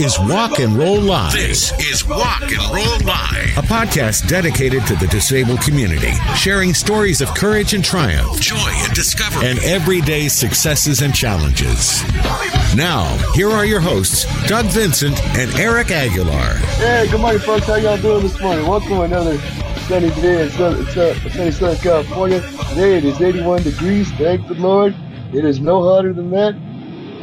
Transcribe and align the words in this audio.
is 0.00 0.18
Walk 0.18 0.58
and 0.58 0.76
Roll 0.76 1.00
Live, 1.00 1.32
This 1.32 1.72
is 1.78 2.06
Walk 2.06 2.42
and 2.42 2.52
Roll 2.74 2.98
Live. 3.06 3.56
a 3.58 3.62
podcast 3.62 4.26
dedicated 4.28 4.86
to 4.86 4.94
the 4.96 5.06
disabled 5.08 5.60
community, 5.60 6.12
sharing 6.34 6.72
stories 6.74 7.20
of 7.20 7.28
courage 7.34 7.74
and 7.74 7.84
triumph 7.84 8.40
Joy 8.40 8.56
and 8.56 8.92
discovery. 8.94 9.46
and 9.48 9.58
everyday 9.60 10.28
successes 10.28 11.02
and 11.02 11.14
challenges. 11.14 12.02
Now, 12.74 13.04
here 13.34 13.50
are 13.50 13.64
your 13.66 13.80
hosts, 13.80 14.24
Doug 14.48 14.66
Vincent 14.66 15.22
and 15.36 15.52
Eric 15.58 15.90
Aguilar. 15.90 16.54
Hey, 16.78 17.06
good 17.10 17.20
morning, 17.20 17.40
folks. 17.40 17.66
How 17.66 17.76
y'all 17.76 17.98
doing 17.98 18.22
this 18.22 18.40
morning? 18.40 18.66
Welcome 18.66 18.88
to 18.90 19.02
another 19.02 19.38
sunny 19.88 20.10
day 20.22 20.42
in 20.44 20.50
Southern, 20.50 20.86
sunny 21.30 21.50
Southern 21.50 21.78
California. 21.78 22.40
Today 22.70 22.96
it 22.98 23.04
is 23.04 23.20
81 23.20 23.62
degrees. 23.64 24.10
Thank 24.12 24.46
the 24.48 24.54
Lord. 24.54 24.94
It 25.32 25.44
is 25.44 25.60
no 25.60 25.82
hotter 25.82 26.12
than 26.12 26.30
that. 26.30 26.54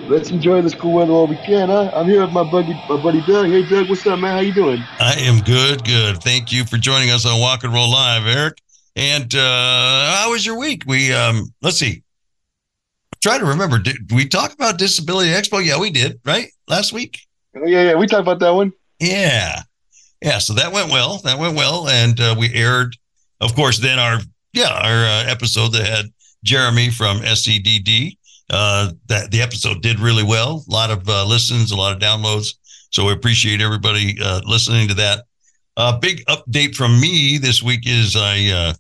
Let's 0.08 0.30
enjoy 0.30 0.62
this 0.62 0.74
cool 0.74 0.94
weather 0.94 1.12
while 1.12 1.28
we 1.28 1.36
can, 1.36 1.68
huh? 1.68 1.92
I'm 1.94 2.06
here 2.06 2.22
with 2.22 2.32
my 2.32 2.50
buddy, 2.50 2.74
my 2.88 2.96
buddy 3.04 3.22
Doug. 3.28 3.48
Hey, 3.48 3.68
Doug, 3.68 3.90
what's 3.90 4.08
up, 4.08 4.18
man? 4.20 4.32
How 4.32 4.40
you 4.40 4.54
doing? 4.54 4.82
I 5.00 5.16
am 5.20 5.42
good, 5.42 5.84
good. 5.84 6.24
Thank 6.24 6.50
you 6.50 6.64
for 6.64 6.78
joining 6.78 7.10
us 7.10 7.26
on 7.26 7.42
Walk 7.42 7.66
and 7.66 7.74
Roll 7.74 7.92
Live, 7.92 8.26
Eric. 8.26 8.58
And 8.96 9.36
uh 9.36 10.16
how 10.16 10.32
was 10.32 10.46
your 10.46 10.58
week? 10.58 10.84
We 10.88 11.12
um 11.12 11.54
let's 11.62 11.78
see. 11.78 12.04
Try 13.22 13.38
to 13.38 13.44
remember. 13.44 13.80
Did 13.80 14.10
we 14.14 14.26
talk 14.26 14.54
about 14.54 14.78
Disability 14.78 15.32
Expo? 15.32 15.64
Yeah, 15.64 15.78
we 15.78 15.90
did, 15.90 16.22
right? 16.24 16.48
Last 16.70 16.94
week? 16.94 17.20
Oh, 17.58 17.66
yeah, 17.66 17.90
yeah. 17.90 17.96
We 17.96 18.08
talked 18.08 18.22
about 18.22 18.40
that 18.40 18.52
one. 18.54 18.72
Yeah. 19.02 19.62
Yeah, 20.22 20.38
so 20.38 20.54
that 20.54 20.72
went 20.72 20.90
well. 20.90 21.18
That 21.26 21.38
went 21.38 21.58
well 21.58 21.90
and 21.90 22.18
uh, 22.22 22.34
we 22.40 22.54
aired 22.54 22.96
of 23.42 23.54
course 23.56 23.78
then 23.80 24.00
our 24.00 24.20
yeah, 24.54 24.70
our 24.70 25.06
uh, 25.06 25.26
episode 25.28 25.74
that 25.74 25.86
had 25.86 26.06
Jeremy 26.46 26.92
from 26.92 27.20
SCDD. 27.20 28.18
Uh 28.50 28.92
that 29.08 29.32
the 29.32 29.42
episode 29.42 29.82
did 29.82 30.00
really 30.00 30.24
well. 30.24 30.64
A 30.68 30.72
lot 30.72 30.92
of 30.92 31.08
uh, 31.10 31.26
listens, 31.26 31.72
a 31.72 31.76
lot 31.76 31.94
of 31.94 32.00
downloads. 32.00 32.56
So 32.92 33.06
we 33.06 33.14
appreciate 33.14 33.62
everybody 33.62 34.18
uh, 34.22 34.42
listening 34.46 34.88
to 34.88 34.94
that. 34.96 35.26
A 35.76 35.82
uh, 35.82 36.00
big 36.00 36.26
update 36.26 36.76
from 36.76 37.00
me 37.00 37.38
this 37.38 37.62
week 37.62 37.82
is 37.86 38.16
I 38.16 38.48
uh, 38.48 38.74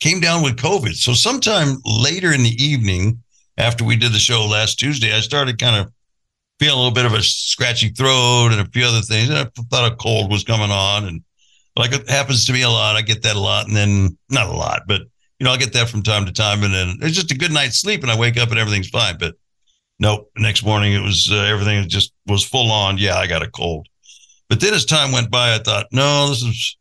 came 0.00 0.20
down 0.20 0.42
with 0.42 0.56
COVID. 0.56 0.94
So 0.94 1.12
sometime 1.14 1.78
later 1.84 2.32
in 2.32 2.42
the 2.42 2.62
evening, 2.62 3.22
after 3.58 3.84
we 3.84 3.96
did 3.96 4.12
the 4.12 4.18
show 4.18 4.46
last 4.46 4.78
Tuesday, 4.78 5.14
I 5.14 5.20
started 5.20 5.58
kind 5.58 5.76
of 5.76 5.92
feeling 6.58 6.74
a 6.74 6.76
little 6.76 6.94
bit 6.94 7.06
of 7.06 7.14
a 7.14 7.22
scratchy 7.22 7.88
throat 7.88 8.50
and 8.52 8.60
a 8.60 8.70
few 8.70 8.84
other 8.84 9.00
things. 9.00 9.28
And 9.28 9.38
I 9.38 9.46
thought 9.70 9.92
a 9.92 9.96
cold 9.96 10.30
was 10.30 10.44
coming 10.44 10.70
on, 10.70 11.06
and 11.06 11.22
like 11.76 11.92
it 11.92 12.08
happens 12.08 12.44
to 12.46 12.52
me 12.52 12.62
a 12.62 12.70
lot. 12.70 12.96
I 12.96 13.02
get 13.02 13.22
that 13.22 13.36
a 13.36 13.40
lot, 13.40 13.66
and 13.66 13.76
then 13.76 14.16
not 14.30 14.48
a 14.48 14.52
lot, 14.52 14.82
but 14.86 15.02
you 15.38 15.44
know, 15.44 15.52
I 15.52 15.56
get 15.58 15.72
that 15.74 15.88
from 15.88 16.02
time 16.02 16.24
to 16.26 16.32
time, 16.32 16.62
and 16.62 16.72
then 16.72 16.96
it's 17.02 17.14
just 17.14 17.30
a 17.30 17.36
good 17.36 17.52
night's 17.52 17.80
sleep, 17.80 18.02
and 18.02 18.10
I 18.10 18.18
wake 18.18 18.38
up 18.38 18.50
and 18.50 18.58
everything's 18.58 18.88
fine. 18.88 19.18
But 19.18 19.34
nope, 19.98 20.30
next 20.36 20.64
morning 20.64 20.92
it 20.92 21.02
was 21.02 21.28
uh, 21.30 21.36
everything 21.36 21.86
just 21.88 22.12
was 22.26 22.44
full 22.44 22.70
on. 22.70 22.98
Yeah, 22.98 23.16
I 23.16 23.26
got 23.26 23.42
a 23.42 23.50
cold. 23.50 23.86
But 24.48 24.60
then 24.60 24.74
as 24.74 24.84
time 24.84 25.12
went 25.12 25.30
by, 25.30 25.54
I 25.54 25.58
thought, 25.58 25.86
no, 25.92 26.28
this 26.28 26.42
is 26.42 26.76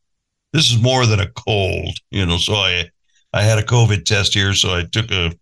this 0.54 0.72
is 0.72 0.82
more 0.82 1.06
than 1.06 1.20
a 1.20 1.32
cold, 1.32 1.98
you 2.12 2.26
know. 2.26 2.38
So 2.38 2.54
I 2.54 2.90
I 3.34 3.42
had 3.42 3.60
a 3.60 3.64
COVID 3.64 4.06
test 4.06 4.34
here, 4.34 4.54
so 4.54 4.74
I 4.74 4.86
took 4.86 5.12
a 5.12 5.34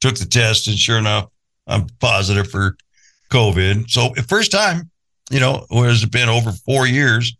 took 0.00 0.16
the 0.16 0.26
test, 0.26 0.68
and 0.68 0.78
sure 0.78 0.98
enough, 0.98 1.28
I'm 1.66 1.86
positive 2.00 2.50
for 2.50 2.76
COVID. 3.30 3.90
So 3.90 4.14
first 4.26 4.52
time, 4.52 4.90
you 5.30 5.40
know, 5.40 5.66
has 5.70 6.02
it 6.02 6.12
been 6.12 6.28
over 6.28 6.52
four 6.52 6.86
years, 6.86 7.34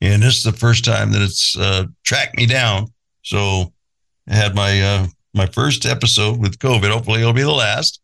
and 0.00 0.22
this 0.22 0.36
is 0.36 0.44
the 0.44 0.52
first 0.52 0.84
time 0.84 1.10
that 1.12 1.22
it's 1.22 1.56
uh, 1.58 1.86
tracked 2.04 2.36
me 2.36 2.46
down. 2.46 2.86
So 3.22 3.72
I 4.28 4.34
had 4.34 4.54
my 4.54 4.80
uh, 4.80 5.06
my 5.34 5.46
first 5.46 5.86
episode 5.86 6.38
with 6.38 6.58
COVID. 6.58 6.90
Hopefully, 6.90 7.20
it'll 7.20 7.32
be 7.32 7.42
the 7.42 7.50
last. 7.50 8.00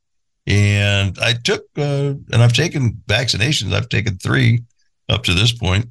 And 0.47 1.19
I 1.21 1.33
took 1.33 1.63
uh, 1.79 2.15
and 2.33 2.37
I've 2.37 2.53
taken 2.53 3.03
vaccinations. 3.07 3.73
I've 3.73 3.89
taken 3.89 4.19
three 4.19 4.63
up 5.09 5.25
to 5.25 5.35
this 5.35 5.53
point. 5.53 5.87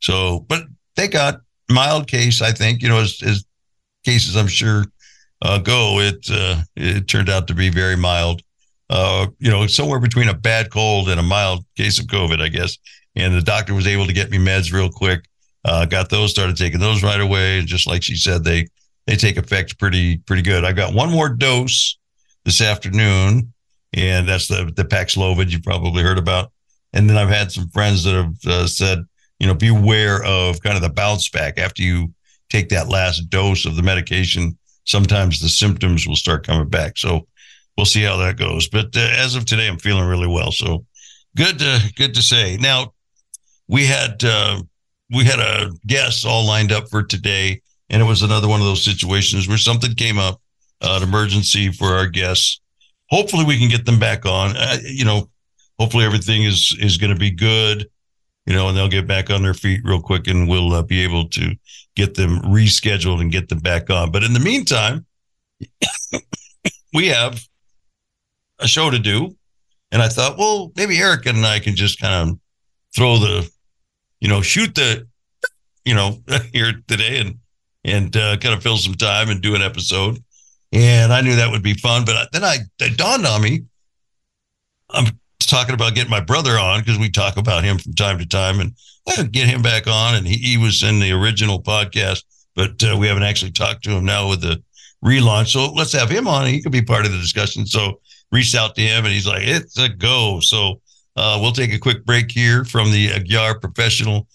So, 0.00 0.40
but 0.48 0.64
they 0.96 1.08
got 1.08 1.40
mild 1.70 2.08
case. 2.08 2.42
I 2.42 2.52
think 2.52 2.82
you 2.82 2.88
know 2.88 3.00
as, 3.00 3.22
as 3.24 3.44
cases 4.04 4.36
I'm 4.36 4.48
sure 4.48 4.84
uh, 5.42 5.58
go, 5.58 6.00
it 6.00 6.26
uh, 6.30 6.62
it 6.76 7.08
turned 7.08 7.28
out 7.28 7.46
to 7.48 7.54
be 7.54 7.70
very 7.70 7.96
mild. 7.96 8.42
Uh, 8.90 9.28
you 9.38 9.50
know, 9.50 9.66
somewhere 9.66 10.00
between 10.00 10.28
a 10.28 10.34
bad 10.34 10.70
cold 10.70 11.08
and 11.08 11.18
a 11.18 11.22
mild 11.22 11.64
case 11.76 11.98
of 11.98 12.06
COVID, 12.06 12.42
I 12.42 12.48
guess. 12.48 12.76
And 13.16 13.34
the 13.34 13.40
doctor 13.40 13.74
was 13.74 13.86
able 13.86 14.06
to 14.06 14.12
get 14.12 14.30
me 14.30 14.38
meds 14.38 14.72
real 14.72 14.90
quick. 14.90 15.24
Uh, 15.64 15.86
got 15.86 16.10
those, 16.10 16.30
started 16.30 16.56
taking 16.56 16.80
those 16.80 17.02
right 17.02 17.20
away, 17.20 17.60
and 17.60 17.68
just 17.68 17.86
like 17.86 18.02
she 18.02 18.16
said, 18.16 18.42
they 18.42 18.66
they 19.06 19.16
take 19.16 19.36
effect 19.36 19.78
pretty 19.78 20.18
pretty 20.18 20.42
good. 20.42 20.64
I've 20.64 20.76
got 20.76 20.94
one 20.94 21.10
more 21.10 21.28
dose 21.28 21.98
this 22.44 22.60
afternoon, 22.60 23.52
and 23.92 24.28
that's 24.28 24.48
the 24.48 24.72
the 24.74 24.84
Paxlovid 24.84 25.50
you 25.50 25.60
probably 25.60 26.02
heard 26.02 26.18
about. 26.18 26.52
And 26.92 27.08
then 27.08 27.16
I've 27.16 27.28
had 27.28 27.50
some 27.50 27.68
friends 27.70 28.04
that 28.04 28.14
have 28.14 28.34
uh, 28.46 28.66
said, 28.66 29.04
you 29.38 29.46
know, 29.46 29.54
beware 29.54 30.22
of 30.24 30.60
kind 30.60 30.76
of 30.76 30.82
the 30.82 30.90
bounce 30.90 31.30
back 31.30 31.58
after 31.58 31.82
you 31.82 32.12
take 32.50 32.68
that 32.68 32.88
last 32.88 33.30
dose 33.30 33.64
of 33.64 33.76
the 33.76 33.82
medication. 33.82 34.58
Sometimes 34.84 35.40
the 35.40 35.48
symptoms 35.48 36.06
will 36.06 36.16
start 36.16 36.46
coming 36.46 36.68
back. 36.68 36.98
So 36.98 37.26
we'll 37.76 37.86
see 37.86 38.02
how 38.02 38.18
that 38.18 38.36
goes. 38.36 38.68
But 38.68 38.94
uh, 38.94 39.08
as 39.16 39.34
of 39.34 39.46
today, 39.46 39.68
I'm 39.68 39.78
feeling 39.78 40.06
really 40.06 40.26
well. 40.26 40.52
So 40.52 40.84
good 41.36 41.58
to 41.58 41.92
good 41.96 42.14
to 42.14 42.22
say. 42.22 42.56
Now 42.58 42.92
we 43.68 43.86
had 43.86 44.22
uh, 44.24 44.62
we 45.10 45.24
had 45.24 45.38
a 45.38 45.70
guest 45.86 46.26
all 46.26 46.46
lined 46.46 46.72
up 46.72 46.88
for 46.88 47.02
today, 47.02 47.62
and 47.92 48.00
it 48.00 48.06
was 48.06 48.22
another 48.22 48.48
one 48.48 48.60
of 48.60 48.66
those 48.66 48.84
situations 48.84 49.46
where 49.46 49.58
something 49.58 49.94
came 49.94 50.18
up, 50.18 50.40
uh, 50.80 50.98
an 51.00 51.08
emergency 51.08 51.70
for 51.70 51.88
our 51.88 52.06
guests. 52.06 52.60
Hopefully, 53.10 53.44
we 53.44 53.58
can 53.58 53.68
get 53.68 53.84
them 53.84 53.98
back 53.98 54.24
on. 54.24 54.56
Uh, 54.56 54.78
you 54.82 55.04
know, 55.04 55.28
hopefully 55.78 56.04
everything 56.04 56.44
is 56.44 56.76
is 56.80 56.96
going 56.96 57.12
to 57.12 57.18
be 57.18 57.30
good. 57.30 57.86
You 58.46 58.54
know, 58.54 58.68
and 58.68 58.76
they'll 58.76 58.88
get 58.88 59.06
back 59.06 59.30
on 59.30 59.42
their 59.42 59.54
feet 59.54 59.82
real 59.84 60.00
quick, 60.00 60.26
and 60.26 60.48
we'll 60.48 60.72
uh, 60.72 60.82
be 60.82 61.04
able 61.04 61.28
to 61.28 61.54
get 61.94 62.14
them 62.14 62.40
rescheduled 62.40 63.20
and 63.20 63.30
get 63.30 63.48
them 63.48 63.60
back 63.60 63.90
on. 63.90 64.10
But 64.10 64.24
in 64.24 64.32
the 64.32 64.40
meantime, 64.40 65.06
we 66.94 67.08
have 67.08 67.40
a 68.58 68.66
show 68.66 68.90
to 68.90 68.98
do. 68.98 69.36
And 69.92 70.00
I 70.00 70.08
thought, 70.08 70.38
well, 70.38 70.72
maybe 70.74 70.98
Eric 70.98 71.26
and 71.26 71.44
I 71.44 71.58
can 71.58 71.76
just 71.76 72.00
kind 72.00 72.30
of 72.30 72.38
throw 72.96 73.18
the, 73.18 73.48
you 74.20 74.28
know, 74.28 74.40
shoot 74.40 74.74
the, 74.74 75.06
you 75.84 75.94
know, 75.94 76.18
here 76.52 76.72
today 76.88 77.20
and 77.20 77.38
and 77.84 78.16
uh, 78.16 78.36
kind 78.36 78.54
of 78.54 78.62
fill 78.62 78.76
some 78.76 78.94
time 78.94 79.28
and 79.28 79.42
do 79.42 79.54
an 79.54 79.62
episode. 79.62 80.22
And 80.72 81.12
I 81.12 81.20
knew 81.20 81.36
that 81.36 81.50
would 81.50 81.62
be 81.62 81.74
fun, 81.74 82.04
but 82.04 82.32
then 82.32 82.44
I 82.44 82.58
it 82.80 82.96
dawned 82.96 83.26
on 83.26 83.42
me. 83.42 83.64
I'm 84.90 85.06
talking 85.40 85.74
about 85.74 85.94
getting 85.94 86.10
my 86.10 86.20
brother 86.20 86.58
on 86.58 86.80
because 86.80 86.98
we 86.98 87.10
talk 87.10 87.36
about 87.36 87.64
him 87.64 87.78
from 87.78 87.92
time 87.94 88.18
to 88.18 88.26
time, 88.26 88.60
and 88.60 88.74
I 89.08 89.22
get 89.24 89.48
him 89.48 89.62
back 89.62 89.86
on. 89.86 90.14
And 90.14 90.26
he, 90.26 90.36
he 90.36 90.58
was 90.58 90.82
in 90.82 90.98
the 90.98 91.12
original 91.12 91.62
podcast, 91.62 92.24
but 92.54 92.82
uh, 92.82 92.96
we 92.96 93.06
haven't 93.06 93.24
actually 93.24 93.52
talked 93.52 93.84
to 93.84 93.90
him 93.90 94.04
now 94.04 94.28
with 94.28 94.40
the 94.40 94.62
relaunch. 95.04 95.48
So 95.48 95.72
let's 95.72 95.92
have 95.92 96.08
him 96.08 96.26
on. 96.26 96.46
He 96.46 96.62
could 96.62 96.72
be 96.72 96.82
part 96.82 97.04
of 97.04 97.12
the 97.12 97.18
discussion. 97.18 97.66
So 97.66 98.00
reached 98.30 98.54
out 98.54 98.74
to 98.74 98.80
him 98.80 99.04
and 99.04 99.12
he's 99.12 99.26
like, 99.26 99.42
it's 99.42 99.78
a 99.78 99.88
go. 99.88 100.40
So 100.40 100.80
uh, 101.16 101.38
we'll 101.40 101.52
take 101.52 101.72
a 101.72 101.78
quick 101.78 102.04
break 102.04 102.30
here 102.30 102.64
from 102.64 102.90
the 102.90 103.08
Aguiar 103.08 103.60
Professional 103.60 104.26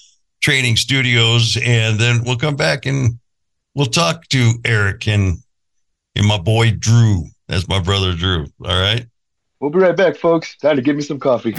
Training 0.41 0.75
Studios, 0.75 1.57
and 1.63 1.99
then 1.99 2.23
we'll 2.23 2.37
come 2.37 2.55
back 2.55 2.85
and 2.85 3.17
we'll 3.77 3.85
talk 3.85 4.27
to 4.29 4.53
Eric 4.65 5.07
and, 5.07 5.37
and 6.15 6.25
my 6.27 6.39
boy 6.39 6.71
Drew. 6.71 7.25
That's 7.47 7.67
my 7.69 7.79
brother 7.79 8.13
Drew. 8.15 8.47
All 8.65 8.81
right. 8.81 9.05
We'll 9.59 9.69
be 9.69 9.77
right 9.79 9.95
back, 9.95 10.17
folks. 10.17 10.57
Time 10.57 10.75
to 10.75 10.81
get 10.81 10.95
me 10.95 11.03
some 11.03 11.19
coffee. 11.19 11.53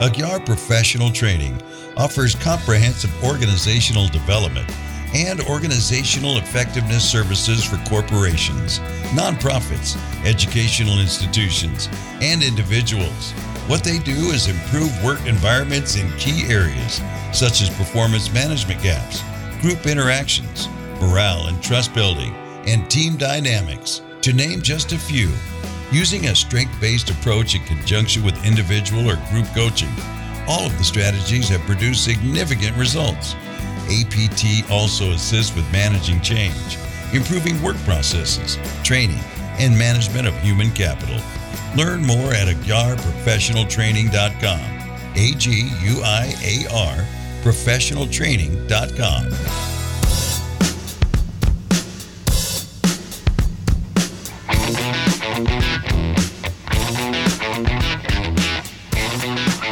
Aguiar 0.00 0.46
Professional 0.46 1.10
Training 1.10 1.60
offers 1.96 2.36
comprehensive 2.36 3.12
organizational 3.24 4.06
development 4.08 4.70
and 5.12 5.40
organizational 5.42 6.36
effectiveness 6.38 7.08
services 7.08 7.64
for 7.64 7.76
corporations, 7.88 8.78
nonprofits, 9.14 9.96
educational 10.24 11.00
institutions, 11.00 11.88
and 12.20 12.42
individuals. 12.42 13.32
What 13.66 13.82
they 13.82 13.98
do 13.98 14.30
is 14.30 14.48
improve 14.48 14.92
work 15.02 15.24
environments 15.26 15.96
in 15.96 16.10
key 16.12 16.46
areas 16.52 17.00
such 17.32 17.60
as 17.60 17.70
performance 17.70 18.32
management 18.32 18.82
gaps, 18.82 19.22
group 19.60 19.86
interactions, 19.86 20.68
morale 21.00 21.46
and 21.48 21.62
trust 21.62 21.94
building, 21.94 22.34
and 22.66 22.90
team 22.90 23.16
dynamics, 23.16 24.02
to 24.22 24.32
name 24.32 24.62
just 24.62 24.92
a 24.92 24.98
few. 24.98 25.30
Using 25.90 26.26
a 26.26 26.34
strength 26.34 26.78
based 26.80 27.10
approach 27.10 27.54
in 27.54 27.62
conjunction 27.64 28.24
with 28.24 28.44
individual 28.44 29.10
or 29.10 29.16
group 29.30 29.46
coaching, 29.54 29.88
all 30.46 30.66
of 30.66 30.76
the 30.78 30.84
strategies 30.84 31.48
have 31.48 31.62
produced 31.62 32.04
significant 32.04 32.76
results. 32.76 33.34
APT 33.90 34.70
also 34.70 35.12
assists 35.12 35.56
with 35.56 35.64
managing 35.72 36.20
change, 36.20 36.76
improving 37.12 37.60
work 37.62 37.76
processes, 37.78 38.58
training, 38.84 39.18
and 39.58 39.76
management 39.76 40.24
of 40.26 40.38
human 40.40 40.70
capital. 40.72 41.20
Learn 41.76 42.02
more 42.04 42.32
at 42.32 42.48
aguiarprofessionaltraining.com. 42.48 44.78
A 45.16 45.32
G 45.32 45.70
U 45.82 46.02
I 46.04 46.34
A 46.42 46.66
R 46.72 47.04
professionaltraining.com. 47.42 49.30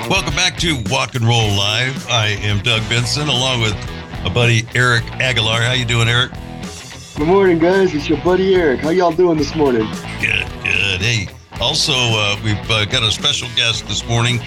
Welcome 0.08 0.34
back 0.34 0.56
to 0.58 0.80
Walk 0.88 1.16
and 1.16 1.24
Roll 1.24 1.48
Live. 1.48 2.08
I 2.08 2.28
am 2.42 2.62
Doug 2.62 2.82
Vincent, 2.82 3.28
along 3.28 3.62
with 3.62 3.74
my 4.22 4.32
buddy 4.32 4.64
Eric 4.74 5.04
Aguilar. 5.20 5.60
How 5.62 5.72
you 5.72 5.84
doing, 5.84 6.08
Eric? 6.08 6.30
Good 7.16 7.26
morning, 7.26 7.58
guys. 7.58 7.92
It's 7.94 8.08
your 8.08 8.22
buddy 8.22 8.54
Eric. 8.54 8.80
How 8.80 8.90
y'all 8.90 9.10
doing 9.10 9.36
this 9.36 9.54
morning? 9.56 9.82
Good, 10.20 10.46
good. 10.62 11.00
Hey, 11.00 11.26
also 11.60 11.92
uh, 11.92 12.36
we've 12.44 12.70
uh, 12.70 12.84
got 12.84 13.02
a 13.02 13.10
special 13.10 13.48
guest 13.56 13.88
this 13.88 14.06
morning, 14.06 14.38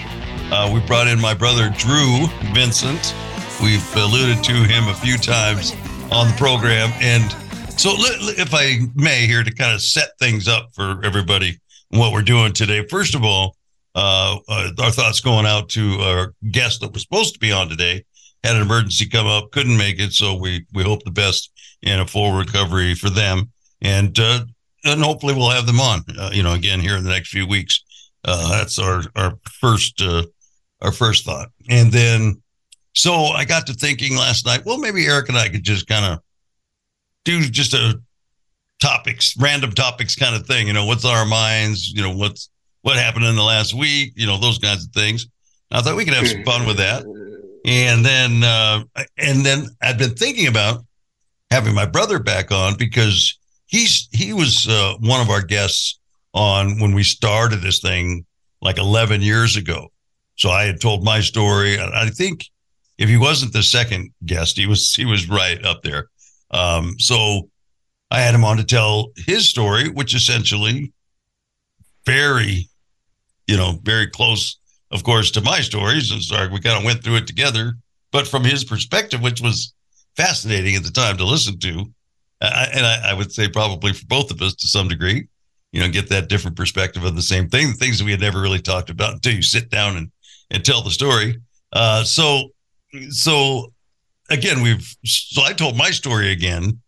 uh, 0.52 0.68
we 0.74 0.80
brought 0.80 1.06
in 1.06 1.20
my 1.20 1.32
brother 1.32 1.70
Drew 1.78 2.26
Vincent. 2.52 3.14
We've 3.62 3.96
alluded 3.96 4.42
to 4.42 4.52
him 4.52 4.88
a 4.88 4.94
few 4.94 5.16
times 5.16 5.76
on 6.10 6.26
the 6.26 6.34
program, 6.36 6.90
and 7.00 7.30
so 7.78 7.94
if 7.96 8.52
I 8.52 8.80
may, 8.96 9.28
here 9.28 9.44
to 9.44 9.54
kind 9.54 9.72
of 9.72 9.80
set 9.80 10.18
things 10.18 10.48
up 10.48 10.70
for 10.74 11.00
everybody, 11.04 11.56
and 11.92 12.00
what 12.00 12.12
we're 12.12 12.22
doing 12.22 12.52
today. 12.52 12.84
First 12.88 13.14
of 13.14 13.22
all, 13.22 13.54
uh, 13.94 14.38
uh, 14.48 14.70
our 14.82 14.90
thoughts 14.90 15.20
going 15.20 15.46
out 15.46 15.68
to 15.70 16.00
our 16.00 16.34
guest 16.50 16.80
that 16.80 16.92
was 16.92 17.02
supposed 17.02 17.34
to 17.34 17.40
be 17.40 17.52
on 17.52 17.68
today. 17.68 18.04
Had 18.42 18.56
an 18.56 18.62
emergency 18.62 19.06
come 19.06 19.28
up, 19.28 19.52
couldn't 19.52 19.76
make 19.76 20.00
it, 20.00 20.12
so 20.12 20.34
we 20.34 20.66
we 20.74 20.82
hope 20.82 21.04
the 21.04 21.12
best 21.12 21.52
and 21.84 22.00
a 22.00 22.06
full 22.08 22.36
recovery 22.36 22.96
for 22.96 23.08
them, 23.08 23.52
and 23.82 24.18
uh, 24.18 24.40
and 24.84 25.00
hopefully 25.00 25.34
we'll 25.34 25.50
have 25.50 25.66
them 25.66 25.78
on. 25.78 26.02
Uh, 26.18 26.30
you 26.32 26.42
know, 26.42 26.54
again 26.54 26.80
here 26.80 26.96
in 26.96 27.04
the 27.04 27.10
next 27.10 27.28
few 27.28 27.46
weeks. 27.46 27.84
Uh, 28.24 28.50
that's 28.50 28.80
our 28.80 29.04
our 29.14 29.38
first 29.48 30.02
our 30.82 30.92
first 30.92 31.24
thought, 31.24 31.48
and 31.68 31.92
then 31.92 32.42
so 32.94 33.14
I 33.14 33.44
got 33.44 33.66
to 33.66 33.74
thinking 33.74 34.16
last 34.16 34.46
night. 34.46 34.62
Well, 34.64 34.78
maybe 34.78 35.06
Eric 35.06 35.28
and 35.28 35.38
I 35.38 35.48
could 35.48 35.62
just 35.62 35.86
kind 35.86 36.04
of 36.04 36.20
do 37.24 37.40
just 37.42 37.74
a 37.74 38.00
topics, 38.80 39.36
random 39.38 39.72
topics 39.72 40.16
kind 40.16 40.34
of 40.34 40.46
thing. 40.46 40.66
You 40.66 40.72
know, 40.72 40.86
what's 40.86 41.04
on 41.04 41.14
our 41.14 41.26
minds? 41.26 41.90
You 41.92 42.02
know, 42.02 42.14
what's 42.14 42.50
what 42.82 42.96
happened 42.96 43.24
in 43.24 43.36
the 43.36 43.42
last 43.42 43.74
week, 43.74 44.12
you 44.16 44.26
know, 44.26 44.38
those 44.38 44.58
kinds 44.58 44.84
of 44.84 44.92
things. 44.92 45.26
I 45.70 45.82
thought 45.82 45.96
we 45.96 46.04
could 46.04 46.14
have 46.14 46.28
some 46.28 46.44
fun 46.44 46.66
with 46.66 46.78
that. 46.78 47.04
And 47.64 48.04
then, 48.04 48.42
uh, 48.42 48.84
and 49.18 49.44
then 49.44 49.66
I've 49.82 49.98
been 49.98 50.14
thinking 50.14 50.46
about 50.46 50.84
having 51.50 51.74
my 51.74 51.86
brother 51.86 52.18
back 52.18 52.50
on 52.50 52.76
because 52.76 53.38
he's, 53.66 54.08
he 54.12 54.32
was 54.32 54.66
uh, 54.68 54.94
one 55.00 55.20
of 55.20 55.28
our 55.28 55.42
guests 55.42 55.98
on 56.32 56.80
when 56.80 56.94
we 56.94 57.02
started 57.02 57.60
this 57.60 57.80
thing 57.80 58.24
like 58.62 58.78
11 58.78 59.20
years 59.20 59.56
ago. 59.56 59.88
So 60.40 60.50
I 60.50 60.64
had 60.64 60.80
told 60.80 61.04
my 61.04 61.20
story. 61.20 61.78
I 61.78 62.08
think 62.08 62.46
if 62.98 63.08
he 63.08 63.16
wasn't 63.16 63.52
the 63.52 63.62
second 63.62 64.10
guest, 64.24 64.56
he 64.56 64.66
was, 64.66 64.94
he 64.94 65.04
was 65.04 65.28
right 65.28 65.62
up 65.64 65.82
there. 65.82 66.08
Um, 66.50 66.98
so 66.98 67.48
I 68.10 68.20
had 68.20 68.34
him 68.34 68.44
on 68.44 68.56
to 68.56 68.64
tell 68.64 69.12
his 69.16 69.48
story, 69.48 69.88
which 69.88 70.14
essentially 70.14 70.92
very 72.06 72.70
you 73.50 73.56
know, 73.56 73.80
very 73.82 74.06
close, 74.06 74.58
of 74.92 75.02
course, 75.02 75.32
to 75.32 75.40
my 75.40 75.60
stories. 75.60 76.12
And 76.12 76.22
sorry, 76.22 76.48
we 76.48 76.60
kind 76.60 76.78
of 76.78 76.84
went 76.84 77.02
through 77.02 77.16
it 77.16 77.26
together, 77.26 77.72
but 78.12 78.28
from 78.28 78.44
his 78.44 78.62
perspective, 78.64 79.20
which 79.20 79.40
was 79.40 79.74
fascinating 80.16 80.76
at 80.76 80.84
the 80.84 80.90
time 80.92 81.16
to 81.16 81.24
listen 81.24 81.58
to. 81.58 81.84
I, 82.40 82.68
and 82.72 82.86
I, 82.86 83.10
I, 83.10 83.14
would 83.14 83.32
say 83.32 83.48
probably 83.48 83.92
for 83.92 84.06
both 84.06 84.30
of 84.30 84.40
us 84.40 84.54
to 84.54 84.68
some 84.68 84.86
degree, 84.86 85.26
you 85.72 85.80
know, 85.80 85.90
get 85.90 86.08
that 86.10 86.28
different 86.28 86.56
perspective 86.56 87.04
of 87.04 87.16
the 87.16 87.22
same 87.22 87.48
thing, 87.48 87.72
things 87.72 87.98
that 87.98 88.04
we 88.04 88.12
had 88.12 88.20
never 88.20 88.40
really 88.40 88.60
talked 88.60 88.88
about 88.88 89.14
until 89.14 89.34
you 89.34 89.42
sit 89.42 89.68
down 89.68 89.96
and, 89.96 90.12
and 90.50 90.64
tell 90.64 90.82
the 90.82 90.90
story. 90.90 91.40
Uh, 91.72 92.02
so, 92.04 92.50
so 93.10 93.72
again, 94.30 94.62
we've, 94.62 94.94
so 95.04 95.42
I 95.42 95.52
told 95.52 95.76
my 95.76 95.90
story 95.90 96.32
again 96.32 96.80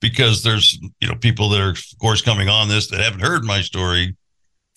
because 0.00 0.42
there's, 0.42 0.78
you 1.00 1.08
know, 1.08 1.16
people 1.16 1.48
that 1.50 1.60
are, 1.60 1.70
of 1.70 1.84
course, 2.00 2.22
coming 2.22 2.48
on 2.48 2.68
this 2.68 2.88
that 2.88 3.00
haven't 3.00 3.20
heard 3.20 3.44
my 3.44 3.60
story 3.60 4.16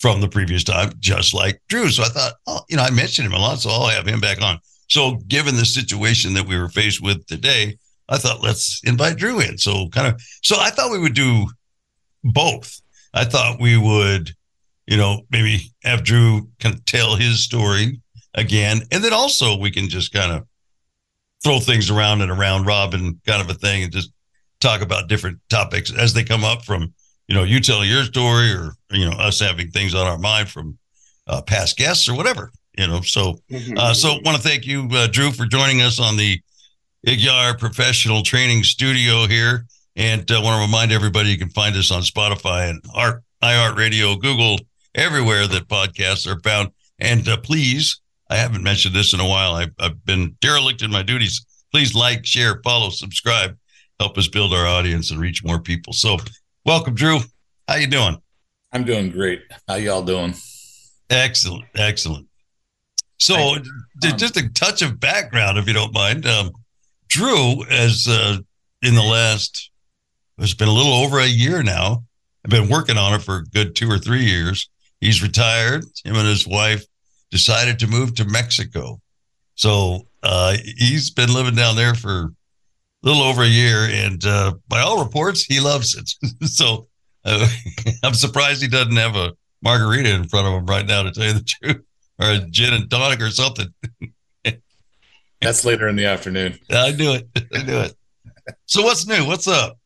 from 0.00 0.20
the 0.20 0.28
previous 0.28 0.64
time, 0.64 0.92
just 0.98 1.34
like 1.34 1.60
Drew. 1.68 1.90
So 1.90 2.02
I 2.02 2.08
thought, 2.08 2.32
oh, 2.46 2.60
you 2.70 2.76
know, 2.76 2.82
I 2.82 2.90
mentioned 2.90 3.26
him 3.26 3.34
a 3.34 3.38
lot, 3.38 3.58
so 3.58 3.70
I'll 3.70 3.88
have 3.88 4.06
him 4.06 4.20
back 4.20 4.40
on. 4.40 4.58
So 4.88 5.16
given 5.28 5.56
the 5.56 5.66
situation 5.66 6.32
that 6.34 6.46
we 6.46 6.58
were 6.58 6.68
faced 6.68 7.02
with 7.02 7.26
today, 7.26 7.76
I 8.08 8.16
thought 8.16 8.42
let's 8.42 8.80
invite 8.84 9.18
Drew 9.18 9.40
in. 9.40 9.58
So 9.58 9.88
kind 9.90 10.08
of, 10.08 10.20
so 10.42 10.56
I 10.58 10.70
thought 10.70 10.90
we 10.90 10.98
would 10.98 11.14
do 11.14 11.46
both. 12.24 12.80
I 13.14 13.24
thought 13.24 13.60
we 13.60 13.76
would, 13.76 14.34
you 14.86 14.96
know, 14.96 15.22
maybe 15.30 15.70
have 15.84 16.02
Drew 16.02 16.48
kind 16.58 16.74
of 16.74 16.84
tell 16.86 17.14
his 17.14 17.44
story 17.44 18.00
again, 18.34 18.82
and 18.90 19.02
then 19.02 19.12
also 19.12 19.56
we 19.56 19.70
can 19.70 19.88
just 19.88 20.12
kind 20.12 20.32
of 20.32 20.46
throw 21.42 21.58
things 21.58 21.90
around 21.90 22.20
and 22.20 22.30
around 22.30 22.66
Robin 22.66 23.20
kind 23.26 23.42
of 23.42 23.50
a 23.50 23.54
thing, 23.54 23.82
and 23.82 23.92
just 23.92 24.12
talk 24.60 24.82
about 24.82 25.08
different 25.08 25.38
topics 25.48 25.92
as 25.92 26.12
they 26.12 26.22
come 26.22 26.44
up 26.44 26.64
from 26.64 26.92
you 27.30 27.36
know, 27.36 27.44
you 27.44 27.60
telling 27.60 27.88
your 27.88 28.02
story 28.02 28.50
or, 28.50 28.72
you 28.90 29.08
know, 29.08 29.16
us 29.16 29.38
having 29.38 29.70
things 29.70 29.94
on 29.94 30.04
our 30.04 30.18
mind 30.18 30.48
from 30.48 30.76
uh, 31.28 31.40
past 31.40 31.76
guests 31.76 32.08
or 32.08 32.16
whatever, 32.16 32.50
you 32.76 32.88
know. 32.88 33.02
So, 33.02 33.38
uh, 33.76 33.94
so 33.94 34.14
want 34.24 34.36
to 34.36 34.42
thank 34.42 34.66
you, 34.66 34.88
uh, 34.90 35.06
Drew, 35.06 35.30
for 35.30 35.46
joining 35.46 35.80
us 35.80 36.00
on 36.00 36.16
the 36.16 36.40
Aguiar 37.06 37.56
Professional 37.56 38.24
Training 38.24 38.64
Studio 38.64 39.28
here. 39.28 39.64
And 39.94 40.28
I 40.28 40.38
uh, 40.38 40.42
want 40.42 40.58
to 40.58 40.66
remind 40.66 40.90
everybody 40.90 41.30
you 41.30 41.38
can 41.38 41.50
find 41.50 41.76
us 41.76 41.92
on 41.92 42.02
Spotify 42.02 42.68
and 42.68 42.82
Art, 42.96 43.22
iHeartRadio, 43.44 44.20
Google, 44.20 44.58
everywhere 44.96 45.46
that 45.46 45.68
podcasts 45.68 46.26
are 46.26 46.40
found. 46.40 46.70
And 46.98 47.28
uh, 47.28 47.36
please, 47.36 48.00
I 48.30 48.36
haven't 48.36 48.62
mentioned 48.62 48.94
this 48.94 49.12
in 49.12 49.20
a 49.20 49.28
while. 49.28 49.54
I've, 49.54 49.74
I've 49.78 50.04
been 50.06 50.36
derelict 50.40 50.82
in 50.82 50.90
my 50.90 51.02
duties. 51.02 51.44
Please 51.72 51.94
like, 51.94 52.24
share, 52.24 52.60
follow, 52.64 52.88
subscribe. 52.90 53.56
Help 53.98 54.16
us 54.16 54.28
build 54.28 54.54
our 54.54 54.66
audience 54.66 55.10
and 55.10 55.20
reach 55.20 55.44
more 55.44 55.60
people. 55.60 55.92
So 55.92 56.16
Welcome, 56.66 56.94
Drew. 56.94 57.20
How 57.66 57.76
you 57.76 57.86
doing? 57.86 58.20
I'm 58.70 58.84
doing 58.84 59.10
great. 59.10 59.40
How 59.66 59.76
y'all 59.76 60.02
doing? 60.02 60.34
Excellent, 61.08 61.64
excellent. 61.74 62.28
So, 63.16 63.56
just 64.16 64.36
a 64.36 64.48
touch 64.50 64.82
of 64.82 65.00
background, 65.00 65.58
if 65.58 65.66
you 65.66 65.72
don't 65.72 65.92
mind. 65.94 66.26
Um, 66.26 66.50
Drew, 67.08 67.64
as 67.64 68.06
uh, 68.08 68.38
in 68.82 68.94
the 68.94 69.02
last, 69.02 69.70
it's 70.38 70.54
been 70.54 70.68
a 70.68 70.72
little 70.72 70.92
over 70.92 71.18
a 71.18 71.26
year 71.26 71.62
now. 71.62 72.04
I've 72.44 72.50
been 72.50 72.68
working 72.68 72.98
on 72.98 73.14
it 73.14 73.22
for 73.22 73.38
a 73.38 73.44
good 73.44 73.74
two 73.74 73.90
or 73.90 73.98
three 73.98 74.24
years. 74.24 74.68
He's 75.00 75.22
retired. 75.22 75.84
Him 76.04 76.16
and 76.16 76.28
his 76.28 76.46
wife 76.46 76.84
decided 77.30 77.78
to 77.78 77.86
move 77.86 78.14
to 78.14 78.24
Mexico. 78.24 79.00
So 79.54 80.06
uh, 80.22 80.56
he's 80.76 81.10
been 81.10 81.32
living 81.32 81.54
down 81.54 81.76
there 81.76 81.94
for 81.94 82.10
a 82.10 82.32
little 83.02 83.22
over 83.22 83.42
a 83.42 83.48
year, 83.48 83.88
and 83.90 84.24
uh, 84.24 84.54
by 84.68 84.80
all 84.80 85.02
reports, 85.02 85.44
he 85.44 85.60
loves 85.60 85.96
it. 85.96 86.46
so 86.48 86.88
uh, 87.24 87.46
I'm 88.02 88.14
surprised 88.14 88.62
he 88.62 88.68
doesn't 88.68 88.96
have 88.96 89.16
a 89.16 89.32
margarita 89.62 90.14
in 90.14 90.28
front 90.28 90.46
of 90.46 90.54
him 90.54 90.66
right 90.66 90.86
now, 90.86 91.02
to 91.02 91.12
tell 91.12 91.24
you 91.24 91.34
the 91.34 91.44
truth, 91.44 91.84
or 92.18 92.30
a 92.30 92.38
gin 92.50 92.74
and 92.74 92.90
tonic 92.90 93.20
or 93.20 93.30
something. 93.30 93.72
That's 95.40 95.64
later 95.64 95.88
in 95.88 95.96
the 95.96 96.04
afternoon. 96.06 96.58
I 96.70 96.92
knew 96.92 97.12
it. 97.12 97.28
I 97.54 97.62
knew 97.62 97.78
it. 97.78 97.94
So 98.66 98.82
what's 98.82 99.06
new? 99.06 99.26
What's 99.26 99.48
up? 99.48 99.78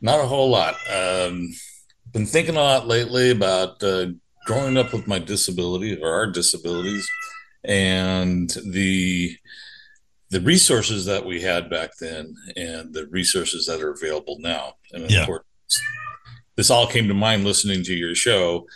Not 0.00 0.20
a 0.20 0.26
whole 0.26 0.50
lot. 0.50 0.74
Um, 0.90 1.50
been 2.12 2.26
thinking 2.26 2.56
a 2.56 2.60
lot 2.60 2.86
lately 2.86 3.30
about 3.30 3.82
uh, 3.82 4.06
growing 4.48 4.78
up 4.78 4.94
with 4.94 5.06
my 5.06 5.18
disability 5.18 6.00
or 6.02 6.10
our 6.10 6.26
disabilities, 6.26 7.06
and 7.64 8.48
the 8.72 9.36
the 10.30 10.40
resources 10.40 11.04
that 11.04 11.24
we 11.24 11.40
had 11.42 11.68
back 11.68 11.90
then 12.00 12.34
and 12.56 12.94
the 12.94 13.06
resources 13.08 13.66
that 13.66 13.82
are 13.82 13.92
available 13.92 14.38
now. 14.40 14.72
And 14.92 15.10
yeah. 15.10 15.26
course, 15.26 15.44
this 16.56 16.70
all 16.70 16.86
came 16.86 17.08
to 17.08 17.14
mind 17.14 17.44
listening 17.44 17.82
to 17.84 17.94
your 17.94 18.14
show 18.14 18.66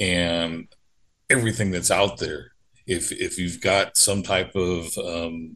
and 0.00 0.66
everything 1.30 1.70
that's 1.70 1.92
out 1.92 2.18
there. 2.18 2.50
If 2.88 3.12
if 3.12 3.38
you've 3.38 3.60
got 3.60 3.96
some 3.96 4.24
type 4.24 4.56
of 4.56 4.98
um, 4.98 5.54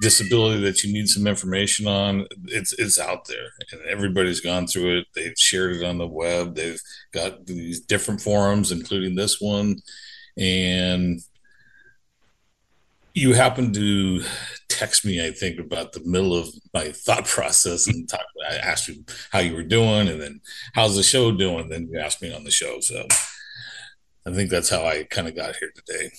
disability 0.00 0.60
that 0.62 0.82
you 0.82 0.92
need 0.92 1.08
some 1.08 1.26
information 1.26 1.86
on, 1.86 2.26
it's 2.46 2.72
it's 2.74 2.98
out 2.98 3.26
there, 3.26 3.50
and 3.72 3.80
everybody's 3.82 4.40
gone 4.40 4.66
through 4.66 4.98
it. 4.98 5.06
They've 5.14 5.38
shared 5.38 5.76
it 5.76 5.84
on 5.84 5.98
the 5.98 6.06
web. 6.06 6.54
They've 6.54 6.80
got 7.12 7.46
these 7.46 7.80
different 7.80 8.20
forums, 8.20 8.72
including 8.72 9.14
this 9.14 9.40
one, 9.40 9.76
and 10.36 11.20
you 13.14 13.32
happen 13.32 13.72
to 13.72 14.22
text 14.68 15.04
me, 15.04 15.24
I 15.24 15.30
think, 15.30 15.60
about 15.60 15.92
the 15.92 16.02
middle 16.04 16.36
of 16.36 16.48
my 16.72 16.88
thought 16.92 17.26
process 17.26 17.86
and 17.86 18.08
talk, 18.08 18.26
I 18.50 18.56
asked 18.56 18.88
you 18.88 19.04
how 19.30 19.38
you 19.38 19.54
were 19.54 19.62
doing 19.62 20.08
and 20.08 20.20
then 20.20 20.40
how's 20.74 20.96
the 20.96 21.02
show 21.02 21.32
doing? 21.32 21.68
Then 21.68 21.88
you 21.90 21.98
asked 21.98 22.20
me 22.20 22.34
on 22.34 22.44
the 22.44 22.50
show. 22.50 22.80
So 22.80 23.06
I 24.26 24.32
think 24.32 24.50
that's 24.50 24.68
how 24.68 24.84
I 24.84 25.04
kind 25.04 25.28
of 25.28 25.36
got 25.36 25.56
here 25.56 25.72
today. 25.74 26.10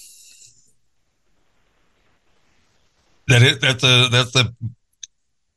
That 3.28 3.42
is, 3.42 3.60
that's 3.60 3.84
a, 3.84 4.08
that's 4.12 4.32
the, 4.32 4.54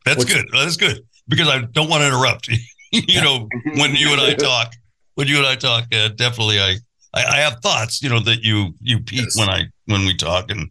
that's 0.04 0.18
What's, 0.18 0.32
good. 0.32 0.46
That's 0.52 0.76
good 0.76 1.00
because 1.28 1.48
I 1.48 1.62
don't 1.62 1.90
want 1.90 2.02
to 2.02 2.08
interrupt. 2.08 2.48
you 2.92 3.20
know, 3.20 3.48
when 3.76 3.94
you 3.94 4.12
and 4.12 4.20
I 4.20 4.34
talk, 4.38 4.72
when 5.14 5.28
you 5.28 5.38
and 5.38 5.46
I 5.46 5.54
talk, 5.54 5.84
uh, 5.94 6.08
definitely 6.08 6.60
I, 6.60 6.76
I, 7.14 7.24
I, 7.24 7.36
have 7.38 7.60
thoughts, 7.60 8.02
you 8.02 8.08
know, 8.08 8.20
that 8.20 8.42
you, 8.42 8.74
you 8.80 9.00
peak 9.00 9.24
yes. 9.24 9.38
when 9.38 9.50
I, 9.50 9.64
when 9.86 10.06
we 10.06 10.16
talk 10.16 10.50
and, 10.50 10.70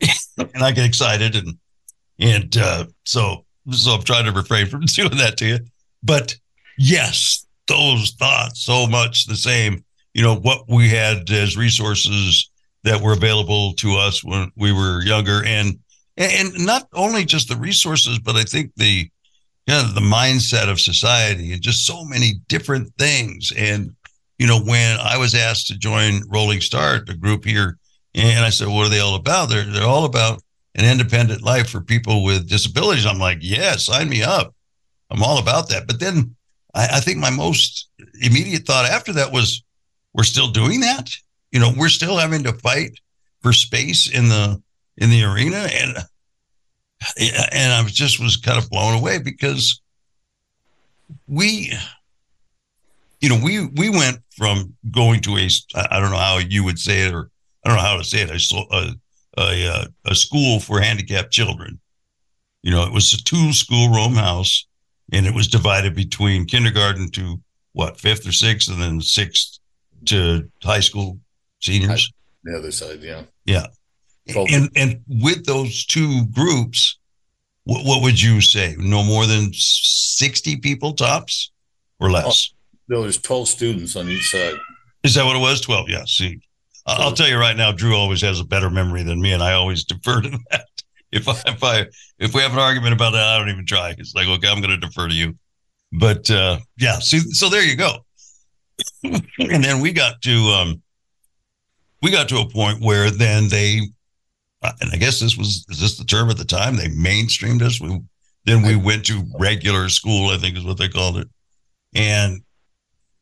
and 0.38 0.62
I 0.62 0.72
get 0.72 0.84
excited 0.84 1.36
and 1.36 1.56
and 2.18 2.56
uh, 2.56 2.86
so 3.04 3.44
so 3.70 3.92
I'm 3.92 4.02
trying 4.02 4.24
to 4.24 4.32
refrain 4.32 4.66
from 4.66 4.82
doing 4.86 5.16
that 5.18 5.36
to 5.38 5.46
you. 5.46 5.58
But 6.02 6.36
yes, 6.78 7.46
those 7.66 8.12
thoughts 8.12 8.64
so 8.64 8.86
much 8.86 9.26
the 9.26 9.36
same. 9.36 9.84
You 10.14 10.22
know 10.22 10.36
what 10.36 10.64
we 10.68 10.88
had 10.88 11.28
as 11.30 11.56
resources 11.56 12.50
that 12.84 13.00
were 13.00 13.12
available 13.12 13.74
to 13.74 13.96
us 13.96 14.24
when 14.24 14.50
we 14.56 14.72
were 14.72 15.02
younger, 15.02 15.44
and 15.44 15.78
and 16.16 16.64
not 16.64 16.88
only 16.94 17.24
just 17.24 17.48
the 17.48 17.56
resources, 17.56 18.18
but 18.18 18.36
I 18.36 18.44
think 18.44 18.72
the 18.76 19.08
yeah 19.66 19.90
the 19.94 20.00
mindset 20.00 20.70
of 20.70 20.80
society 20.80 21.52
and 21.52 21.62
just 21.62 21.86
so 21.86 22.04
many 22.04 22.34
different 22.48 22.92
things. 22.98 23.52
And 23.56 23.94
you 24.38 24.46
know, 24.46 24.60
when 24.60 24.98
I 25.00 25.16
was 25.16 25.34
asked 25.34 25.66
to 25.68 25.78
join 25.78 26.22
Rolling 26.28 26.60
Start, 26.60 27.08
a 27.08 27.14
group 27.14 27.44
here, 27.44 27.78
and 28.14 28.44
I 28.44 28.50
said, 28.50 28.68
"What 28.68 28.86
are 28.86 28.90
they 28.90 29.00
all 29.00 29.14
about?" 29.14 29.48
They're 29.48 29.64
they're 29.64 29.84
all 29.84 30.04
about 30.04 30.42
an 30.74 30.84
independent 30.84 31.42
life 31.42 31.68
for 31.68 31.80
people 31.80 32.24
with 32.24 32.48
disabilities. 32.48 33.06
I'm 33.06 33.18
like, 33.18 33.38
"Yeah, 33.40 33.76
sign 33.76 34.08
me 34.08 34.22
up. 34.22 34.54
I'm 35.10 35.22
all 35.22 35.38
about 35.38 35.68
that." 35.68 35.86
But 35.86 36.00
then 36.00 36.34
I, 36.74 36.88
I 36.94 37.00
think 37.00 37.18
my 37.18 37.30
most 37.30 37.88
immediate 38.22 38.66
thought 38.66 38.90
after 38.90 39.12
that 39.14 39.32
was, 39.32 39.62
"We're 40.14 40.24
still 40.24 40.48
doing 40.48 40.80
that." 40.80 41.14
You 41.52 41.60
know, 41.60 41.72
we're 41.76 41.88
still 41.88 42.16
having 42.16 42.42
to 42.44 42.52
fight 42.52 42.98
for 43.42 43.52
space 43.52 44.10
in 44.10 44.28
the 44.28 44.62
in 44.98 45.10
the 45.10 45.24
arena, 45.24 45.68
and 45.72 45.96
and 47.18 47.72
I 47.72 47.82
just 47.88 48.20
was 48.20 48.36
kind 48.36 48.58
of 48.58 48.70
blown 48.70 48.94
away 48.94 49.18
because 49.18 49.80
we, 51.26 51.72
you 53.20 53.28
know, 53.28 53.38
we 53.42 53.66
we 53.66 53.90
went 53.90 54.18
from 54.30 54.74
going 54.90 55.20
to 55.22 55.36
a 55.36 55.48
I 55.74 56.00
don't 56.00 56.10
know 56.10 56.16
how 56.16 56.38
you 56.38 56.64
would 56.64 56.78
say 56.78 57.06
it 57.06 57.14
or 57.14 57.30
I 57.64 57.68
don't 57.68 57.76
know 57.76 57.82
how 57.82 57.96
to 57.96 58.04
say 58.04 58.22
it 58.22 58.30
a 58.30 58.56
a, 58.72 58.94
a, 59.38 59.86
a 60.06 60.14
school 60.14 60.60
for 60.60 60.80
handicapped 60.80 61.32
children. 61.32 61.80
You 62.62 62.72
know, 62.72 62.84
it 62.84 62.92
was 62.92 63.12
a 63.12 63.22
two 63.22 63.52
school 63.52 63.90
room 63.90 64.14
house, 64.14 64.66
and 65.12 65.26
it 65.26 65.34
was 65.34 65.46
divided 65.46 65.94
between 65.94 66.46
kindergarten 66.46 67.10
to 67.12 67.40
what 67.72 68.00
fifth 68.00 68.26
or 68.26 68.32
sixth, 68.32 68.70
and 68.70 68.80
then 68.80 69.00
sixth 69.00 69.58
to 70.06 70.48
high 70.62 70.80
school 70.80 71.18
seniors. 71.60 72.10
The 72.44 72.58
other 72.58 72.70
side, 72.70 73.02
yeah. 73.02 73.22
Yeah. 73.44 73.66
Twelve. 74.30 74.48
And 74.52 74.70
and 74.76 75.00
with 75.08 75.44
those 75.46 75.84
two 75.86 76.26
groups, 76.26 76.98
what, 77.64 77.84
what 77.84 78.02
would 78.02 78.20
you 78.20 78.40
say? 78.40 78.74
No 78.78 79.02
more 79.02 79.26
than 79.26 79.50
sixty 79.52 80.56
people 80.56 80.92
tops, 80.92 81.50
or 82.00 82.10
less? 82.10 82.52
No, 82.88 83.02
there's 83.02 83.18
12 83.18 83.48
students 83.48 83.96
on 83.96 84.08
each 84.08 84.30
side. 84.30 84.54
Is 85.02 85.14
that 85.14 85.24
what 85.24 85.34
it 85.34 85.40
was? 85.40 85.60
Twelve. 85.60 85.88
Yeah. 85.88 86.04
See, 86.06 86.40
I- 86.86 86.96
I'll 87.00 87.12
tell 87.12 87.28
you 87.28 87.36
right 87.38 87.56
now, 87.56 87.72
Drew 87.72 87.96
always 87.96 88.20
has 88.22 88.38
a 88.40 88.44
better 88.44 88.70
memory 88.70 89.02
than 89.02 89.20
me, 89.20 89.32
and 89.32 89.42
I 89.42 89.54
always 89.54 89.84
defer 89.84 90.20
to 90.22 90.30
that. 90.50 90.66
If 91.12 91.28
I 91.28 91.32
if 91.46 91.62
I 91.64 91.86
if 92.18 92.34
we 92.34 92.42
have 92.42 92.52
an 92.52 92.58
argument 92.58 92.94
about 92.94 93.12
that, 93.12 93.24
I 93.28 93.38
don't 93.38 93.48
even 93.48 93.66
try. 93.66 93.94
It's 93.96 94.14
like 94.14 94.26
okay, 94.28 94.48
I'm 94.48 94.60
going 94.60 94.78
to 94.78 94.86
defer 94.86 95.08
to 95.08 95.14
you. 95.14 95.36
But 95.92 96.28
uh, 96.30 96.58
yeah, 96.78 96.98
see, 96.98 97.18
so 97.20 97.48
there 97.48 97.62
you 97.64 97.76
go. 97.76 97.98
and 99.04 99.64
then 99.64 99.80
we 99.80 99.92
got 99.92 100.20
to 100.22 100.32
um, 100.32 100.82
we 102.02 102.10
got 102.10 102.28
to 102.30 102.38
a 102.40 102.48
point 102.48 102.80
where 102.82 103.10
then 103.10 103.48
they, 103.48 103.80
and 104.62 104.90
I 104.92 104.96
guess 104.96 105.20
this 105.20 105.36
was 105.36 105.64
is 105.68 105.80
this 105.80 105.98
the 105.98 106.04
term 106.04 106.30
at 106.30 106.38
the 106.38 106.44
time? 106.44 106.76
They 106.76 106.88
mainstreamed 106.88 107.62
us. 107.62 107.80
We 107.80 108.00
then 108.44 108.62
we 108.62 108.76
went 108.76 109.04
to 109.06 109.24
regular 109.38 109.88
school, 109.88 110.30
I 110.30 110.38
think 110.38 110.56
is 110.56 110.64
what 110.64 110.78
they 110.78 110.88
called 110.88 111.18
it. 111.18 111.28
And 111.94 112.42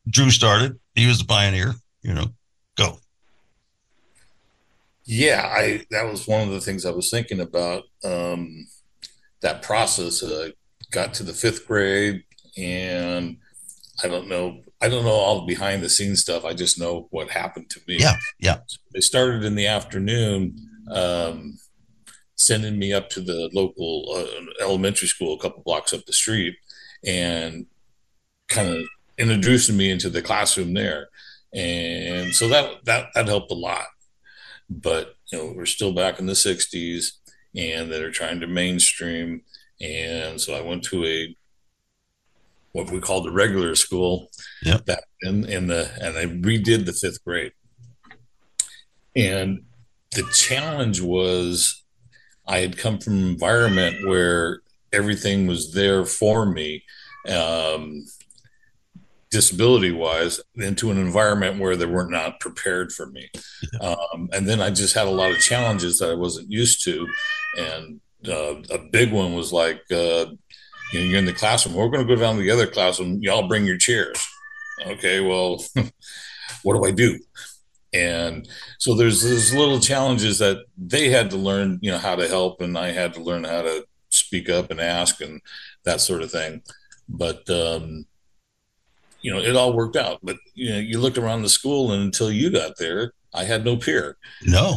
Drew 0.09 0.31
started. 0.31 0.79
He 0.95 1.07
was 1.07 1.19
the 1.19 1.25
pioneer. 1.25 1.75
You 2.03 2.15
know, 2.15 2.27
go. 2.77 2.99
Yeah, 5.05 5.47
I 5.47 5.85
that 5.91 6.11
was 6.11 6.27
one 6.27 6.43
of 6.43 6.51
the 6.51 6.61
things 6.61 6.85
I 6.85 6.91
was 6.91 7.11
thinking 7.11 7.41
about. 7.41 7.85
Um, 8.05 8.67
that 9.41 9.63
process. 9.63 10.23
Uh, 10.23 10.51
got 10.95 11.13
to 11.15 11.25
the 11.25 11.33
fifth 11.33 11.67
grade, 11.67 12.23
and 12.57 13.37
I 14.03 14.09
don't 14.09 14.29
know. 14.29 14.61
I 14.81 14.89
don't 14.89 15.05
know 15.05 15.11
all 15.11 15.41
the 15.41 15.47
behind 15.47 15.83
the 15.83 15.91
scenes 15.91 16.21
stuff. 16.21 16.45
I 16.45 16.55
just 16.55 16.79
know 16.79 17.09
what 17.11 17.31
happened 17.31 17.69
to 17.71 17.81
me. 17.87 17.97
Yeah, 17.99 18.17
yeah. 18.39 18.59
They 18.93 19.01
started 19.01 19.45
in 19.45 19.55
the 19.55 19.67
afternoon, 19.67 20.57
um, 20.91 21.59
sending 22.37 22.79
me 22.79 22.93
up 22.93 23.09
to 23.11 23.21
the 23.21 23.51
local 23.53 24.07
uh, 24.17 24.65
elementary 24.65 25.09
school 25.09 25.35
a 25.35 25.39
couple 25.39 25.63
blocks 25.63 25.93
up 25.93 26.05
the 26.07 26.13
street, 26.13 26.57
and 27.07 27.67
kind 28.49 28.69
of 28.69 28.85
introducing 29.19 29.77
me 29.77 29.91
into 29.91 30.11
the 30.11 30.23
classroom 30.23 30.75
there. 30.75 31.09
And 31.53 32.35
so 32.35 32.49
that 32.49 32.85
that 32.85 33.07
that 33.15 33.29
helped 33.29 33.53
a 33.53 33.55
lot 33.55 33.87
but 34.69 35.17
you 35.31 35.39
know 35.39 35.53
we're 35.57 35.67
still 35.67 35.93
back 35.93 36.19
in 36.19 36.27
the 36.27 36.33
60s 36.33 37.13
and 37.55 37.91
they're 37.91 38.11
trying 38.11 38.41
to 38.41 38.47
mainstream 38.47 39.43
and 39.81 40.41
so 40.41 40.55
i 40.55 40.61
went 40.61 40.83
to 40.83 41.05
a 41.05 41.37
what 42.73 42.91
we 42.91 43.01
called 43.01 43.25
the 43.25 43.31
regular 43.33 43.75
school 43.75 44.31
Yep. 44.63 44.87
that 44.87 45.05
in, 45.23 45.45
in 45.45 45.67
the 45.67 45.91
and 46.01 46.17
i 46.17 46.25
redid 46.27 46.87
the 46.87 46.93
fifth 46.93 47.23
grade 47.25 47.53
and 49.15 49.63
the 50.15 50.29
challenge 50.33 51.01
was 51.01 51.85
i 52.47 52.59
had 52.59 52.77
come 52.77 52.99
from 52.99 53.15
an 53.15 53.29
environment 53.29 54.07
where 54.07 54.61
everything 54.93 55.47
was 55.47 55.73
there 55.73 56.05
for 56.05 56.47
me 56.47 56.83
um, 57.29 58.05
disability 59.31 59.91
wise 59.91 60.41
into 60.57 60.91
an 60.91 60.99
environment 60.99 61.59
where 61.59 61.75
they 61.75 61.87
were 61.87 62.07
not 62.07 62.39
prepared 62.39 62.93
for 62.93 63.07
me 63.07 63.29
um, 63.81 64.29
and 64.33 64.49
then 64.49 64.61
I 64.61 64.71
just 64.71 64.95
had 64.95 65.07
a 65.07 65.11
lot 65.11 65.31
of 65.31 65.39
challenges 65.39 65.99
that 65.99 66.11
I 66.11 66.15
wasn't 66.15 66.51
used 66.51 66.85
to. 66.85 67.07
And 67.59 68.01
uh, 68.29 68.57
a 68.71 68.79
big 68.91 69.13
one 69.13 69.35
was 69.35 69.53
like, 69.53 69.83
uh, 69.91 70.27
you 70.93 71.01
know, 71.01 71.07
you're 71.07 71.19
in 71.19 71.25
the 71.25 71.33
classroom. 71.33 71.75
We're 71.75 71.89
going 71.89 72.07
to 72.07 72.15
go 72.15 72.21
down 72.21 72.37
to 72.37 72.43
the 72.43 72.51
other 72.51 72.67
classroom. 72.67 73.23
Y'all 73.23 73.49
bring 73.49 73.65
your 73.65 73.79
chairs. 73.79 74.25
Okay, 74.87 75.21
well, 75.21 75.63
what 76.63 76.75
do 76.75 76.85
I 76.85 76.91
do? 76.91 77.19
And 77.95 78.49
so 78.79 78.95
there's 78.95 79.23
those 79.23 79.55
little 79.55 79.79
challenges 79.79 80.39
that 80.41 80.65
they 80.77 81.11
had 81.11 81.31
to 81.31 81.37
learn, 81.37 81.79
you 81.81 81.93
know, 81.93 81.99
how 81.99 82.17
to 82.17 82.27
help, 82.27 82.61
and 82.61 82.77
I 82.77 82.91
had 82.91 83.15
to 83.15 83.23
learn 83.23 83.45
how 83.45 83.63
to 83.63 83.87
speak 84.11 84.49
up 84.49 84.71
and 84.71 84.81
ask 84.81 85.21
and 85.21 85.41
that 85.85 86.01
sort 86.01 86.23
of 86.23 86.31
thing. 86.31 86.63
But 87.09 87.49
um, 87.49 88.07
you 89.23 89.33
know, 89.33 89.41
it 89.41 89.57
all 89.57 89.73
worked 89.73 89.97
out. 89.97 90.19
But 90.23 90.37
you 90.55 90.71
know, 90.71 90.79
you 90.79 90.99
looked 90.99 91.19
around 91.19 91.43
the 91.43 91.49
school, 91.49 91.93
and 91.93 92.03
until 92.03 92.31
you 92.31 92.51
got 92.51 92.73
there, 92.79 93.13
I 93.33 93.45
had 93.45 93.65
no 93.65 93.77
peer. 93.77 94.17
No. 94.43 94.77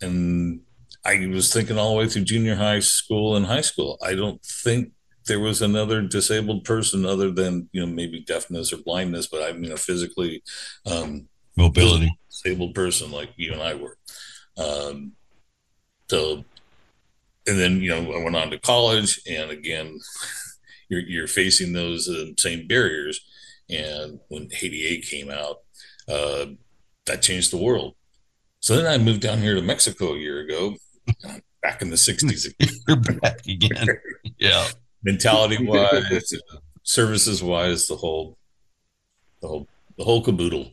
And 0.00 0.60
I 1.04 1.26
was 1.26 1.52
thinking 1.52 1.78
all 1.78 1.92
the 1.92 1.98
way 1.98 2.08
through 2.08 2.24
junior 2.24 2.54
high 2.54 2.80
school 2.80 3.36
and 3.36 3.46
high 3.46 3.60
school. 3.60 3.98
I 4.02 4.14
don't 4.14 4.42
think 4.44 4.92
there 5.26 5.40
was 5.40 5.62
another 5.62 6.02
disabled 6.02 6.64
person 6.64 7.04
other 7.04 7.30
than 7.30 7.68
you 7.72 7.80
know 7.80 7.86
maybe 7.86 8.20
deafness 8.20 8.72
or 8.72 8.78
blindness, 8.78 9.26
but 9.26 9.42
I 9.42 9.52
mean 9.52 9.72
a 9.72 9.76
physically 9.76 10.42
um, 10.86 11.28
Mobility. 11.56 12.16
disabled 12.30 12.74
person 12.74 13.10
like 13.10 13.30
you 13.36 13.52
and 13.52 13.62
I 13.62 13.74
were. 13.74 13.96
Um, 14.56 15.12
so, 16.08 16.44
and 17.46 17.58
then 17.58 17.80
you 17.80 17.90
know 17.90 18.12
I 18.12 18.22
went 18.22 18.36
on 18.36 18.50
to 18.50 18.58
college, 18.58 19.20
and 19.28 19.50
again, 19.50 19.98
you're 20.88 21.00
you're 21.00 21.26
facing 21.26 21.72
those 21.72 22.08
uh, 22.08 22.26
same 22.38 22.66
barriers. 22.66 23.20
And 23.70 24.20
when 24.28 24.50
ADA 24.60 25.06
came 25.06 25.30
out, 25.30 25.58
uh, 26.08 26.46
that 27.06 27.22
changed 27.22 27.52
the 27.52 27.56
world. 27.62 27.94
So 28.60 28.76
then 28.76 28.86
I 28.86 29.02
moved 29.02 29.20
down 29.22 29.38
here 29.38 29.54
to 29.54 29.62
Mexico 29.62 30.14
a 30.14 30.18
year 30.18 30.40
ago, 30.40 30.76
back 31.62 31.82
in 31.82 31.90
the 31.90 31.96
'60s. 31.96 32.52
You're 32.88 32.96
back 32.96 33.46
again. 33.46 33.88
Yeah. 34.38 34.68
Mentality 35.02 35.64
wise, 35.66 36.32
services 36.84 37.42
wise, 37.42 37.88
the 37.88 37.96
whole, 37.96 38.38
the 39.40 39.48
whole, 39.48 39.68
the 39.98 40.04
whole 40.04 40.22
caboodle. 40.22 40.70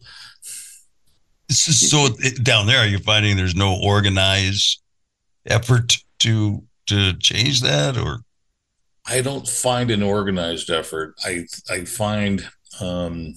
So 1.50 2.10
down 2.44 2.68
there, 2.68 2.80
are 2.80 2.88
you 2.88 3.00
finding 3.00 3.36
there's 3.36 3.56
no 3.56 3.80
organized 3.82 4.82
effort 5.46 5.98
to 6.20 6.64
to 6.88 7.14
change 7.18 7.62
that, 7.62 7.98
or 7.98 8.20
I 9.08 9.22
don't 9.22 9.48
find 9.48 9.90
an 9.90 10.04
organized 10.04 10.70
effort. 10.70 11.16
I 11.24 11.46
I 11.70 11.86
find 11.86 12.48
um, 12.80 13.34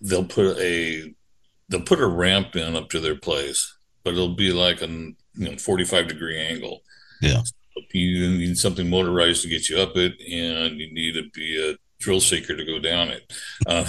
they'll 0.00 0.24
put 0.24 0.58
a 0.58 1.14
they'll 1.68 1.82
put 1.82 2.00
a 2.00 2.06
ramp 2.06 2.56
in 2.56 2.76
up 2.76 2.90
to 2.90 3.00
their 3.00 3.16
place, 3.16 3.76
but 4.02 4.14
it'll 4.14 4.34
be 4.34 4.52
like 4.52 4.80
a 4.82 4.88
you 4.88 5.14
know 5.34 5.56
45 5.56 6.08
degree 6.08 6.40
angle. 6.40 6.82
Yeah. 7.20 7.42
You 7.92 8.28
need 8.30 8.56
something 8.56 8.88
motorized 8.88 9.42
to 9.42 9.48
get 9.48 9.68
you 9.68 9.78
up 9.78 9.96
it, 9.96 10.14
and 10.20 10.78
you 10.78 10.92
need 10.92 11.14
to 11.14 11.28
be 11.34 11.70
a 11.70 11.76
drill 11.98 12.20
shaker 12.20 12.56
to 12.56 12.64
go 12.64 12.78
down 12.78 13.08
it. 13.08 13.32
Uh, 13.66 13.88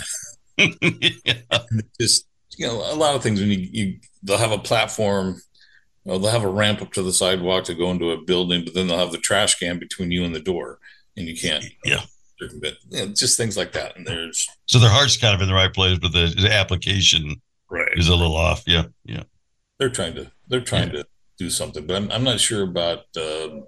yeah. 0.58 1.60
just 2.00 2.26
you 2.58 2.66
know 2.68 2.78
a 2.92 2.96
lot 2.96 3.16
of 3.16 3.24
things 3.24 3.40
when 3.40 3.50
you, 3.50 3.68
you 3.72 4.00
they'll 4.24 4.38
have 4.38 4.52
a 4.52 4.58
platform 4.60 5.42
well, 6.04 6.20
they'll 6.20 6.32
have 6.32 6.44
a 6.44 6.48
ramp 6.50 6.82
up 6.82 6.94
to 6.94 7.02
the 7.02 7.12
sidewalk 7.14 7.64
to 7.66 7.74
go 7.74 7.90
into 7.92 8.12
a 8.12 8.22
building 8.22 8.64
but 8.64 8.74
then 8.74 8.88
they'll 8.88 8.98
have 8.98 9.12
the 9.12 9.18
trash 9.18 9.56
can 9.60 9.80
between 9.80 10.12
you 10.12 10.24
and 10.24 10.36
the 10.36 10.40
door 10.40 10.80
and 11.18 11.28
you 11.28 11.36
can't 11.36 11.66
Yeah. 11.84 12.02
circumvent 12.40 12.76
you 12.90 13.00
know, 13.06 13.14
just 13.14 13.38
things 13.38 13.58
like 13.58 13.72
that 13.74 13.96
and 13.98 14.06
there's 14.06 14.48
So 14.68 14.80
their 14.80 14.90
heart's 14.90 15.18
kind 15.18 15.34
of 15.36 15.42
in 15.42 15.48
the 15.48 15.54
right 15.54 15.74
place, 15.74 15.98
but 16.00 16.12
the, 16.12 16.34
the 16.40 16.52
application 16.54 17.42
right 17.70 17.90
is 17.98 18.08
a 18.10 18.16
little 18.16 18.36
off. 18.36 18.64
Yeah. 18.68 18.86
Yeah. 19.06 19.24
they're 19.80 19.90
trying 19.90 20.16
to 20.16 20.32
they're 20.48 20.62
trying 20.62 20.92
to 20.92 21.06
do 21.38 21.50
something 21.50 21.86
but 21.88 21.96
i'm, 21.98 22.12
I'm 22.12 22.24
not 22.24 22.40
sure 22.40 22.64
about 22.64 23.00
um, 23.18 23.66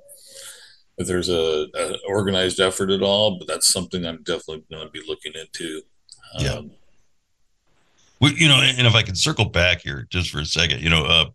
if 1.00 1.06
there's 1.08 1.30
a, 1.30 1.68
a 1.76 1.96
organized 2.08 2.60
effort 2.60 2.90
at 2.92 3.02
all 3.02 3.38
but 3.40 3.48
that's 3.48 3.68
something 3.68 4.06
i'm 4.06 4.24
definitely 4.24 4.64
going 4.72 4.86
to 4.88 4.92
be 4.92 5.02
looking 5.08 5.34
into 5.36 5.82
Yeah. 6.40 6.62
We, 8.20 8.34
you 8.36 8.48
know, 8.48 8.56
and 8.56 8.88
if 8.88 8.96
I 8.96 9.04
can 9.04 9.16
circle 9.16 9.46
back 9.46 9.82
here 9.82 10.08
just 10.10 10.32
for 10.32 10.40
a 10.40 10.46
second, 10.46 10.82
you 10.82 10.90
know, 10.90 11.04
uh, 11.06 11.26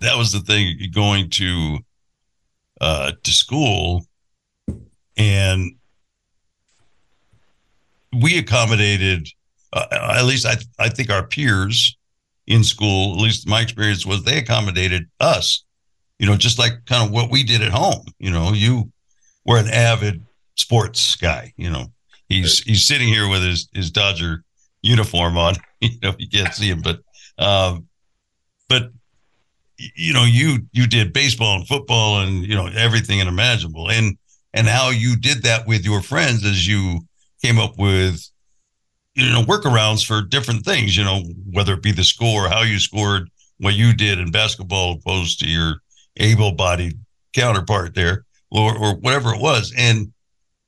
that 0.00 0.16
was 0.16 0.32
the 0.32 0.40
thing 0.40 0.76
going 0.92 1.30
to 1.30 1.78
uh 2.80 3.12
to 3.22 3.30
school 3.30 4.06
and 5.18 5.72
we 8.18 8.38
accommodated 8.38 9.28
uh, 9.72 9.86
at 9.90 10.24
least 10.24 10.46
I 10.46 10.56
I 10.78 10.88
think 10.88 11.10
our 11.10 11.26
peers 11.26 11.96
in 12.46 12.64
school, 12.64 13.14
at 13.14 13.20
least 13.20 13.48
my 13.48 13.60
experience 13.60 14.04
was 14.04 14.24
they 14.24 14.38
accommodated 14.38 15.08
us, 15.20 15.64
you 16.18 16.26
know, 16.26 16.36
just 16.36 16.58
like 16.58 16.72
kind 16.86 17.06
of 17.06 17.12
what 17.12 17.30
we 17.30 17.44
did 17.44 17.62
at 17.62 17.70
home. 17.70 18.04
You 18.18 18.30
know, 18.30 18.52
you 18.52 18.90
were 19.44 19.58
an 19.58 19.68
avid 19.68 20.24
sports 20.56 21.14
guy, 21.16 21.52
you 21.56 21.70
know. 21.70 21.86
He's 22.28 22.60
he's 22.60 22.86
sitting 22.86 23.08
here 23.08 23.28
with 23.28 23.42
his 23.42 23.68
his 23.72 23.90
Dodger 23.90 24.44
uniform 24.82 25.36
on. 25.36 25.54
You 25.82 25.98
know, 26.02 26.14
you 26.18 26.28
can't 26.28 26.52
see 26.52 26.68
him, 26.68 26.82
but 26.82 27.00
um, 27.38 27.88
but 28.68 28.90
you 29.78 30.12
know, 30.12 30.24
you 30.24 30.58
you 30.72 30.86
did 30.86 31.14
baseball 31.14 31.56
and 31.56 31.66
football 31.66 32.20
and 32.20 32.44
you 32.44 32.54
know 32.54 32.66
everything 32.66 33.18
unimaginable, 33.18 33.90
and 33.90 34.18
and 34.52 34.66
how 34.66 34.90
you 34.90 35.16
did 35.16 35.42
that 35.44 35.66
with 35.66 35.86
your 35.86 36.02
friends 36.02 36.44
as 36.44 36.66
you 36.66 37.00
came 37.42 37.58
up 37.58 37.78
with 37.78 38.30
you 39.14 39.30
know 39.30 39.42
workarounds 39.42 40.04
for 40.06 40.22
different 40.22 40.64
things 40.64 40.96
you 40.96 41.04
know 41.04 41.22
whether 41.52 41.74
it 41.74 41.82
be 41.82 41.92
the 41.92 42.04
score 42.04 42.48
how 42.48 42.62
you 42.62 42.78
scored 42.78 43.30
what 43.58 43.74
you 43.74 43.92
did 43.92 44.18
in 44.18 44.30
basketball 44.30 44.92
opposed 44.94 45.40
to 45.40 45.48
your 45.48 45.76
able-bodied 46.16 46.98
counterpart 47.34 47.94
there 47.94 48.24
or, 48.50 48.76
or 48.76 48.94
whatever 48.96 49.34
it 49.34 49.40
was 49.40 49.72
and 49.76 50.12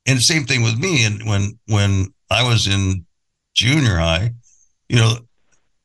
and 0.05 0.21
same 0.21 0.43
thing 0.43 0.61
with 0.61 0.77
me 0.77 1.05
and 1.05 1.25
when 1.25 1.57
when 1.67 2.13
i 2.29 2.43
was 2.43 2.67
in 2.67 3.05
junior 3.53 3.97
high 3.97 4.31
you 4.89 4.97
know 4.97 5.15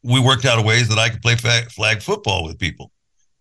we 0.02 0.20
worked 0.20 0.44
out 0.44 0.64
ways 0.64 0.88
that 0.88 0.98
i 0.98 1.08
could 1.08 1.22
play 1.22 1.34
flag, 1.36 2.02
football 2.02 2.44
with 2.44 2.58
people 2.58 2.90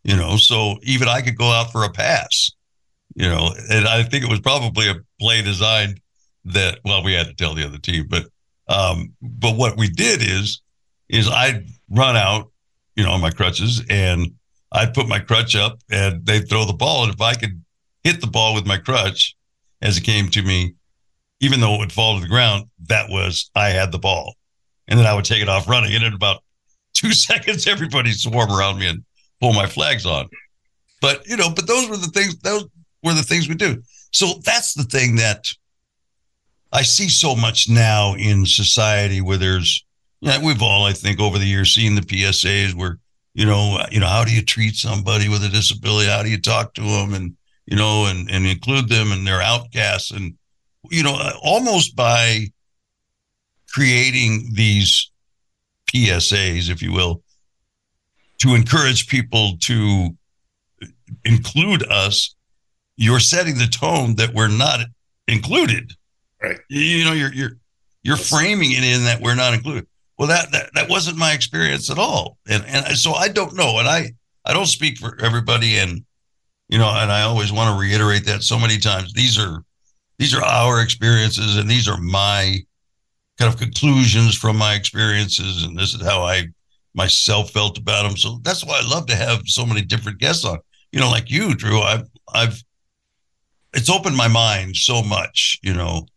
you 0.04 0.16
know 0.16 0.38
so 0.38 0.78
even 0.84 1.08
i 1.08 1.22
could 1.22 1.38
go 1.38 1.52
out 1.52 1.72
for 1.72 1.84
a 1.84 1.90
pass 1.90 2.52
you 3.16 3.28
know 3.28 3.50
and 3.70 3.88
i 3.88 4.04
think 4.04 4.24
it 4.24 4.30
was 4.30 4.40
probably 4.40 4.90
a 4.90 4.96
play 5.20 5.42
designed 5.42 6.00
that 6.46 6.80
well 6.86 7.04
we 7.04 7.14
had 7.14 7.28
to 7.28 7.34
tell 7.34 7.54
the 7.54 7.66
other 7.66 7.78
team 7.78 8.06
but 8.10 8.28
um, 8.68 9.14
but 9.22 9.56
what 9.56 9.78
we 9.78 9.90
did 9.90 10.22
is, 10.22 10.62
is 11.10 11.30
I'd 11.30 11.66
run 11.90 12.16
out, 12.16 12.52
you 12.96 13.04
know, 13.04 13.12
on 13.12 13.22
my 13.22 13.32
crutches 13.32 13.82
and 13.90 14.34
I'd 14.72 14.94
put 14.94 15.08
my 15.08 15.20
crutch 15.20 15.56
up 15.56 15.80
and 15.90 16.26
they'd 16.26 16.50
throw 16.50 16.66
the 16.66 16.74
ball. 16.74 17.04
And 17.04 17.14
if 17.14 17.22
I 17.22 17.34
could 17.34 17.64
hit 18.04 18.20
the 18.22 18.28
ball 18.28 18.54
with 18.54 18.66
my 18.66 18.78
crutch 18.78 19.36
as 19.82 19.98
it 19.98 20.04
came 20.04 20.30
to 20.30 20.42
me, 20.42 20.76
even 21.40 21.60
though 21.60 21.76
it 21.76 21.80
would 21.80 21.92
fall 21.92 22.16
to 22.16 22.22
the 22.22 22.28
ground, 22.28 22.66
that 22.88 23.10
was, 23.10 23.50
I 23.56 23.70
had 23.70 23.92
the 23.92 24.00
ball. 24.00 24.36
And 24.88 25.00
then 25.00 25.06
I 25.06 25.14
would 25.14 25.26
take 25.26 25.42
it 25.42 25.50
off 25.50 25.68
running. 25.68 25.94
And 25.94 26.04
in 26.04 26.14
about 26.14 26.44
two 26.94 27.12
seconds, 27.14 27.68
everybody 27.68 28.12
swarm 28.12 28.52
around 28.52 28.80
me 28.80 28.88
and 28.88 29.04
pull 29.40 29.54
my 29.54 29.68
flags 29.68 30.06
on. 30.06 30.30
But, 31.02 31.28
you 31.28 31.38
know, 31.38 31.52
but 31.54 31.68
those 31.68 31.90
were 31.90 31.98
the 31.98 32.08
things, 32.08 32.38
those 32.40 32.66
were 33.04 33.14
the 33.14 33.24
things 33.24 33.48
we 33.48 33.56
do. 33.56 33.82
So 34.12 34.40
that's 34.44 34.74
the 34.74 34.84
thing 34.84 35.16
that 35.18 35.48
I 36.72 36.82
see 36.82 37.10
so 37.10 37.36
much 37.36 37.70
now 37.70 38.16
in 38.16 38.46
society 38.46 39.22
where 39.22 39.38
there's, 39.38 39.86
yeah, 40.22 40.44
we've 40.44 40.64
all, 40.64 40.86
I 40.86 40.94
think, 40.94 41.20
over 41.20 41.38
the 41.38 41.46
years 41.46 41.76
seen 41.76 41.94
the 41.94 42.02
PSAs 42.02 42.74
where, 42.74 42.98
you 43.36 43.46
know, 43.46 43.80
you 43.92 44.00
know, 44.00 44.08
how 44.08 44.26
do 44.26 44.34
you 44.34 44.42
treat 44.42 44.76
somebody 44.76 45.30
with 45.30 45.44
a 45.44 45.50
disability? 45.50 46.10
How 46.10 46.24
do 46.24 46.30
you 46.30 46.42
talk 46.42 46.74
to 46.74 46.82
them 46.82 47.14
and, 47.14 47.38
you 47.68 47.78
know, 47.78 48.08
and, 48.08 48.30
and 48.32 48.48
include 48.48 48.90
them 48.90 49.12
and 49.12 49.28
they're 49.28 49.42
outcasts 49.42 50.10
and, 50.10 50.36
you 50.92 51.04
know, 51.04 51.18
almost 51.42 51.96
by 51.96 52.48
creating 53.70 54.50
these 54.54 55.12
PSAs, 55.94 56.70
if 56.70 56.82
you 56.82 56.92
will, 56.92 57.22
to 58.40 58.56
encourage 58.56 59.08
people 59.08 59.54
to 59.62 60.10
include 61.26 61.90
us, 61.90 62.36
you're 62.96 63.20
setting 63.20 63.58
the 63.58 63.68
tone 63.68 64.16
that 64.16 64.34
we're 64.34 64.48
not 64.48 64.82
included. 65.28 65.94
Right. 66.42 66.60
You 66.70 67.06
know, 67.06 67.14
you're 67.14 67.34
you're 67.34 67.52
you're 68.04 68.18
framing 68.18 68.72
it 68.72 68.84
in 68.84 69.06
that 69.06 69.22
we're 69.22 69.36
not 69.36 69.54
included. 69.54 69.88
Well, 70.18 70.28
that 70.28 70.52
that 70.52 70.70
that 70.74 70.90
wasn't 70.90 71.18
my 71.18 71.34
experience 71.34 71.90
at 71.90 72.00
all, 72.00 72.38
and 72.48 72.64
and 72.66 72.98
so 72.98 73.14
I 73.14 73.28
don't 73.28 73.56
know, 73.56 73.80
and 73.80 73.88
I 73.88 74.14
I 74.46 74.54
don't 74.54 74.66
speak 74.66 74.98
for 74.98 75.18
everybody, 75.24 75.78
and 75.78 76.04
you 76.70 76.78
know, 76.78 76.90
and 76.90 77.12
I 77.12 77.22
always 77.22 77.52
want 77.52 77.74
to 77.74 77.80
reiterate 77.80 78.26
that 78.26 78.44
so 78.44 78.60
many 78.60 78.78
times. 78.78 79.14
These 79.14 79.38
are 79.38 79.64
these 80.18 80.34
are 80.34 80.44
our 80.44 80.82
experiences, 80.82 81.58
and 81.58 81.70
these 81.70 81.88
are 81.88 81.98
my 81.98 82.60
kind 83.38 83.54
of 83.54 83.60
conclusions 83.60 84.36
from 84.36 84.58
my 84.58 84.74
experiences, 84.74 85.64
and 85.64 85.78
this 85.78 85.94
is 85.94 86.02
how 86.02 86.24
I 86.24 86.48
myself 86.96 87.52
felt 87.52 87.78
about 87.78 88.04
them. 88.04 88.18
So 88.18 88.40
that's 88.44 88.66
why 88.66 88.80
I 88.82 88.88
love 88.88 89.06
to 89.08 89.16
have 89.16 89.42
so 89.46 89.66
many 89.66 89.82
different 89.84 90.20
guests 90.20 90.44
on. 90.44 90.58
You 90.92 91.00
know, 91.00 91.10
like 91.10 91.30
you, 91.30 91.54
Drew. 91.56 91.82
I've 91.82 92.08
I've 92.34 92.64
it's 93.74 93.90
opened 93.90 94.18
my 94.18 94.28
mind 94.28 94.76
so 94.76 95.04
much. 95.04 95.60
You 95.62 95.74
know, 95.74 96.08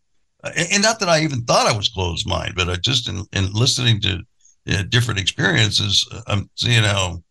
and 0.42 0.82
not 0.82 1.00
that 1.00 1.08
I 1.08 1.20
even 1.20 1.44
thought 1.44 1.66
I 1.66 1.76
was 1.76 1.88
closed 1.88 2.26
mind 2.26 2.54
but 2.56 2.70
I 2.70 2.76
just 2.76 3.08
in, 3.08 3.24
in 3.32 3.52
listening 3.52 4.00
to 4.02 4.22
uh, 4.68 4.82
different 4.88 5.20
experiences, 5.20 6.06
uh, 6.12 6.20
I'm 6.26 6.50
seeing 6.54 6.82
how, 6.82 7.22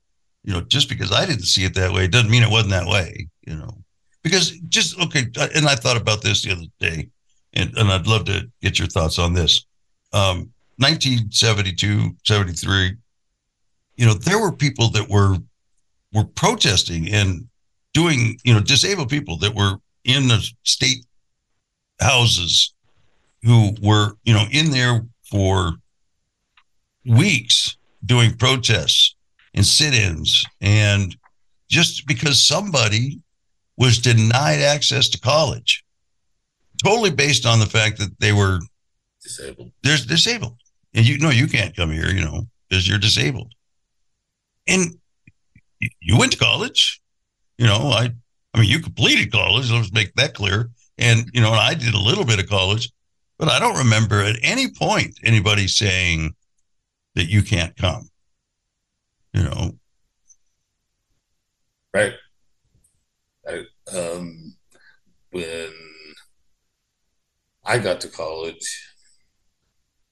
you 0.43 0.53
know, 0.53 0.61
just 0.61 0.89
because 0.89 1.11
I 1.11 1.25
didn't 1.25 1.43
see 1.45 1.63
it 1.63 1.75
that 1.75 1.91
way 1.91 2.07
doesn't 2.07 2.29
mean 2.29 2.43
it 2.43 2.49
wasn't 2.49 2.71
that 2.71 2.87
way, 2.87 3.27
you 3.45 3.55
know. 3.55 3.83
Because 4.23 4.51
just 4.69 4.99
okay, 4.99 5.25
and 5.55 5.65
I 5.65 5.75
thought 5.75 5.97
about 5.97 6.21
this 6.21 6.43
the 6.43 6.51
other 6.51 6.65
day, 6.79 7.09
and, 7.53 7.75
and 7.77 7.89
I'd 7.89 8.07
love 8.07 8.25
to 8.25 8.49
get 8.61 8.77
your 8.77 8.87
thoughts 8.87 9.17
on 9.17 9.33
this. 9.33 9.65
Um, 10.11 10.51
1972, 10.77 12.15
73, 12.25 12.95
you 13.95 14.05
know, 14.05 14.13
there 14.13 14.39
were 14.39 14.51
people 14.51 14.89
that 14.91 15.09
were 15.09 15.37
were 16.13 16.25
protesting 16.25 17.09
and 17.09 17.47
doing, 17.93 18.37
you 18.43 18.53
know, 18.53 18.59
disabled 18.59 19.09
people 19.09 19.37
that 19.37 19.53
were 19.53 19.75
in 20.05 20.27
the 20.27 20.49
state 20.63 21.05
houses 21.99 22.73
who 23.43 23.75
were, 23.81 24.13
you 24.23 24.33
know, 24.33 24.45
in 24.51 24.71
there 24.71 25.05
for 25.29 25.73
weeks 27.05 27.77
doing 28.05 28.35
protests 28.35 29.15
and 29.53 29.65
sit-ins 29.65 30.45
and 30.61 31.15
just 31.69 32.07
because 32.07 32.43
somebody 32.45 33.19
was 33.79 33.97
denied 33.97 34.59
access 34.59 35.09
to 35.09 35.19
college 35.19 35.83
totally 36.83 37.09
based 37.11 37.45
on 37.45 37.59
the 37.59 37.65
fact 37.65 37.97
that 37.97 38.19
they 38.19 38.31
were 38.31 38.59
disabled 39.23 39.71
there's 39.83 40.05
disabled 40.05 40.57
and 40.93 41.07
you 41.07 41.17
know 41.17 41.29
you 41.29 41.47
can't 41.47 41.75
come 41.75 41.91
here 41.91 42.09
you 42.09 42.21
know 42.21 42.43
because 42.69 42.87
you're 42.87 42.99
disabled 42.99 43.51
and 44.67 44.95
you 46.01 46.17
went 46.17 46.31
to 46.31 46.37
college 46.37 47.01
you 47.57 47.65
know 47.65 47.89
i 47.89 48.09
i 48.53 48.59
mean 48.59 48.69
you 48.69 48.79
completed 48.79 49.31
college 49.31 49.71
let's 49.71 49.91
make 49.91 50.13
that 50.13 50.33
clear 50.33 50.69
and 50.97 51.29
you 51.33 51.41
know 51.41 51.51
i 51.51 51.73
did 51.73 51.93
a 51.93 51.99
little 51.99 52.25
bit 52.25 52.39
of 52.39 52.47
college 52.47 52.91
but 53.39 53.47
I 53.47 53.57
don't 53.57 53.77
remember 53.77 54.21
at 54.21 54.35
any 54.43 54.69
point 54.69 55.17
anybody 55.23 55.67
saying 55.67 56.35
that 57.15 57.29
you 57.29 57.41
can't 57.41 57.75
come. 57.77 58.09
You 59.33 59.43
know. 59.43 59.71
Right. 61.93 62.13
Um, 63.93 64.55
when 65.31 65.71
I 67.65 67.77
got 67.77 68.01
to 68.01 68.07
college, 68.07 68.87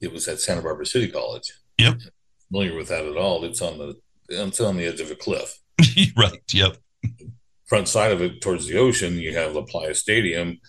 it 0.01 0.11
was 0.11 0.27
at 0.27 0.39
Santa 0.39 0.61
Barbara 0.61 0.85
City 0.85 1.09
College. 1.09 1.51
Yep. 1.77 2.01
Familiar 2.49 2.75
with 2.75 2.89
that 2.89 3.05
at 3.05 3.17
all? 3.17 3.43
It's 3.43 3.61
on 3.61 3.77
the 3.77 3.95
it's 4.29 4.59
on 4.59 4.77
the 4.77 4.85
edge 4.85 5.01
of 5.01 5.11
a 5.11 5.15
cliff. 5.15 5.59
right. 6.17 6.41
Yep. 6.53 6.77
Front 7.65 7.87
side 7.87 8.11
of 8.11 8.21
it, 8.21 8.41
towards 8.41 8.67
the 8.67 8.77
ocean, 8.77 9.15
you 9.15 9.35
have 9.35 9.53
La 9.53 9.61
Playa 9.61 9.93
Stadium, 9.93 10.59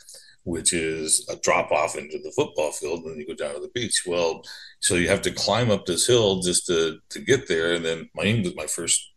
which 0.44 0.72
is 0.72 1.26
a 1.28 1.36
drop 1.36 1.70
off 1.70 1.96
into 1.96 2.18
the 2.18 2.32
football 2.34 2.72
field, 2.72 3.04
and 3.04 3.12
then 3.12 3.20
you 3.20 3.26
go 3.26 3.34
down 3.34 3.54
to 3.54 3.60
the 3.60 3.70
beach. 3.74 4.02
Well, 4.06 4.42
so 4.80 4.94
you 4.94 5.08
have 5.08 5.22
to 5.22 5.30
climb 5.30 5.70
up 5.70 5.86
this 5.86 6.06
hill 6.06 6.40
just 6.40 6.66
to 6.66 6.98
to 7.10 7.20
get 7.20 7.48
there, 7.48 7.74
and 7.74 7.84
then 7.84 8.08
my 8.14 8.24
English, 8.24 8.54
my 8.56 8.66
first 8.66 9.12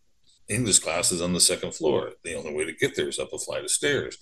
English 0.52 0.80
class 0.80 1.12
is 1.12 1.22
on 1.22 1.34
the 1.34 1.40
second 1.40 1.74
floor. 1.74 2.12
The 2.24 2.36
only 2.36 2.54
way 2.54 2.66
to 2.66 2.74
get 2.74 2.96
there 2.96 3.08
is 3.08 3.20
up 3.20 3.34
a 3.34 3.38
flight 3.38 3.64
of 3.64 3.72
stairs. 3.72 4.18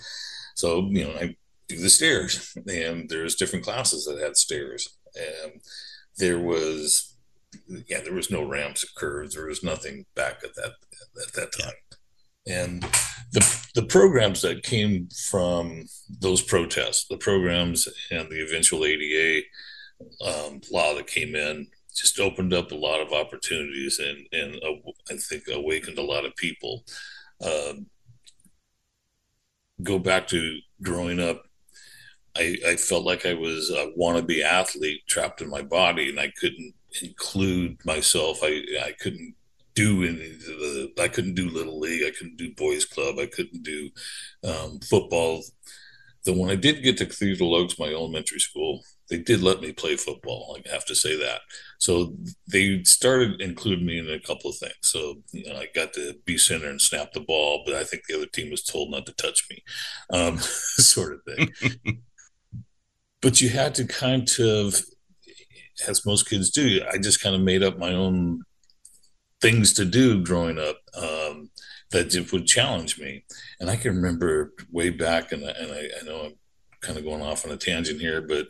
So 0.56 0.88
you 0.90 1.06
know, 1.06 1.14
I 1.14 1.36
do 1.68 1.78
the 1.78 1.90
stairs, 1.90 2.54
and 2.68 3.10
there's 3.10 3.36
different 3.36 3.66
classes 3.66 4.06
that 4.06 4.20
had 4.20 4.38
stairs, 4.38 4.98
and 5.16 5.62
there 6.18 6.40
was 6.40 7.16
yeah, 7.88 8.02
there 8.02 8.14
was 8.14 8.30
no 8.30 8.44
ramps 8.44 8.84
or 8.84 8.88
curves. 8.96 9.36
There 9.36 9.48
was 9.48 9.64
nothing 9.64 10.06
back 10.16 10.42
at 10.44 10.56
that 10.56 10.74
at 11.28 11.34
that 11.34 11.52
time 11.52 11.74
and 12.50 12.82
the 13.32 13.70
the 13.76 13.86
programs 13.86 14.42
that 14.42 14.64
came 14.64 15.08
from 15.30 15.86
those 16.20 16.42
protests, 16.42 17.06
the 17.08 17.18
programs 17.18 17.88
and 18.12 18.30
the 18.30 18.44
eventual 18.44 18.84
ADA 18.84 19.46
um, 20.26 20.60
law 20.72 20.96
that 20.96 21.08
came 21.08 21.36
in, 21.36 21.68
just 22.00 22.20
opened 22.20 22.54
up 22.54 22.72
a 22.72 22.76
lot 22.76 23.02
of 23.02 23.14
opportunities 23.14 24.00
and 24.00 24.26
and 24.32 24.56
uh, 24.64 24.92
I 25.10 25.18
think 25.18 25.44
awakened 25.52 25.98
a 25.98 26.04
lot 26.04 26.26
of 26.26 26.36
people. 26.36 26.84
Um, 27.44 27.88
go 29.84 30.00
back 30.00 30.28
to 30.28 30.60
growing 30.82 31.20
up. 31.20 31.44
I, 32.38 32.58
I 32.68 32.76
felt 32.76 33.06
like 33.06 33.26
I 33.26 33.34
was 33.34 33.70
a 33.70 33.92
wannabe 33.98 34.44
athlete 34.44 35.02
trapped 35.08 35.42
in 35.42 35.50
my 35.50 35.62
body, 35.62 36.10
and 36.10 36.20
I 36.20 36.32
couldn't 36.40 36.74
include 37.02 37.84
myself. 37.86 38.40
I 38.44 38.64
I 38.84 38.94
couldn't 39.00 39.36
do 39.76 40.04
any 40.04 40.32
of 40.32 40.40
the. 40.42 40.92
I 41.00 41.08
couldn't 41.08 41.36
do 41.36 41.50
little 41.50 41.80
league. 41.80 42.04
I 42.06 42.12
couldn't 42.12 42.38
do 42.38 42.54
boys 42.56 42.86
club. 42.86 43.16
I 43.20 43.26
couldn't 43.26 43.64
do 43.64 43.90
um, 44.44 44.80
football. 44.80 45.44
Then 46.26 46.38
when 46.38 46.50
I 46.50 46.56
did 46.56 46.84
get 46.84 46.98
to 46.98 47.06
Cathedral 47.06 47.56
Oaks, 47.56 47.80
my 47.80 47.88
elementary 47.88 48.40
school, 48.40 48.84
they 49.10 49.18
did 49.18 49.42
let 49.42 49.62
me 49.62 49.72
play 49.72 49.96
football. 49.96 50.58
I 50.58 50.70
have 50.70 50.86
to 50.86 50.96
say 50.96 51.18
that. 51.18 51.42
So 51.80 52.16
they 52.48 52.84
started 52.84 53.42
including 53.42 53.86
me 53.86 53.98
in 53.98 54.10
a 54.10 54.20
couple 54.20 54.50
of 54.50 54.58
things. 54.58 54.76
So 54.82 55.16
you 55.32 55.50
know, 55.50 55.58
I 55.58 55.68
got 55.74 55.94
to 55.94 56.16
be 56.26 56.38
center 56.38 56.70
and 56.70 56.82
snap 56.82 57.14
the 57.14 57.22
ball, 57.22 57.64
but 57.66 57.76
I 57.76 57.84
think 57.84 58.04
the 58.06 58.16
other 58.16 58.28
team 58.28 58.52
was 58.52 58.64
told 58.64 58.92
not 58.92 59.06
to 59.08 59.14
touch 59.14 59.48
me, 59.50 59.64
um, 60.12 60.38
sort 60.40 61.14
of 61.14 61.24
thing. 61.24 61.52
but 63.22 63.42
you 63.42 63.50
had 63.50 63.76
to 63.76 63.86
kind 63.86 64.30
of, 64.40 64.76
as 65.88 66.06
most 66.06 66.30
kids 66.30 66.52
do, 66.52 66.82
I 66.92 66.98
just 66.98 67.22
kind 67.22 67.36
of 67.36 67.42
made 67.42 67.64
up 67.64 67.78
my 67.78 67.94
own 67.94 68.44
things 69.42 69.74
to 69.74 69.86
do 69.86 70.24
growing 70.24 70.60
up. 70.60 70.78
Um, 70.96 71.50
that 71.92 72.30
would 72.32 72.46
challenge 72.46 73.00
me. 73.00 73.24
And 73.60 73.70
I 73.70 73.76
can 73.76 73.96
remember 73.96 74.54
way 74.72 74.90
back, 74.92 75.32
and, 75.32 75.44
and 75.44 75.72
I, 75.72 75.90
I 76.00 76.04
know 76.06 76.26
I'm 76.26 76.34
kind 76.82 76.98
of 76.98 77.04
going 77.04 77.22
off 77.22 77.46
on 77.46 77.52
a 77.52 77.58
tangent 77.58 78.00
here, 78.00 78.22
but 78.22 78.48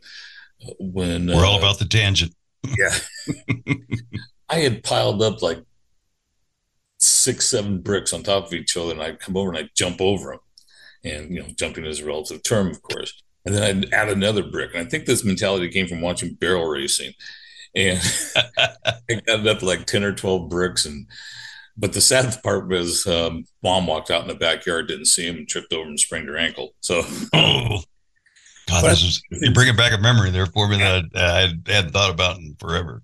when 0.79 1.27
We're 1.27 1.45
all 1.45 1.55
uh, 1.55 1.59
about 1.59 1.79
the 1.79 1.85
tangent. 1.85 2.33
yeah. 2.77 2.95
I 4.49 4.55
had 4.57 4.83
piled 4.83 5.21
up 5.21 5.41
like 5.41 5.59
six, 6.97 7.45
seven 7.47 7.79
bricks 7.81 8.13
on 8.13 8.23
top 8.23 8.47
of 8.47 8.53
each 8.53 8.75
other, 8.75 8.91
and 8.91 9.01
I'd 9.01 9.19
come 9.19 9.37
over 9.37 9.49
and 9.49 9.57
I'd 9.57 9.69
jump 9.75 10.01
over 10.01 10.31
them. 10.31 10.39
And, 11.03 11.33
you 11.33 11.41
know, 11.41 11.47
jumping 11.57 11.85
is 11.85 12.01
a 12.01 12.05
relative 12.05 12.43
term, 12.43 12.67
of 12.69 12.81
course. 12.81 13.13
And 13.45 13.55
then 13.55 13.63
I'd 13.63 13.93
add 13.93 14.09
another 14.09 14.43
brick. 14.43 14.71
And 14.73 14.85
I 14.85 14.89
think 14.89 15.05
this 15.05 15.23
mentality 15.23 15.69
came 15.69 15.87
from 15.87 16.01
watching 16.01 16.33
barrel 16.33 16.65
racing. 16.67 17.13
And 17.73 18.01
I 18.57 19.21
got 19.25 19.47
up 19.47 19.61
like 19.61 19.85
10 19.85 20.03
or 20.03 20.13
12 20.13 20.49
bricks. 20.49 20.85
And, 20.85 21.07
but 21.77 21.93
the 21.93 22.01
sad 22.01 22.35
part 22.43 22.67
was 22.67 23.07
um, 23.07 23.45
mom 23.63 23.87
walked 23.87 24.11
out 24.11 24.23
in 24.23 24.27
the 24.27 24.35
backyard, 24.35 24.89
didn't 24.89 25.05
see 25.05 25.25
him, 25.25 25.37
and 25.37 25.47
tripped 25.47 25.71
over 25.71 25.87
and 25.87 25.97
sprained 25.99 26.27
her 26.27 26.37
ankle. 26.37 26.73
So, 26.81 27.03
Oh, 27.33 27.81
God, 28.69 28.83
this 28.83 29.03
is 29.03 29.21
you're 29.31 29.53
bringing 29.53 29.75
back 29.75 29.93
a 29.93 29.97
memory 29.97 30.31
there 30.31 30.45
for 30.45 30.67
me 30.69 30.77
that 30.77 31.05
I, 31.15 31.43
I 31.43 31.73
hadn't 31.73 31.91
thought 31.91 32.11
about 32.11 32.37
in 32.37 32.55
forever. 32.59 33.01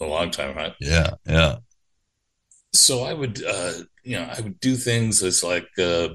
a 0.00 0.04
long 0.04 0.30
time, 0.30 0.56
right? 0.56 0.74
Yeah, 0.80 1.10
yeah. 1.26 1.56
so 2.72 3.02
I 3.02 3.14
would, 3.14 3.42
uh, 3.44 3.72
you 4.02 4.16
know, 4.16 4.28
I 4.36 4.40
would 4.40 4.60
do 4.60 4.74
things 4.76 5.20
that's 5.20 5.42
like 5.42 5.68
uh, 5.78 6.08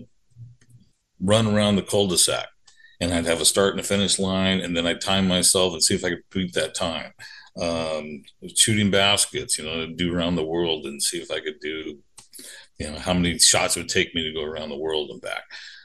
run 1.20 1.48
around 1.48 1.76
the 1.78 1.82
cul-de-sac, 1.82 2.48
and 3.00 3.14
I'd 3.14 3.26
have 3.26 3.42
a 3.42 3.46
start 3.46 3.72
and 3.72 3.80
a 3.80 3.84
finish 3.84 4.20
line, 4.20 4.60
and 4.60 4.76
then 4.76 4.86
I'd 4.86 5.02
time 5.02 5.28
myself 5.28 5.74
and 5.74 5.84
see 5.84 5.96
if 5.96 6.04
I 6.04 6.10
could 6.10 6.24
beat 6.32 6.54
that 6.54 6.76
time. 6.76 7.14
Um, 7.60 8.24
shooting 8.56 8.92
baskets, 8.92 9.58
you 9.58 9.66
know, 9.66 9.88
do 9.88 10.14
around 10.14 10.36
the 10.36 10.46
world 10.46 10.86
and 10.86 11.02
see 11.02 11.18
if 11.18 11.32
I 11.32 11.40
could 11.40 11.60
do, 11.62 12.00
you 12.78 12.92
know, 12.92 12.98
how 13.00 13.14
many 13.14 13.38
shots 13.40 13.76
it 13.76 13.82
would 13.82 13.90
take 13.90 14.14
me 14.16 14.24
to 14.24 14.34
go 14.34 14.44
around 14.44 14.70
the 14.70 14.78
world 14.78 15.10
and 15.10 15.22
back, 15.22 15.44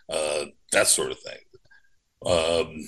uh, 0.08 0.44
that 0.72 0.86
sort 0.88 1.10
of 1.10 1.18
thing. 1.20 1.38
Um, 2.26 2.84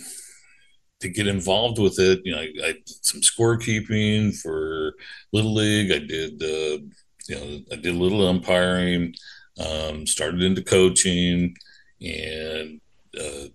to 1.01 1.09
get 1.09 1.27
involved 1.27 1.79
with 1.79 1.99
it, 1.99 2.23
you 2.25 2.35
know, 2.35 2.41
I, 2.41 2.53
I 2.65 2.73
did 2.73 3.05
some 3.05 3.21
scorekeeping 3.21 4.35
for 4.41 4.95
Little 5.33 5.55
League. 5.55 5.93
I 5.93 5.99
did. 5.99 6.43
Uh, 6.43 6.85
you 7.29 7.35
know, 7.35 7.61
I 7.73 7.77
did 7.77 7.95
a 7.95 7.99
little 7.99 8.27
umpiring, 8.27 9.15
um, 9.59 10.07
started 10.07 10.43
into 10.43 10.63
coaching, 10.63 11.57
and 12.01 12.81
uh, 13.21 13.49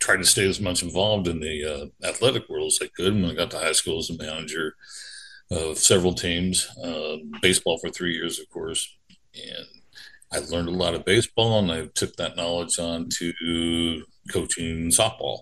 tried 0.00 0.16
to 0.16 0.24
stay 0.24 0.48
as 0.48 0.60
much 0.60 0.82
involved 0.82 1.28
in 1.28 1.40
the 1.40 1.64
uh, 1.64 2.08
athletic 2.08 2.48
world 2.48 2.66
as 2.66 2.78
I 2.82 2.88
could. 2.96 3.14
When 3.14 3.30
I 3.30 3.34
got 3.34 3.50
to 3.52 3.58
high 3.58 3.72
school 3.72 3.98
as 3.98 4.10
a 4.10 4.16
manager 4.16 4.74
of 5.50 5.78
several 5.78 6.14
teams, 6.14 6.66
uh, 6.82 7.16
baseball 7.42 7.78
for 7.78 7.90
three 7.90 8.14
years, 8.14 8.38
of 8.38 8.48
course, 8.50 8.96
and 9.34 9.66
I 10.32 10.38
learned 10.38 10.68
a 10.68 10.72
lot 10.72 10.94
of 10.94 11.04
baseball, 11.04 11.58
and 11.58 11.72
I 11.72 11.86
took 11.94 12.14
that 12.16 12.36
knowledge 12.36 12.78
on 12.78 13.08
to 13.18 14.02
coaching 14.32 14.90
softball, 14.90 15.40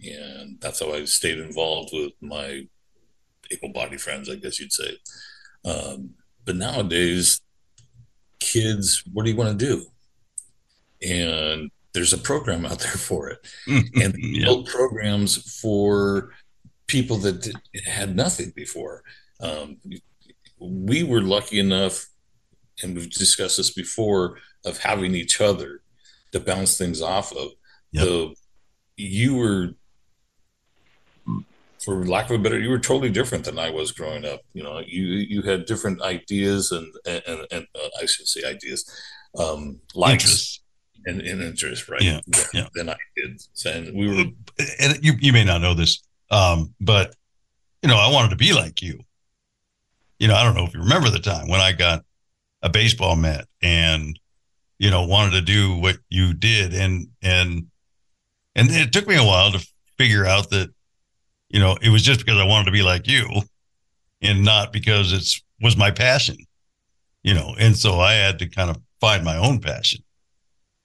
and 0.00 0.60
that's 0.60 0.80
how 0.80 0.92
I 0.92 1.04
stayed 1.04 1.38
involved 1.38 1.90
with 1.92 2.12
my 2.20 2.66
able-bodied 3.50 4.00
friends, 4.00 4.28
I 4.28 4.34
guess 4.36 4.58
you'd 4.58 4.72
say. 4.72 4.96
Um, 5.64 6.10
but 6.44 6.56
nowadays, 6.56 7.40
kids, 8.40 9.02
what 9.12 9.24
do 9.24 9.30
you 9.30 9.36
want 9.36 9.58
to 9.58 9.66
do? 9.66 9.86
And 11.06 11.70
there's 11.92 12.12
a 12.12 12.18
program 12.18 12.66
out 12.66 12.78
there 12.80 12.92
for 12.92 13.28
it. 13.30 13.38
And 14.02 14.14
Yeah. 14.18 14.46
built 14.46 14.68
programs 14.68 15.58
for 15.60 16.30
people 16.86 17.16
that 17.18 17.42
did, 17.42 17.56
had 17.86 18.14
nothing 18.16 18.52
before. 18.54 19.02
Um, 19.40 19.78
we 20.58 21.02
were 21.02 21.22
lucky 21.22 21.58
enough, 21.58 22.06
and 22.82 22.94
we've 22.94 23.10
discussed 23.10 23.56
this 23.56 23.70
before, 23.70 24.38
of 24.64 24.78
having 24.78 25.14
each 25.14 25.40
other 25.40 25.82
to 26.32 26.40
bounce 26.40 26.76
things 26.76 27.00
off 27.02 27.32
of. 27.32 27.50
Yep. 27.92 28.04
So 28.04 28.34
you 28.96 29.36
were 29.36 29.74
for 31.84 32.06
lack 32.06 32.30
of 32.30 32.40
a 32.40 32.42
better, 32.42 32.58
you 32.58 32.70
were 32.70 32.78
totally 32.78 33.10
different 33.10 33.44
than 33.44 33.58
I 33.58 33.68
was 33.68 33.92
growing 33.92 34.24
up. 34.24 34.40
You 34.54 34.62
know, 34.62 34.80
you 34.80 35.04
you 35.04 35.42
had 35.42 35.66
different 35.66 36.00
ideas 36.00 36.72
and 36.72 36.92
and, 37.06 37.46
and 37.50 37.66
uh, 37.74 37.88
I 38.00 38.06
should 38.06 38.26
say 38.26 38.42
ideas, 38.48 38.90
um, 39.38 39.80
likes 39.94 40.24
Interests. 40.24 40.60
and, 41.04 41.20
and 41.20 41.42
interests, 41.42 41.88
right? 41.88 42.00
Yeah, 42.00 42.20
than, 42.26 42.44
yeah. 42.54 42.68
than 42.74 42.90
I 42.90 42.96
did, 43.16 43.40
and 43.66 43.94
we 43.94 44.08
were 44.08 44.24
and 44.80 45.04
you 45.04 45.12
you 45.20 45.32
may 45.32 45.44
not 45.44 45.60
know 45.60 45.74
this, 45.74 46.02
um, 46.30 46.74
but 46.80 47.14
you 47.82 47.88
know, 47.88 47.96
I 47.98 48.10
wanted 48.10 48.30
to 48.30 48.36
be 48.36 48.54
like 48.54 48.80
you. 48.80 49.00
You 50.18 50.28
know, 50.28 50.34
I 50.36 50.42
don't 50.42 50.54
know 50.54 50.64
if 50.64 50.72
you 50.72 50.80
remember 50.80 51.10
the 51.10 51.18
time 51.18 51.48
when 51.48 51.60
I 51.60 51.72
got 51.72 52.02
a 52.64 52.70
baseball 52.70 53.14
mitt 53.14 53.46
and 53.62 54.18
you 54.78 54.90
know 54.90 55.06
wanted 55.06 55.32
to 55.32 55.42
do 55.42 55.76
what 55.76 55.98
you 56.08 56.34
did, 56.34 56.74
and 56.74 57.06
and 57.22 57.66
and 58.56 58.70
it 58.70 58.92
took 58.92 59.06
me 59.06 59.16
a 59.16 59.22
while 59.22 59.52
to 59.52 59.64
figure 59.96 60.26
out 60.26 60.50
that 60.50 60.70
you 61.50 61.60
know 61.60 61.76
it 61.80 61.90
was 61.90 62.02
just 62.02 62.20
because 62.20 62.40
I 62.40 62.44
wanted 62.44 62.64
to 62.64 62.72
be 62.72 62.82
like 62.82 63.06
you, 63.06 63.28
and 64.20 64.44
not 64.44 64.72
because 64.72 65.12
it's 65.12 65.40
was 65.60 65.76
my 65.76 65.92
passion. 65.92 66.36
You 67.22 67.34
know, 67.34 67.54
and 67.58 67.76
so 67.76 68.00
I 68.00 68.14
had 68.14 68.38
to 68.40 68.48
kind 68.48 68.68
of 68.68 68.76
find 69.00 69.24
my 69.24 69.36
own 69.36 69.60
passion. 69.60 70.02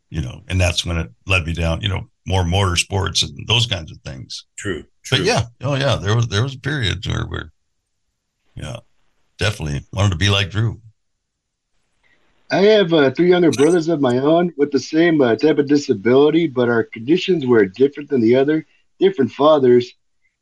You 0.10 0.22
know, 0.22 0.42
and 0.48 0.60
that's 0.60 0.86
when 0.86 0.98
it 0.98 1.12
led 1.26 1.46
me 1.46 1.54
down. 1.54 1.82
You 1.82 1.90
know, 1.90 2.10
more 2.26 2.44
motorsports 2.44 3.24
and 3.24 3.48
those 3.48 3.66
kinds 3.66 3.92
of 3.92 3.98
things. 4.00 4.46
true. 4.58 4.84
true. 5.04 5.18
But 5.18 5.26
yeah, 5.26 5.44
oh 5.62 5.76
yeah, 5.76 5.96
there 5.96 6.16
was 6.16 6.28
there 6.28 6.44
was 6.44 6.56
a 6.56 6.60
period 6.60 7.06
where 7.06 7.26
we're, 7.28 7.52
yeah, 8.56 8.78
definitely 9.38 9.82
wanted 9.94 10.12
to 10.12 10.18
be 10.18 10.30
like 10.30 10.52
Drew. 10.52 10.82
I 12.52 12.62
have 12.62 12.94
uh, 12.94 13.12
three 13.12 13.30
younger 13.30 13.52
brothers 13.52 13.88
of 13.90 14.02
my 14.02 14.18
own 14.18 14.52
with 14.58 14.72
the 14.72 14.80
same 14.80 15.22
uh, 15.22 15.36
type 15.36 15.60
of 15.60 15.68
disability, 15.68 16.48
but 16.48 16.68
our 16.68 16.84
conditions 16.84 17.46
were 17.46 17.66
different 17.66 18.10
than 18.10 18.22
the 18.22 18.36
other, 18.36 18.66
different 19.00 19.32
fathers. 19.32 19.94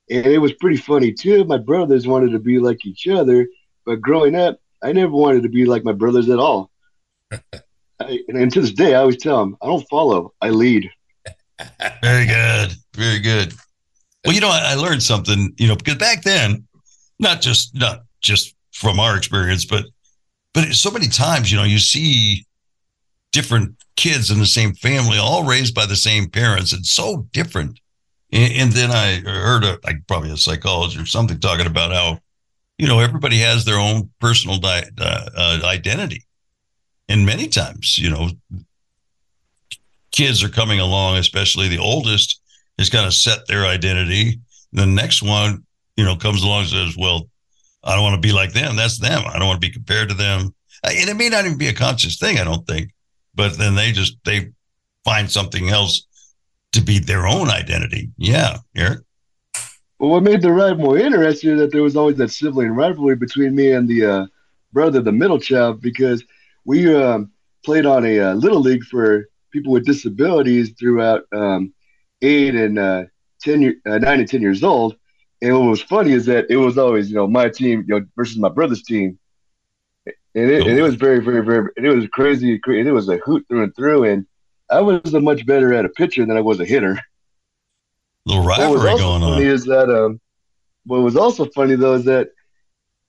And 0.09 0.25
it 0.25 0.37
was 0.37 0.53
pretty 0.53 0.77
funny. 0.77 1.11
Two 1.11 1.41
of 1.41 1.47
my 1.47 1.57
brothers 1.57 2.07
wanted 2.07 2.31
to 2.31 2.39
be 2.39 2.59
like 2.59 2.85
each 2.85 3.07
other, 3.07 3.47
but 3.85 3.99
growing 3.99 4.35
up, 4.35 4.59
I 4.81 4.93
never 4.93 5.11
wanted 5.11 5.43
to 5.43 5.49
be 5.49 5.65
like 5.65 5.83
my 5.83 5.91
brothers 5.91 6.29
at 6.29 6.39
all. 6.39 6.71
I, 7.99 8.19
and, 8.27 8.37
and 8.37 8.53
to 8.53 8.61
this 8.61 8.71
day, 8.71 8.93
I 8.95 8.99
always 8.99 9.17
tell 9.17 9.39
them, 9.39 9.57
I 9.61 9.65
don't 9.65 9.87
follow, 9.89 10.33
I 10.41 10.51
lead. 10.51 10.89
Very 12.03 12.27
good, 12.27 12.73
very 12.95 13.17
good. 13.17 13.51
Well, 14.23 14.35
you 14.35 14.41
know, 14.41 14.49
I, 14.49 14.73
I 14.73 14.75
learned 14.75 15.01
something. 15.01 15.55
You 15.57 15.67
know, 15.67 15.75
because 15.75 15.95
back 15.95 16.21
then, 16.21 16.67
not 17.17 17.41
just 17.41 17.73
not 17.73 18.03
just 18.21 18.53
from 18.73 18.99
our 18.99 19.17
experience, 19.17 19.65
but 19.65 19.85
but 20.53 20.73
so 20.73 20.91
many 20.91 21.07
times, 21.07 21.51
you 21.51 21.57
know, 21.57 21.63
you 21.63 21.79
see 21.79 22.45
different 23.31 23.75
kids 23.95 24.31
in 24.31 24.39
the 24.39 24.45
same 24.45 24.73
family, 24.73 25.17
all 25.17 25.43
raised 25.43 25.75
by 25.75 25.85
the 25.85 25.95
same 25.95 26.29
parents, 26.29 26.73
and 26.73 26.85
so 26.85 27.27
different. 27.33 27.79
And, 28.31 28.53
and 28.53 28.71
then 28.71 28.91
I 28.91 29.19
heard 29.19 29.63
a 29.63 29.79
like 29.83 30.07
probably 30.07 30.31
a 30.31 30.37
psychologist 30.37 31.01
or 31.01 31.05
something 31.05 31.39
talking 31.39 31.67
about 31.67 31.91
how, 31.91 32.19
you 32.77 32.87
know, 32.87 32.99
everybody 32.99 33.37
has 33.39 33.65
their 33.65 33.77
own 33.77 34.09
personal 34.19 34.57
di- 34.57 34.89
uh, 34.99 35.29
uh, 35.35 35.61
identity, 35.65 36.23
and 37.09 37.25
many 37.25 37.47
times, 37.47 37.97
you 37.97 38.09
know, 38.09 38.29
kids 40.11 40.43
are 40.43 40.49
coming 40.49 40.79
along, 40.79 41.17
especially 41.17 41.67
the 41.67 41.77
oldest, 41.77 42.41
is 42.77 42.89
kind 42.89 43.05
of 43.05 43.13
set 43.13 43.47
their 43.47 43.65
identity. 43.65 44.39
The 44.73 44.85
next 44.85 45.21
one, 45.21 45.63
you 45.95 46.05
know, 46.05 46.15
comes 46.15 46.43
along 46.43 46.61
and 46.61 46.69
says, 46.69 46.97
"Well, 46.97 47.29
I 47.83 47.95
don't 47.95 48.03
want 48.03 48.21
to 48.21 48.27
be 48.27 48.33
like 48.33 48.53
them. 48.53 48.75
That's 48.75 48.99
them. 48.99 49.23
I 49.25 49.37
don't 49.37 49.47
want 49.47 49.61
to 49.61 49.67
be 49.67 49.73
compared 49.73 50.09
to 50.09 50.15
them." 50.15 50.53
And 50.83 51.09
it 51.09 51.15
may 51.15 51.29
not 51.29 51.45
even 51.45 51.57
be 51.57 51.67
a 51.67 51.73
conscious 51.73 52.17
thing, 52.17 52.37
I 52.37 52.43
don't 52.43 52.65
think, 52.67 52.91
but 53.33 53.57
then 53.57 53.75
they 53.75 53.91
just 53.91 54.17
they 54.23 54.51
find 55.03 55.31
something 55.31 55.69
else 55.69 56.05
to 56.73 56.81
be 56.81 56.99
their 56.99 57.27
own 57.27 57.49
identity. 57.49 58.09
Yeah, 58.17 58.57
Eric. 58.75 58.99
Well, 59.99 60.11
what 60.11 60.23
made 60.23 60.41
the 60.41 60.51
ride 60.51 60.77
more 60.77 60.97
interesting 60.97 61.51
is 61.51 61.59
that 61.59 61.71
there 61.71 61.81
was 61.81 61.95
always 61.95 62.17
that 62.17 62.29
sibling 62.29 62.69
rivalry 62.69 63.15
between 63.15 63.55
me 63.55 63.71
and 63.71 63.87
the 63.87 64.05
uh, 64.05 64.25
brother, 64.71 65.01
the 65.01 65.11
middle 65.11 65.39
child, 65.39 65.81
because 65.81 66.23
we 66.65 66.93
um, 66.93 67.31
played 67.65 67.85
on 67.85 68.05
a 68.05 68.19
uh, 68.19 68.33
little 68.33 68.61
league 68.61 68.83
for 68.83 69.27
people 69.51 69.71
with 69.71 69.85
disabilities 69.85 70.71
throughout 70.77 71.23
um, 71.33 71.73
eight 72.21 72.53
and 72.53 72.77
uh, 72.77 73.05
ten, 73.41 73.81
uh, 73.87 73.97
nine 73.97 74.19
and 74.19 74.29
ten 74.29 74.41
years 74.41 74.63
old. 74.63 74.95
And 75.41 75.53
what 75.53 75.69
was 75.69 75.81
funny 75.81 76.11
is 76.13 76.25
that 76.25 76.47
it 76.49 76.57
was 76.57 76.77
always, 76.77 77.09
you 77.09 77.15
know, 77.15 77.27
my 77.27 77.49
team, 77.49 77.85
you 77.87 77.99
know, 77.99 78.05
versus 78.15 78.37
my 78.37 78.49
brother's 78.49 78.83
team. 78.83 79.19
and 80.05 80.15
it, 80.49 80.65
and 80.65 80.77
it 80.77 80.81
was 80.81 80.95
very, 80.95 81.19
very, 81.19 81.43
very. 81.43 81.69
And 81.77 81.85
it 81.85 81.93
was 81.93 82.07
crazy. 82.07 82.59
And 82.65 82.87
it 82.87 82.91
was 82.91 83.07
a 83.09 83.17
hoot 83.17 83.45
through 83.47 83.63
and 83.63 83.75
through. 83.75 84.05
And 84.05 84.25
I 84.69 84.81
was 84.81 85.13
a 85.13 85.21
much 85.21 85.45
better 85.45 85.73
at 85.73 85.85
a 85.85 85.89
pitcher 85.89 86.25
than 86.25 86.37
I 86.37 86.41
was 86.41 86.59
a 86.59 86.65
hitter. 86.65 86.99
little 88.25 88.45
What 88.55 88.71
was 88.71 88.83
rivalry 88.83 88.89
also 88.89 89.03
going 89.03 89.21
funny 89.21 89.45
on. 89.45 89.51
is 89.53 89.65
that 89.65 89.89
um, 89.89 90.19
what 90.85 91.01
was 91.01 91.15
also 91.15 91.45
funny 91.45 91.75
though 91.75 91.93
is 91.93 92.05
that 92.05 92.29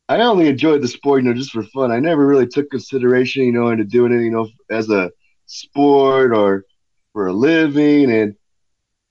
I 0.09 0.21
only 0.21 0.49
enjoyed 0.49 0.83
the 0.83 0.89
sport, 0.89 1.23
you 1.23 1.29
know, 1.29 1.35
just 1.35 1.51
for 1.51 1.63
fun. 1.65 1.93
I 1.93 2.01
never 2.01 2.27
really 2.27 2.47
took 2.47 2.71
consideration, 2.71 3.45
you 3.45 3.53
know, 3.53 3.69
into 3.71 3.85
doing 3.85 4.13
it, 4.13 4.23
you 4.23 4.31
know, 4.31 4.49
as 4.71 4.89
a 4.91 5.11
sport 5.47 6.33
or 6.35 6.65
for 7.13 7.27
a 7.27 7.33
living. 7.33 8.11
And 8.11 8.35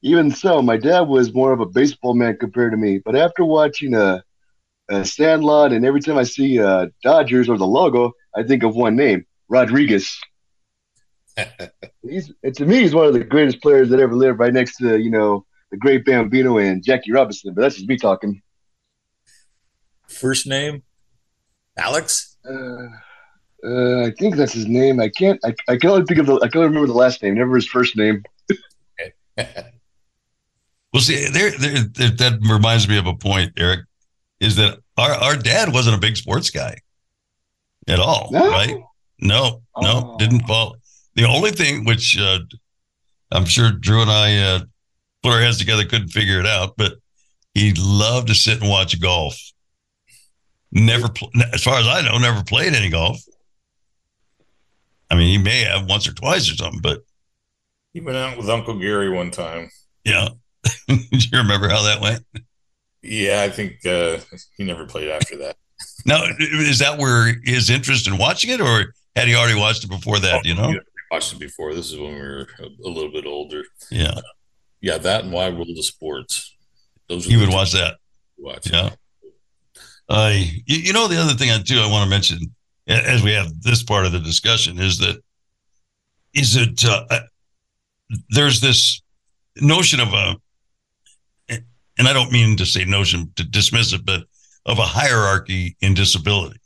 even 0.02 0.32
so, 0.32 0.62
my 0.62 0.78
dad 0.78 1.02
was 1.02 1.34
more 1.34 1.54
of 1.54 1.60
a 1.60 1.66
baseball 1.66 2.14
man 2.14 2.38
compared 2.38 2.72
to 2.72 2.78
me. 2.78 3.00
But 3.00 3.16
after 3.16 3.44
watching 3.44 3.94
a, 3.96 4.24
a 4.90 5.06
Sandlot, 5.06 5.74
and 5.74 5.86
every 5.86 6.02
time 6.02 6.18
I 6.18 6.24
see 6.24 6.60
uh, 6.60 6.88
Dodgers 7.04 7.50
or 7.50 7.58
the 7.58 7.66
logo, 7.66 8.14
I 8.36 8.44
think 8.44 8.64
of 8.64 8.76
one 8.76 8.96
name, 8.96 9.26
Rodriguez. 9.50 10.20
He's 12.08 12.32
to 12.56 12.66
me, 12.66 12.82
he's 12.82 12.96
one 12.96 13.06
of 13.06 13.14
the 13.14 13.24
greatest 13.24 13.62
players 13.62 13.90
that 13.90 14.00
ever 14.00 14.16
lived, 14.16 14.40
right 14.40 14.54
next 14.54 14.78
to 14.78 14.98
you 14.98 15.12
know 15.12 15.46
the 15.70 15.78
great 15.78 16.04
Bambino 16.04 16.58
and 16.58 16.84
Jackie 16.84 17.12
Robinson. 17.12 17.54
But 17.54 17.62
that's 17.62 17.76
just 17.76 17.88
me 17.88 17.98
talking. 17.98 18.42
First 20.08 20.48
name, 20.48 20.82
Alex. 21.78 22.38
Uh, 22.50 22.88
uh, 23.64 24.06
I 24.06 24.14
think 24.18 24.36
that's 24.36 24.54
his 24.54 24.68
name. 24.68 25.00
I 25.00 25.10
can't. 25.10 25.40
I, 25.44 25.54
I 25.68 25.78
can 25.78 25.92
only 25.92 26.06
think 26.06 26.20
of 26.20 26.26
the. 26.26 26.36
I 26.36 26.48
can 26.48 26.60
only 26.60 26.70
remember 26.70 26.88
the 26.88 26.94
last 26.94 27.22
name. 27.22 27.36
Never 27.36 27.56
his 27.56 27.68
first 27.68 27.96
name. 27.96 28.24
Well, 30.98 31.04
see, 31.04 31.28
there, 31.30 31.52
there, 31.52 31.84
there, 31.94 32.10
that 32.10 32.40
reminds 32.42 32.90
me 32.90 32.98
of 32.98 33.06
a 33.06 33.14
point, 33.14 33.54
Eric, 33.56 33.82
is 34.40 34.56
that 34.56 34.80
our, 34.98 35.12
our 35.12 35.36
dad 35.36 35.72
wasn't 35.72 35.96
a 35.96 36.00
big 36.00 36.18
sports 36.18 36.50
guy 36.50 36.76
at 37.88 38.00
all, 38.00 38.30
No? 38.32 38.50
right? 38.50 38.76
No, 39.20 39.62
no, 39.80 40.14
Oh. 40.14 40.18
didn't 40.18 40.48
fall. 40.48 40.78
The 41.14 41.26
only 41.26 41.52
thing 41.52 41.86
which 41.86 42.18
uh, 42.20 42.40
I'm 43.32 43.46
sure 43.46 43.70
Drew 43.72 44.02
and 44.02 44.10
I 44.10 44.38
uh, 44.40 44.60
put 45.22 45.34
our 45.34 45.40
heads 45.40 45.60
together, 45.60 45.86
couldn't 45.86 46.08
figure 46.08 46.40
it 46.40 46.48
out, 46.48 46.74
but 46.78 46.94
he 47.54 47.74
loved 47.78 48.30
to 48.30 48.34
sit 48.34 48.60
and 48.62 48.68
watch 48.68 49.00
golf. 49.00 49.40
Never, 50.72 51.10
pl- 51.10 51.30
as 51.54 51.64
far 51.64 51.78
as 51.80 51.86
I 51.86 52.02
know, 52.02 52.18
never 52.18 52.44
played 52.44 52.74
any 52.74 52.90
golf. 52.90 53.20
I 55.12 55.16
mean, 55.16 55.28
he 55.28 55.38
may 55.38 55.60
have 55.66 55.88
once 55.88 56.08
or 56.08 56.14
twice 56.14 56.52
or 56.52 56.56
something, 56.56 56.82
but 56.82 57.02
He 57.94 58.02
went 58.02 58.18
out 58.18 58.36
with 58.36 58.50
Uncle 58.50 58.80
Gary 58.80 59.12
one 59.12 59.30
time. 59.30 59.70
yeah. 60.04 60.30
Do 60.88 60.98
you 61.12 61.38
remember 61.38 61.70
how 61.70 61.84
that 61.84 62.02
went? 62.02 62.24
Yeah, 63.02 63.42
I 63.42 63.50
think 63.50 63.86
uh, 63.86 64.18
he 64.58 64.64
never 64.64 64.86
played 64.86 65.10
after 65.10 65.38
that. 65.38 65.56
Now, 66.06 66.24
is 66.40 66.80
that 66.80 66.98
where 66.98 67.36
his 67.44 67.70
interest 67.70 68.08
in 68.08 68.18
watching 68.18 68.52
it, 68.52 68.62
or 68.62 68.94
had 69.16 69.28
he 69.28 69.36
already 69.36 69.60
watched 69.60 69.84
it 69.84 69.90
before 69.90 70.20
that? 70.20 70.46
You 70.46 70.56
know? 70.56 70.74
Watched 71.12 71.34
it 71.34 71.40
before. 71.40 71.74
This 71.74 71.92
is 71.92 72.00
when 72.00 72.14
we 72.16 72.20
were 72.20 72.48
a, 72.60 72.66
a 72.86 72.90
little 72.90 73.12
bit 73.12 73.26
older. 73.26 73.64
Yeah, 73.92 74.20
Yeah, 74.82 74.98
that 74.98 75.24
and 75.24 75.32
Wide 75.32 75.56
World 75.56 75.70
of 75.70 75.86
Sports. 75.86 76.56
Those 77.08 77.26
he 77.26 77.38
would 77.38 77.50
watch 77.50 77.72
that. 77.74 77.96
we 78.38 78.46
watched. 78.46 78.72
Yeah. 78.72 78.90
I, 80.10 80.62
you, 80.66 80.78
you 80.78 80.94
know, 80.94 81.08
the 81.08 81.18
other 81.18 81.34
thing 81.34 81.52
I 81.52 81.62
too 81.62 81.80
I 81.80 81.90
want 81.90 82.04
to 82.06 82.10
mention 82.10 82.40
as 82.88 83.22
we 83.24 83.34
have 83.34 83.62
this 83.62 83.84
part 83.84 84.06
of 84.06 84.12
the 84.12 84.20
discussion 84.20 84.80
is 84.80 84.98
that 85.00 85.22
is 86.34 86.56
it 86.56 86.84
uh, 86.86 87.06
uh, 87.10 87.20
there's 88.30 88.62
this 88.62 89.02
notion 89.58 90.00
of 90.00 90.14
a, 90.14 90.36
and 91.98 92.08
I 92.08 92.14
don't 92.14 92.32
mean 92.32 92.58
to 92.58 92.66
say 92.66 92.86
notion 92.86 93.32
to 93.36 93.44
dismiss 93.44 93.94
it, 93.94 94.06
but 94.06 94.24
of 94.66 94.80
a 94.80 94.84
hierarchy 94.84 95.76
in 95.82 95.94
disability, 95.94 96.60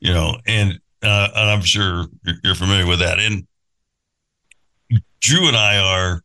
you 0.00 0.12
know, 0.12 0.36
and 0.46 0.78
uh, 1.02 1.28
and 1.34 1.50
I'm 1.50 1.62
sure 1.62 2.06
you're- 2.42 2.54
familiar 2.54 2.86
with 2.86 2.98
that. 3.00 3.20
And 3.20 3.46
Drew 5.20 5.46
and 5.46 5.56
I 5.56 5.78
are, 5.78 6.22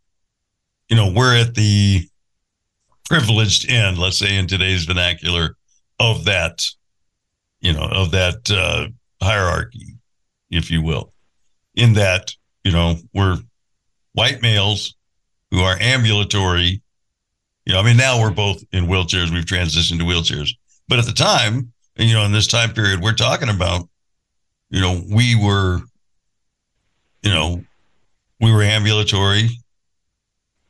you 0.89 0.95
know, 0.95 1.11
we're 1.15 1.35
at 1.35 1.55
the 1.55 2.07
privileged 3.09 3.69
end, 3.69 3.97
let's 3.97 4.17
say 4.17 4.35
in 4.37 4.47
today's 4.47 4.85
vernacular, 4.85 5.55
of 5.99 6.25
that, 6.25 6.65
you 7.59 7.73
know, 7.73 7.87
of 7.91 8.11
that 8.11 8.49
uh, 8.49 8.87
hierarchy, 9.21 9.97
if 10.49 10.71
you 10.71 10.81
will, 10.81 11.13
in 11.75 11.93
that, 11.93 12.33
you 12.63 12.71
know, 12.71 12.95
we're 13.13 13.37
white 14.13 14.41
males 14.41 14.95
who 15.51 15.59
are 15.59 15.77
ambulatory. 15.79 16.81
You 17.65 17.73
know, 17.73 17.79
I 17.79 17.83
mean, 17.83 17.97
now 17.97 18.19
we're 18.19 18.31
both 18.31 18.63
in 18.71 18.85
wheelchairs. 18.85 19.31
We've 19.31 19.45
transitioned 19.45 19.99
to 19.99 20.05
wheelchairs. 20.05 20.51
But 20.87 20.99
at 20.99 21.05
the 21.05 21.13
time, 21.13 21.71
and, 21.95 22.09
you 22.09 22.15
know, 22.15 22.25
in 22.25 22.31
this 22.31 22.47
time 22.47 22.73
period 22.73 23.01
we're 23.01 23.13
talking 23.13 23.49
about, 23.49 23.87
you 24.69 24.81
know, 24.81 25.01
we 25.09 25.35
were, 25.35 25.79
you 27.21 27.31
know, 27.31 27.63
we 28.39 28.51
were 28.51 28.63
ambulatory. 28.63 29.49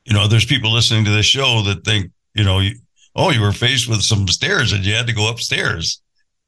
You 0.06 0.13
know, 0.13 0.27
there's 0.27 0.45
people 0.45 0.73
listening 0.73 1.06
to 1.06 1.12
this 1.12 1.25
show 1.25 1.62
that 1.63 1.86
think, 1.86 2.12
you 2.34 2.43
know, 2.43 2.60
you, 2.60 2.75
oh, 3.15 3.32
you 3.32 3.41
were 3.41 3.51
faced 3.51 3.88
with 3.88 4.01
some 4.01 4.27
stairs 4.27 4.73
and 4.73 4.86
you 4.86 4.93
had 4.93 5.08
to 5.08 5.13
go 5.13 5.30
upstairs. 5.30 6.01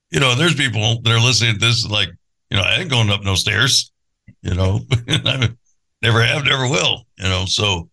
You 0.09 0.19
know, 0.19 0.35
there's 0.35 0.55
people 0.55 1.01
that 1.01 1.11
are 1.11 1.19
listening 1.19 1.53
to 1.53 1.59
this 1.59 1.87
like, 1.87 2.09
you 2.49 2.57
know, 2.57 2.63
I 2.63 2.75
ain't 2.75 2.89
going 2.89 3.09
up 3.09 3.23
no 3.23 3.35
stairs. 3.35 3.91
You 4.41 4.55
know, 4.55 4.81
I 5.07 5.49
never 6.01 6.23
have, 6.23 6.45
never 6.45 6.67
will. 6.67 7.05
You 7.17 7.29
know, 7.29 7.45
so 7.45 7.89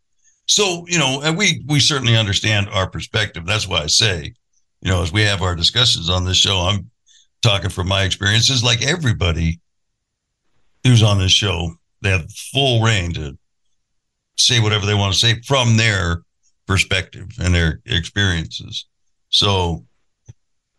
so 0.51 0.85
you 0.89 0.99
know, 0.99 1.21
and 1.23 1.39
we 1.39 1.63
we 1.69 1.79
certainly 1.79 2.17
understand 2.17 2.69
our 2.71 2.91
perspective. 2.91 3.47
That's 3.47 3.69
why 3.69 3.83
I 3.83 3.87
say, 3.87 4.35
you 4.83 4.91
know, 4.91 5.01
as 5.01 5.13
we 5.13 5.23
have 5.23 5.43
our 5.43 5.55
discussions 5.55 6.11
on 6.11 6.25
this 6.25 6.37
show, 6.37 6.59
I'm 6.59 6.91
talking 7.41 7.71
from 7.71 7.87
my 7.87 8.03
experiences. 8.03 8.65
Like 8.65 8.83
everybody 8.83 9.61
who's 10.83 11.05
on 11.05 11.21
this 11.21 11.31
show, 11.31 11.71
they 12.03 12.11
have 12.11 12.29
full 12.53 12.83
reign 12.83 13.13
to 13.15 13.39
say 14.37 14.59
whatever 14.59 14.87
they 14.87 14.95
want 14.95 15.13
to 15.13 15.19
say 15.21 15.41
from 15.47 15.77
their 15.77 16.23
perspective 16.67 17.29
and 17.41 17.55
their 17.55 17.81
experiences. 17.87 18.87
So, 19.29 19.85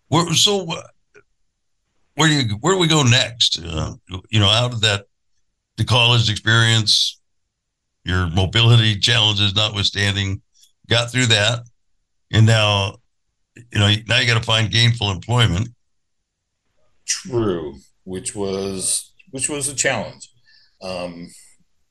where 0.09 0.33
so 0.33 0.69
uh, 0.69 0.81
where 2.15 2.27
do 2.27 2.35
you 2.35 2.55
where 2.59 2.73
do 2.73 2.79
we 2.79 2.87
go 2.87 3.03
next? 3.03 3.57
Uh, 3.57 3.93
you 4.29 4.41
know, 4.41 4.49
out 4.49 4.73
of 4.73 4.81
that 4.81 5.05
the 5.77 5.85
college 5.85 6.29
experience, 6.29 7.20
your 8.03 8.27
mobility 8.27 8.97
challenges 8.97 9.55
notwithstanding, 9.55 10.41
got 10.89 11.11
through 11.11 11.27
that, 11.27 11.61
and 12.31 12.45
now 12.45 12.97
you 13.55 13.79
know 13.79 13.93
now 14.07 14.19
you 14.19 14.27
got 14.27 14.37
to 14.37 14.43
find 14.43 14.71
gainful 14.71 15.11
employment. 15.11 15.69
True, 17.05 17.75
which 18.03 18.35
was 18.35 19.13
which 19.31 19.49
was 19.49 19.67
a 19.67 19.75
challenge. 19.75 20.29
Um, 20.81 21.29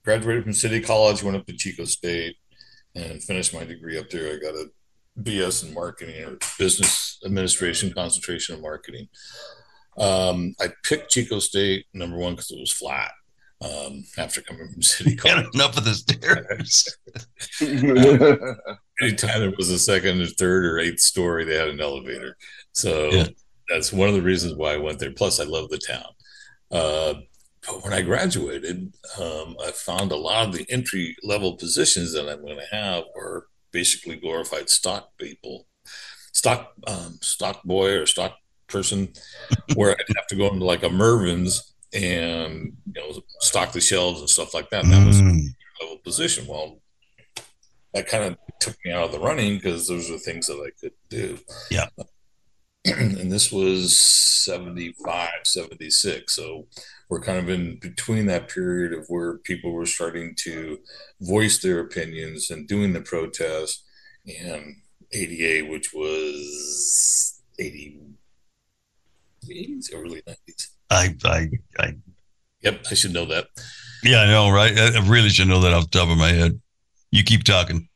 graduated 0.04 0.44
from 0.44 0.52
City 0.52 0.80
College, 0.80 1.22
went 1.22 1.36
up 1.36 1.46
to 1.46 1.56
Chico 1.56 1.84
State, 1.84 2.36
and 2.94 3.22
finished 3.22 3.54
my 3.54 3.64
degree 3.64 3.98
up 3.98 4.10
there. 4.10 4.34
I 4.34 4.38
got 4.38 4.54
a 4.54 4.66
BS 5.20 5.66
in 5.66 5.74
marketing 5.74 6.24
or 6.24 6.38
business 6.58 7.18
administration, 7.24 7.92
concentration 7.92 8.56
in 8.56 8.62
marketing. 8.62 9.08
Um, 9.98 10.54
I 10.60 10.68
picked 10.84 11.10
Chico 11.10 11.38
State 11.38 11.86
number 11.92 12.16
one 12.16 12.34
because 12.34 12.50
it 12.50 12.60
was 12.60 12.72
flat. 12.72 13.10
Um, 13.62 14.04
after 14.16 14.40
coming 14.40 14.68
from 14.72 14.82
City 14.82 15.16
College, 15.16 15.46
enough 15.54 15.76
of 15.76 15.84
the 15.84 15.92
stairs. 15.94 16.96
anytime 19.02 19.40
there 19.40 19.52
was 19.56 19.68
a 19.70 19.78
second 19.78 20.20
or 20.22 20.26
third 20.26 20.64
or 20.64 20.78
eighth 20.78 21.00
story, 21.00 21.44
they 21.44 21.56
had 21.56 21.68
an 21.68 21.80
elevator. 21.80 22.36
So 22.72 23.10
Yeah. 23.12 23.26
that's 23.68 23.92
one 23.92 24.08
of 24.08 24.14
the 24.14 24.22
reasons 24.22 24.54
why 24.54 24.74
I 24.74 24.78
went 24.78 24.98
there. 24.98 25.12
Plus, 25.12 25.40
I 25.40 25.44
love 25.44 25.68
the 25.68 25.78
town. 25.78 26.06
Uh, 26.70 27.14
but 27.66 27.84
when 27.84 27.92
I 27.92 28.00
graduated, 28.00 28.94
um, 29.20 29.56
I 29.62 29.70
found 29.72 30.12
a 30.12 30.16
lot 30.16 30.46
of 30.48 30.54
the 30.54 30.64
entry 30.70 31.14
level 31.22 31.56
positions 31.56 32.12
that 32.14 32.28
I'm 32.30 32.40
going 32.42 32.56
to 32.58 32.74
have 32.76 33.04
are 33.14 33.46
basically 33.72 34.16
glorified 34.16 34.70
stock 34.70 35.10
people, 35.18 35.66
stock 36.32 36.72
um, 36.86 37.18
stock 37.20 37.62
boy 37.64 37.92
or 37.98 38.06
stock 38.06 38.36
person, 38.68 39.12
where 39.74 39.90
I'd 39.90 40.16
have 40.16 40.26
to 40.28 40.36
go 40.36 40.48
into 40.48 40.64
like 40.64 40.82
a 40.82 40.88
Mervyn's 40.88 41.69
and 41.92 42.72
you 42.87 43.00
know 43.00 43.20
stock 43.40 43.72
the 43.72 43.81
shelves 43.81 44.20
and 44.20 44.31
stuff 44.31 44.55
like 44.55 44.70
that. 44.70 44.85
That 44.85 45.07
was 45.07 45.20
Mm. 45.20 45.55
level 45.81 45.98
position. 45.98 46.46
Well, 46.46 46.81
that 47.94 48.07
kind 48.07 48.24
of 48.24 48.37
took 48.61 48.76
me 48.85 48.92
out 48.92 49.05
of 49.05 49.12
the 49.12 49.18
running 49.18 49.57
because 49.57 49.88
those 49.88 50.11
are 50.11 50.18
things 50.18 50.46
that 50.46 50.55
I 50.55 50.70
could 50.81 50.92
do. 51.09 51.38
Yeah. 51.70 51.88
and 52.85 53.31
this 53.31 53.50
was 53.50 53.98
75, 53.98 55.29
76. 55.44 56.33
So 56.35 56.66
we're 57.09 57.20
kind 57.20 57.38
of 57.38 57.48
in 57.48 57.79
between 57.81 58.26
that 58.26 58.48
period 58.48 58.92
of 58.92 59.07
where 59.09 59.38
people 59.38 59.72
were 59.72 59.87
starting 59.87 60.35
to 60.44 60.79
voice 61.20 61.59
their 61.59 61.81
opinions 61.81 62.50
and 62.50 62.68
doing 62.68 62.92
the 62.92 63.00
protest 63.03 63.83
and 64.26 64.76
ADA, 65.12 65.68
which 65.68 65.92
was 65.92 67.42
80, 67.59 67.98
80s, 69.46 69.90
early 69.92 70.22
90s. 70.22 70.68
I, 70.90 71.14
I, 71.24 71.48
I, 71.79 71.94
Yep, 72.62 72.85
I 72.90 72.94
should 72.94 73.12
know 73.14 73.24
that. 73.26 73.46
yeah, 74.03 74.20
I 74.20 74.26
know, 74.26 74.50
right? 74.50 74.76
I 74.76 75.07
really 75.09 75.31
should 75.31 75.48
know 75.48 75.61
that 75.61 75.72
off 75.72 75.90
the 75.90 75.98
top 75.98 76.09
of 76.11 76.18
my 76.18 76.33
head. 76.33 76.61
You 77.11 77.24
keep 77.24 77.44
talking. 77.44 77.88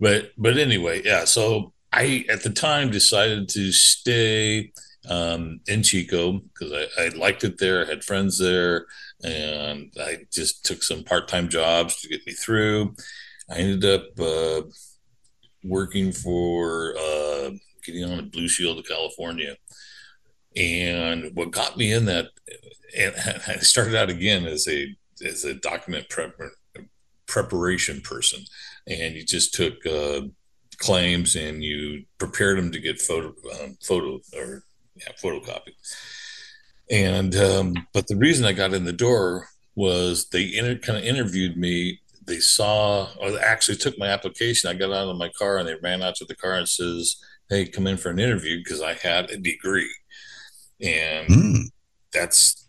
but 0.00 0.32
but 0.36 0.58
anyway 0.58 1.00
yeah 1.04 1.24
so 1.24 1.72
i 1.92 2.24
at 2.28 2.42
the 2.42 2.50
time 2.50 2.90
decided 2.90 3.48
to 3.48 3.72
stay 3.72 4.72
um, 5.08 5.60
in 5.66 5.82
Chico 5.82 6.40
because 6.40 6.72
I, 6.72 7.04
I 7.04 7.08
liked 7.08 7.44
it 7.44 7.58
there. 7.58 7.84
I 7.84 7.88
had 7.88 8.04
friends 8.04 8.38
there, 8.38 8.86
and 9.22 9.92
I 10.00 10.18
just 10.32 10.64
took 10.64 10.82
some 10.82 11.04
part 11.04 11.28
time 11.28 11.48
jobs 11.48 12.00
to 12.00 12.08
get 12.08 12.26
me 12.26 12.32
through. 12.32 12.94
I 13.50 13.58
ended 13.58 13.84
up 13.84 14.18
uh, 14.18 14.62
working 15.62 16.12
for 16.12 16.96
uh, 16.98 17.50
getting 17.84 18.04
on 18.04 18.18
a 18.18 18.22
Blue 18.22 18.48
Shield 18.48 18.78
of 18.78 18.88
California. 18.88 19.56
And 20.56 21.32
what 21.34 21.50
got 21.50 21.76
me 21.76 21.92
in 21.92 22.06
that, 22.06 22.28
and 22.96 23.14
I 23.48 23.56
started 23.58 23.94
out 23.94 24.10
again 24.10 24.46
as 24.46 24.66
a 24.68 24.94
as 25.24 25.44
a 25.44 25.54
document 25.54 26.08
prep, 26.08 26.34
preparation 27.26 28.00
person, 28.00 28.40
and 28.86 29.14
you 29.14 29.24
just 29.24 29.54
took 29.54 29.84
uh, 29.86 30.22
claims 30.78 31.36
and 31.36 31.62
you 31.62 32.04
prepared 32.18 32.58
them 32.58 32.72
to 32.72 32.80
get 32.80 33.00
photo 33.00 33.34
um, 33.60 33.76
photo 33.82 34.20
or 34.36 34.62
yeah, 34.96 35.12
photocopy. 35.22 35.72
And 36.90 37.34
um, 37.36 37.74
but 37.92 38.06
the 38.06 38.16
reason 38.16 38.46
I 38.46 38.52
got 38.52 38.74
in 38.74 38.84
the 38.84 38.92
door 38.92 39.48
was 39.74 40.28
they 40.28 40.56
inter- 40.56 40.78
kind 40.78 40.98
of 40.98 41.04
interviewed 41.04 41.56
me. 41.56 42.00
They 42.26 42.38
saw, 42.38 43.08
or 43.20 43.30
they 43.30 43.38
actually 43.38 43.76
took 43.76 43.98
my 43.98 44.08
application. 44.08 44.68
I 44.68 44.74
got 44.74 44.92
out 44.92 45.08
of 45.08 45.16
my 45.16 45.28
car 45.28 45.58
and 45.58 45.68
they 45.68 45.76
ran 45.82 46.02
out 46.02 46.16
to 46.16 46.24
the 46.24 46.34
car 46.34 46.54
and 46.54 46.68
says, 46.68 47.16
"Hey, 47.48 47.66
come 47.66 47.86
in 47.86 47.96
for 47.96 48.10
an 48.10 48.18
interview," 48.18 48.58
because 48.58 48.82
I 48.82 48.94
had 48.94 49.30
a 49.30 49.36
degree, 49.36 49.90
and 50.80 51.28
Mm. 51.28 51.62
that's 52.12 52.62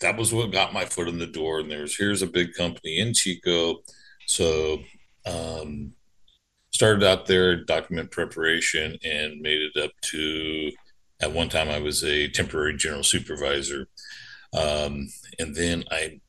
that 0.00 0.16
was 0.16 0.32
what 0.32 0.52
got 0.52 0.72
my 0.74 0.84
foot 0.84 1.08
in 1.08 1.18
the 1.18 1.26
door. 1.26 1.60
And 1.60 1.70
there's 1.70 1.96
here's 1.96 2.22
a 2.22 2.26
big 2.26 2.54
company 2.54 2.98
in 2.98 3.14
Chico, 3.14 3.82
so 4.26 4.82
um, 5.26 5.92
started 6.72 7.04
out 7.04 7.26
there 7.26 7.64
document 7.64 8.10
preparation 8.10 8.98
and 9.04 9.40
made 9.40 9.60
it 9.62 9.82
up 9.82 9.92
to 10.02 10.70
at 11.20 11.32
one 11.32 11.48
time 11.48 11.68
I 11.70 11.78
was 11.78 12.02
a 12.04 12.28
temporary 12.28 12.76
general 12.76 13.04
supervisor, 13.04 13.86
um, 14.52 15.08
and 15.38 15.54
then 15.54 15.84
I 15.90 16.20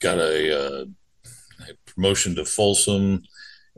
got 0.00 0.18
a, 0.18 0.82
uh, 0.82 0.84
a 1.68 1.90
promotion 1.92 2.34
to 2.36 2.44
Folsom 2.44 3.22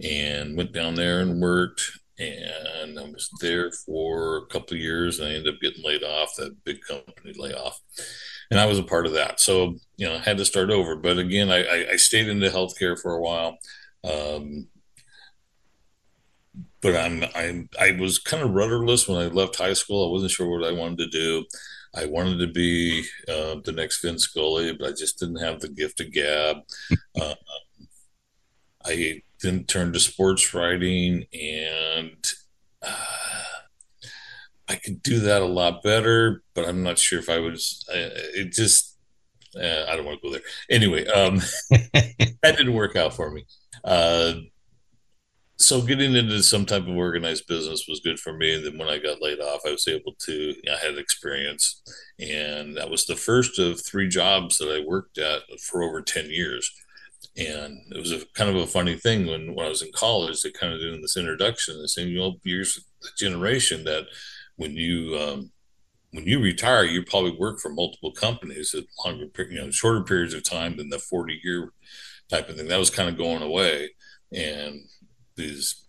and 0.02 0.56
went 0.56 0.72
down 0.72 0.94
there 0.94 1.20
and 1.20 1.40
worked. 1.40 1.97
And 2.18 2.98
I 2.98 3.02
was 3.02 3.30
there 3.40 3.70
for 3.70 4.38
a 4.38 4.46
couple 4.46 4.76
of 4.76 4.82
years, 4.82 5.20
and 5.20 5.28
I 5.28 5.34
ended 5.34 5.54
up 5.54 5.60
getting 5.60 5.84
laid 5.84 6.02
off. 6.02 6.34
That 6.36 6.64
big 6.64 6.80
company 6.82 7.32
layoff, 7.36 7.80
and 8.50 8.58
I 8.58 8.66
was 8.66 8.78
a 8.78 8.82
part 8.82 9.06
of 9.06 9.12
that. 9.12 9.38
So 9.40 9.76
you 9.96 10.08
know, 10.08 10.16
I 10.16 10.18
had 10.18 10.38
to 10.38 10.44
start 10.44 10.70
over. 10.70 10.96
But 10.96 11.18
again, 11.18 11.50
I, 11.50 11.92
I, 11.92 11.96
stayed 11.96 12.28
into 12.28 12.48
healthcare 12.48 13.00
for 13.00 13.14
a 13.14 13.20
while. 13.20 13.58
Um, 14.02 14.66
but 16.80 16.96
I'm 16.96 17.24
I'm 17.34 17.68
I 17.80 17.92
was 17.92 18.18
kind 18.18 18.42
of 18.42 18.50
rudderless 18.50 19.08
when 19.08 19.18
I 19.18 19.26
left 19.26 19.56
high 19.56 19.72
school. 19.72 20.08
I 20.08 20.12
wasn't 20.12 20.32
sure 20.32 20.48
what 20.48 20.68
I 20.68 20.72
wanted 20.72 20.98
to 20.98 21.08
do. 21.08 21.44
I 21.94 22.06
wanted 22.06 22.38
to 22.38 22.52
be 22.52 23.04
uh, 23.28 23.56
the 23.64 23.72
next 23.72 24.02
Vin 24.02 24.18
Scully, 24.18 24.72
but 24.74 24.88
I 24.88 24.92
just 24.92 25.18
didn't 25.18 25.40
have 25.40 25.60
the 25.60 25.68
gift 25.68 26.00
of 26.00 26.12
gab. 26.12 26.58
uh, 27.20 27.34
I 28.84 29.22
then 29.42 29.64
turned 29.64 29.94
to 29.94 30.00
sports 30.00 30.52
writing, 30.54 31.26
and 31.32 32.32
uh, 32.82 33.44
I 34.68 34.76
could 34.76 35.02
do 35.02 35.20
that 35.20 35.42
a 35.42 35.46
lot 35.46 35.82
better. 35.82 36.42
But 36.54 36.68
I'm 36.68 36.82
not 36.82 36.98
sure 36.98 37.18
if 37.18 37.28
I 37.28 37.38
was. 37.38 37.84
Uh, 37.88 38.10
it 38.34 38.52
just 38.52 38.96
uh, 39.56 39.86
I 39.88 39.96
don't 39.96 40.04
want 40.04 40.20
to 40.20 40.28
go 40.28 40.32
there. 40.32 40.42
Anyway, 40.70 41.06
um, 41.06 41.36
that 41.70 42.56
didn't 42.56 42.74
work 42.74 42.96
out 42.96 43.14
for 43.14 43.30
me. 43.30 43.44
Uh, 43.84 44.34
so 45.60 45.82
getting 45.82 46.14
into 46.14 46.40
some 46.42 46.64
type 46.64 46.86
of 46.86 46.96
organized 46.96 47.48
business 47.48 47.86
was 47.88 48.00
good 48.00 48.20
for 48.20 48.32
me. 48.32 48.54
And 48.54 48.64
then 48.64 48.78
when 48.78 48.88
I 48.88 48.98
got 48.98 49.20
laid 49.20 49.40
off, 49.40 49.62
I 49.66 49.72
was 49.72 49.88
able 49.88 50.14
to, 50.20 50.54
I 50.72 50.76
had 50.84 50.96
experience. 50.96 51.82
And 52.20 52.76
that 52.76 52.90
was 52.90 53.06
the 53.06 53.16
first 53.16 53.58
of 53.58 53.84
three 53.84 54.08
jobs 54.08 54.58
that 54.58 54.68
I 54.68 54.86
worked 54.86 55.18
at 55.18 55.42
for 55.60 55.82
over 55.82 56.00
10 56.00 56.30
years. 56.30 56.70
And 57.38 57.80
it 57.92 57.98
was 57.98 58.10
a 58.10 58.26
kind 58.34 58.50
of 58.50 58.56
a 58.56 58.66
funny 58.66 58.96
thing 58.96 59.26
when, 59.26 59.54
when 59.54 59.64
I 59.64 59.68
was 59.68 59.82
in 59.82 59.92
college, 59.92 60.42
they 60.42 60.50
kind 60.50 60.72
of 60.72 60.80
doing 60.80 61.00
this 61.00 61.16
introduction 61.16 61.76
and 61.76 61.88
saying, 61.88 62.08
you 62.08 62.18
know, 62.18 62.34
you're 62.42 62.64
the 62.64 63.10
generation 63.16 63.84
that 63.84 64.06
when 64.56 64.72
you, 64.72 65.16
um, 65.16 65.52
when 66.10 66.26
you 66.26 66.40
retire, 66.40 66.84
you 66.84 67.04
probably 67.04 67.36
work 67.38 67.60
for 67.60 67.68
multiple 67.68 68.10
companies 68.10 68.74
at 68.74 68.84
longer, 69.04 69.26
you 69.50 69.62
know, 69.62 69.70
shorter 69.70 70.02
periods 70.02 70.34
of 70.34 70.42
time 70.42 70.76
than 70.76 70.88
the 70.88 70.98
40 70.98 71.40
year 71.44 71.70
type 72.28 72.48
of 72.48 72.56
thing. 72.56 72.66
That 72.66 72.78
was 72.78 72.90
kind 72.90 73.08
of 73.08 73.16
going 73.16 73.42
away. 73.42 73.90
And 74.32 74.80
these 75.36 75.84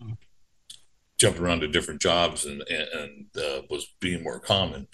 jumping 1.18 1.44
around 1.44 1.62
to 1.62 1.68
different 1.68 2.02
jobs 2.02 2.46
and 2.46 2.62
and, 2.62 3.26
uh, 3.36 3.62
was 3.70 3.88
being 4.00 4.24
more 4.24 4.40
common. 4.40 4.88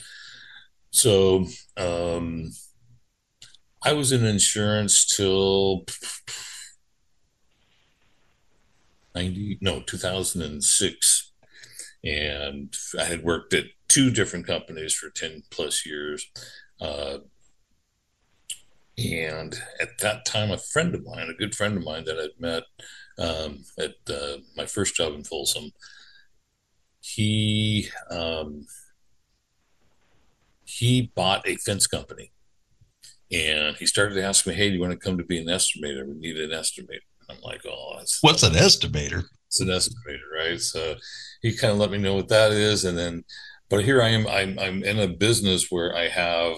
So 0.89 1.45
um, 1.77 2.51
I 3.83 3.93
was 3.93 4.11
in 4.11 4.25
insurance 4.25 5.05
till 5.05 5.85
ninety 9.15 9.57
no 9.61 9.81
two 9.81 9.97
thousand 9.97 10.41
and 10.41 10.63
six, 10.63 11.31
and 12.03 12.75
I 12.99 13.05
had 13.05 13.23
worked 13.23 13.53
at 13.53 13.65
two 13.87 14.11
different 14.11 14.45
companies 14.45 14.93
for 14.93 15.09
ten 15.09 15.43
plus 15.49 15.85
years. 15.85 16.27
Uh, 16.79 17.19
and 18.97 19.59
at 19.81 19.97
that 19.99 20.25
time, 20.25 20.51
a 20.51 20.57
friend 20.57 20.95
of 20.95 21.05
mine, 21.05 21.29
a 21.29 21.33
good 21.33 21.55
friend 21.55 21.77
of 21.77 21.83
mine 21.83 22.05
that 22.05 22.17
I'd 22.17 22.39
met 22.39 22.63
um, 23.17 23.63
at 23.77 23.95
uh, 24.09 24.37
my 24.55 24.65
first 24.65 24.95
job 24.95 25.13
in 25.13 25.23
Folsom, 25.23 25.71
he 27.01 27.89
um, 28.09 28.65
he 30.63 31.11
bought 31.13 31.47
a 31.47 31.55
fence 31.57 31.87
company, 31.87 32.31
and 33.31 33.75
he 33.77 33.85
started 33.85 34.15
to 34.15 34.23
ask 34.23 34.47
me, 34.47 34.53
"Hey, 34.53 34.69
do 34.69 34.75
you 34.75 34.81
want 34.81 34.93
to 34.93 34.99
come 34.99 35.17
to 35.17 35.23
be 35.23 35.39
an 35.39 35.47
estimator? 35.47 36.07
We 36.07 36.15
need 36.15 36.37
an 36.37 36.51
estimator." 36.51 37.14
I'm 37.29 37.41
like, 37.41 37.61
"Oh, 37.65 37.95
that's 37.97 38.21
What's 38.21 38.43
an 38.43 38.53
estimator? 38.53 39.25
it's 39.47 39.59
an 39.59 39.67
estimator, 39.67 40.31
right?" 40.37 40.59
So 40.59 40.95
he 41.41 41.55
kind 41.55 41.73
of 41.73 41.79
let 41.79 41.91
me 41.91 41.97
know 41.97 42.15
what 42.15 42.29
that 42.29 42.51
is, 42.51 42.85
and 42.85 42.97
then, 42.97 43.23
but 43.69 43.85
here 43.85 44.01
I 44.01 44.09
am. 44.09 44.27
I'm 44.27 44.59
I'm 44.59 44.83
in 44.83 44.99
a 44.99 45.07
business 45.07 45.67
where 45.69 45.95
I 45.95 46.07
have 46.09 46.57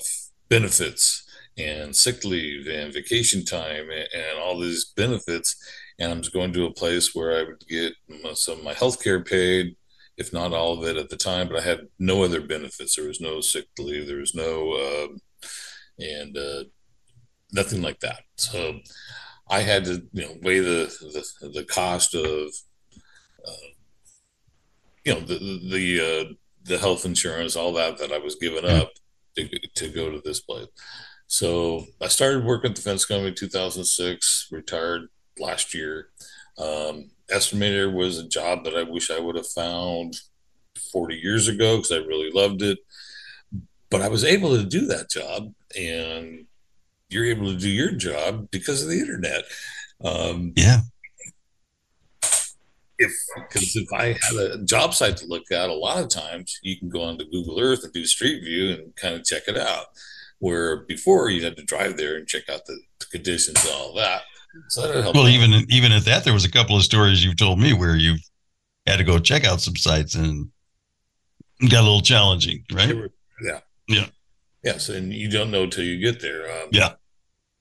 benefits 0.50 1.24
and 1.58 1.96
sick 1.96 2.24
leave 2.24 2.68
and 2.68 2.94
vacation 2.94 3.44
time 3.44 3.90
and, 3.90 4.08
and 4.14 4.40
all 4.40 4.60
these 4.60 4.94
benefits 4.96 5.56
and 6.00 6.12
I'm 6.12 6.22
just 6.22 6.34
going 6.34 6.54
to 6.54 6.66
a 6.66 6.74
place 6.74 7.16
where 7.16 7.38
I 7.38 7.44
would 7.44 7.66
get 7.68 7.94
some 8.36 8.60
of 8.60 8.64
my 8.64 8.74
health 8.74 9.04
care 9.04 9.24
paid, 9.24 9.76
if 10.18 10.32
not 10.32 10.54
all 10.54 10.78
of 10.78 10.88
it 10.88 10.98
at 10.98 11.10
the 11.10 11.18
time, 11.18 11.48
but 11.48 11.58
I 11.58 11.62
had 11.62 11.88
no 11.98 12.24
other 12.24 12.42
benefits. 12.42 12.96
There 12.96 13.08
was 13.08 13.20
no 13.22 13.42
sick 13.42 13.66
leave, 13.80 14.08
there 14.08 14.18
was 14.18 14.36
no, 14.36 14.74
uh, 14.74 15.48
and 16.00 16.38
uh, 16.38 16.64
nothing 17.52 17.82
like 17.82 18.00
that. 18.02 18.22
So 18.36 18.80
I 19.50 19.62
had 19.62 19.86
to, 19.86 20.04
you 20.14 20.24
know, 20.24 20.36
weigh 20.42 20.60
the 20.60 20.86
the, 21.42 21.50
the 21.50 21.64
cost 21.64 22.16
of, 22.16 22.50
uh, 23.48 23.68
you 25.06 25.14
know, 25.14 25.22
the 25.22 25.38
the 25.70 26.02
uh, 26.02 26.34
the 26.64 26.78
health 26.78 27.06
insurance, 27.06 27.56
all 27.56 27.74
that 27.74 27.98
that 27.98 28.12
I 28.12 28.18
was 28.18 28.36
giving 28.36 28.66
up 28.66 28.92
to 29.36 29.48
to 29.76 29.90
go 29.90 30.12
to 30.12 30.22
this 30.24 30.42
place. 30.42 30.68
So 31.28 31.86
I 32.02 32.08
started 32.08 32.46
working 32.46 32.72
at 32.72 32.76
the 32.76 32.82
fence 32.82 33.06
company 33.06 33.30
in 33.30 33.36
2006, 33.36 34.48
retired 34.52 35.10
last 35.38 35.74
year. 35.74 36.10
Um, 36.58 37.12
estimator 37.30 37.94
was 37.94 38.18
a 38.18 38.28
job 38.28 38.64
that 38.64 38.76
I 38.76 38.84
wish 38.84 39.12
I 39.12 39.20
would 39.20 39.36
have 39.36 39.48
found 39.48 40.16
40 40.92 41.16
years 41.16 41.48
ago 41.48 41.78
because 41.78 41.92
I 41.92 41.98
really 41.98 42.32
loved 42.32 42.62
it. 42.62 42.80
But 43.90 44.02
I 44.02 44.08
was 44.10 44.24
able 44.24 44.56
to 44.58 44.66
do 44.66 44.86
that 44.88 45.10
job, 45.10 45.54
and 45.78 46.47
you're 47.10 47.26
able 47.26 47.52
to 47.52 47.58
do 47.58 47.70
your 47.70 47.92
job 47.92 48.50
because 48.52 48.84
of 48.84 48.90
the 48.90 49.00
internet. 49.00 49.44
Um, 50.04 50.54
Yeah. 50.56 50.82
if 53.00 53.12
because 53.36 53.76
if 53.76 53.88
I 53.94 54.08
had 54.08 54.36
a 54.36 54.64
job 54.64 54.94
site 54.94 55.18
to 55.18 55.28
look 55.28 55.52
at, 55.52 55.70
a 55.70 55.74
lot 55.74 56.04
of 56.04 56.10
times 56.10 56.60
you 56.64 56.78
can 56.80 56.90
go 56.90 57.04
onto 57.04 57.26
Google 57.30 57.60
Earth 57.60 57.84
and 57.84 57.94
do 57.94 58.06
Street 58.06 58.44
View 58.44 58.72
and 58.74 58.96
kind 58.96 59.16
of 59.16 59.24
check 59.24 59.44
it 59.48 59.58
out. 59.58 59.88
Where 60.40 60.78
before 60.86 61.30
you 61.32 61.44
had 61.44 61.58
to 61.58 61.64
drive 61.64 61.98
there 61.98 62.16
and 62.16 62.28
check 62.28 62.48
out 62.50 62.66
the, 62.68 62.80
the 63.00 63.06
conditions 63.08 63.64
and 63.66 63.74
all 63.74 63.94
that. 63.96 64.22
So 64.70 64.82
that 64.82 65.02
helped. 65.02 65.18
Well, 65.18 65.28
even 65.28 65.66
even 65.70 65.92
at 65.92 66.06
that, 66.06 66.24
there 66.26 66.34
was 66.34 66.46
a 66.46 66.52
couple 66.52 66.76
of 66.76 66.84
stories 66.84 67.24
you've 67.24 67.38
told 67.38 67.60
me 67.60 67.74
where 67.74 67.96
you 67.96 68.16
had 68.86 68.98
to 68.98 69.04
go 69.04 69.18
check 69.20 69.46
out 69.46 69.62
some 69.62 69.76
sites 69.76 70.14
and 70.16 70.50
got 71.70 71.82
a 71.82 71.84
little 71.84 72.02
challenging, 72.02 72.64
right? 72.72 72.96
Yeah. 73.44 73.60
Yeah. 73.88 74.06
Yes, 74.64 74.90
and 74.90 75.14
you 75.14 75.30
don't 75.30 75.52
know 75.52 75.68
till 75.68 75.84
you 75.84 76.00
get 76.00 76.22
there. 76.22 76.50
Um, 76.50 76.70
Yeah. 76.72 76.94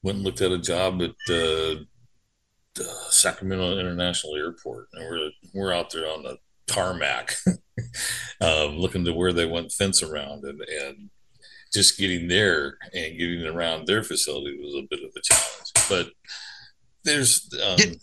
Went 0.03 0.17
and 0.17 0.25
looked 0.25 0.41
at 0.41 0.53
a 0.53 0.59
job 0.59 1.03
at 1.03 1.15
uh, 1.29 1.77
uh, 2.81 3.11
Sacramento 3.11 3.79
International 3.79 4.37
Airport, 4.37 4.89
and 4.93 5.05
we're 5.09 5.31
we're 5.55 5.73
out 5.73 5.91
there 5.91 6.07
on 6.07 6.23
the 6.23 6.37
tarmac, 6.67 7.35
um, 8.41 8.77
looking 8.79 9.05
to 9.05 9.13
where 9.13 9.33
they 9.33 9.47
want 9.47 9.73
fence 9.73 10.03
around, 10.03 10.45
and 10.45 10.61
and 10.61 11.11
just 11.73 11.99
getting 11.99 12.29
there 12.29 12.79
and 12.95 13.19
getting 13.19 13.45
around 13.47 13.87
their 13.87 14.03
facility 14.03 14.57
was 14.61 14.75
a 14.75 14.87
bit 14.89 15.01
of 15.03 15.11
a 15.17 15.21
challenge. 15.23 15.73
But 15.89 16.13
there's 17.05 17.49
um, 17.65 17.77
Yeah. 17.79 17.95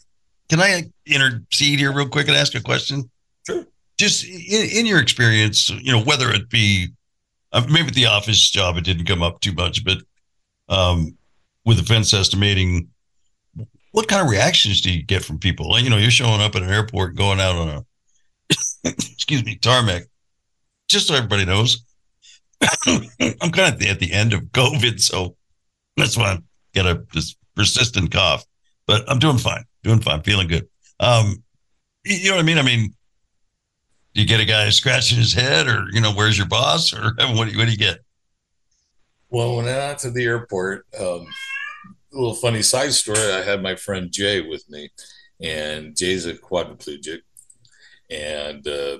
Can 0.49 0.59
I 0.59 0.83
intercede 1.05 1.79
here 1.79 1.93
real 1.93 2.09
quick 2.09 2.27
and 2.27 2.35
ask 2.35 2.53
a 2.53 2.61
question? 2.61 3.09
Sure. 3.47 3.65
Just 3.97 4.25
in, 4.25 4.69
in 4.79 4.85
your 4.85 4.99
experience, 4.99 5.69
you 5.69 5.91
know, 5.91 6.03
whether 6.03 6.29
it 6.31 6.49
be 6.49 6.89
uh, 7.53 7.65
maybe 7.69 7.91
the 7.91 8.07
office 8.07 8.49
job 8.49 8.77
it 8.77 8.83
didn't 8.83 9.05
come 9.05 9.23
up 9.23 9.39
too 9.39 9.53
much, 9.53 9.85
but 9.85 9.99
um, 10.69 11.15
with 11.65 11.77
the 11.77 11.83
fence 11.83 12.13
estimating, 12.13 12.89
what 13.91 14.07
kind 14.07 14.23
of 14.23 14.29
reactions 14.29 14.81
do 14.81 14.91
you 14.91 15.03
get 15.03 15.23
from 15.23 15.37
people? 15.37 15.69
Like, 15.69 15.83
you 15.83 15.89
know, 15.89 15.97
you're 15.97 16.11
showing 16.11 16.41
up 16.41 16.55
at 16.55 16.63
an 16.63 16.69
airport, 16.69 17.15
going 17.15 17.39
out 17.39 17.55
on 17.55 17.69
a 17.69 17.85
excuse 18.89 19.45
me 19.45 19.55
tarmac. 19.57 20.03
Just 20.89 21.07
so 21.07 21.15
everybody 21.15 21.45
knows, 21.45 21.85
I'm 22.85 23.51
kind 23.51 23.73
of 23.73 23.81
at 23.83 23.99
the 23.99 24.11
end 24.11 24.33
of 24.33 24.41
COVID, 24.51 24.99
so 24.99 25.35
that's 25.95 26.17
why 26.17 26.33
I 26.33 26.37
got 26.75 26.85
a 26.85 27.03
this 27.13 27.35
persistent 27.55 28.11
cough. 28.11 28.45
But 28.85 29.03
I'm 29.07 29.19
doing 29.19 29.37
fine, 29.37 29.63
doing 29.83 30.01
fine, 30.01 30.21
feeling 30.23 30.47
good. 30.47 30.67
Um, 30.99 31.43
you 32.03 32.29
know 32.29 32.35
what 32.35 32.41
I 32.41 32.45
mean? 32.45 32.57
I 32.57 32.63
mean, 32.63 32.93
you 34.13 34.25
get 34.25 34.39
a 34.39 34.45
guy 34.45 34.69
scratching 34.69 35.17
his 35.17 35.33
head, 35.33 35.67
or 35.67 35.85
you 35.91 36.01
know, 36.01 36.13
where's 36.13 36.37
your 36.37 36.47
boss, 36.47 36.93
or 36.93 37.13
what 37.17 37.45
do 37.45 37.51
you, 37.51 37.57
what 37.57 37.65
do 37.65 37.71
you 37.71 37.77
get? 37.77 37.99
Well, 39.29 39.55
when 39.55 39.65
I 39.65 39.73
got 39.73 39.99
to 39.99 40.11
the 40.11 40.25
airport, 40.25 40.85
um, 40.99 41.27
a 42.13 42.15
little 42.15 42.35
funny 42.35 42.61
side 42.61 42.93
story. 42.93 43.31
I 43.31 43.41
had 43.41 43.63
my 43.63 43.75
friend 43.75 44.11
Jay 44.11 44.41
with 44.41 44.69
me, 44.69 44.89
and 45.41 45.97
Jay's 45.97 46.25
a 46.25 46.33
quadriplegic, 46.33 47.21
and 48.09 48.67
uh, 48.67 48.99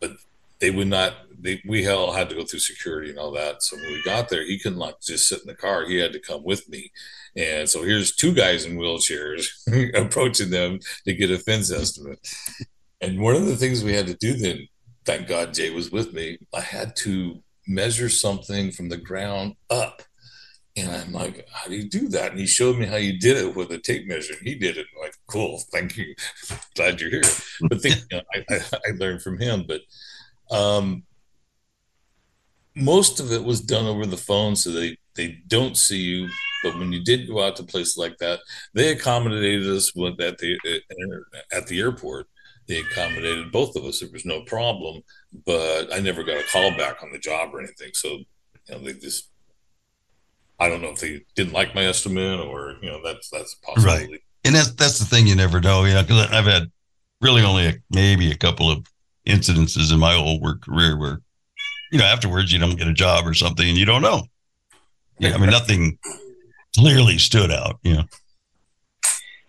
but 0.00 0.12
they 0.60 0.70
would 0.70 0.88
not. 0.88 1.14
They, 1.38 1.62
we 1.66 1.86
all 1.86 2.12
had 2.12 2.30
to 2.30 2.34
go 2.34 2.44
through 2.44 2.60
security 2.60 3.10
and 3.10 3.18
all 3.18 3.30
that. 3.32 3.62
So 3.62 3.76
when 3.76 3.92
we 3.92 4.02
got 4.02 4.30
there, 4.30 4.44
he 4.44 4.58
couldn't 4.58 4.78
like 4.78 5.00
just 5.02 5.28
sit 5.28 5.42
in 5.42 5.46
the 5.46 5.54
car. 5.54 5.84
He 5.84 5.98
had 5.98 6.14
to 6.14 6.18
come 6.18 6.42
with 6.42 6.68
me, 6.70 6.90
and 7.36 7.68
so 7.68 7.82
here's 7.82 8.14
two 8.14 8.32
guys 8.32 8.64
in 8.64 8.78
wheelchairs 8.78 9.48
approaching 9.94 10.50
them 10.50 10.80
to 11.04 11.12
get 11.12 11.30
a 11.30 11.38
fence 11.38 11.70
estimate. 11.70 12.26
And 13.00 13.20
one 13.20 13.36
of 13.36 13.46
the 13.46 13.56
things 13.56 13.84
we 13.84 13.94
had 13.94 14.06
to 14.06 14.14
do 14.14 14.34
then, 14.34 14.66
thank 15.04 15.28
God 15.28 15.54
Jay 15.54 15.70
was 15.70 15.90
with 15.90 16.12
me. 16.12 16.38
I 16.54 16.60
had 16.60 16.96
to 16.96 17.42
measure 17.66 18.08
something 18.08 18.70
from 18.70 18.88
the 18.88 18.96
ground 18.96 19.54
up. 19.70 20.02
And 20.78 20.90
I'm 20.90 21.12
like, 21.12 21.46
how 21.50 21.68
do 21.68 21.74
you 21.74 21.88
do 21.88 22.08
that? 22.08 22.32
And 22.32 22.40
he 22.40 22.46
showed 22.46 22.76
me 22.76 22.84
how 22.84 22.96
you 22.96 23.18
did 23.18 23.38
it 23.38 23.56
with 23.56 23.70
a 23.70 23.78
tape 23.78 24.06
measure. 24.06 24.34
He 24.42 24.54
did 24.54 24.76
it. 24.76 24.86
I'm 24.94 25.02
like, 25.02 25.14
cool, 25.26 25.62
thank 25.72 25.96
you. 25.96 26.14
Glad 26.74 27.00
you're 27.00 27.10
here. 27.10 27.22
But 27.62 27.80
think, 27.80 27.96
you 28.10 28.18
know, 28.18 28.22
I, 28.34 28.44
I, 28.50 28.60
I, 28.88 28.90
learned 28.96 29.22
from 29.22 29.38
him. 29.38 29.64
But 29.66 29.80
um, 30.54 31.04
most 32.74 33.20
of 33.20 33.32
it 33.32 33.42
was 33.42 33.62
done 33.62 33.86
over 33.86 34.04
the 34.04 34.18
phone, 34.18 34.54
so 34.54 34.70
they 34.70 34.98
they 35.14 35.38
don't 35.48 35.78
see 35.78 35.98
you. 35.98 36.28
But 36.62 36.78
when 36.78 36.92
you 36.92 37.02
did 37.02 37.26
go 37.26 37.42
out 37.42 37.56
to 37.56 37.62
places 37.62 37.96
like 37.96 38.18
that, 38.18 38.40
they 38.74 38.92
accommodated 38.92 39.66
us 39.66 39.94
with 39.94 40.20
at 40.20 40.36
the 40.38 40.58
at 41.52 41.66
the 41.66 41.80
airport. 41.80 42.26
They 42.66 42.78
accommodated 42.78 43.52
both 43.52 43.76
of 43.76 43.84
us. 43.84 44.00
There 44.00 44.08
was 44.12 44.24
no 44.24 44.40
problem 44.42 45.02
but 45.44 45.92
I 45.92 46.00
never 46.00 46.22
got 46.22 46.38
a 46.38 46.44
call 46.44 46.70
back 46.76 47.02
on 47.02 47.12
the 47.12 47.18
job 47.18 47.54
or 47.54 47.60
anything. 47.60 47.90
So, 47.92 48.08
you 48.08 48.26
know, 48.70 48.78
they 48.78 48.94
just, 48.94 49.28
I 50.58 50.68
don't 50.68 50.80
know 50.80 50.90
if 50.90 51.00
they 51.00 51.22
didn't 51.34 51.52
like 51.52 51.74
my 51.74 51.84
estimate 51.84 52.40
or, 52.40 52.76
you 52.80 52.88
know, 52.88 53.00
that's, 53.04 53.28
that's 53.28 53.54
a 53.54 53.66
possibility. 53.66 54.12
Right. 54.12 54.20
And 54.44 54.54
that's, 54.54 54.72
that's 54.72 54.98
the 54.98 55.04
thing 55.04 55.26
you 55.26 55.34
never 55.34 55.60
know, 55.60 55.84
you 55.84 55.94
know, 55.94 56.02
because 56.02 56.30
I've 56.30 56.46
had 56.46 56.70
really 57.20 57.42
only 57.42 57.66
a, 57.66 57.74
maybe 57.90 58.30
a 58.30 58.36
couple 58.36 58.70
of 58.70 58.86
incidences 59.26 59.92
in 59.92 59.98
my 59.98 60.14
whole 60.14 60.40
work 60.40 60.62
career 60.62 60.98
where, 60.98 61.20
you 61.90 61.98
know, 61.98 62.04
afterwards 62.04 62.52
you 62.52 62.58
don't 62.58 62.76
get 62.76 62.88
a 62.88 62.94
job 62.94 63.26
or 63.26 63.34
something 63.34 63.68
and 63.68 63.76
you 63.76 63.84
don't 63.84 64.02
know. 64.02 64.22
Yeah. 65.18 65.34
I 65.34 65.38
mean, 65.38 65.50
nothing 65.50 65.98
clearly 66.74 67.18
stood 67.18 67.50
out, 67.50 67.78
you 67.82 67.94
know. 67.94 68.04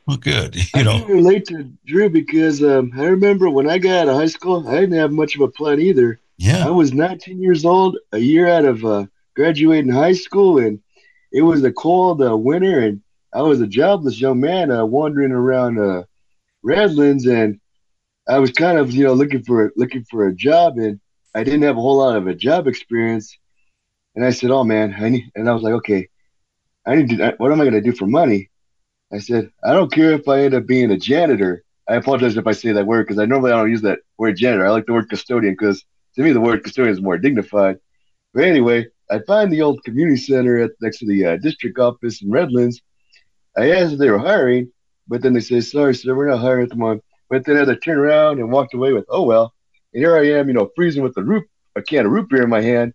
Well, 0.08 0.18
good. 0.18 0.56
You 0.56 0.64
I 0.74 0.84
know, 0.84 1.00
can 1.00 1.08
relate 1.16 1.46
to 1.48 1.70
Drew 1.86 2.10
because 2.10 2.64
um, 2.64 2.92
I 2.98 3.06
remember 3.06 3.50
when 3.50 3.70
I 3.70 3.78
got 3.78 4.08
out 4.08 4.10
of 4.10 4.16
high 4.16 4.28
school, 4.28 4.68
I 4.68 4.80
didn't 4.80 4.98
have 4.98 5.12
much 5.12 5.36
of 5.36 5.42
a 5.42 5.48
plan 5.50 5.80
either. 5.82 6.20
yeah. 6.38 6.66
I 6.66 6.70
was 6.72 6.94
19 6.94 7.42
years 7.42 7.66
old, 7.66 7.98
a 8.12 8.18
year 8.20 8.48
out 8.48 8.66
of 8.66 8.86
uh, 8.86 9.06
graduating 9.36 9.92
high 9.92 10.14
school, 10.14 10.60
and 10.60 10.80
it 11.32 11.42
was 11.42 11.64
a 11.64 11.72
cold 11.72 12.22
uh, 12.24 12.36
winter, 12.38 12.80
and 12.80 13.02
I 13.34 13.42
was 13.42 13.60
a 13.62 13.68
jobless 13.68 14.20
young 14.20 14.40
man 14.40 14.72
uh, 14.72 14.86
wandering 14.86 15.32
around 15.34 15.78
uh, 15.80 16.04
Redlands, 16.64 17.26
and 17.28 17.60
I 18.30 18.40
was 18.40 18.52
kind 18.52 18.78
of 18.78 18.92
you 18.92 19.04
know 19.06 19.14
looking 19.14 19.44
for 19.44 19.72
looking 19.76 20.04
for 20.10 20.28
a 20.28 20.34
job, 20.36 20.78
and 20.78 21.00
I 21.36 21.44
didn't 21.44 21.64
have 21.64 21.78
a 21.78 21.82
whole 21.82 21.98
lot 21.98 22.16
of 22.16 22.28
a 22.28 22.36
job 22.36 22.68
experience, 22.68 23.38
and 24.16 24.26
I 24.26 24.32
said, 24.32 24.52
"Oh 24.52 24.64
man, 24.64 24.96
I 24.98 25.10
need," 25.10 25.32
and 25.36 25.50
I 25.50 25.54
was 25.54 25.64
like, 25.64 25.74
"Okay, 25.74 26.08
I 26.86 26.96
need 26.96 27.10
to. 27.10 27.36
What 27.38 27.52
am 27.52 27.60
I 27.60 27.66
going 27.66 27.74
to 27.74 27.82
do 27.82 27.94
for 27.96 28.08
money?" 28.08 28.50
I 29.12 29.20
said, 29.20 29.52
I 29.64 29.74
don't 29.74 29.92
care 29.92 30.12
if 30.12 30.28
I 30.28 30.42
end 30.42 30.54
up 30.54 30.66
being 30.66 30.92
a 30.92 30.98
janitor. 30.98 31.64
I 31.88 31.96
apologize 31.96 32.36
if 32.36 32.48
I 32.48 32.52
say 32.52 32.74
that 32.74 32.86
word 32.86 33.08
because 33.08 33.20
I 33.20 33.26
normally 33.26 33.52
I 33.52 33.58
don't 33.58 33.72
use 33.72 33.82
that 33.84 34.00
word 34.18 34.36
janitor. 34.36 34.66
I 34.66 34.72
like 34.72 34.86
the 34.86 34.94
word 34.94 35.10
custodian 35.10 35.54
because 35.54 35.86
to 36.16 36.22
me 36.22 36.34
the 36.34 36.42
word 36.42 36.64
custodian 36.64 36.94
is 36.94 37.02
more 37.02 37.18
dignified. 37.18 37.78
But 38.34 38.44
anyway, 38.44 38.88
I 39.10 39.20
find 39.20 39.52
the 39.52 39.62
old 39.62 39.84
community 39.86 40.18
center 40.18 40.58
at, 40.60 40.72
next 40.82 41.00
to 41.00 41.08
the 41.08 41.26
uh, 41.26 41.38
district 41.38 41.80
office 41.80 42.22
in 42.22 42.30
Redlands. 42.30 42.82
I 43.58 43.72
asked 43.72 43.94
if 43.94 44.00
they 44.00 44.10
were 44.10 44.20
hiring, 44.20 44.72
but 45.08 45.22
then 45.22 45.34
they 45.34 45.40
said, 45.40 45.64
"Sorry, 45.64 45.96
sir, 45.96 46.14
we're 46.14 46.28
not 46.28 46.40
hiring 46.40 46.64
at 46.64 46.70
the 46.70 46.76
moment." 46.76 47.04
But 47.30 47.46
then 47.46 47.56
I 47.56 47.60
had 47.60 47.70
to 47.70 47.78
turn 47.78 47.98
around 47.98 48.40
and 48.40 48.52
walked 48.52 48.74
away 48.74 48.92
with, 48.92 49.06
"Oh 49.10 49.24
well." 49.24 49.54
And 49.94 50.04
here 50.04 50.18
I 50.18 50.28
am, 50.38 50.50
you 50.50 50.54
know, 50.54 50.70
freezing 50.76 51.04
with 51.04 51.16
a 51.18 51.24
root 51.24 51.48
a 51.78 51.82
can 51.82 52.06
of 52.06 52.12
root 52.12 52.30
beer 52.30 52.44
in 52.44 52.50
my 52.50 52.62
hand. 52.62 52.94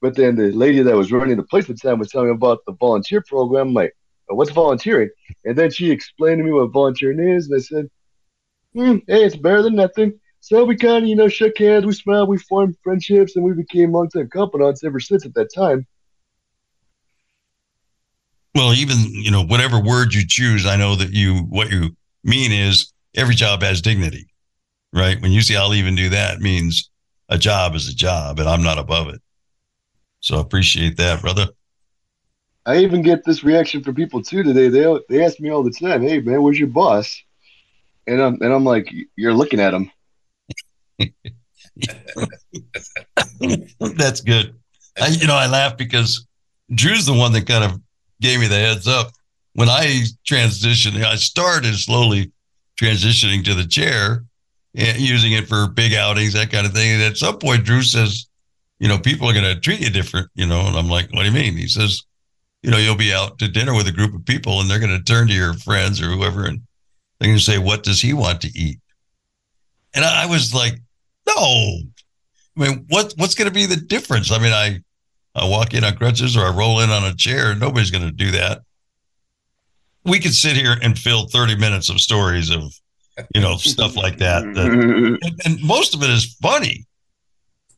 But 0.00 0.16
then 0.16 0.36
the 0.36 0.52
lady 0.52 0.82
that 0.82 0.96
was 0.96 1.12
running 1.12 1.36
the 1.36 1.42
place 1.42 1.68
at 1.68 1.76
the 1.76 1.88
time 1.88 1.98
was 1.98 2.10
telling 2.10 2.28
me 2.28 2.34
about 2.34 2.60
the 2.66 2.72
volunteer 2.72 3.22
program. 3.26 3.68
I'm 3.68 3.74
like, 3.74 3.94
what's 4.28 4.50
volunteering? 4.50 5.10
And 5.44 5.56
then 5.56 5.70
she 5.70 5.90
explained 5.90 6.38
to 6.38 6.44
me 6.44 6.52
what 6.52 6.72
volunteering 6.72 7.20
is, 7.20 7.48
and 7.48 7.56
I 7.56 7.60
said, 7.60 7.90
hmm, 8.72 8.98
hey, 9.06 9.24
it's 9.24 9.36
better 9.36 9.62
than 9.62 9.76
nothing. 9.76 10.18
So 10.40 10.64
we 10.64 10.76
kind 10.76 11.04
of, 11.04 11.08
you 11.08 11.16
know, 11.16 11.28
shook 11.28 11.56
hands, 11.56 11.86
we 11.86 11.94
smiled, 11.94 12.28
we 12.28 12.38
formed 12.38 12.76
friendships, 12.82 13.34
and 13.34 13.44
we 13.44 13.54
became 13.54 13.92
long-time 13.92 14.28
confidants 14.30 14.84
ever 14.84 15.00
since 15.00 15.24
at 15.24 15.34
that 15.34 15.48
time. 15.54 15.86
Well, 18.54 18.72
even 18.74 18.96
you 19.10 19.32
know 19.32 19.42
whatever 19.42 19.80
word 19.80 20.14
you 20.14 20.24
choose, 20.26 20.64
I 20.64 20.76
know 20.76 20.94
that 20.94 21.12
you 21.12 21.38
what 21.48 21.72
you 21.72 21.96
mean 22.22 22.52
is 22.52 22.92
every 23.16 23.34
job 23.34 23.62
has 23.62 23.82
dignity, 23.82 24.28
right? 24.92 25.20
When 25.20 25.32
you 25.32 25.40
say 25.40 25.56
I'll 25.56 25.74
even 25.74 25.96
do 25.96 26.10
that, 26.10 26.40
means 26.40 26.88
a 27.28 27.36
job 27.36 27.74
is 27.74 27.88
a 27.88 27.94
job, 27.94 28.38
and 28.38 28.48
I'm 28.48 28.62
not 28.62 28.78
above 28.78 29.08
it. 29.08 29.20
So 30.20 30.38
I 30.38 30.40
appreciate 30.40 30.98
that, 30.98 31.20
brother. 31.20 31.48
I 32.66 32.78
even 32.78 33.02
get 33.02 33.24
this 33.24 33.44
reaction 33.44 33.82
from 33.82 33.94
people 33.94 34.22
too 34.22 34.42
today. 34.42 34.68
They 34.68 34.98
they 35.08 35.24
ask 35.24 35.38
me 35.38 35.50
all 35.50 35.62
the 35.62 35.70
time, 35.70 36.02
"Hey 36.02 36.20
man, 36.20 36.42
where's 36.42 36.58
your 36.58 36.68
boss?" 36.68 37.22
And 38.06 38.20
I'm 38.20 38.40
and 38.40 38.52
I'm 38.52 38.64
like, 38.64 38.92
"You're 39.16 39.34
looking 39.34 39.60
at 39.60 39.74
him." 39.74 39.90
That's 43.80 44.20
good. 44.20 44.54
I, 45.00 45.08
you 45.08 45.26
know, 45.26 45.34
I 45.34 45.46
laugh 45.48 45.76
because 45.76 46.26
Drew's 46.72 47.06
the 47.06 47.12
one 47.12 47.32
that 47.32 47.46
kind 47.46 47.64
of 47.64 47.80
gave 48.20 48.40
me 48.40 48.46
the 48.46 48.54
heads 48.54 48.86
up 48.86 49.10
when 49.54 49.68
I 49.68 50.04
transitioned. 50.26 51.02
I 51.04 51.16
started 51.16 51.74
slowly 51.74 52.32
transitioning 52.80 53.44
to 53.44 53.54
the 53.54 53.66
chair 53.66 54.24
and 54.74 54.98
using 54.98 55.32
it 55.32 55.48
for 55.48 55.68
big 55.68 55.92
outings, 55.94 56.32
that 56.32 56.50
kind 56.50 56.66
of 56.66 56.72
thing. 56.72 56.92
And 56.92 57.02
at 57.02 57.16
some 57.18 57.38
point, 57.38 57.64
Drew 57.64 57.82
says, 57.82 58.26
"You 58.78 58.88
know, 58.88 58.98
people 58.98 59.28
are 59.28 59.34
going 59.34 59.54
to 59.54 59.60
treat 59.60 59.80
you 59.80 59.90
different." 59.90 60.30
You 60.34 60.46
know, 60.46 60.60
and 60.60 60.76
I'm 60.76 60.88
like, 60.88 61.12
"What 61.12 61.24
do 61.24 61.28
you 61.28 61.32
mean?" 61.32 61.56
He 61.58 61.68
says 61.68 62.02
you 62.64 62.70
know, 62.70 62.78
you'll 62.78 62.96
be 62.96 63.12
out 63.12 63.38
to 63.38 63.46
dinner 63.46 63.74
with 63.74 63.86
a 63.88 63.92
group 63.92 64.14
of 64.14 64.24
people 64.24 64.58
and 64.58 64.70
they're 64.70 64.78
going 64.78 64.96
to 64.96 65.04
turn 65.04 65.28
to 65.28 65.34
your 65.34 65.52
friends 65.52 66.00
or 66.00 66.06
whoever 66.06 66.46
and 66.46 66.62
they're 67.18 67.28
going 67.28 67.38
to 67.38 67.44
say, 67.44 67.58
What 67.58 67.82
does 67.82 68.00
he 68.00 68.14
want 68.14 68.40
to 68.40 68.58
eat? 68.58 68.78
And 69.92 70.02
I 70.02 70.24
was 70.24 70.54
like, 70.54 70.80
No. 71.26 71.34
I 71.36 72.60
mean, 72.60 72.86
what 72.88 73.12
what's 73.18 73.34
going 73.34 73.48
to 73.48 73.54
be 73.54 73.66
the 73.66 73.76
difference? 73.76 74.32
I 74.32 74.38
mean, 74.38 74.54
I, 74.54 74.80
I 75.34 75.46
walk 75.46 75.74
in 75.74 75.84
on 75.84 75.94
crutches 75.96 76.38
or 76.38 76.46
I 76.46 76.56
roll 76.56 76.80
in 76.80 76.88
on 76.88 77.04
a 77.04 77.14
chair. 77.14 77.54
Nobody's 77.54 77.90
going 77.90 78.04
to 78.06 78.10
do 78.10 78.30
that. 78.30 78.62
We 80.04 80.18
could 80.18 80.34
sit 80.34 80.56
here 80.56 80.76
and 80.80 80.98
fill 80.98 81.28
30 81.28 81.56
minutes 81.56 81.90
of 81.90 82.00
stories 82.00 82.48
of, 82.48 82.72
you 83.34 83.42
know, 83.42 83.56
stuff 83.58 83.94
like 83.94 84.16
that. 84.18 84.42
that 84.54 84.70
and, 85.22 85.40
and, 85.44 85.62
most 85.62 85.94
of 85.94 86.02
it 86.02 86.08
is 86.08 86.34
funny, 86.40 86.86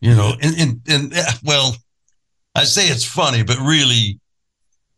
you 0.01 0.15
know, 0.15 0.35
and, 0.41 0.61
and, 0.61 0.81
and 0.89 1.15
eh, 1.15 1.33
well, 1.45 1.77
I 2.55 2.65
say 2.65 2.87
it's 2.87 3.05
funny, 3.05 3.43
but 3.43 3.59
really, 3.59 4.21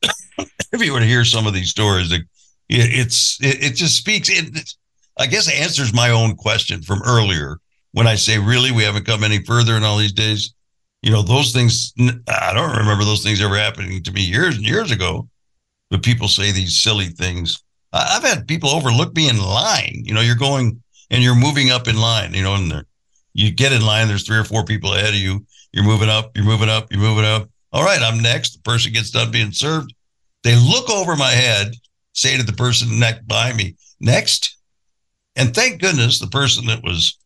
if 0.39 0.85
you 0.85 0.93
were 0.93 1.01
to 1.01 1.07
hear 1.07 1.25
some 1.25 1.47
of 1.47 1.55
these 1.55 1.71
stories, 1.71 2.13
it, 2.13 2.23
it's 2.69 3.39
it, 3.41 3.63
it 3.63 3.75
just 3.75 3.97
speaks. 3.97 4.29
It, 4.31 4.75
I 5.19 5.27
guess 5.27 5.53
answers 5.53 5.93
my 5.93 6.11
own 6.11 6.37
question 6.37 6.83
from 6.83 7.03
earlier 7.03 7.59
when 7.93 8.07
I 8.07 8.15
say, 8.15 8.39
really, 8.39 8.71
we 8.71 8.85
haven't 8.85 9.07
come 9.07 9.25
any 9.25 9.43
further 9.45 9.77
in 9.77 9.83
all 9.83 9.97
these 9.97 10.13
days. 10.13 10.55
You 11.03 11.11
know, 11.11 11.23
those 11.23 11.53
things. 11.53 11.93
I 12.29 12.53
don't 12.55 12.77
remember 12.77 13.05
those 13.05 13.23
things 13.23 13.41
ever 13.41 13.57
happening 13.57 14.03
to 14.03 14.13
me 14.13 14.23
years 14.23 14.57
and 14.57 14.65
years 14.65 14.91
ago. 14.91 15.29
But 15.91 16.03
people 16.03 16.29
say 16.29 16.53
these 16.53 16.83
silly 16.83 17.07
things. 17.07 17.63
I've 17.93 18.23
had 18.23 18.47
people 18.47 18.71
overlook 18.71 19.17
me 19.17 19.29
in 19.29 19.39
line. 19.39 20.03
You 20.05 20.13
know, 20.13 20.21
you're 20.21 20.37
going 20.37 20.83
and 21.11 21.23
you're 21.23 21.35
moving 21.35 21.71
up 21.71 21.89
in 21.89 21.99
line. 21.99 22.35
You 22.35 22.43
know, 22.43 22.55
and 22.55 22.85
you 23.33 23.51
get 23.53 23.73
in 23.73 23.87
line. 23.87 24.09
There's 24.09 24.27
three 24.27 24.37
or 24.37 24.45
four 24.45 24.65
people 24.65 24.93
ahead 24.93 25.15
of 25.15 25.21
you. 25.21 25.47
You're 25.73 25.85
moving 25.85 26.09
up. 26.09 26.37
You're 26.37 26.45
moving 26.45 26.69
up. 26.69 26.93
You're 26.93 27.01
moving 27.01 27.25
up. 27.25 27.49
All 27.73 27.85
right, 27.85 28.01
I'm 28.01 28.21
next. 28.21 28.53
The 28.55 28.63
person 28.63 28.93
gets 28.93 29.11
done 29.11 29.31
being 29.31 29.53
served. 29.53 29.95
They 30.43 30.57
look 30.57 30.89
over 30.91 31.17
my 31.17 31.31
head, 31.31 31.75
say 32.13 32.37
to 32.37 32.43
the 32.43 32.53
person 32.53 32.99
next 32.99 33.27
behind 33.27 33.57
me, 33.57 33.77
next. 34.01 34.57
And 35.37 35.55
thank 35.55 35.81
goodness 35.81 36.19
the 36.19 36.27
person 36.29 36.67
that 36.67 36.83
was 36.83 37.17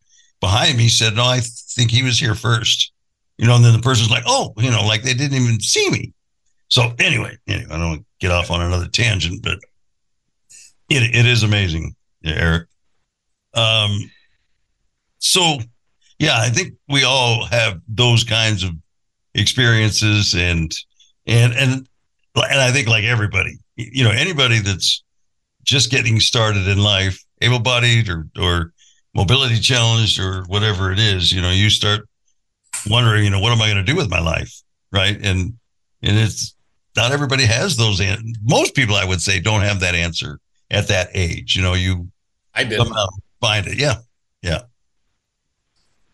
behind 0.41 0.77
me 0.77 0.89
said, 0.89 1.15
No, 1.15 1.23
I 1.23 1.39
think 1.41 1.91
he 1.91 2.03
was 2.03 2.19
here 2.19 2.35
first. 2.35 2.91
you 3.37 3.47
know, 3.47 3.55
and 3.55 3.65
then 3.65 3.73
the 3.73 3.79
person's 3.81 4.11
like, 4.11 4.23
oh, 4.27 4.53
you 4.57 4.69
know, 4.69 4.85
like 4.85 5.01
they 5.03 5.13
didn't 5.13 5.41
even 5.41 5.59
see 5.59 5.89
me. 5.89 6.13
So 6.69 6.93
anyway, 6.99 7.37
anyway, 7.47 7.67
I 7.71 7.77
don't 7.77 8.05
get 8.19 8.31
off 8.31 8.51
on 8.51 8.61
another 8.61 8.87
tangent, 8.87 9.41
but 9.43 9.59
it, 10.89 11.15
it 11.15 11.25
is 11.25 11.43
amazing, 11.43 11.95
Eric. 12.25 12.67
Um, 13.53 13.97
so 15.19 15.59
yeah, 16.19 16.37
I 16.39 16.49
think 16.49 16.73
we 16.89 17.03
all 17.03 17.45
have 17.45 17.79
those 17.87 18.23
kinds 18.23 18.63
of 18.63 18.71
experiences 19.35 20.33
and 20.35 20.75
and 21.25 21.53
and 21.53 21.87
and 22.35 22.61
I 22.61 22.71
think 22.71 22.87
like 22.87 23.03
everybody, 23.03 23.57
you 23.75 24.03
know, 24.03 24.11
anybody 24.11 24.59
that's 24.59 25.03
just 25.63 25.91
getting 25.91 26.19
started 26.19 26.67
in 26.67 26.79
life, 26.79 27.23
able-bodied 27.41 28.09
or 28.09 28.27
or 28.39 28.73
mobility 29.15 29.59
challenged 29.59 30.19
or 30.19 30.43
whatever 30.47 30.91
it 30.91 30.99
is, 30.99 31.31
you 31.31 31.41
know, 31.41 31.51
you 31.51 31.69
start 31.69 32.07
wondering, 32.87 33.23
you 33.23 33.29
know, 33.29 33.39
what 33.39 33.51
am 33.51 33.61
I 33.61 33.67
going 33.71 33.83
to 33.85 33.91
do 33.91 33.95
with 33.95 34.09
my 34.09 34.19
life, 34.19 34.51
right? 34.91 35.15
And 35.15 35.53
and 36.01 36.17
it's 36.17 36.55
not 36.95 37.11
everybody 37.11 37.45
has 37.45 37.77
those. 37.77 37.99
An- 37.99 38.33
Most 38.43 38.75
people, 38.75 38.95
I 38.95 39.05
would 39.05 39.21
say, 39.21 39.39
don't 39.39 39.61
have 39.61 39.79
that 39.79 39.95
answer 39.95 40.39
at 40.69 40.87
that 40.89 41.09
age. 41.13 41.55
You 41.55 41.61
know, 41.61 41.73
you 41.73 42.09
I 42.53 42.63
did. 42.63 42.77
somehow 42.77 43.07
find 43.39 43.67
it. 43.67 43.79
Yeah, 43.79 43.95
yeah. 44.41 44.61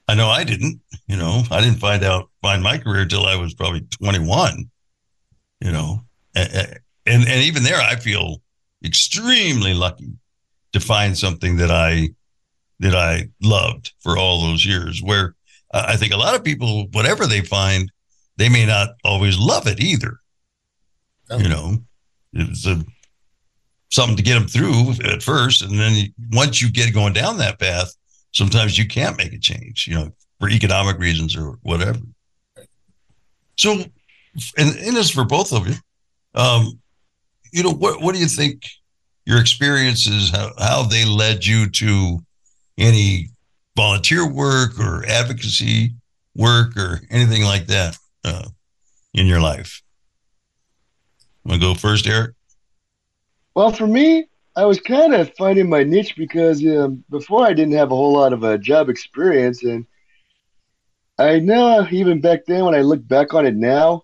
I 0.09 0.15
know 0.15 0.27
I 0.29 0.43
didn't. 0.43 0.81
You 1.07 1.17
know, 1.17 1.43
I 1.51 1.61
didn't 1.61 1.79
find 1.79 2.03
out 2.03 2.29
find 2.41 2.63
my 2.63 2.79
career 2.79 3.05
till 3.05 3.25
I 3.27 3.35
was 3.35 3.53
probably 3.53 3.81
21. 4.01 4.69
You 5.61 5.71
know, 5.71 6.01
A- 6.35 6.39
a- 6.41 6.77
and 7.05 7.27
and 7.27 7.43
even 7.43 7.63
there, 7.63 7.79
I 7.79 7.95
feel 7.95 8.41
extremely 8.83 9.73
lucky 9.73 10.13
to 10.73 10.79
find 10.79 11.15
something 11.17 11.57
that 11.57 11.69
I 11.69 12.09
that 12.79 12.95
I 12.95 13.29
loved 13.41 13.93
for 13.99 14.17
all 14.17 14.41
those 14.41 14.65
years. 14.65 15.01
Where 15.01 15.35
I 15.71 15.95
think 15.95 16.11
a 16.13 16.17
lot 16.17 16.35
of 16.35 16.43
people, 16.43 16.87
whatever 16.91 17.27
they 17.27 17.41
find, 17.41 17.91
they 18.37 18.49
may 18.49 18.65
not 18.65 18.89
always 19.03 19.37
love 19.37 19.67
it 19.67 19.79
either. 19.79 20.19
Oh. 21.29 21.37
You 21.37 21.49
know, 21.49 21.77
it's 22.33 22.65
a 22.65 22.83
something 23.91 24.17
to 24.17 24.23
get 24.23 24.35
them 24.35 24.47
through 24.47 24.93
at 25.03 25.21
first, 25.21 25.61
and 25.61 25.77
then 25.79 26.13
once 26.31 26.61
you 26.61 26.71
get 26.71 26.93
going 26.93 27.13
down 27.13 27.37
that 27.37 27.59
path, 27.59 27.95
sometimes 28.31 28.77
you 28.77 28.87
can't 28.87 29.17
make 29.17 29.33
a 29.33 29.39
change. 29.39 29.87
You 29.87 29.95
know, 29.95 30.11
for 30.39 30.49
economic 30.49 30.97
reasons 30.97 31.35
or 31.35 31.57
whatever. 31.61 31.99
So, 33.57 33.73
and, 34.57 34.75
and 34.77 34.95
this 34.95 35.11
for 35.11 35.25
both 35.25 35.51
of 35.51 35.67
you. 35.67 35.75
Um, 36.33 36.79
you 37.51 37.63
know, 37.63 37.73
what 37.73 38.01
what 38.01 38.13
do 38.13 38.21
you 38.21 38.27
think 38.27 38.63
your 39.25 39.39
experiences 39.39 40.29
how 40.29 40.51
how 40.57 40.83
they 40.83 41.03
led 41.03 41.45
you 41.45 41.69
to 41.69 42.19
any 42.77 43.29
volunteer 43.75 44.31
work 44.31 44.79
or 44.79 45.05
advocacy 45.07 45.93
work 46.35 46.77
or 46.77 47.01
anything 47.09 47.43
like 47.43 47.67
that 47.67 47.97
uh, 48.23 48.47
in 49.13 49.25
your 49.25 49.41
life? 49.41 49.81
Want 51.43 51.61
to 51.61 51.67
go 51.67 51.73
first, 51.73 52.07
Eric? 52.07 52.33
Well, 53.55 53.71
for 53.71 53.87
me, 53.87 54.28
I 54.59 54.65
was 54.65 54.81
kind 54.81 55.13
of 55.15 55.33
finding 55.37 55.69
my 55.69 55.83
niche 55.83 56.17
because 56.17 56.61
um, 56.65 57.01
before 57.09 57.45
I 57.45 57.53
didn't 57.53 57.75
have 57.75 57.93
a 57.93 57.95
whole 57.95 58.11
lot 58.11 58.33
of 58.33 58.43
uh, 58.43 58.57
job 58.57 58.89
experience, 58.89 59.63
and 59.63 59.85
I 61.17 61.39
know 61.39 61.87
even 61.89 62.19
back 62.19 62.41
then, 62.45 62.65
when 62.65 62.75
I 62.75 62.81
look 62.81 63.07
back 63.07 63.33
on 63.33 63.45
it 63.45 63.55
now, 63.55 64.03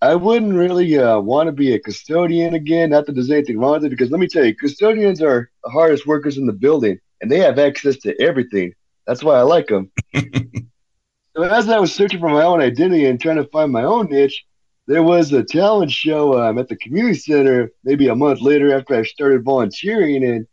I 0.00 0.14
wouldn't 0.14 0.54
really 0.54 0.96
uh, 0.96 1.18
want 1.18 1.48
to 1.48 1.52
be 1.52 1.74
a 1.74 1.80
custodian 1.80 2.54
again. 2.54 2.90
Not 2.90 3.06
that 3.06 3.14
there's 3.14 3.32
anything 3.32 3.58
wrong 3.58 3.72
with 3.72 3.86
it, 3.86 3.90
because 3.90 4.12
let 4.12 4.20
me 4.20 4.28
tell 4.28 4.44
you, 4.44 4.54
custodians 4.54 5.20
are 5.20 5.50
the 5.64 5.70
hardest 5.70 6.06
workers 6.06 6.38
in 6.38 6.46
the 6.46 6.52
building, 6.52 7.00
and 7.20 7.28
they 7.28 7.40
have 7.40 7.58
access 7.58 7.96
to 8.02 8.14
everything. 8.22 8.72
That's 9.08 9.24
why 9.24 9.38
I 9.38 9.42
like 9.42 9.66
them. 9.66 9.90
so 10.14 11.42
as 11.42 11.68
I 11.68 11.80
was 11.80 11.92
searching 11.92 12.20
for 12.20 12.28
my 12.28 12.44
own 12.44 12.60
identity 12.60 13.06
and 13.06 13.20
trying 13.20 13.38
to 13.38 13.44
find 13.46 13.72
my 13.72 13.82
own 13.82 14.06
niche, 14.08 14.44
there 14.88 15.02
was 15.02 15.32
a 15.34 15.44
talent 15.44 15.90
show 15.90 16.40
um, 16.40 16.58
at 16.58 16.68
the 16.68 16.76
community 16.76 17.18
center 17.18 17.70
maybe 17.84 18.08
a 18.08 18.16
month 18.16 18.40
later 18.40 18.74
after 18.74 18.94
I 18.94 19.02
started 19.02 19.44
volunteering, 19.44 20.24
and 20.24 20.46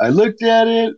I 0.00 0.08
looked 0.08 0.42
at 0.44 0.68
it 0.68 0.94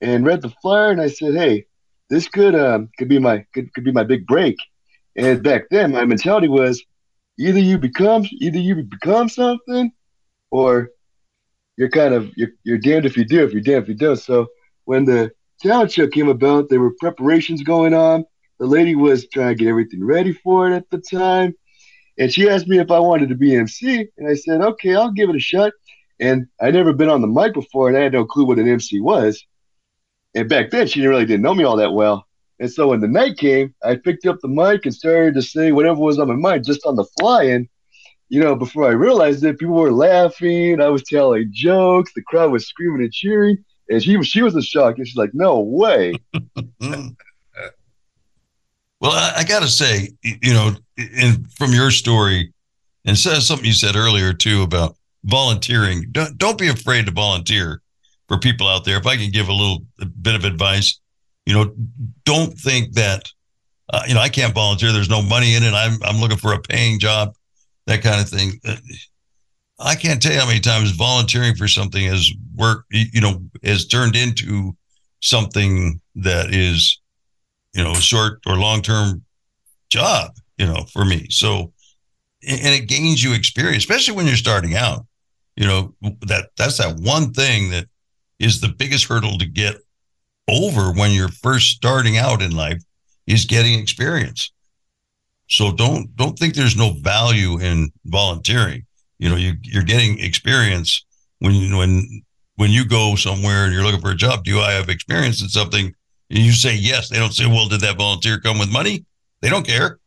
and 0.00 0.24
read 0.24 0.40
the 0.40 0.54
flyer, 0.62 0.92
and 0.92 1.00
I 1.00 1.08
said, 1.08 1.34
"Hey, 1.34 1.66
this 2.08 2.28
could 2.28 2.54
um 2.54 2.88
could 2.98 3.08
be 3.08 3.18
my 3.18 3.44
could, 3.52 3.74
could 3.74 3.84
be 3.84 3.90
my 3.92 4.04
big 4.04 4.26
break." 4.26 4.56
And 5.16 5.42
back 5.42 5.64
then, 5.70 5.90
my 5.90 6.04
mentality 6.04 6.46
was 6.46 6.82
either 7.36 7.58
you 7.58 7.78
become 7.78 8.24
either 8.30 8.60
you 8.60 8.76
become 8.84 9.28
something, 9.28 9.90
or 10.52 10.90
you're 11.76 11.90
kind 11.90 12.14
of 12.14 12.30
you're, 12.36 12.50
you're 12.62 12.78
damned 12.78 13.06
if 13.06 13.16
you 13.16 13.24
do, 13.24 13.44
if 13.44 13.52
you're 13.52 13.60
damned 13.60 13.82
if 13.82 13.88
you 13.88 13.96
don't. 13.96 14.16
So 14.16 14.46
when 14.84 15.04
the 15.04 15.32
talent 15.60 15.90
show 15.90 16.06
came 16.06 16.28
about, 16.28 16.68
there 16.68 16.80
were 16.80 16.94
preparations 17.00 17.64
going 17.64 17.92
on. 17.92 18.24
The 18.60 18.66
lady 18.66 18.94
was 18.94 19.26
trying 19.28 19.48
to 19.48 19.54
get 19.56 19.68
everything 19.68 20.04
ready 20.04 20.32
for 20.32 20.70
it 20.70 20.76
at 20.76 20.88
the 20.90 20.98
time. 20.98 21.54
And 22.20 22.30
she 22.32 22.50
asked 22.50 22.68
me 22.68 22.78
if 22.78 22.90
I 22.90 22.98
wanted 22.98 23.30
to 23.30 23.34
be 23.34 23.56
MC, 23.56 24.06
and 24.18 24.28
I 24.28 24.34
said, 24.34 24.60
okay, 24.60 24.94
I'll 24.94 25.10
give 25.10 25.30
it 25.30 25.36
a 25.36 25.40
shot. 25.40 25.72
And 26.20 26.46
I'd 26.60 26.74
never 26.74 26.92
been 26.92 27.08
on 27.08 27.22
the 27.22 27.26
mic 27.26 27.54
before, 27.54 27.88
and 27.88 27.96
I 27.96 28.02
had 28.02 28.12
no 28.12 28.26
clue 28.26 28.44
what 28.44 28.58
an 28.58 28.68
MC 28.68 29.00
was. 29.00 29.42
And 30.34 30.46
back 30.46 30.70
then, 30.70 30.86
she 30.86 31.04
really 31.06 31.24
didn't 31.24 31.40
know 31.40 31.54
me 31.54 31.64
all 31.64 31.78
that 31.78 31.94
well. 31.94 32.26
And 32.58 32.70
so 32.70 32.88
when 32.88 33.00
the 33.00 33.08
night 33.08 33.38
came, 33.38 33.74
I 33.82 33.96
picked 33.96 34.26
up 34.26 34.38
the 34.42 34.48
mic 34.48 34.84
and 34.84 34.94
started 34.94 35.32
to 35.32 35.40
say 35.40 35.72
whatever 35.72 35.98
was 35.98 36.18
on 36.18 36.28
my 36.28 36.34
mind 36.34 36.66
just 36.66 36.84
on 36.84 36.94
the 36.94 37.06
fly. 37.18 37.44
And, 37.44 37.66
you 38.28 38.38
know, 38.38 38.54
before 38.54 38.84
I 38.84 38.92
realized 38.92 39.42
it, 39.42 39.58
people 39.58 39.76
were 39.76 39.90
laughing. 39.90 40.78
I 40.78 40.90
was 40.90 41.02
telling 41.04 41.48
jokes. 41.54 42.12
The 42.14 42.22
crowd 42.22 42.52
was 42.52 42.66
screaming 42.66 43.00
and 43.00 43.12
cheering. 43.12 43.64
And 43.88 44.02
she 44.02 44.18
was 44.18 44.26
she 44.26 44.42
was 44.42 44.54
in 44.54 44.60
shock. 44.60 44.98
And 44.98 45.08
she's 45.08 45.16
like, 45.16 45.32
no 45.32 45.60
way. 45.60 46.14
Mm. 46.82 47.14
Well, 49.00 49.12
I, 49.12 49.32
I 49.38 49.44
got 49.44 49.60
to 49.60 49.68
say, 49.68 50.10
you 50.22 50.52
know, 50.54 50.74
in, 51.00 51.44
from 51.56 51.72
your 51.72 51.90
story, 51.90 52.52
and 53.04 53.16
says 53.16 53.46
something 53.46 53.66
you 53.66 53.72
said 53.72 53.96
earlier 53.96 54.32
too 54.32 54.62
about 54.62 54.96
volunteering. 55.24 56.06
Don't 56.12 56.36
don't 56.38 56.58
be 56.58 56.68
afraid 56.68 57.06
to 57.06 57.12
volunteer 57.12 57.82
for 58.28 58.38
people 58.38 58.68
out 58.68 58.84
there. 58.84 58.98
If 58.98 59.06
I 59.06 59.16
can 59.16 59.30
give 59.30 59.48
a 59.48 59.52
little 59.52 59.84
bit 60.22 60.34
of 60.34 60.44
advice, 60.44 61.00
you 61.46 61.54
know, 61.54 61.74
don't 62.24 62.58
think 62.58 62.92
that, 62.94 63.30
uh, 63.92 64.02
you 64.06 64.14
know, 64.14 64.20
I 64.20 64.28
can't 64.28 64.54
volunteer. 64.54 64.92
There's 64.92 65.10
no 65.10 65.22
money 65.22 65.54
in 65.54 65.62
it. 65.62 65.72
I'm 65.72 66.02
I'm 66.02 66.20
looking 66.20 66.38
for 66.38 66.52
a 66.52 66.60
paying 66.60 66.98
job, 66.98 67.34
that 67.86 68.02
kind 68.02 68.20
of 68.20 68.28
thing. 68.28 68.60
Uh, 68.64 68.76
I 69.78 69.94
can't 69.94 70.20
tell 70.20 70.32
you 70.32 70.38
how 70.38 70.46
many 70.46 70.60
times 70.60 70.90
volunteering 70.90 71.54
for 71.54 71.66
something 71.66 72.04
has 72.04 72.30
worked, 72.54 72.84
you 72.90 73.20
know, 73.20 73.42
has 73.64 73.86
turned 73.86 74.14
into 74.14 74.76
something 75.20 76.00
that 76.16 76.54
is 76.54 77.00
you 77.74 77.84
know, 77.84 77.92
a 77.92 78.00
short 78.00 78.40
or 78.46 78.56
long 78.56 78.82
term 78.82 79.24
job, 79.90 80.32
you 80.60 80.66
know, 80.66 80.84
for 80.92 81.06
me. 81.06 81.26
So, 81.30 81.72
and 82.46 82.74
it 82.74 82.86
gains 82.86 83.22
you 83.22 83.32
experience, 83.32 83.82
especially 83.82 84.14
when 84.14 84.26
you're 84.26 84.36
starting 84.36 84.76
out. 84.76 85.06
You 85.56 85.66
know, 85.66 85.94
that 86.26 86.50
that's 86.56 86.76
that 86.76 86.96
one 86.96 87.32
thing 87.32 87.70
that 87.70 87.86
is 88.38 88.60
the 88.60 88.68
biggest 88.68 89.06
hurdle 89.06 89.38
to 89.38 89.46
get 89.46 89.76
over 90.48 90.92
when 90.92 91.12
you're 91.12 91.28
first 91.28 91.68
starting 91.68 92.18
out 92.18 92.42
in 92.42 92.54
life 92.54 92.82
is 93.26 93.46
getting 93.46 93.78
experience. 93.78 94.52
So 95.48 95.72
don't 95.72 96.14
don't 96.16 96.38
think 96.38 96.54
there's 96.54 96.76
no 96.76 96.92
value 97.00 97.58
in 97.58 97.90
volunteering. 98.04 98.84
You 99.18 99.30
know, 99.30 99.36
you 99.36 99.54
you're 99.62 99.82
getting 99.82 100.18
experience 100.20 101.06
when 101.38 101.74
when 101.74 102.22
when 102.56 102.70
you 102.70 102.84
go 102.84 103.14
somewhere 103.16 103.64
and 103.64 103.72
you're 103.72 103.82
looking 103.82 104.02
for 104.02 104.10
a 104.10 104.16
job. 104.16 104.44
Do 104.44 104.60
I 104.60 104.72
have 104.72 104.90
experience 104.90 105.40
in 105.40 105.48
something? 105.48 105.94
And 106.28 106.38
you 106.38 106.52
say 106.52 106.74
yes. 106.74 107.08
They 107.08 107.18
don't 107.18 107.32
say, 107.32 107.46
well, 107.46 107.66
did 107.66 107.80
that 107.80 107.96
volunteer 107.96 108.38
come 108.38 108.58
with 108.58 108.70
money? 108.70 109.06
They 109.40 109.48
don't 109.48 109.66
care. 109.66 109.99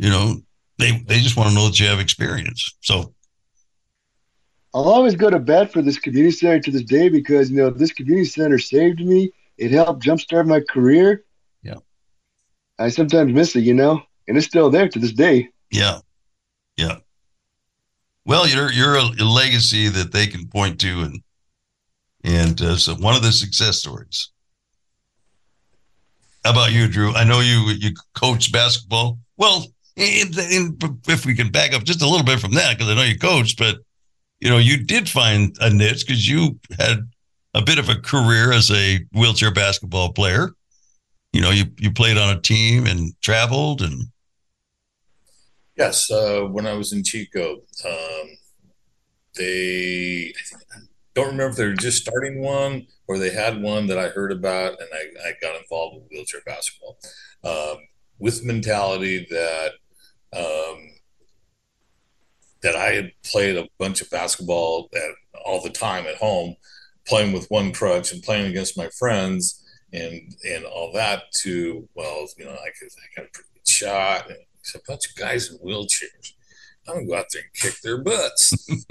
You 0.00 0.08
know, 0.08 0.42
they 0.78 0.92
they 1.06 1.20
just 1.20 1.36
want 1.36 1.50
to 1.50 1.54
know 1.54 1.66
that 1.66 1.78
you 1.78 1.86
have 1.86 2.00
experience. 2.00 2.74
So 2.80 3.12
I'll 4.72 4.88
always 4.88 5.14
go 5.14 5.28
to 5.28 5.38
bat 5.38 5.70
for 5.70 5.82
this 5.82 5.98
community 5.98 6.34
center 6.34 6.58
to 6.58 6.70
this 6.70 6.84
day 6.84 7.10
because 7.10 7.50
you 7.50 7.58
know 7.58 7.68
this 7.68 7.92
community 7.92 8.24
center 8.24 8.58
saved 8.58 9.00
me. 9.00 9.30
It 9.58 9.72
helped 9.72 10.02
jumpstart 10.02 10.46
my 10.46 10.60
career. 10.60 11.24
Yeah. 11.62 11.80
I 12.78 12.88
sometimes 12.88 13.30
miss 13.30 13.54
it, 13.54 13.60
you 13.60 13.74
know, 13.74 14.00
and 14.26 14.38
it's 14.38 14.46
still 14.46 14.70
there 14.70 14.88
to 14.88 14.98
this 14.98 15.12
day. 15.12 15.50
yeah, 15.70 15.98
yeah. 16.78 16.96
Well, 18.24 18.48
you're 18.48 18.72
you're 18.72 18.96
a, 18.96 19.04
a 19.20 19.24
legacy 19.24 19.88
that 19.88 20.12
they 20.12 20.26
can 20.28 20.48
point 20.48 20.80
to, 20.80 21.02
and 21.02 21.22
and 22.24 22.62
uh, 22.62 22.76
so 22.78 22.94
one 22.94 23.16
of 23.16 23.22
the 23.22 23.32
success 23.32 23.80
stories. 23.80 24.30
How 26.42 26.52
about 26.52 26.72
you, 26.72 26.88
Drew? 26.88 27.12
I 27.14 27.24
know 27.24 27.40
you 27.40 27.68
you 27.78 27.90
coach 28.14 28.50
basketball. 28.50 29.18
Well, 29.36 29.66
in, 30.00 30.38
in, 30.38 30.78
if 31.08 31.26
we 31.26 31.34
can 31.34 31.50
back 31.50 31.74
up 31.74 31.84
just 31.84 32.02
a 32.02 32.08
little 32.08 32.24
bit 32.24 32.40
from 32.40 32.54
that, 32.54 32.76
because 32.76 32.90
I 32.90 32.94
know 32.94 33.02
you 33.02 33.18
coached, 33.18 33.58
but 33.58 33.78
you 34.40 34.48
know 34.48 34.58
you 34.58 34.82
did 34.84 35.08
find 35.08 35.56
a 35.60 35.70
niche 35.70 36.06
because 36.06 36.28
you 36.28 36.58
had 36.78 37.08
a 37.54 37.62
bit 37.62 37.78
of 37.78 37.88
a 37.88 37.96
career 37.96 38.52
as 38.52 38.70
a 38.70 39.00
wheelchair 39.12 39.52
basketball 39.52 40.12
player. 40.12 40.50
You 41.32 41.40
know, 41.42 41.50
you 41.50 41.64
you 41.78 41.92
played 41.92 42.16
on 42.16 42.36
a 42.36 42.40
team 42.40 42.86
and 42.86 43.12
traveled, 43.20 43.82
and 43.82 44.04
Yes, 45.76 46.10
uh, 46.10 46.42
when 46.42 46.66
I 46.66 46.74
was 46.74 46.92
in 46.92 47.02
Chico, 47.04 47.62
um, 47.86 48.28
they 49.36 50.32
I 50.74 50.78
don't 51.14 51.26
remember 51.26 51.50
if 51.50 51.56
they 51.56 51.66
were 51.66 51.74
just 51.74 52.02
starting 52.02 52.42
one 52.42 52.86
or 53.06 53.18
they 53.18 53.30
had 53.30 53.62
one 53.62 53.86
that 53.86 53.98
I 53.98 54.08
heard 54.08 54.32
about, 54.32 54.80
and 54.80 54.88
I, 54.92 55.28
I 55.28 55.32
got 55.40 55.60
involved 55.60 55.96
with 55.96 56.10
wheelchair 56.10 56.42
basketball. 56.44 56.98
Um, 57.42 57.78
with 58.20 58.44
mentality 58.44 59.26
that 59.30 59.72
um, 60.36 60.90
that 62.62 62.76
I 62.76 62.92
had 62.92 63.12
played 63.24 63.56
a 63.56 63.68
bunch 63.78 64.00
of 64.00 64.10
basketball 64.10 64.88
at, 64.94 65.40
all 65.44 65.62
the 65.62 65.70
time 65.70 66.06
at 66.06 66.16
home, 66.16 66.56
playing 67.06 67.32
with 67.32 67.50
one 67.50 67.72
crutch 67.72 68.12
and 68.12 68.22
playing 68.22 68.46
against 68.46 68.76
my 68.76 68.88
friends 68.98 69.64
and 69.92 70.34
and 70.44 70.64
all 70.64 70.92
that. 70.92 71.32
To 71.42 71.88
well, 71.94 72.26
you 72.36 72.44
know, 72.44 72.52
I, 72.52 72.70
could, 72.78 72.88
I 72.88 73.20
got 73.20 73.26
a 73.26 73.30
pretty 73.32 73.48
good 73.54 73.68
shot. 73.68 74.28
And 74.28 74.38
it's 74.58 74.74
a 74.74 74.80
bunch 74.86 75.08
of 75.08 75.16
guys 75.16 75.50
in 75.50 75.58
wheelchairs. 75.58 76.34
I'm 76.86 76.94
gonna 76.94 77.06
go 77.06 77.16
out 77.16 77.26
there 77.32 77.42
and 77.42 77.52
kick 77.54 77.80
their 77.82 78.02
butts. 78.02 78.52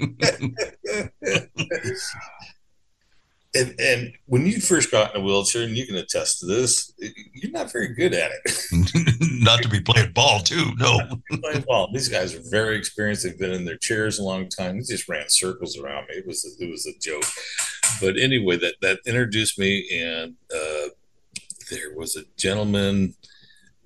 and 3.54 3.74
and 3.80 4.12
when 4.26 4.46
you 4.46 4.60
first 4.60 4.90
got 4.90 5.14
in 5.14 5.20
a 5.20 5.24
wheelchair, 5.24 5.62
and 5.62 5.76
you 5.76 5.86
can 5.86 5.96
attest 5.96 6.40
to 6.40 6.46
this, 6.46 6.92
you're 7.34 7.52
not 7.52 7.72
very 7.72 7.94
good 7.94 8.14
at 8.14 8.32
it. 8.44 8.50
not 9.40 9.62
to 9.62 9.68
be 9.68 9.80
playing 9.80 10.12
ball 10.12 10.40
too. 10.40 10.72
No, 10.78 10.98
playing 11.42 11.64
ball. 11.66 11.90
These 11.92 12.08
guys 12.08 12.34
are 12.34 12.50
very 12.50 12.76
experienced. 12.76 13.24
They've 13.24 13.38
been 13.38 13.52
in 13.52 13.64
their 13.64 13.76
chairs 13.76 14.18
a 14.18 14.22
long 14.22 14.48
time. 14.48 14.76
They 14.76 14.82
just 14.82 15.08
ran 15.08 15.28
circles 15.28 15.78
around 15.78 16.08
me. 16.08 16.16
It 16.16 16.26
was 16.26 16.44
a, 16.44 16.64
it 16.64 16.70
was 16.70 16.86
a 16.86 16.98
joke. 17.00 17.24
But 18.00 18.18
anyway, 18.18 18.58
that 18.58 18.74
that 18.82 19.00
introduced 19.06 19.58
me, 19.58 19.88
and 19.92 20.34
uh, 20.54 20.88
there 21.70 21.94
was 21.96 22.16
a 22.16 22.24
gentleman, 22.36 23.14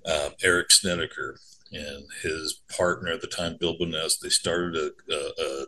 uh, 0.05 0.29
Eric 0.43 0.71
Snedeker, 0.71 1.39
and 1.71 2.05
his 2.21 2.61
partner 2.75 3.11
at 3.11 3.21
the 3.21 3.27
time, 3.27 3.57
Bill 3.59 3.77
Boness. 3.77 4.19
They 4.19 4.29
started 4.29 4.75
a, 4.75 5.13
a, 5.13 5.17
a 5.17 5.65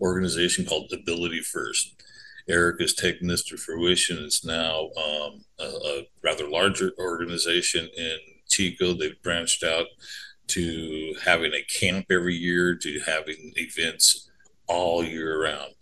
organization 0.00 0.64
called 0.64 0.92
Ability 0.92 1.40
First 1.40 1.98
Eric 2.48 2.80
has 2.80 2.94
taken 2.94 3.28
this 3.28 3.44
to 3.44 3.56
fruition. 3.56 4.18
It's 4.24 4.44
now 4.44 4.90
um, 4.96 5.44
a, 5.60 5.64
a, 5.64 6.02
rather 6.22 6.48
larger 6.48 6.92
organization 6.98 7.88
in 7.96 8.16
Chico. 8.48 8.92
They've 8.92 9.22
branched 9.22 9.62
out 9.62 9.86
to 10.48 11.14
having 11.24 11.52
a 11.52 11.62
camp 11.62 12.06
every 12.10 12.34
year, 12.34 12.74
to 12.76 13.00
having 13.06 13.52
events 13.56 14.30
all 14.66 15.04
year 15.04 15.42
round. 15.42 15.74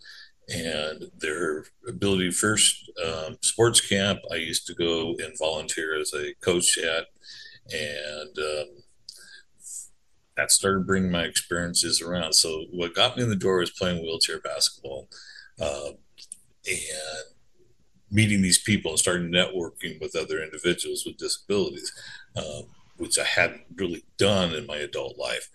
And 0.49 1.11
their 1.17 1.65
ability 1.87 2.31
first 2.31 2.89
um, 3.05 3.37
sports 3.41 3.81
camp, 3.81 4.19
I 4.31 4.35
used 4.35 4.65
to 4.67 4.73
go 4.73 5.15
and 5.19 5.37
volunteer 5.37 5.99
as 5.99 6.13
a 6.13 6.33
coach 6.41 6.77
at, 6.77 7.07
and 7.73 8.37
um, 8.37 8.83
that 10.37 10.51
started 10.51 10.87
bringing 10.87 11.11
my 11.11 11.23
experiences 11.23 12.01
around. 12.01 12.33
So 12.33 12.65
what 12.71 12.95
got 12.95 13.17
me 13.17 13.23
in 13.23 13.29
the 13.29 13.35
door 13.35 13.57
was 13.57 13.71
playing 13.71 14.01
wheelchair 14.01 14.39
basketball. 14.39 15.09
Uh, 15.59 15.91
and 16.65 17.36
meeting 18.17 18.41
these 18.41 18.57
people 18.57 18.89
and 18.89 18.99
starting 18.99 19.31
networking 19.31 20.01
with 20.01 20.15
other 20.15 20.41
individuals 20.41 21.05
with 21.05 21.17
disabilities, 21.17 21.93
um, 22.35 22.63
which 22.97 23.19
I 23.19 23.23
hadn't 23.23 23.61
really 23.75 24.03
done 24.17 24.55
in 24.55 24.65
my 24.65 24.77
adult 24.77 25.19
life. 25.19 25.47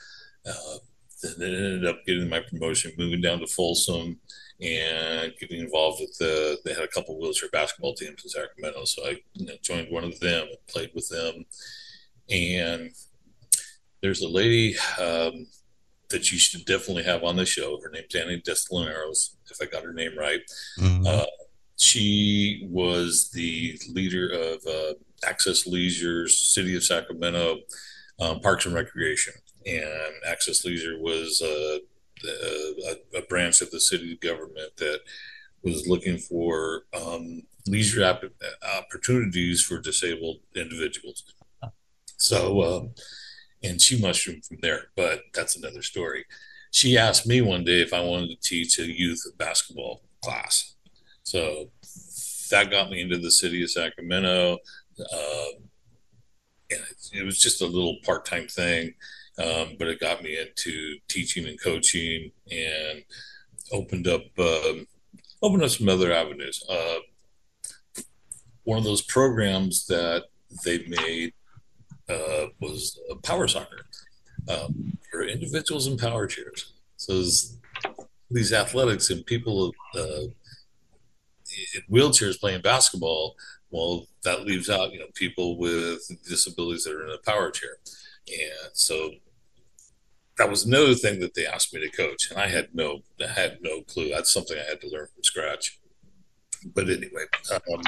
Uh, 0.47 0.77
then 1.23 1.35
it 1.41 1.57
ended 1.57 1.87
up 1.87 2.07
getting 2.07 2.29
my 2.29 2.39
promotion, 2.39 2.93
moving 2.97 3.21
down 3.21 3.41
to 3.41 3.49
Folsom 3.49 4.21
and 4.61 5.33
getting 5.41 5.61
involved 5.61 6.01
with 6.01 6.17
the, 6.19 6.57
they 6.65 6.73
had 6.73 6.85
a 6.85 6.95
couple 6.95 7.19
wheelchair 7.19 7.49
basketball 7.51 7.95
teams 7.95 8.23
in 8.23 8.31
Sacramento. 8.31 8.85
So 8.85 9.07
I 9.07 9.17
you 9.35 9.47
know, 9.47 9.55
joined 9.61 9.91
one 9.91 10.05
of 10.05 10.21
them 10.21 10.47
and 10.47 10.67
played 10.69 10.93
with 10.95 11.09
them. 11.09 11.45
And 12.31 12.91
there's 14.03 14.23
a 14.23 14.29
lady 14.29 14.77
um, 15.01 15.49
that 16.11 16.31
you 16.31 16.39
should 16.39 16.65
definitely 16.65 17.03
have 17.03 17.25
on 17.25 17.35
the 17.35 17.45
show. 17.45 17.81
Her 17.83 17.91
name's 17.91 18.15
Annie 18.15 18.41
Destinaros, 18.41 19.35
if 19.51 19.59
I 19.61 19.65
got 19.65 19.83
her 19.83 19.93
name 19.93 20.17
right. 20.17 20.43
Mm-hmm. 20.79 21.07
Uh, 21.09 21.25
she 21.83 22.67
was 22.71 23.31
the 23.31 23.77
leader 23.91 24.29
of 24.29 24.65
uh, 24.67 24.95
Access 25.29 25.67
Leisure's 25.67 26.39
City 26.39 26.77
of 26.77 26.85
Sacramento 26.85 27.59
um, 28.21 28.41
Parks 28.41 28.67
and 28.67 28.75
Recreation. 28.75 29.35
And 29.67 30.13
Access 30.29 30.65
Leisure 30.65 30.99
was 31.01 31.43
uh, 31.43 31.79
a, 32.25 33.19
a, 33.19 33.23
branch 33.23 33.61
of 33.63 33.71
the 33.73 33.81
city 33.81 34.17
government 34.17 34.77
that 34.77 35.01
was 35.65 35.89
looking 35.89 36.19
for 36.19 36.83
um, 36.95 37.43
leisure 37.67 38.05
opportunities 38.79 39.61
for 39.61 39.81
disabled 39.81 40.39
individuals. 40.55 41.25
So, 42.17 42.63
um, 42.63 42.95
and 43.65 43.81
she 43.81 44.01
mushroomed 44.01 44.45
from 44.45 44.59
there. 44.63 44.87
But 44.97 45.23
that's 45.35 45.57
another 45.57 45.83
story. 45.83 46.27
She 46.71 46.97
asked 46.97 47.27
me 47.27 47.41
one 47.41 47.65
day 47.65 47.83
if 47.83 47.93
I 47.93 48.01
wanted 48.01 48.29
to 48.29 48.49
teach 48.49 48.79
a 48.79 48.87
youth 48.87 49.25
basketball 49.37 50.03
class. 50.23 50.77
So 51.25 51.71
that 52.51 52.71
got 52.71 52.91
me 52.91 53.01
into 53.01 53.19
the 53.19 53.31
city 53.31 53.63
of 53.63 53.71
Sacramento. 53.71 54.59
Um, 54.99 55.53
and 56.71 56.81
it, 56.81 57.21
it, 57.21 57.25
was 57.25 57.41
just 57.41 57.63
a 57.63 57.67
little 57.67 57.97
part 58.05 58.25
time 58.25 58.47
thing, 58.47 58.95
um, 59.39 59.77
but 59.79 59.89
it 59.89 60.01
got 60.01 60.23
me 60.23 60.39
into 60.39 60.97
teaching 61.09 61.47
and 61.47 61.61
coaching 61.61 62.31
and 62.51 63.03
opened 63.73 64.07
up 64.07 64.23
um, 64.39 64.87
opened 65.43 65.63
up 65.63 65.71
some 65.71 65.89
other 65.89 66.13
avenues. 66.13 66.63
Uh, 66.69 66.99
one 68.65 68.79
of 68.79 68.85
those 68.85 69.03
programs 69.03 69.87
that 69.87 70.25
they 70.65 70.85
made 70.87 71.33
uh, 72.09 72.47
was 72.61 72.99
power 73.23 73.49
soccer 73.49 73.87
um, 74.49 74.99
for 75.11 75.25
individuals 75.25 75.87
in 75.87 75.97
power 75.97 76.27
chairs. 76.27 76.73
So 76.97 77.23
these 78.31 78.53
athletics 78.53 79.11
and 79.11 79.25
people 79.27 79.73
uh, 79.95 80.25
in 81.75 81.83
wheelchairs 81.91 82.41
playing 82.41 82.63
basketball, 82.63 83.37
well, 83.71 84.07
that 84.25 84.45
leaves 84.45 84.69
out 84.69 84.93
you 84.93 84.99
know 84.99 85.07
people 85.15 85.59
with 85.59 86.01
disabilities 86.29 86.85
that 86.85 86.95
are 86.95 87.07
in 87.07 87.15
a 87.15 87.31
power 87.31 87.51
chair, 87.51 87.77
and 88.29 88.71
so 88.73 89.11
that 90.39 90.49
was 90.49 90.65
another 90.65 90.95
thing 90.95 91.21
that 91.21 91.35
they 91.35 91.47
asked 91.47 91.75
me 91.75 91.81
to 91.81 91.97
coach, 91.97 92.31
and 92.31 92.41
I 92.41 92.49
had 92.49 92.75
no 92.75 93.03
I 93.23 93.29
had 93.29 93.59
no 93.63 93.83
clue. 93.83 94.11
That's 94.11 94.33
something 94.33 94.57
I 94.59 94.69
had 94.69 94.81
to 94.83 94.89
learn 94.89 95.07
from 95.15 95.25
scratch. 95.25 95.79
But 96.75 96.89
anyway, 96.89 97.25
um, 97.51 97.83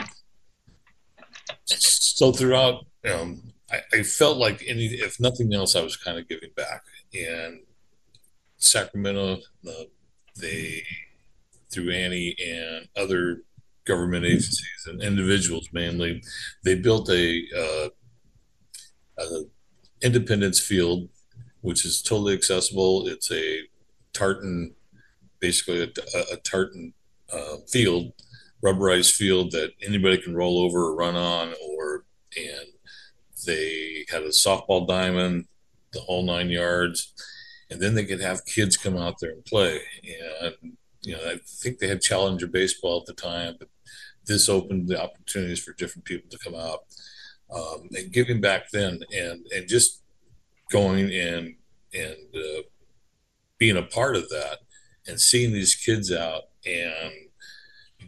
so 1.66 2.32
throughout 2.32 2.86
um, 3.08 3.54
I, 3.70 3.80
I 3.92 4.02
felt 4.02 4.38
like 4.38 4.64
any, 4.66 4.86
if 4.86 5.20
nothing 5.20 5.52
else, 5.54 5.76
I 5.76 5.82
was 5.82 5.96
kind 5.96 6.18
of 6.18 6.28
giving 6.28 6.50
back. 6.56 6.82
And 7.14 7.60
Sacramento, 8.56 9.38
uh, 9.68 9.84
they 10.40 10.82
through 11.70 11.90
Annie 11.90 12.36
and 12.44 12.88
other 12.96 13.42
government 13.84 14.24
agencies 14.24 14.86
and 14.86 15.02
individuals 15.02 15.68
mainly, 15.72 16.22
they 16.64 16.74
built 16.74 17.08
a, 17.10 17.42
uh, 17.56 17.88
a 19.18 19.42
Independence 20.02 20.60
Field, 20.60 21.08
which 21.62 21.84
is 21.84 22.02
totally 22.02 22.34
accessible. 22.34 23.06
It's 23.06 23.30
a 23.32 23.60
tartan, 24.12 24.74
basically 25.40 25.82
a, 25.82 25.88
a 26.32 26.36
tartan 26.38 26.92
uh, 27.32 27.56
field, 27.68 28.12
rubberized 28.62 29.14
field 29.14 29.50
that 29.52 29.72
anybody 29.82 30.18
can 30.18 30.34
roll 30.34 30.60
over 30.60 30.84
or 30.84 30.94
run 30.94 31.16
on, 31.16 31.54
or 31.66 32.04
and 32.36 32.68
they 33.46 34.04
had 34.10 34.22
a 34.22 34.28
softball 34.28 34.86
diamond, 34.86 35.46
the 35.92 36.00
whole 36.00 36.24
nine 36.24 36.48
yards, 36.48 37.12
and 37.70 37.80
then 37.80 37.94
they 37.94 38.04
could 38.04 38.20
have 38.20 38.44
kids 38.46 38.76
come 38.76 38.96
out 38.96 39.18
there 39.20 39.32
and 39.32 39.44
play. 39.44 39.80
And 40.02 40.76
you 41.02 41.14
know, 41.14 41.22
I 41.26 41.38
think 41.46 41.78
they 41.78 41.88
had 41.88 42.00
Challenger 42.00 42.46
baseball 42.46 43.00
at 43.00 43.06
the 43.06 43.20
time, 43.20 43.56
but 43.58 43.68
this 44.26 44.48
opened 44.48 44.88
the 44.88 45.02
opportunities 45.02 45.62
for 45.62 45.72
different 45.72 46.04
people 46.04 46.28
to 46.30 46.38
come 46.38 46.54
out 46.54 46.84
um, 47.54 47.88
and 47.92 48.12
giving 48.12 48.40
back 48.40 48.70
then, 48.72 49.00
and 49.14 49.46
and 49.54 49.68
just 49.68 50.02
going 50.70 51.12
and 51.12 51.54
and 51.92 52.16
uh, 52.34 52.62
being 53.58 53.76
a 53.76 53.82
part 53.82 54.16
of 54.16 54.28
that, 54.30 54.58
and 55.06 55.20
seeing 55.20 55.52
these 55.52 55.74
kids 55.74 56.12
out 56.12 56.44
and 56.66 57.12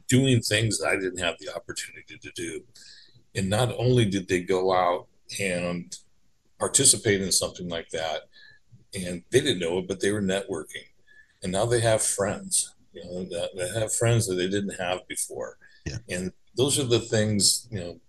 doing 0.09 0.41
things 0.41 0.79
that 0.79 0.89
I 0.89 0.97
didn't 0.97 1.19
have 1.19 1.37
the 1.39 1.55
opportunity 1.55 2.19
to 2.19 2.31
do. 2.35 2.63
And 3.35 3.51
not 3.51 3.75
only 3.77 4.05
did 4.05 4.29
they 4.29 4.41
go 4.41 4.73
out 4.73 5.09
and 5.41 5.95
participate 6.59 7.21
in 7.21 7.33
something 7.33 7.69
like 7.69 7.89
that. 7.91 8.23
And 8.95 9.23
they 9.31 9.41
didn't 9.41 9.59
know 9.59 9.79
it, 9.79 9.89
but 9.89 10.01
they 10.01 10.13
were 10.13 10.23
networking. 10.23 10.87
And 11.43 11.53
now 11.53 11.67
they 11.67 11.81
have 11.81 12.03
friends, 12.03 12.75
you 12.93 13.05
know, 13.05 13.25
that, 13.25 13.51
they 13.57 13.81
have 13.81 13.93
friends 13.93 14.27
that 14.27 14.37
they 14.37 14.49
didn't 14.49 14.81
have 14.81 15.07
before. 15.07 15.59
Yeah. 15.87 15.99
And 16.09 16.33
those 16.57 16.79
are 16.79 16.85
the 16.85 17.01
things, 17.01 17.69
you 17.71 17.81
know, 17.81 18.01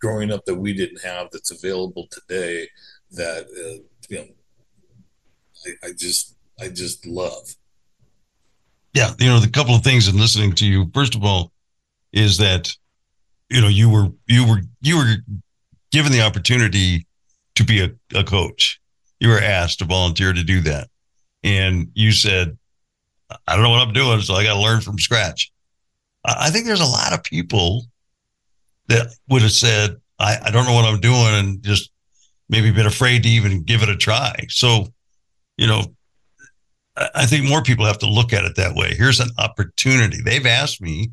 growing 0.00 0.30
up 0.30 0.44
that 0.44 0.54
we 0.54 0.72
didn't 0.74 1.02
have 1.02 1.28
that's 1.32 1.50
available 1.50 2.06
today 2.10 2.68
that, 3.12 3.44
uh, 3.46 3.82
you 4.08 4.18
know, 4.18 4.26
I, 5.66 5.88
I 5.88 5.92
just, 5.96 6.36
I 6.60 6.68
just 6.68 7.06
love. 7.06 7.54
Yeah. 8.94 9.12
You 9.18 9.26
know, 9.26 9.40
the 9.40 9.50
couple 9.50 9.74
of 9.74 9.82
things 9.82 10.08
in 10.08 10.16
listening 10.16 10.52
to 10.56 10.66
you, 10.66 10.90
first 10.94 11.14
of 11.14 11.24
all, 11.24 11.52
is 12.12 12.36
that, 12.38 12.70
you 13.48 13.60
know, 13.60 13.68
you 13.68 13.88
were, 13.88 14.08
you 14.26 14.46
were, 14.46 14.60
you 14.80 14.96
were 14.96 15.14
given 15.90 16.12
the 16.12 16.22
opportunity 16.22 17.06
to 17.54 17.64
be 17.64 17.80
a, 17.82 17.90
a 18.18 18.24
coach, 18.24 18.80
you 19.20 19.28
were 19.28 19.38
asked 19.38 19.78
to 19.78 19.84
volunteer 19.84 20.32
to 20.32 20.42
do 20.42 20.60
that. 20.62 20.88
And 21.44 21.88
you 21.94 22.12
said, 22.12 22.56
I 23.46 23.54
don't 23.54 23.62
know 23.62 23.70
what 23.70 23.86
I'm 23.86 23.92
doing, 23.92 24.20
so 24.20 24.34
I 24.34 24.44
got 24.44 24.54
to 24.54 24.60
learn 24.60 24.80
from 24.80 24.98
scratch. 24.98 25.51
I 26.24 26.50
think 26.50 26.66
there's 26.66 26.80
a 26.80 26.86
lot 26.86 27.12
of 27.12 27.24
people 27.24 27.84
that 28.88 29.14
would 29.28 29.42
have 29.42 29.52
said, 29.52 29.96
I, 30.18 30.38
I 30.44 30.50
don't 30.50 30.66
know 30.66 30.74
what 30.74 30.84
I'm 30.84 31.00
doing 31.00 31.34
and 31.34 31.62
just 31.62 31.90
maybe 32.48 32.70
been 32.70 32.86
afraid 32.86 33.22
to 33.24 33.28
even 33.28 33.62
give 33.62 33.82
it 33.82 33.88
a 33.88 33.96
try. 33.96 34.46
So, 34.48 34.86
you 35.56 35.66
know, 35.66 35.82
I 36.96 37.08
I 37.14 37.26
think 37.26 37.48
more 37.48 37.62
people 37.62 37.86
have 37.86 37.98
to 37.98 38.10
look 38.10 38.32
at 38.32 38.44
it 38.44 38.56
that 38.56 38.74
way. 38.74 38.94
Here's 38.94 39.20
an 39.20 39.30
opportunity. 39.38 40.20
They've 40.22 40.46
asked 40.46 40.80
me, 40.80 41.10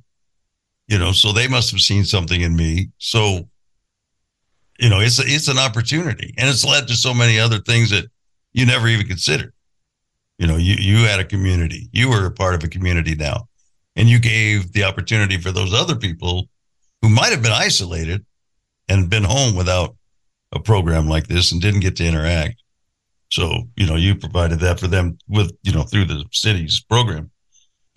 you 0.87 0.99
know, 0.99 1.11
so 1.11 1.31
they 1.31 1.47
must 1.47 1.71
have 1.71 1.79
seen 1.79 2.03
something 2.03 2.41
in 2.41 2.55
me. 2.55 2.89
So, 2.97 3.47
you 4.79 4.89
know, 4.89 4.99
it's 4.99 5.19
it's 5.19 5.47
an 5.47 5.57
opportunity, 5.57 6.33
and 6.37 6.49
it's 6.49 6.65
led 6.65 6.87
to 6.87 6.95
so 6.95 7.13
many 7.13 7.39
other 7.39 7.59
things 7.59 7.89
that 7.91 8.05
you 8.53 8.65
never 8.65 8.87
even 8.87 9.07
considered. 9.07 9.53
You 10.37 10.47
know, 10.47 10.57
you 10.57 10.75
you 10.75 11.05
had 11.05 11.19
a 11.19 11.25
community. 11.25 11.89
You 11.91 12.09
were 12.09 12.25
a 12.25 12.31
part 12.31 12.55
of 12.55 12.63
a 12.63 12.69
community 12.69 13.15
now, 13.15 13.47
and 13.99 14.07
you 14.07 14.17
gave 14.17 14.71
the 14.71 14.85
opportunity 14.85 15.37
for 15.37 15.51
those 15.51 15.73
other 15.73 15.93
people 15.93 16.47
who 17.01 17.09
might 17.09 17.31
have 17.31 17.43
been 17.43 17.51
isolated 17.51 18.25
and 18.87 19.09
been 19.09 19.25
home 19.25 19.55
without 19.55 19.93
a 20.53 20.59
program 20.59 21.09
like 21.09 21.27
this 21.27 21.51
and 21.51 21.61
didn't 21.61 21.81
get 21.81 21.97
to 21.97 22.07
interact. 22.07 22.63
So, 23.29 23.63
you 23.75 23.85
know, 23.85 23.97
you 23.97 24.15
provided 24.15 24.61
that 24.61 24.79
for 24.79 24.87
them 24.87 25.17
with, 25.27 25.51
you 25.63 25.73
know, 25.73 25.83
through 25.83 26.05
the 26.05 26.23
city's 26.31 26.79
program. 26.79 27.29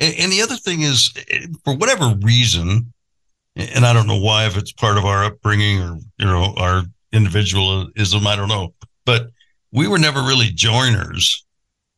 And, 0.00 0.14
and 0.18 0.32
the 0.32 0.42
other 0.42 0.56
thing 0.56 0.82
is, 0.82 1.14
eh, 1.30 1.46
for 1.64 1.76
whatever 1.76 2.14
reason, 2.20 2.92
and 3.54 3.86
I 3.86 3.92
don't 3.92 4.08
know 4.08 4.20
why, 4.20 4.46
if 4.46 4.56
it's 4.56 4.72
part 4.72 4.98
of 4.98 5.04
our 5.04 5.24
upbringing 5.24 5.80
or, 5.80 5.98
you 6.18 6.26
know, 6.26 6.52
our 6.56 6.82
individualism, 7.12 8.26
I 8.26 8.34
don't 8.34 8.48
know, 8.48 8.74
but 9.06 9.30
we 9.70 9.86
were 9.86 9.98
never 9.98 10.20
really 10.20 10.50
joiners. 10.52 11.46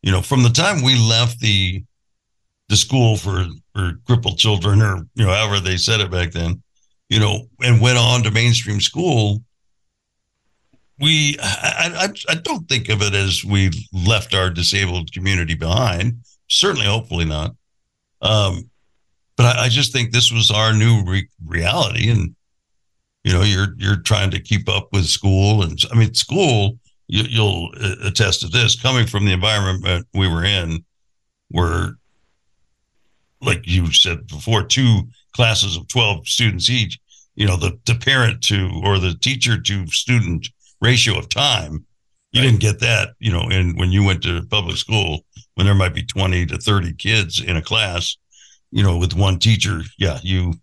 You 0.02 0.12
know, 0.12 0.20
from 0.20 0.42
the 0.42 0.50
time 0.50 0.82
we 0.82 0.94
left 0.98 1.40
the 1.40 1.82
the 2.68 2.76
school 2.76 3.16
for 3.16 3.46
for 3.74 3.92
crippled 4.06 4.38
children, 4.38 4.82
or 4.82 5.06
you 5.14 5.24
know, 5.24 5.32
however 5.32 5.60
they 5.60 5.76
said 5.76 6.00
it 6.00 6.10
back 6.10 6.32
then, 6.32 6.62
you 7.08 7.20
know, 7.20 7.48
and 7.60 7.80
went 7.80 7.98
on 7.98 8.22
to 8.22 8.30
mainstream 8.30 8.80
school, 8.80 9.42
we 10.98 11.36
I, 11.42 12.08
I, 12.28 12.32
I 12.32 12.34
don't 12.36 12.68
think 12.68 12.88
of 12.88 13.02
it 13.02 13.14
as 13.14 13.44
we 13.44 13.70
left 13.92 14.34
our 14.34 14.50
disabled 14.50 15.12
community 15.12 15.54
behind. 15.54 16.18
Certainly, 16.48 16.86
hopefully 16.86 17.24
not. 17.24 17.54
Um, 18.22 18.70
but 19.36 19.56
I, 19.56 19.64
I 19.64 19.68
just 19.68 19.92
think 19.92 20.12
this 20.12 20.32
was 20.32 20.50
our 20.50 20.72
new 20.72 21.02
re- 21.04 21.28
reality, 21.44 22.10
and 22.10 22.34
you 23.24 23.32
know, 23.32 23.42
you're 23.42 23.74
you're 23.76 24.00
trying 24.02 24.30
to 24.30 24.40
keep 24.40 24.68
up 24.68 24.88
with 24.92 25.06
school, 25.06 25.62
and 25.62 25.78
I 25.92 25.96
mean, 25.96 26.14
school. 26.14 26.78
You, 27.06 27.24
you'll 27.28 27.70
uh, 27.78 27.96
attest 28.06 28.40
to 28.40 28.48
this 28.48 28.80
coming 28.80 29.06
from 29.06 29.26
the 29.26 29.32
environment 29.32 30.06
we 30.14 30.26
were 30.26 30.42
in, 30.42 30.86
where, 31.50 31.96
like 33.44 33.66
you 33.66 33.92
said 33.92 34.26
before, 34.26 34.64
two 34.64 35.02
classes 35.34 35.76
of 35.76 35.88
twelve 35.88 36.26
students 36.26 36.70
each. 36.70 36.98
You 37.34 37.46
know, 37.46 37.56
the 37.56 37.78
the 37.86 37.94
parent 37.94 38.42
to 38.44 38.70
or 38.84 38.98
the 38.98 39.14
teacher 39.14 39.60
to 39.60 39.86
student 39.88 40.48
ratio 40.80 41.18
of 41.18 41.28
time. 41.28 41.84
You 42.32 42.42
didn't 42.42 42.60
get 42.60 42.80
that, 42.80 43.10
you 43.20 43.30
know, 43.30 43.42
and 43.42 43.78
when 43.78 43.92
you 43.92 44.02
went 44.02 44.24
to 44.24 44.44
public 44.50 44.76
school, 44.76 45.24
when 45.54 45.66
there 45.66 45.74
might 45.74 45.94
be 45.94 46.02
20 46.02 46.46
to 46.46 46.58
30 46.58 46.94
kids 46.94 47.40
in 47.40 47.56
a 47.56 47.62
class, 47.62 48.16
you 48.72 48.82
know, 48.82 48.96
with 48.96 49.14
one 49.14 49.38
teacher, 49.38 49.82
yeah, 49.98 50.18
you 50.20 50.54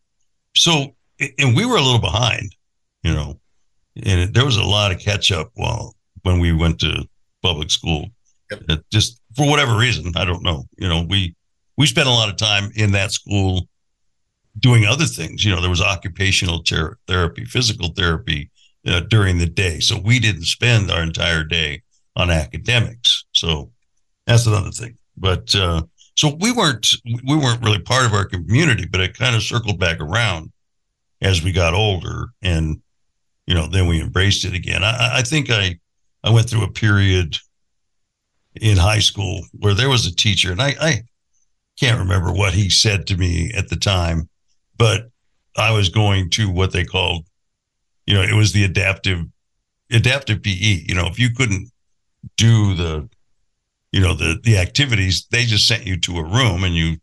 so 0.54 0.94
and 1.40 1.56
we 1.56 1.66
were 1.66 1.78
a 1.78 1.82
little 1.82 2.02
behind, 2.02 2.56
you 3.04 3.14
know, 3.14 3.40
and 3.96 4.20
it, 4.20 4.34
there 4.34 4.46
was 4.46 4.58
a 4.58 4.64
lot 4.64 4.92
of 4.92 5.00
catch 5.00 5.32
up 5.32 5.52
while 5.54 5.96
when 6.24 6.40
we 6.40 6.52
went 6.52 6.80
to 6.80 7.06
public 7.42 7.72
school. 7.72 8.08
Yep. 8.52 8.84
Just 8.92 9.22
for 9.36 9.50
whatever 9.50 9.78
reason, 9.78 10.12
I 10.16 10.26
don't 10.26 10.44
know. 10.44 10.66
You 10.78 10.90
know, 10.90 11.06
we 11.08 11.36
we 11.82 11.88
spent 11.88 12.08
a 12.08 12.12
lot 12.12 12.30
of 12.30 12.38
time 12.38 12.70
in 12.76 12.92
that 12.92 13.12
school 13.12 13.68
doing 14.60 14.86
other 14.86 15.06
things. 15.06 15.44
You 15.44 15.50
know, 15.50 15.62
there 15.62 15.70
was 15.70 15.82
occupational 15.82 16.62
ter- 16.62 17.00
therapy, 17.08 17.44
physical 17.44 17.90
therapy, 17.98 18.52
uh, 18.86 19.00
during 19.00 19.40
the 19.40 19.48
day. 19.48 19.80
So 19.80 19.98
we 20.00 20.20
didn't 20.20 20.44
spend 20.44 20.92
our 20.92 21.02
entire 21.02 21.44
day 21.44 21.82
on 22.16 22.30
academics. 22.30 23.26
So 23.32 23.72
that's 24.28 24.46
another 24.46 24.70
thing. 24.70 24.96
But 25.18 25.56
uh, 25.56 25.82
so 26.16 26.38
we 26.40 26.52
weren't 26.52 26.88
we 27.04 27.36
weren't 27.36 27.64
really 27.64 27.80
part 27.80 28.06
of 28.06 28.14
our 28.14 28.26
community, 28.26 28.86
but 28.86 29.02
it 29.02 29.18
kind 29.18 29.36
of 29.36 29.42
circled 29.42 29.80
back 29.80 30.00
around 30.00 30.52
as 31.20 31.44
we 31.44 31.52
got 31.52 31.74
older, 31.74 32.28
and 32.44 32.80
you 33.48 33.56
know 33.56 33.66
then 33.66 33.88
we 33.88 34.00
embraced 34.00 34.46
it 34.46 34.54
again. 34.54 34.84
I, 34.84 35.18
I 35.18 35.22
think 35.24 35.50
I 35.50 35.80
I 36.24 36.30
went 36.30 36.48
through 36.48 36.64
a 36.64 36.72
period 36.72 37.38
in 38.54 38.78
high 38.78 39.00
school 39.00 39.42
where 39.54 39.74
there 39.74 39.90
was 39.90 40.06
a 40.06 40.16
teacher, 40.16 40.52
and 40.52 40.62
I, 40.62 40.76
I 40.80 41.04
can't 41.80 42.00
remember 42.00 42.32
what 42.32 42.54
he 42.54 42.70
said 42.70 43.08
to 43.08 43.18
me 43.18 43.52
at 43.56 43.70
the 43.70 43.76
time, 43.76 44.30
but 44.78 45.10
I 45.58 45.72
was 45.72 45.90
going 45.90 46.30
to 46.32 46.50
what 46.50 46.72
they 46.72 46.84
called 46.86 47.26
you 48.12 48.18
know, 48.18 48.24
it 48.24 48.34
was 48.34 48.52
the 48.52 48.66
adaptive 48.66 49.26
adaptive 49.90 50.44
PE. 50.44 50.84
You 50.86 50.96
know, 50.96 51.08
if 51.08 51.18
you 51.18 51.30
couldn't 51.30 51.72
do 52.36 52.76
the, 52.76 53.10
you 53.94 54.02
know, 54.02 54.14
the 54.14 54.38
the 54.44 54.58
activities, 54.58 55.28
they 55.32 55.46
just 55.46 55.66
sent 55.66 55.86
you 55.86 55.98
to 56.02 56.18
a 56.18 56.24
room 56.24 56.66
and 56.66 56.76
you 56.76 56.98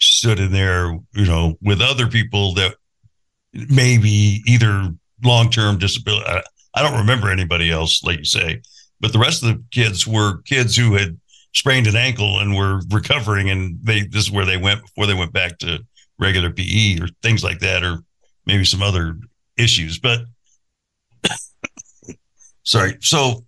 stood 0.00 0.40
in 0.40 0.50
there, 0.50 0.98
you 1.12 1.26
know, 1.26 1.58
with 1.60 1.82
other 1.82 2.06
people 2.06 2.54
that 2.54 2.74
maybe 3.52 4.42
either 4.46 4.88
long 5.22 5.50
term 5.50 5.76
disability. 5.76 6.26
I, 6.26 6.42
I 6.74 6.82
don't 6.82 7.00
remember 7.00 7.30
anybody 7.30 7.70
else, 7.70 8.02
like 8.02 8.18
you 8.18 8.24
say, 8.24 8.62
but 8.98 9.12
the 9.12 9.18
rest 9.18 9.42
of 9.42 9.50
the 9.50 9.62
kids 9.70 10.06
were 10.06 10.40
kids 10.46 10.74
who 10.74 10.94
had 10.94 11.19
sprained 11.54 11.86
an 11.86 11.96
ankle 11.96 12.40
and 12.40 12.56
were 12.56 12.80
recovering, 12.90 13.50
and 13.50 13.78
they 13.82 14.02
this 14.02 14.24
is 14.24 14.30
where 14.30 14.46
they 14.46 14.56
went 14.56 14.82
before 14.82 15.06
they 15.06 15.14
went 15.14 15.32
back 15.32 15.58
to 15.58 15.84
regular 16.18 16.50
PE 16.50 17.00
or 17.00 17.08
things 17.22 17.42
like 17.42 17.60
that, 17.60 17.82
or 17.82 17.98
maybe 18.46 18.64
some 18.64 18.82
other 18.82 19.16
issues. 19.56 19.98
But 19.98 20.20
sorry. 22.62 22.96
So 23.00 23.44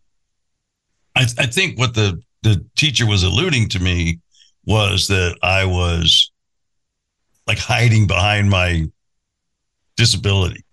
I, 1.17 1.27
I 1.39 1.47
think 1.47 1.79
what 1.79 1.95
the 1.95 2.21
the 2.43 2.65
teacher 2.77 3.07
was 3.07 3.23
alluding 3.23 3.69
to 3.71 3.81
me 3.81 4.21
was 4.65 5.09
that 5.09 5.39
I 5.43 5.65
was 5.65 6.31
like 7.47 7.59
hiding 7.59 8.07
behind 8.07 8.51
my 8.51 8.87
disability, 9.97 10.65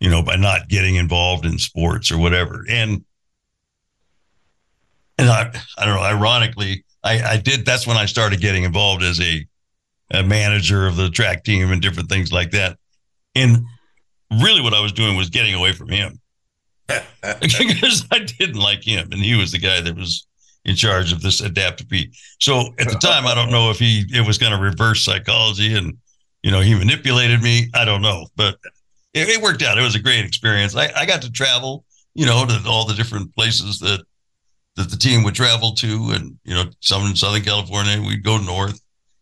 you 0.00 0.10
know, 0.10 0.22
by 0.22 0.36
not 0.36 0.68
getting 0.68 0.96
involved 0.96 1.44
in 1.46 1.58
sports 1.58 2.10
or 2.10 2.18
whatever. 2.18 2.64
And 2.68 3.04
and 5.18 5.28
I 5.28 5.50
I 5.78 5.86
don't 5.86 5.96
know, 5.96 6.02
ironically, 6.02 6.84
I, 7.02 7.22
I 7.22 7.36
did 7.36 7.64
that's 7.64 7.86
when 7.86 7.96
I 7.96 8.06
started 8.06 8.40
getting 8.40 8.64
involved 8.64 9.02
as 9.02 9.20
a, 9.20 9.46
a 10.10 10.22
manager 10.22 10.86
of 10.86 10.96
the 10.96 11.10
track 11.10 11.44
team 11.44 11.70
and 11.70 11.80
different 11.80 12.08
things 12.08 12.32
like 12.32 12.50
that. 12.52 12.78
And 13.34 13.64
really 14.42 14.60
what 14.60 14.74
I 14.74 14.80
was 14.80 14.92
doing 14.92 15.16
was 15.16 15.30
getting 15.30 15.54
away 15.54 15.72
from 15.72 15.88
him 15.88 16.20
because 17.40 18.06
I 18.10 18.20
didn't 18.20 18.60
like 18.60 18.82
him, 18.82 19.08
and 19.12 19.20
he 19.20 19.34
was 19.34 19.52
the 19.52 19.58
guy 19.58 19.80
that 19.80 19.96
was 19.96 20.26
in 20.64 20.76
charge 20.76 21.12
of 21.12 21.20
this 21.20 21.40
adaptive 21.40 21.88
P. 21.88 22.10
So 22.40 22.68
at 22.78 22.88
the 22.88 22.98
time, 23.00 23.26
I 23.26 23.34
don't 23.34 23.50
know 23.50 23.70
if 23.70 23.78
he 23.78 24.04
it 24.12 24.26
was 24.26 24.38
going 24.38 24.52
to 24.52 24.58
reverse 24.58 25.04
psychology 25.04 25.76
and 25.76 25.96
you 26.42 26.50
know 26.50 26.60
he 26.60 26.74
manipulated 26.74 27.42
me. 27.42 27.68
I 27.74 27.84
don't 27.84 28.02
know, 28.02 28.26
but 28.36 28.56
it, 29.12 29.28
it 29.28 29.42
worked 29.42 29.62
out. 29.62 29.78
It 29.78 29.82
was 29.82 29.94
a 29.94 30.00
great 30.00 30.24
experience. 30.24 30.76
I, 30.76 30.90
I 30.96 31.06
got 31.06 31.22
to 31.22 31.30
travel, 31.30 31.84
you 32.14 32.26
know, 32.26 32.44
to 32.46 32.62
all 32.66 32.86
the 32.86 32.94
different 32.94 33.34
places 33.34 33.78
that 33.80 34.04
that 34.76 34.90
the 34.90 34.96
team 34.96 35.22
would 35.22 35.34
travel 35.34 35.72
to, 35.72 36.10
and 36.14 36.38
you 36.44 36.54
know, 36.54 36.64
some 36.80 37.06
in 37.06 37.16
Southern 37.16 37.42
California, 37.42 38.00
we'd 38.00 38.24
go 38.24 38.38
north, 38.38 38.80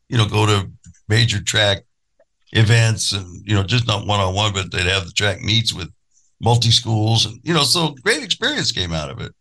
you 0.08 0.16
know, 0.16 0.26
go 0.26 0.46
to 0.46 0.70
major 1.08 1.42
track 1.42 1.84
events 2.52 3.12
and 3.12 3.46
you 3.46 3.54
know 3.54 3.62
just 3.62 3.86
not 3.86 4.06
one 4.06 4.20
on 4.20 4.34
one, 4.34 4.52
but 4.52 4.70
they'd 4.70 4.86
have 4.86 5.06
the 5.06 5.12
track 5.12 5.40
meets 5.40 5.72
with 5.72 5.90
multi 6.40 6.70
schools 6.70 7.24
and 7.26 7.40
you 7.44 7.54
know 7.54 7.62
so 7.62 7.94
great 8.02 8.22
experience 8.22 8.72
came 8.72 8.92
out 8.92 9.10
of 9.10 9.20
it. 9.20 9.32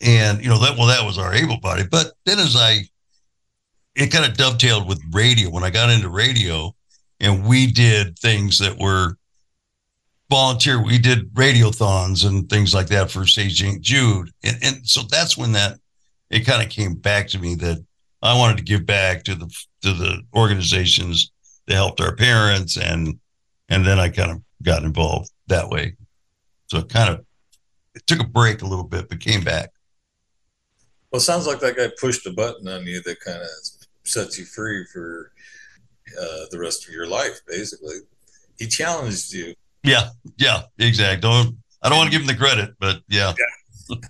And 0.00 0.42
you 0.42 0.48
know 0.48 0.58
that 0.58 0.76
well 0.76 0.86
that 0.86 1.04
was 1.04 1.18
our 1.18 1.34
able 1.34 1.58
body, 1.60 1.84
but 1.88 2.12
then 2.24 2.38
as 2.38 2.56
I 2.56 2.82
it 3.94 4.12
kind 4.12 4.24
of 4.24 4.36
dovetailed 4.36 4.86
with 4.86 5.02
radio 5.12 5.50
when 5.50 5.64
I 5.64 5.70
got 5.70 5.90
into 5.90 6.08
radio 6.08 6.74
and 7.20 7.44
we 7.44 7.66
did 7.66 8.18
things 8.18 8.58
that 8.60 8.78
were 8.78 9.16
volunteer. 10.30 10.82
We 10.82 10.98
did 10.98 11.32
radiothons 11.34 12.26
and 12.26 12.48
things 12.48 12.74
like 12.74 12.88
that 12.88 13.10
for 13.10 13.26
St. 13.26 13.80
Jude. 13.80 14.30
And, 14.42 14.56
and 14.62 14.86
so 14.86 15.02
that's 15.02 15.36
when 15.36 15.52
that 15.52 15.78
it 16.30 16.40
kind 16.40 16.62
of 16.62 16.68
came 16.68 16.94
back 16.94 17.28
to 17.28 17.38
me 17.38 17.54
that 17.56 17.84
I 18.22 18.36
wanted 18.36 18.58
to 18.58 18.64
give 18.64 18.84
back 18.84 19.24
to 19.24 19.34
the 19.34 19.46
to 19.82 19.92
the 19.92 20.22
organizations 20.34 21.30
that 21.66 21.74
helped 21.74 22.00
our 22.00 22.14
parents 22.14 22.76
and 22.76 23.18
and 23.68 23.86
then 23.86 23.98
I 23.98 24.08
kind 24.08 24.30
of 24.30 24.42
got 24.62 24.82
involved 24.82 25.30
that 25.46 25.68
way. 25.68 25.96
So 26.66 26.78
it 26.78 26.88
kind 26.88 27.14
of 27.14 27.24
it 27.94 28.06
took 28.06 28.20
a 28.20 28.26
break 28.26 28.62
a 28.62 28.66
little 28.66 28.84
bit, 28.84 29.08
but 29.08 29.20
came 29.20 29.42
back. 29.42 29.70
Well, 31.10 31.20
sounds 31.20 31.46
like 31.46 31.60
that 31.60 31.76
guy 31.76 31.88
pushed 31.98 32.26
a 32.26 32.32
button 32.32 32.68
on 32.68 32.86
you 32.86 33.02
that 33.02 33.20
kind 33.20 33.40
of 33.40 33.48
sets 34.04 34.38
you 34.38 34.44
free 34.44 34.84
for 34.92 35.32
uh, 36.20 36.44
the 36.50 36.58
rest 36.58 36.86
of 36.86 36.92
your 36.92 37.06
life, 37.06 37.40
basically. 37.46 37.96
He 38.58 38.66
challenged 38.66 39.32
you. 39.32 39.54
Yeah, 39.88 40.08
yeah, 40.36 40.62
exactly. 40.78 41.20
Don't 41.20 41.56
I 41.82 41.88
don't 41.88 41.98
want 41.98 42.10
to 42.10 42.18
give 42.18 42.22
him 42.22 42.26
the 42.26 42.34
credit, 42.34 42.74
but 42.78 43.00
yeah. 43.08 43.32
Look 43.88 44.00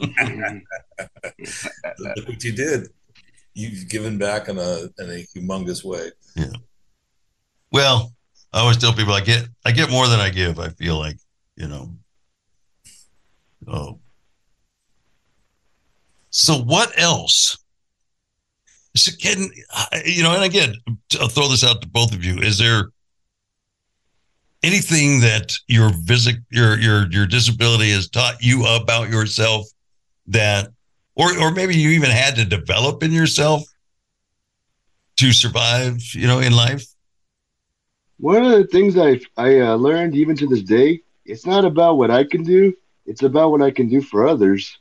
what 2.28 2.42
you 2.42 2.52
did. 2.52 2.88
You've 3.54 3.88
given 3.88 4.18
back 4.18 4.48
in 4.48 4.58
a 4.58 4.88
in 4.98 5.10
a 5.10 5.26
humongous 5.36 5.84
way. 5.84 6.10
Yeah. 6.34 6.52
Well, 7.70 8.12
I 8.52 8.60
always 8.60 8.78
tell 8.78 8.92
people 8.92 9.12
I 9.12 9.20
get 9.20 9.46
I 9.64 9.72
get 9.72 9.90
more 9.90 10.08
than 10.08 10.20
I 10.20 10.30
give. 10.30 10.58
I 10.58 10.70
feel 10.70 10.98
like 10.98 11.18
you 11.56 11.68
know. 11.68 11.94
Oh, 13.66 14.00
So 16.30 16.54
what 16.54 16.90
else? 16.98 17.58
So 18.96 19.12
can 19.20 19.50
you 20.04 20.22
know? 20.22 20.34
And 20.34 20.44
again, 20.44 20.74
I'll 21.20 21.28
throw 21.28 21.48
this 21.48 21.64
out 21.64 21.82
to 21.82 21.88
both 21.88 22.14
of 22.14 22.24
you. 22.24 22.38
Is 22.38 22.58
there 22.58 22.90
anything 24.62 25.20
that 25.20 25.52
your 25.66 25.90
visit, 25.90 26.36
your 26.50 26.78
your 26.78 27.10
your 27.10 27.26
disability 27.26 27.90
has 27.90 28.08
taught 28.08 28.42
you 28.42 28.66
about 28.66 29.10
yourself 29.10 29.66
that, 30.26 30.68
or 31.16 31.38
or 31.38 31.52
maybe 31.52 31.76
you 31.76 31.90
even 31.90 32.10
had 32.10 32.36
to 32.36 32.44
develop 32.44 33.02
in 33.02 33.12
yourself 33.12 33.62
to 35.16 35.32
survive? 35.32 36.00
You 36.12 36.26
know, 36.26 36.40
in 36.40 36.54
life. 36.54 36.86
One 38.18 38.44
of 38.44 38.52
the 38.52 38.66
things 38.66 38.96
I 38.96 39.20
I 39.36 39.60
uh, 39.60 39.74
learned 39.76 40.14
even 40.14 40.36
to 40.36 40.46
this 40.46 40.62
day, 40.62 41.02
it's 41.24 41.46
not 41.46 41.64
about 41.64 41.98
what 41.98 42.10
I 42.10 42.24
can 42.24 42.42
do; 42.42 42.74
it's 43.06 43.22
about 43.22 43.50
what 43.50 43.62
I 43.62 43.70
can 43.70 43.88
do 43.88 44.00
for 44.00 44.26
others. 44.26 44.78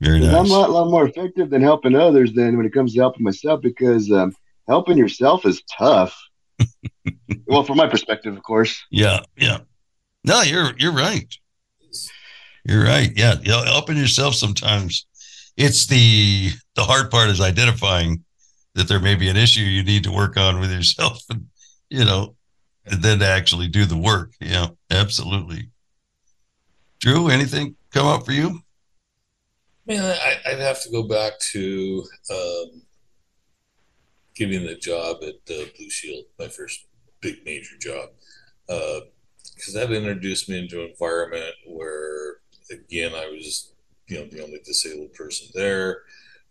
Very 0.00 0.20
nice. 0.20 0.34
I'm 0.34 0.46
a 0.46 0.48
lot, 0.48 0.70
lot 0.70 0.90
more 0.90 1.06
effective 1.06 1.48
than 1.48 1.62
helping 1.62 1.94
others 1.94 2.34
than 2.34 2.56
when 2.56 2.66
it 2.66 2.74
comes 2.74 2.92
to 2.92 3.00
helping 3.00 3.22
myself 3.22 3.62
because 3.62 4.10
um, 4.10 4.34
helping 4.66 4.98
yourself 4.98 5.46
is 5.46 5.62
tough. 5.62 6.20
Well, 7.46 7.64
from 7.64 7.76
my 7.76 7.86
perspective, 7.86 8.36
of 8.36 8.42
course. 8.42 8.82
Yeah, 8.90 9.20
yeah. 9.36 9.58
No, 10.24 10.42
you're 10.42 10.72
you're 10.78 10.92
right. 10.92 11.32
You're 12.64 12.84
right. 12.84 13.10
Yeah, 13.14 13.34
you 13.42 13.50
know, 13.50 13.62
helping 13.64 13.96
yourself 13.96 14.34
sometimes. 14.34 15.06
It's 15.56 15.86
the 15.86 16.50
the 16.74 16.82
hard 16.82 17.10
part 17.10 17.28
is 17.28 17.40
identifying 17.40 18.24
that 18.74 18.88
there 18.88 19.00
may 19.00 19.14
be 19.14 19.28
an 19.28 19.36
issue 19.36 19.60
you 19.60 19.84
need 19.84 20.04
to 20.04 20.12
work 20.12 20.36
on 20.36 20.60
with 20.60 20.72
yourself, 20.72 21.22
and 21.30 21.46
you 21.90 22.04
know, 22.04 22.34
and 22.86 23.02
then 23.02 23.18
to 23.20 23.26
actually 23.26 23.68
do 23.68 23.84
the 23.84 23.96
work. 23.96 24.32
Yeah, 24.40 24.68
absolutely. 24.90 25.68
Drew, 27.00 27.28
anything 27.28 27.76
come 27.92 28.06
up 28.06 28.24
for 28.24 28.32
you? 28.32 28.60
Man, 29.86 30.02
I, 30.02 30.36
I'd 30.50 30.58
have 30.58 30.82
to 30.82 30.90
go 30.90 31.02
back 31.02 31.38
to 31.52 32.02
um, 32.30 32.82
getting 34.34 34.64
the 34.64 34.74
job 34.74 35.18
at 35.22 35.54
uh, 35.54 35.64
Blue 35.76 35.90
Shield, 35.90 36.24
my 36.38 36.48
first 36.48 36.86
big 37.20 37.44
major 37.44 37.76
job, 37.78 38.10
because 38.66 39.74
that 39.74 39.92
introduced 39.92 40.48
me 40.48 40.58
into 40.58 40.82
an 40.82 40.90
environment 40.90 41.54
where, 41.66 42.38
again, 42.70 43.12
I 43.14 43.28
was, 43.28 43.72
you 44.08 44.18
know, 44.18 44.26
the 44.26 44.42
only 44.42 44.60
disabled 44.64 45.12
person 45.14 45.48
there, 45.54 46.02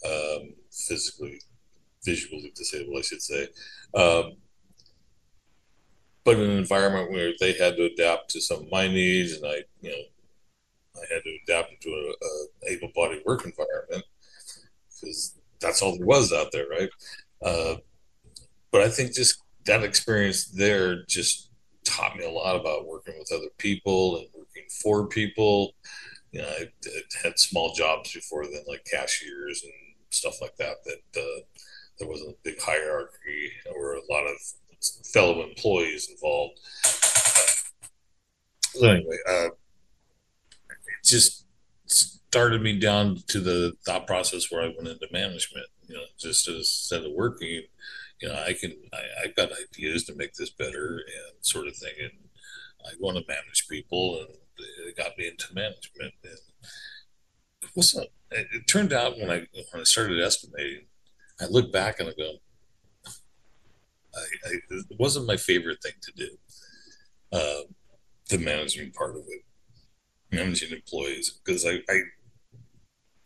um, 0.05 0.53
physically, 0.71 1.41
visually 2.05 2.51
disabled, 2.55 2.97
I 2.97 3.01
should 3.01 3.21
say. 3.21 3.47
Um, 3.93 4.37
but 6.23 6.37
in 6.37 6.49
an 6.49 6.57
environment 6.57 7.11
where 7.11 7.33
they 7.39 7.53
had 7.53 7.75
to 7.75 7.85
adapt 7.85 8.29
to 8.31 8.41
some 8.41 8.61
of 8.61 8.71
my 8.71 8.87
needs, 8.87 9.33
and 9.33 9.45
I, 9.45 9.63
you 9.81 9.91
know, 9.91 10.03
I 10.95 11.13
had 11.13 11.23
to 11.23 11.37
adapt 11.43 11.81
to 11.81 11.89
a, 11.89 12.69
a 12.69 12.73
able-bodied 12.73 13.23
work 13.25 13.45
environment 13.45 14.05
because 14.89 15.37
that's 15.59 15.81
all 15.81 15.97
there 15.97 16.05
was 16.05 16.31
out 16.31 16.51
there, 16.51 16.67
right? 16.69 16.89
Uh, 17.43 17.75
but 18.71 18.81
I 18.81 18.89
think 18.89 19.13
just 19.13 19.41
that 19.65 19.83
experience 19.83 20.45
there 20.45 21.03
just 21.05 21.49
taught 21.85 22.17
me 22.17 22.25
a 22.25 22.31
lot 22.31 22.59
about 22.59 22.87
working 22.87 23.15
with 23.17 23.31
other 23.31 23.49
people 23.57 24.17
and 24.17 24.27
working 24.33 24.63
for 24.81 25.07
people. 25.07 25.73
You 26.31 26.41
know, 26.41 26.47
I, 26.47 26.67
I 26.85 27.01
had 27.23 27.37
small 27.37 27.73
jobs 27.73 28.13
before 28.13 28.45
then, 28.45 28.63
like 28.67 28.85
cashiers 28.91 29.63
and 29.63 29.73
stuff 30.09 30.41
like 30.41 30.55
that. 30.57 30.77
That 30.85 31.21
uh, 31.21 31.41
there 31.99 32.07
wasn't 32.07 32.31
a 32.31 32.37
big 32.43 32.59
hierarchy 32.61 33.51
or 33.75 33.95
a 33.95 34.11
lot 34.11 34.25
of 34.25 34.37
fellow 35.13 35.43
employees 35.47 36.09
involved. 36.09 36.59
So 38.61 38.87
anyway, 38.87 39.17
uh, 39.29 39.47
it 39.47 41.05
just 41.05 41.45
started 41.85 42.61
me 42.61 42.79
down 42.79 43.17
to 43.27 43.39
the 43.39 43.73
thought 43.85 44.07
process 44.07 44.51
where 44.51 44.63
I 44.63 44.73
went 44.75 44.87
into 44.87 45.07
management. 45.11 45.67
You 45.93 45.99
know, 45.99 46.05
just 46.17 46.47
instead 46.47 47.05
of 47.05 47.11
working, 47.11 47.61
you 48.19 48.27
know, 48.27 48.33
I 48.33 48.53
can 48.53 48.73
I, 48.91 49.25
I've 49.25 49.35
got 49.35 49.51
ideas 49.51 50.05
to 50.05 50.15
make 50.15 50.33
this 50.33 50.49
better 50.49 51.03
and 51.05 51.45
sort 51.45 51.67
of 51.67 51.75
thing, 51.75 51.93
and 52.01 52.11
I 52.83 52.93
want 52.99 53.17
to 53.17 53.23
manage 53.27 53.67
people, 53.69 54.19
and 54.19 54.29
it 54.87 54.97
got 54.97 55.15
me 55.19 55.27
into 55.27 55.53
management. 55.53 56.13
And 56.23 56.39
it 57.61 57.69
wasn't. 57.75 58.09
It, 58.31 58.47
it 58.51 58.67
turned 58.67 58.91
out 58.91 59.19
when 59.19 59.29
I 59.29 59.45
when 59.53 59.81
I 59.81 59.83
started 59.83 60.19
estimating, 60.19 60.85
I 61.39 61.45
look 61.45 61.71
back 61.71 61.99
and 61.99 62.09
I 62.09 62.13
go, 62.17 62.33
I, 64.15 64.19
I, 64.47 64.51
it 64.71 64.85
wasn't 64.97 65.27
my 65.27 65.37
favorite 65.37 65.83
thing 65.83 65.93
to 66.01 66.11
do. 66.15 66.29
Uh, 67.31 67.61
the 68.29 68.39
management 68.39 68.95
part 68.95 69.15
of 69.15 69.23
it, 69.27 69.43
managing 70.31 70.71
employees, 70.71 71.39
because 71.43 71.67
I, 71.67 71.79
I, 71.87 71.99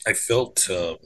I 0.08 0.14
felt, 0.14 0.70
um, 0.70 0.98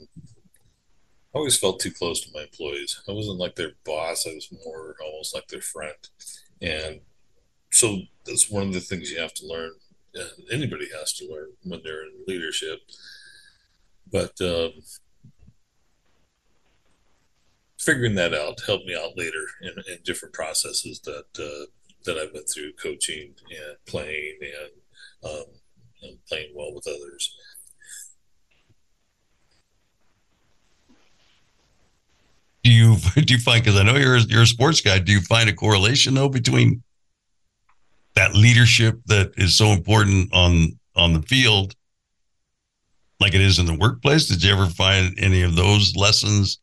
I 1.34 1.38
always 1.38 1.58
felt 1.58 1.80
too 1.80 1.92
close 1.92 2.20
to 2.20 2.32
my 2.34 2.42
employees. 2.42 3.02
I 3.08 3.12
wasn't 3.12 3.38
like 3.38 3.56
their 3.56 3.72
boss. 3.84 4.26
I 4.26 4.34
was 4.34 4.52
more 4.64 4.96
almost 5.02 5.34
like 5.34 5.48
their 5.48 5.62
friend, 5.62 5.94
and 6.60 7.00
so 7.70 8.00
that's 8.26 8.50
one 8.50 8.66
of 8.66 8.74
the 8.74 8.80
things 8.80 9.10
you 9.10 9.20
have 9.20 9.34
to 9.34 9.46
learn. 9.46 9.72
Anybody 10.50 10.88
has 10.98 11.14
to 11.14 11.26
learn 11.32 11.48
when 11.64 11.80
they're 11.82 12.04
in 12.04 12.24
leadership. 12.26 12.80
But 14.10 14.38
um, 14.42 14.72
figuring 17.78 18.14
that 18.14 18.34
out 18.34 18.60
helped 18.66 18.86
me 18.86 18.94
out 18.94 19.16
later 19.16 19.44
in, 19.62 19.72
in 19.90 19.98
different 20.04 20.34
processes 20.34 21.00
that 21.00 21.24
uh, 21.38 21.66
that 22.04 22.18
I 22.18 22.28
went 22.32 22.48
through 22.48 22.72
coaching 22.74 23.34
and 23.50 23.76
playing 23.86 24.38
and, 24.42 25.30
um, 25.32 25.44
and 26.02 26.18
playing 26.28 26.52
well 26.54 26.74
with 26.74 26.86
others. 26.86 27.36
Do 32.64 32.70
you 32.70 32.96
do 33.14 33.34
you 33.34 33.40
find 33.40 33.62
because 33.62 33.78
I 33.78 33.82
know 33.82 33.96
you're 33.96 34.18
you're 34.18 34.42
a 34.42 34.46
sports 34.46 34.80
guy? 34.80 34.98
Do 34.98 35.12
you 35.12 35.20
find 35.20 35.48
a 35.48 35.52
correlation 35.52 36.14
though 36.14 36.28
between 36.28 36.82
that 38.14 38.34
leadership 38.34 39.00
that 39.06 39.32
is 39.36 39.56
so 39.56 39.66
important 39.68 40.32
on 40.32 40.78
on 40.94 41.12
the 41.12 41.22
field, 41.22 41.74
like 43.20 43.34
it 43.34 43.40
is 43.40 43.58
in 43.58 43.66
the 43.66 43.74
workplace? 43.74 44.26
Did 44.26 44.42
you 44.42 44.52
ever 44.52 44.66
find 44.66 45.18
any 45.18 45.42
of 45.42 45.56
those 45.56 45.96
lessons 45.96 46.60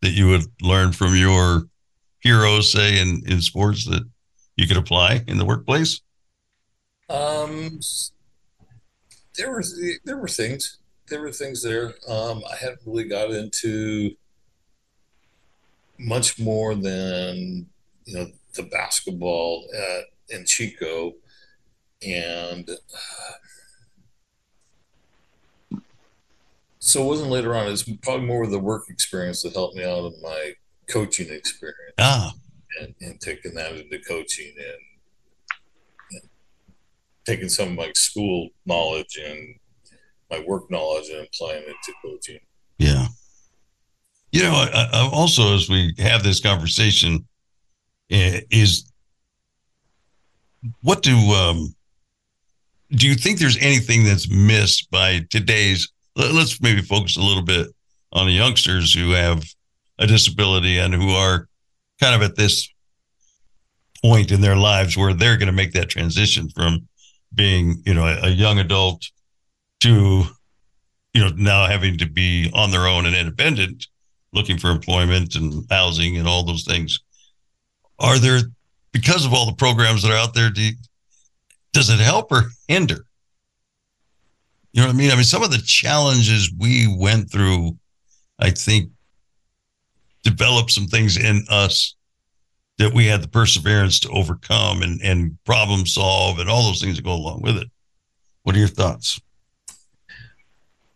that 0.00 0.10
you 0.10 0.28
would 0.28 0.44
learn 0.62 0.92
from 0.92 1.14
your 1.14 1.64
heroes, 2.20 2.72
say 2.72 3.00
in 3.00 3.22
in 3.26 3.40
sports, 3.40 3.86
that 3.86 4.02
you 4.56 4.66
could 4.66 4.76
apply 4.76 5.22
in 5.26 5.38
the 5.38 5.44
workplace? 5.44 6.00
Um, 7.10 7.80
there 9.36 9.50
were 9.50 9.64
there 10.04 10.18
were 10.18 10.28
things 10.28 10.78
there 11.08 11.20
were 11.20 11.32
things 11.32 11.62
there. 11.62 11.94
Um, 12.06 12.42
I 12.50 12.56
hadn't 12.56 12.80
really 12.84 13.04
got 13.04 13.30
into 13.30 14.14
much 15.98 16.38
more 16.38 16.74
than 16.74 17.66
you 18.04 18.14
know 18.14 18.26
the 18.54 18.62
basketball 18.64 19.66
at 19.74 20.36
in 20.36 20.44
Chico, 20.44 21.14
and 22.06 22.68
uh, 22.70 23.34
so 26.78 27.02
it 27.02 27.06
wasn't 27.06 27.30
later 27.30 27.54
on. 27.54 27.70
It's 27.70 27.82
probably 28.02 28.26
more 28.26 28.44
of 28.44 28.50
the 28.50 28.58
work 28.58 28.84
experience 28.88 29.42
that 29.42 29.54
helped 29.54 29.76
me 29.76 29.84
out 29.84 30.04
of 30.04 30.14
my 30.22 30.52
coaching 30.88 31.30
experience 31.30 31.94
Ah, 31.98 32.32
and, 32.80 32.94
and 33.00 33.20
taking 33.20 33.54
that 33.54 33.72
into 33.72 33.98
coaching 34.06 34.52
and, 34.56 35.52
and 36.12 36.22
taking 37.26 37.48
some 37.48 37.70
of 37.70 37.74
my 37.74 37.92
school 37.94 38.48
knowledge 38.64 39.18
and 39.22 39.56
my 40.30 40.40
work 40.46 40.70
knowledge 40.70 41.08
and 41.10 41.26
applying 41.26 41.62
it 41.62 41.76
to 41.84 41.92
coaching. 42.02 42.38
yeah. 42.78 43.06
You 44.38 44.44
know, 44.44 44.68
also 45.12 45.56
as 45.56 45.68
we 45.68 45.92
have 45.98 46.22
this 46.22 46.38
conversation, 46.38 47.26
eh, 48.08 48.42
is 48.52 48.88
what 50.82 51.02
do 51.02 51.16
um, 51.16 51.74
do 52.92 53.08
you 53.08 53.16
think 53.16 53.40
there's 53.40 53.56
anything 53.56 54.04
that's 54.04 54.30
missed 54.30 54.92
by 54.92 55.26
today's? 55.30 55.88
let- 56.14 56.34
Let's 56.34 56.60
maybe 56.60 56.82
focus 56.82 57.16
a 57.16 57.20
little 57.20 57.42
bit 57.42 57.66
on 58.12 58.26
the 58.26 58.32
youngsters 58.32 58.94
who 58.94 59.10
have 59.10 59.42
a 59.98 60.06
disability 60.06 60.78
and 60.78 60.94
who 60.94 61.10
are 61.10 61.48
kind 62.00 62.14
of 62.14 62.22
at 62.22 62.36
this 62.36 62.68
point 64.04 64.30
in 64.30 64.40
their 64.40 64.54
lives 64.54 64.96
where 64.96 65.14
they're 65.14 65.36
going 65.36 65.48
to 65.48 65.52
make 65.52 65.72
that 65.72 65.88
transition 65.88 66.48
from 66.50 66.86
being, 67.34 67.82
you 67.84 67.92
know, 67.92 68.06
a, 68.06 68.26
a 68.26 68.28
young 68.28 68.60
adult 68.60 69.04
to, 69.80 70.22
you 71.12 71.20
know, 71.20 71.30
now 71.34 71.66
having 71.66 71.98
to 71.98 72.06
be 72.06 72.52
on 72.54 72.70
their 72.70 72.86
own 72.86 73.04
and 73.04 73.16
independent, 73.16 73.88
looking 74.32 74.58
for 74.58 74.70
employment 74.70 75.34
and 75.34 75.64
housing 75.70 76.16
and 76.16 76.28
all 76.28 76.44
those 76.44 76.64
things. 76.64 77.00
Are 77.98 78.18
there, 78.18 78.40
because 78.92 79.24
of 79.24 79.32
all 79.32 79.46
the 79.46 79.54
programs 79.54 80.02
that 80.02 80.10
are 80.10 80.16
out 80.16 80.34
there, 80.34 80.50
do 80.50 80.62
you, 80.62 80.72
does 81.72 81.90
it 81.90 82.00
help 82.00 82.30
or 82.30 82.44
hinder? 82.68 83.04
You 84.72 84.82
know 84.82 84.88
what 84.88 84.94
I 84.94 84.98
mean? 84.98 85.10
I 85.10 85.14
mean, 85.14 85.24
some 85.24 85.42
of 85.42 85.50
the 85.50 85.62
challenges 85.64 86.52
we 86.56 86.86
went 86.98 87.30
through, 87.30 87.76
I 88.38 88.50
think, 88.50 88.90
developed 90.22 90.70
some 90.70 90.86
things 90.86 91.16
in 91.16 91.44
us 91.48 91.96
that 92.76 92.92
we 92.92 93.06
had 93.06 93.22
the 93.22 93.28
perseverance 93.28 93.98
to 94.00 94.10
overcome 94.10 94.82
and, 94.82 95.00
and 95.02 95.36
problem 95.44 95.86
solve 95.86 96.38
and 96.38 96.48
all 96.48 96.64
those 96.64 96.80
things 96.80 96.96
that 96.96 97.04
go 97.04 97.12
along 97.12 97.42
with 97.42 97.56
it. 97.56 97.68
What 98.42 98.54
are 98.54 98.60
your 98.60 98.68
thoughts? 98.68 99.20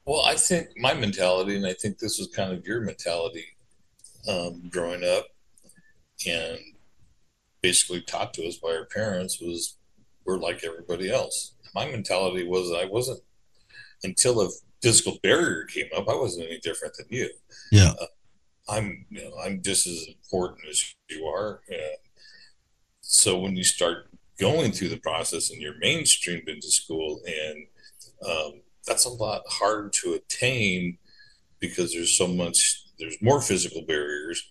Well, 0.05 0.23
I 0.25 0.35
think 0.35 0.69
my 0.77 0.95
mentality, 0.95 1.57
and 1.57 1.67
I 1.67 1.75
think 1.75 1.99
this 1.99 2.19
was 2.19 2.29
kind 2.29 2.53
of 2.53 2.67
your 2.67 2.81
mentality 2.81 3.47
um, 4.29 4.63
growing 4.69 5.05
up, 5.05 5.27
and 6.27 6.59
basically 7.63 8.01
taught 8.03 8.35
to 8.35 8.47
us 8.47 8.57
by 8.57 8.71
our 8.71 8.87
parents 8.87 9.41
was 9.41 9.79
we're 10.25 10.39
like 10.39 10.65
everybody 10.65 11.11
else. 11.11 11.55
My 11.75 11.87
mentality 11.87 12.47
was 12.47 12.73
I 12.73 12.85
wasn't 12.85 13.21
until 14.03 14.41
a 14.41 14.49
physical 14.83 15.19
barrier 15.23 15.65
came 15.65 15.87
up. 15.97 16.09
I 16.09 16.15
wasn't 16.15 16.47
any 16.47 16.59
different 16.59 16.95
than 16.97 17.07
you. 17.09 17.31
Yeah. 17.71 17.93
Uh, 18.01 18.07
I'm 18.69 19.07
you 19.11 19.25
know 19.25 19.37
I'm 19.45 19.63
just 19.63 19.87
as 19.87 20.07
important 20.09 20.69
as 20.69 20.95
you 21.11 21.27
are. 21.27 21.61
So 23.01 23.39
when 23.39 23.57
you 23.57 23.65
start 23.65 24.09
going 24.41 24.73
through 24.73 24.89
the 24.89 24.97
process 24.97 25.51
and 25.51 25.61
you're 25.61 25.79
mainstreamed 25.81 26.49
into 26.49 26.71
school, 26.71 27.21
and 27.27 27.67
um, 28.29 28.61
that's 28.87 29.05
a 29.05 29.11
lot 29.11 29.43
harder 29.49 29.89
to 29.89 30.15
attain 30.15 30.99
because 31.61 31.93
there's 31.93 32.17
so 32.17 32.27
much. 32.27 32.85
There's 32.99 33.21
more 33.23 33.41
physical 33.41 33.83
barriers. 33.83 34.43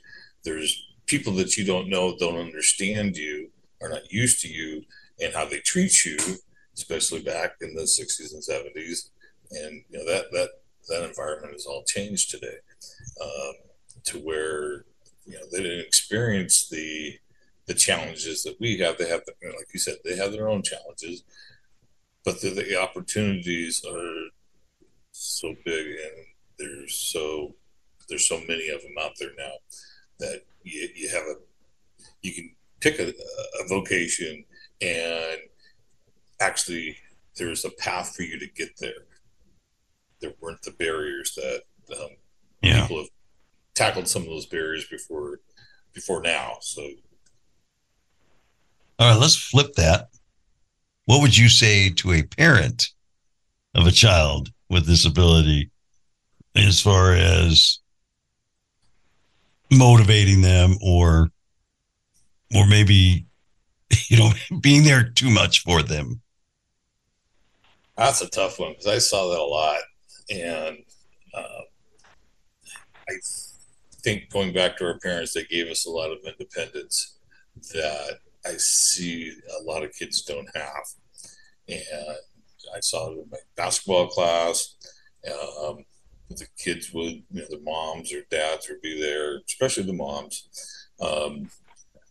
There's 0.43 0.91
people 1.05 1.33
that 1.33 1.57
you 1.57 1.65
don't 1.65 1.89
know 1.89 2.15
don't 2.17 2.37
understand 2.37 3.17
you 3.17 3.49
are 3.81 3.89
not 3.89 4.11
used 4.11 4.41
to 4.41 4.47
you 4.47 4.81
and 5.19 5.33
how 5.33 5.45
they 5.45 5.59
treat 5.59 6.05
you 6.05 6.17
especially 6.75 7.21
back 7.21 7.55
in 7.59 7.73
the 7.75 7.81
60s 7.81 8.33
and 8.33 8.41
70s 8.41 9.09
and 9.51 9.83
you 9.89 9.97
know 9.97 10.05
that 10.05 10.31
that 10.31 10.49
that 10.87 11.07
environment 11.07 11.53
has 11.53 11.65
all 11.65 11.83
changed 11.83 12.31
today 12.31 12.55
um, 13.21 13.53
to 14.05 14.19
where 14.19 14.85
you 15.25 15.33
know 15.33 15.45
they 15.51 15.61
didn't 15.61 15.85
experience 15.85 16.69
the 16.69 17.17
the 17.65 17.73
challenges 17.73 18.43
that 18.43 18.55
we 18.59 18.77
have 18.77 18.97
they 18.97 19.09
have 19.09 19.21
like 19.43 19.67
you 19.73 19.79
said 19.79 19.95
they 20.03 20.15
have 20.15 20.31
their 20.31 20.49
own 20.49 20.61
challenges 20.63 21.23
but 22.25 22.39
the, 22.41 22.49
the 22.51 22.79
opportunities 22.79 23.83
are 23.85 24.29
so 25.11 25.53
big 25.65 25.87
and 25.87 26.25
there's 26.57 26.95
so 26.95 27.53
there's 28.09 28.27
so 28.27 28.39
many 28.47 28.69
of 28.69 28.81
them 28.81 28.95
out 29.01 29.11
there 29.19 29.31
now 29.37 29.51
that 30.19 30.41
you, 30.63 30.87
you 30.95 31.09
have 31.09 31.23
a 31.23 31.35
you 32.21 32.33
can 32.33 32.51
pick 32.79 32.99
a, 32.99 33.09
a 33.09 33.67
vocation 33.67 34.43
and 34.81 35.37
actually 36.39 36.95
there's 37.37 37.65
a 37.65 37.69
path 37.71 38.15
for 38.15 38.23
you 38.23 38.37
to 38.39 38.47
get 38.47 38.69
there 38.79 39.05
there 40.21 40.33
weren't 40.41 40.61
the 40.63 40.71
barriers 40.71 41.33
that 41.35 41.61
um, 41.99 42.09
Yeah. 42.61 42.81
people 42.81 42.97
have 42.97 43.09
tackled 43.73 44.07
some 44.07 44.21
of 44.23 44.27
those 44.29 44.45
barriers 44.45 44.85
before 44.89 45.39
before 45.93 46.21
now 46.21 46.57
so 46.61 46.81
All 48.99 49.09
right, 49.11 49.19
let's 49.19 49.35
flip 49.35 49.73
that. 49.75 50.09
What 51.11 51.19
would 51.19 51.37
you 51.37 51.49
say 51.49 51.89
to 51.89 52.13
a 52.13 52.23
parent 52.23 52.87
of 53.75 53.85
a 53.85 53.91
child 53.91 54.49
with 54.69 54.85
disability 54.85 55.69
as 56.55 56.79
far 56.79 57.13
as 57.13 57.79
motivating 59.69 60.41
them 60.41 60.77
or 60.81 61.29
or 62.55 62.65
maybe 62.65 63.25
you 64.07 64.19
know 64.19 64.31
being 64.61 64.85
there 64.85 65.03
too 65.03 65.29
much 65.29 65.63
for 65.63 65.83
them? 65.83 66.21
That's 67.97 68.21
a 68.21 68.29
tough 68.29 68.57
one 68.57 68.71
because 68.71 68.87
I 68.87 68.99
saw 68.99 69.31
that 69.31 69.39
a 69.39 69.43
lot, 69.43 69.81
and 70.29 70.77
uh, 71.33 71.61
I 73.09 73.13
think 74.01 74.29
going 74.29 74.53
back 74.53 74.77
to 74.77 74.85
our 74.85 74.97
parents, 74.99 75.33
they 75.33 75.43
gave 75.43 75.67
us 75.67 75.85
a 75.85 75.91
lot 75.91 76.09
of 76.09 76.19
independence 76.25 77.17
that 77.73 78.19
I 78.45 78.53
see 78.53 79.33
a 79.59 79.63
lot 79.63 79.83
of 79.83 79.93
kids 79.93 80.21
don't 80.21 80.49
have, 80.55 80.85
and 81.67 82.17
I 82.75 82.79
saw 82.79 83.11
it 83.11 83.19
in 83.19 83.25
my 83.31 83.37
basketball 83.55 84.07
class. 84.07 84.75
Um, 85.27 85.85
the 86.29 86.47
kids 86.57 86.91
would, 86.93 87.05
you 87.05 87.23
know, 87.31 87.45
the 87.49 87.59
moms 87.59 88.13
or 88.13 88.21
dads 88.29 88.69
would 88.69 88.81
be 88.81 88.99
there, 88.99 89.39
especially 89.47 89.83
the 89.83 89.93
moms. 89.93 90.47
Um, 91.01 91.49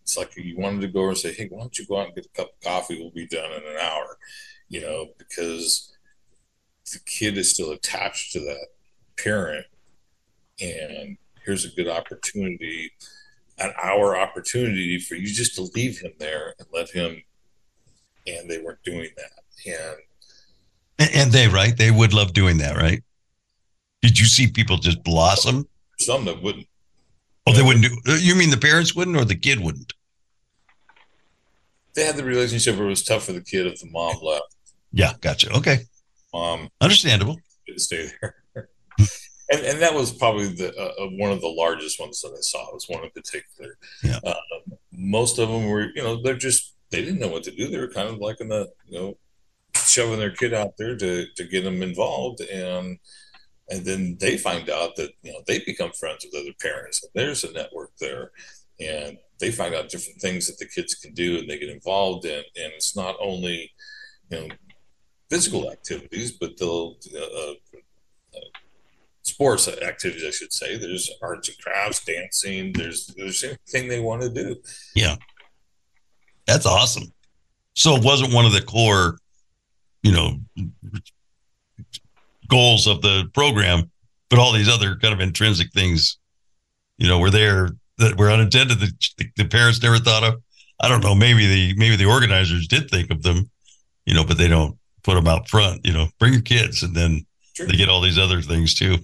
it's 0.03 0.17
like 0.17 0.37
you 0.37 0.59
wanted 0.59 0.83
to 0.83 0.89
go 0.89 1.09
and 1.09 1.17
say, 1.17 1.33
"Hey, 1.33 1.47
why 1.49 1.61
don't 1.61 1.79
you 1.79 1.87
go 1.87 2.01
out 2.01 2.07
and 2.07 2.15
get 2.15 2.27
a 2.27 2.37
cup 2.37 2.49
of 2.49 2.61
coffee? 2.61 2.99
We'll 3.01 3.11
be 3.11 3.27
done 3.27 3.53
in 3.53 3.63
an 3.63 3.79
hour." 3.81 4.19
you 4.71 4.81
know, 4.81 5.09
because 5.19 5.93
the 6.91 7.01
kid 7.05 7.37
is 7.37 7.51
still 7.51 7.73
attached 7.73 8.33
to 8.33 8.41
that 8.41 8.69
parent. 9.19 9.67
And 10.61 11.19
here's 11.45 11.65
a 11.65 11.75
good 11.75 11.89
opportunity, 11.89 12.93
an 13.59 13.73
hour 13.83 14.17
opportunity 14.17 14.99
for 14.99 15.17
you 15.17 15.27
just 15.27 15.57
to 15.57 15.69
leave 15.75 15.99
him 15.99 16.13
there 16.19 16.55
and 16.59 16.69
let 16.73 16.91
him. 16.91 17.23
And 18.27 18.49
they 18.49 18.59
weren't 18.59 18.83
doing 18.85 19.11
that. 19.17 19.40
And 19.67 21.11
And, 21.15 21.33
they 21.33 21.49
right, 21.49 21.77
they 21.77 21.91
would 21.91 22.13
love 22.13 22.33
doing 22.33 22.59
that, 22.59 22.77
right? 22.77 23.03
Did 24.03 24.19
you 24.19 24.25
see 24.27 24.47
people 24.51 24.77
just 24.79 25.03
blossom? 25.03 25.67
some 25.99 26.25
that 26.25 26.43
wouldn't. 26.43 26.67
Oh, 27.47 27.53
they 27.53 27.63
wouldn't 27.63 27.85
do. 27.85 28.17
You 28.19 28.35
mean 28.35 28.51
the 28.51 28.57
parents 28.57 28.95
wouldn't, 28.95 29.17
or 29.17 29.25
the 29.25 29.35
kid 29.37 29.61
wouldn't? 29.61 29.93
They 31.95 32.05
had 32.05 32.17
the 32.17 32.25
relationship 32.25 32.77
where 32.77 32.87
it 32.87 32.91
was 32.91 33.03
tough 33.03 33.25
for 33.25 33.33
the 33.33 33.41
kid 33.43 33.67
if 33.67 33.81
the 33.81 33.87
mom 33.91 34.17
left. 34.23 34.55
Yeah, 34.93 35.13
gotcha. 35.21 35.53
Okay, 35.57 35.81
Mom 36.33 36.69
understandable. 36.81 37.37
didn't 37.67 37.81
stay 37.81 38.09
there. 38.21 38.37
and, 39.51 39.61
and 39.67 39.83
that 39.83 39.93
was 39.95 40.13
probably 40.13 40.49
the 40.49 40.75
uh, 40.77 41.05
uh, 41.05 41.09
one 41.11 41.33
of 41.33 41.41
the 41.41 41.49
largest 41.49 42.01
ones 42.01 42.21
that 42.23 42.29
I 42.37 42.41
saw. 42.41 42.69
It 42.69 42.75
Was 42.75 42.87
one 42.89 43.05
in 43.05 43.11
particular. 43.11 43.77
Yeah. 44.03 44.21
Uh, 44.25 44.35
most 44.93 45.39
of 45.39 45.49
them 45.49 45.67
were, 45.67 45.91
you 45.95 46.03
know, 46.03 46.23
they're 46.23 46.35
just 46.37 46.75
they 46.91 47.03
didn't 47.03 47.21
know 47.21 47.29
what 47.29 47.43
to 47.45 47.51
do. 47.51 47.69
They 47.69 47.79
were 47.79 47.89
kind 47.89 48.09
of 48.09 48.19
like 48.19 48.41
in 48.41 48.49
the, 48.49 48.69
you 48.87 48.99
know, 48.99 49.19
shoving 49.91 50.19
their 50.19 50.31
kid 50.31 50.55
out 50.55 50.77
there 50.79 50.97
to 50.97 51.27
to 51.37 51.45
get 51.45 51.65
them 51.65 51.83
involved, 51.83 52.41
and 52.41 52.99
and 53.69 53.85
then 53.85 54.17
they 54.21 54.37
find 54.37 54.69
out 54.71 54.97
that 54.97 55.11
you 55.23 55.33
know 55.33 55.41
they 55.47 55.61
become 55.61 55.93
friends 55.93 56.25
with 56.25 56.41
other 56.41 56.55
parents. 56.61 57.03
And 57.03 57.11
there's 57.15 57.45
a 57.45 57.53
network 57.53 57.93
there, 57.99 58.31
and 58.79 59.19
they 59.39 59.51
find 59.51 59.75
out 59.75 59.89
different 59.89 60.21
things 60.21 60.47
that 60.47 60.59
the 60.59 60.67
kids 60.67 60.95
can 60.95 61.15
do, 61.15 61.39
and 61.39 61.49
they 61.49 61.59
get 61.59 61.69
involved 61.69 62.25
in. 62.25 62.39
And 62.39 62.73
it's 62.75 62.97
not 62.97 63.17
only, 63.21 63.73
you 64.31 64.41
know, 64.41 64.49
physical 65.31 65.71
activities, 65.71 66.33
but 66.33 66.59
they'll 66.59 66.97
uh, 67.17 67.21
uh, 67.21 67.55
sports 69.23 69.69
activities, 69.69 70.25
I 70.27 70.31
should 70.31 70.53
say. 70.53 70.77
There's 70.77 71.11
arts 71.23 71.49
and 71.49 71.59
crafts, 71.59 72.05
dancing. 72.05 72.73
There's 72.73 73.07
there's 73.17 73.43
anything 73.45 73.89
they 73.89 74.01
want 74.01 74.23
to 74.23 74.31
do. 74.31 74.57
Yeah. 74.95 75.17
That's 76.47 76.67
awesome. 76.67 77.13
So 77.75 77.95
it 77.95 78.05
wasn't 78.05 78.35
one 78.35 78.45
of 78.45 78.53
the 78.53 78.63
core, 78.63 79.19
you 80.03 80.13
know, 80.13 80.39
goals 82.49 82.87
of 82.87 83.03
the 83.03 83.31
program, 83.35 83.91
but 84.29 84.39
all 84.39 84.53
these 84.53 84.69
other 84.69 84.97
kind 84.97 85.15
of 85.15 85.21
intrinsic 85.21 85.73
things, 85.73 86.19
you 86.99 87.09
know, 87.09 87.19
were 87.19 87.31
there 87.31 87.71
that 87.99 88.17
were 88.17 88.31
unintended 88.31 88.79
that 88.81 88.93
the, 89.37 89.45
parents 89.45 89.83
never 89.83 89.99
thought 89.99 90.25
of. 90.25 90.43
I 90.81 90.89
don't 90.89 91.03
know. 91.03 91.15
Maybe 91.15 91.47
the 91.47 91.75
maybe 91.77 91.97
the 91.97 92.07
organizers 92.07 92.67
did 92.67 92.91
think 92.91 93.11
of 93.11 93.23
them, 93.23 93.51
you 94.07 94.15
know, 94.15 94.25
but 94.25 94.39
they 94.39 94.49
don't 94.49 94.79
put 95.03 95.15
them 95.15 95.27
out 95.27 95.49
front. 95.49 95.85
You 95.85 95.93
know, 95.93 96.09
bring 96.19 96.33
your 96.33 96.43
kids, 96.43 96.83
and 96.83 96.95
then 96.95 97.27
Sure. 97.53 97.67
they 97.67 97.77
get 97.77 97.89
all 97.89 98.01
these 98.01 98.19
other 98.19 98.41
things 98.41 98.75
too. 98.75 98.99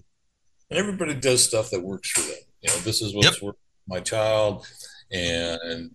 everybody 0.71 1.15
does 1.15 1.45
stuff 1.45 1.71
that 1.71 1.83
works 1.83 2.11
for 2.11 2.21
them. 2.23 2.39
You 2.63 2.71
know, 2.71 2.77
this 2.79 3.03
is 3.03 3.15
what's 3.15 3.27
Yep. 3.35 3.43
worked 3.43 3.59
for 3.59 3.95
my 3.95 4.01
child, 4.01 4.67
and 5.13 5.95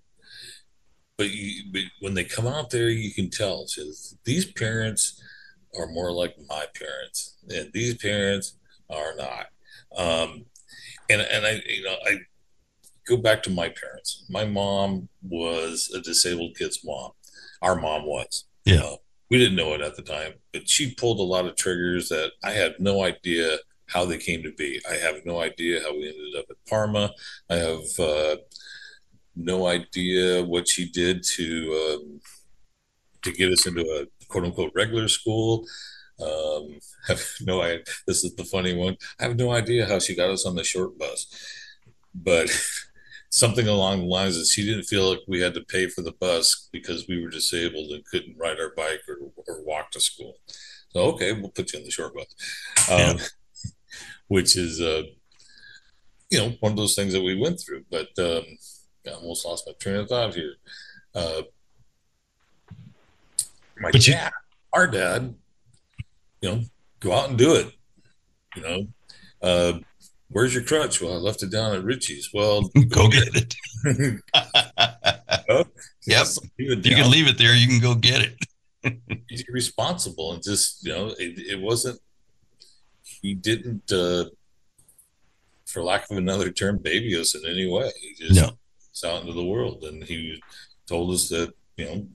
but, 1.22 1.30
you, 1.30 1.64
but 1.72 1.82
when 2.00 2.14
they 2.16 2.24
come 2.24 2.48
out 2.48 2.72
there, 2.72 2.90
you 2.90 3.14
can 3.14 3.30
tell 3.30 3.66
just, 3.66 4.18
these 4.24 4.46
parents 4.46 5.22
are 5.78 5.88
more 5.88 6.12
like 6.12 6.36
my 6.50 6.66
parents, 6.74 7.36
and 7.50 7.72
these 7.74 7.96
parents 7.96 8.58
are 8.90 9.16
not. 9.16 9.48
Um, 9.96 10.46
and 11.10 11.22
and 11.22 11.46
I 11.46 11.62
you 11.68 11.84
know 11.84 11.96
I 12.06 12.18
go 13.08 13.18
back 13.18 13.44
to 13.44 13.50
my 13.50 13.70
parents. 13.70 14.26
My 14.30 14.46
mom 14.46 15.10
was 15.22 15.92
a 15.96 16.02
disabled 16.02 16.56
kid's 16.58 16.80
mom. 16.84 17.12
Our 17.62 17.76
mom 17.76 18.06
was. 18.06 18.46
Yeah. 18.66 18.82
Uh, 18.82 18.96
we 19.30 19.38
didn't 19.38 19.56
know 19.56 19.74
it 19.74 19.82
at 19.82 19.96
the 19.96 20.02
time, 20.02 20.34
but 20.52 20.68
she 20.68 20.94
pulled 20.94 21.20
a 21.20 21.24
lot 21.24 21.46
of 21.46 21.56
triggers 21.56 22.10
that 22.10 22.32
I 22.44 22.52
had 22.52 22.76
no 22.80 23.04
idea 23.04 23.58
how 23.88 24.06
they 24.06 24.18
came 24.18 24.44
to 24.44 24.52
be. 24.54 24.82
I 24.90 24.96
have 24.96 25.26
no 25.26 25.40
idea 25.40 25.82
how 25.82 25.94
we 25.94 26.10
ended 26.10 26.36
up 26.38 26.46
at 26.50 26.58
Parma. 26.68 27.12
I 27.50 27.56
have 27.56 28.00
uh, 28.00 28.36
no 29.44 29.68
idea 29.68 30.44
what 30.44 30.68
she 30.68 30.90
did 30.90 31.24
to 31.36 32.00
um, 32.02 32.22
to 33.24 33.32
get 33.32 33.52
us 33.52 33.66
into 33.68 33.82
a 33.82 34.26
quote 34.28 34.46
unquote 34.46 34.72
regular 34.76 35.08
school. 35.08 35.66
Um, 36.22 36.80
have 37.08 37.24
no 37.42 37.62
idea. 37.62 37.84
This 38.08 38.24
is 38.24 38.36
the 38.36 38.46
funny 38.46 38.76
one. 38.76 38.98
I 39.20 39.24
have 39.24 39.38
no 39.38 39.52
idea 39.52 39.88
how 39.88 40.00
she 40.00 40.16
got 40.16 40.30
us 40.30 40.46
on 40.46 40.56
the 40.56 40.64
short 40.64 40.98
bus, 40.98 41.26
but 42.14 42.50
something 43.32 43.68
along 43.68 44.02
the 44.02 44.06
lines 44.06 44.38
that 44.38 44.48
she 44.48 44.66
didn't 44.66 44.84
feel 44.84 45.10
like 45.10 45.20
we 45.28 45.40
had 45.40 45.54
to 45.54 45.62
pay 45.62 45.88
for 45.88 46.02
the 46.02 46.12
bus 46.12 46.70
because 46.72 47.08
we 47.08 47.24
were 47.24 47.30
disabled 47.30 47.92
and 47.92 48.06
couldn't 48.06 48.38
ride 48.38 48.60
our 48.60 48.74
bike 48.76 49.02
or, 49.08 49.32
or 49.48 49.64
walk 49.64 49.90
to 49.92 50.00
school. 50.00 50.36
So 50.90 51.02
okay, 51.14 51.32
we'll 51.34 51.50
put 51.50 51.72
you 51.74 51.80
on 51.80 51.86
the 51.86 51.92
short 51.92 52.14
bus, 52.14 52.90
um, 52.92 53.18
which 54.28 54.58
is 54.58 54.82
uh, 54.82 55.04
you 56.30 56.40
know 56.40 56.54
one 56.60 56.74
of 56.74 56.78
those 56.78 56.96
things 56.96 57.14
that 57.14 57.24
we 57.24 57.40
went 57.40 57.60
through. 57.60 57.86
But 57.90 58.10
um, 58.20 58.44
I 59.08 59.12
almost 59.12 59.46
lost 59.46 59.66
my 59.68 59.74
train 59.74 59.96
of 59.98 60.08
thought 60.10 60.36
here. 60.36 60.56
Uh, 61.16 61.42
my 63.80 63.92
But 63.92 64.06
you- 64.08 64.14
dad, 64.14 64.32
our 64.74 64.88
dad, 64.88 65.36
you 66.42 66.50
know, 66.50 66.62
go 67.00 67.14
out 67.14 67.30
and 67.30 67.38
do 67.38 67.56
it. 67.56 67.74
you 68.56 68.62
know, 68.62 68.88
uh, 69.42 69.80
where's 70.30 70.54
your 70.54 70.64
crutch? 70.64 71.02
Well, 71.02 71.14
I 71.14 71.18
left 71.18 71.42
it 71.42 71.52
down 71.52 71.74
at 71.76 71.84
Richie's. 71.84 72.30
Well, 72.34 72.62
Go 72.90 73.08
get 73.10 73.30
it. 73.36 73.56
Yep. 76.08 76.28
You 76.58 76.76
You 76.76 76.96
can 76.96 77.12
leave 77.12 77.28
it 77.28 77.38
there. 77.38 77.54
You 77.56 77.68
can 77.68 77.80
go 77.80 77.94
get 77.94 78.22
it. 78.84 79.00
He's 79.30 79.44
responsible 79.50 80.34
and 80.34 80.42
just 80.42 80.84
you 80.84 80.92
know 80.92 81.08
it, 81.10 81.38
it 81.38 81.60
wasn't. 81.62 82.00
He 83.22 83.36
didn't, 83.36 83.92
uh, 83.92 84.26
for 85.68 85.84
lack 85.84 86.10
of 86.10 86.18
another 86.18 86.50
term, 86.52 86.80
baby 86.80 87.16
us 87.20 87.36
in 87.36 87.46
any 87.46 87.68
way. 87.70 87.92
He 88.02 88.16
just 88.16 88.34
No. 88.42 88.58
Was 88.92 89.04
out 89.04 89.22
into 89.22 89.34
the 89.34 89.44
world, 89.46 89.84
and 89.84 90.04
he 90.04 90.42
told 90.88 91.14
us 91.14 91.30
that 91.30 91.54
you 91.78 91.86
know 91.86 92.08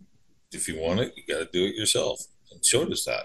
if 0.52 0.68
you 0.68 0.78
want 0.78 1.00
it, 1.00 1.12
you 1.16 1.22
got 1.32 1.40
to 1.40 1.48
do 1.52 1.64
it 1.66 1.74
yourself, 1.74 2.20
and 2.50 2.64
showed 2.64 2.92
us 2.92 3.04
that. 3.04 3.24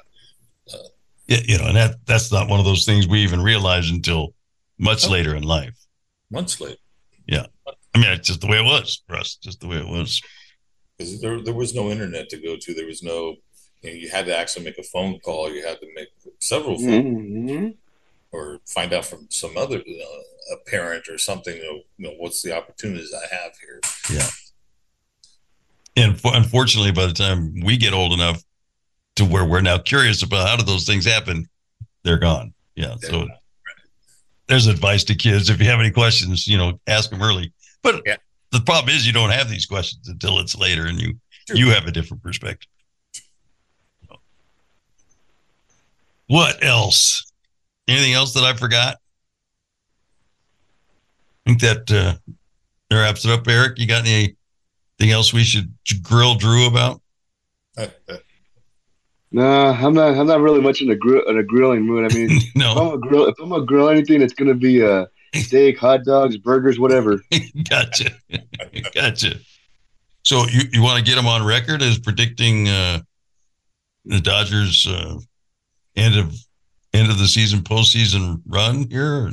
Yeah, 1.27 1.37
you 1.45 1.57
know, 1.57 1.65
and 1.67 1.77
that 1.77 1.95
that's 2.05 2.31
not 2.31 2.49
one 2.49 2.59
of 2.59 2.65
those 2.65 2.85
things 2.85 3.07
we 3.07 3.19
even 3.21 3.41
realize 3.41 3.89
until 3.89 4.33
much 4.77 5.05
Oh. 5.07 5.11
later 5.11 5.35
in 5.35 5.43
life. 5.43 5.77
months 6.29 6.59
later. 6.59 6.77
Yeah. 7.27 7.45
I 7.93 7.97
mean, 7.99 8.11
it's 8.11 8.27
just 8.27 8.41
the 8.41 8.47
way 8.47 8.57
it 8.59 8.63
was 8.65 9.03
for 9.07 9.15
us, 9.17 9.35
just 9.35 9.59
the 9.59 9.67
way 9.67 9.77
it 9.77 9.87
was. 9.87 10.21
because 10.97 11.21
there, 11.21 11.41
there 11.41 11.53
was 11.53 11.75
no 11.75 11.89
internet 11.89 12.29
to 12.29 12.37
go 12.37 12.55
to. 12.57 12.73
There 12.73 12.85
was 12.87 13.03
no, 13.03 13.35
you, 13.81 13.89
know, 13.89 13.95
you 13.95 14.09
had 14.09 14.25
to 14.27 14.35
actually 14.35 14.65
make 14.65 14.77
a 14.77 14.83
phone 14.83 15.19
call. 15.19 15.51
You 15.53 15.65
had 15.65 15.79
to 15.81 15.87
make 15.95 16.07
several 16.39 16.77
phone 16.79 17.03
hmm 17.47 17.67
or 18.31 18.59
find 18.65 18.93
out 18.93 19.05
from 19.05 19.27
some 19.29 19.57
other 19.57 19.79
uh, 19.79 20.21
a 20.51 20.69
parent 20.69 21.07
or 21.09 21.17
something. 21.17 21.55
You 21.55 21.63
know, 21.63 21.79
you 21.97 22.07
know, 22.07 22.13
what's 22.17 22.41
the 22.41 22.55
opportunities 22.55 23.13
I 23.13 23.33
have 23.35 23.51
here? 23.59 23.79
Yeah. 24.11 24.27
And 25.97 26.19
for, 26.19 26.35
unfortunately, 26.35 26.91
by 26.91 27.05
the 27.05 27.13
time 27.13 27.53
we 27.63 27.77
get 27.77 27.93
old 27.93 28.13
enough 28.13 28.41
to 29.17 29.25
where 29.25 29.45
we're 29.45 29.61
now 29.61 29.77
curious 29.77 30.23
about 30.23 30.47
how 30.47 30.55
do 30.55 30.63
those 30.63 30.85
things 30.85 31.05
happen, 31.05 31.47
they're 32.03 32.17
gone. 32.17 32.53
Yeah. 32.75 32.95
So 33.01 33.27
there's 34.47 34.67
advice 34.67 35.03
to 35.05 35.15
kids. 35.15 35.49
If 35.49 35.59
you 35.59 35.65
have 35.67 35.79
any 35.79 35.91
questions, 35.91 36.47
you 36.47 36.57
know, 36.57 36.79
ask 36.87 37.09
them 37.09 37.21
early. 37.21 37.53
But 37.83 38.01
Yeah. 38.05 38.17
the 38.51 38.61
problem 38.61 38.95
is 38.95 39.05
you 39.05 39.13
don't 39.13 39.31
have 39.31 39.49
these 39.49 39.65
questions 39.65 40.07
until 40.07 40.39
it's 40.39 40.55
later 40.57 40.85
and 40.87 40.99
you 40.99 41.19
you 41.53 41.69
have 41.71 41.85
a 41.85 41.91
different 41.91 42.23
perspective. 42.23 42.69
What 46.27 46.63
else? 46.63 47.29
Anything 47.87 48.13
else 48.13 48.33
that 48.35 48.43
I 48.43 48.53
forgot? 48.53 48.97
Think 51.51 51.87
that 51.87 51.91
uh, 51.91 52.95
wraps 52.95 53.25
it 53.25 53.31
up, 53.31 53.45
Eric. 53.47 53.77
You 53.77 53.87
got 53.87 54.07
anything 54.07 55.11
else 55.11 55.33
we 55.33 55.43
should 55.43 55.73
grill 56.01 56.35
Drew 56.35 56.67
about? 56.67 57.01
Nah, 59.33 59.71
I'm 59.71 59.93
not. 59.93 60.17
I'm 60.17 60.27
not 60.27 60.41
really 60.41 60.59
much 60.59 60.81
in 60.81 60.89
a 60.89 60.95
grill 60.95 61.25
in 61.29 61.37
a 61.37 61.43
grilling 61.43 61.83
mood. 61.83 62.11
I 62.11 62.13
mean, 62.13 62.27
if 62.31 62.53
no, 62.53 62.73
I'm 62.73 62.93
a 62.95 62.97
grill, 62.97 63.27
if 63.27 63.39
I'm 63.39 63.47
gonna 63.47 63.65
grill 63.65 63.87
anything, 63.87 64.21
it's 64.21 64.33
gonna 64.33 64.53
be 64.53 64.83
uh, 64.83 65.05
steak, 65.35 65.77
hot 65.77 66.03
dogs, 66.03 66.35
burgers, 66.35 66.77
whatever. 66.77 67.17
gotcha, 67.69 68.11
gotcha. 68.93 69.39
So 70.23 70.45
you, 70.49 70.63
you 70.73 70.83
want 70.83 70.99
to 70.99 71.09
get 71.09 71.17
him 71.17 71.27
on 71.27 71.45
record 71.45 71.81
as 71.81 71.97
predicting 71.97 72.67
uh, 72.67 72.99
the 74.03 74.19
Dodgers 74.19 74.85
uh, 74.85 75.17
end 75.95 76.17
of 76.17 76.35
end 76.93 77.09
of 77.09 77.17
the 77.17 77.27
season 77.27 77.61
postseason 77.61 78.41
run 78.45 78.89
here? 78.89 79.31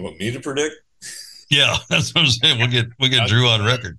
You 0.00 0.04
want 0.04 0.18
me 0.18 0.30
to 0.30 0.40
predict? 0.40 0.76
Yeah, 1.50 1.76
that's 1.90 2.14
what 2.14 2.24
I'm 2.24 2.30
saying. 2.30 2.58
We'll 2.58 2.68
get 2.68 2.86
we'll 2.98 3.10
get 3.10 3.28
Drew 3.28 3.46
on 3.46 3.62
record. 3.62 3.98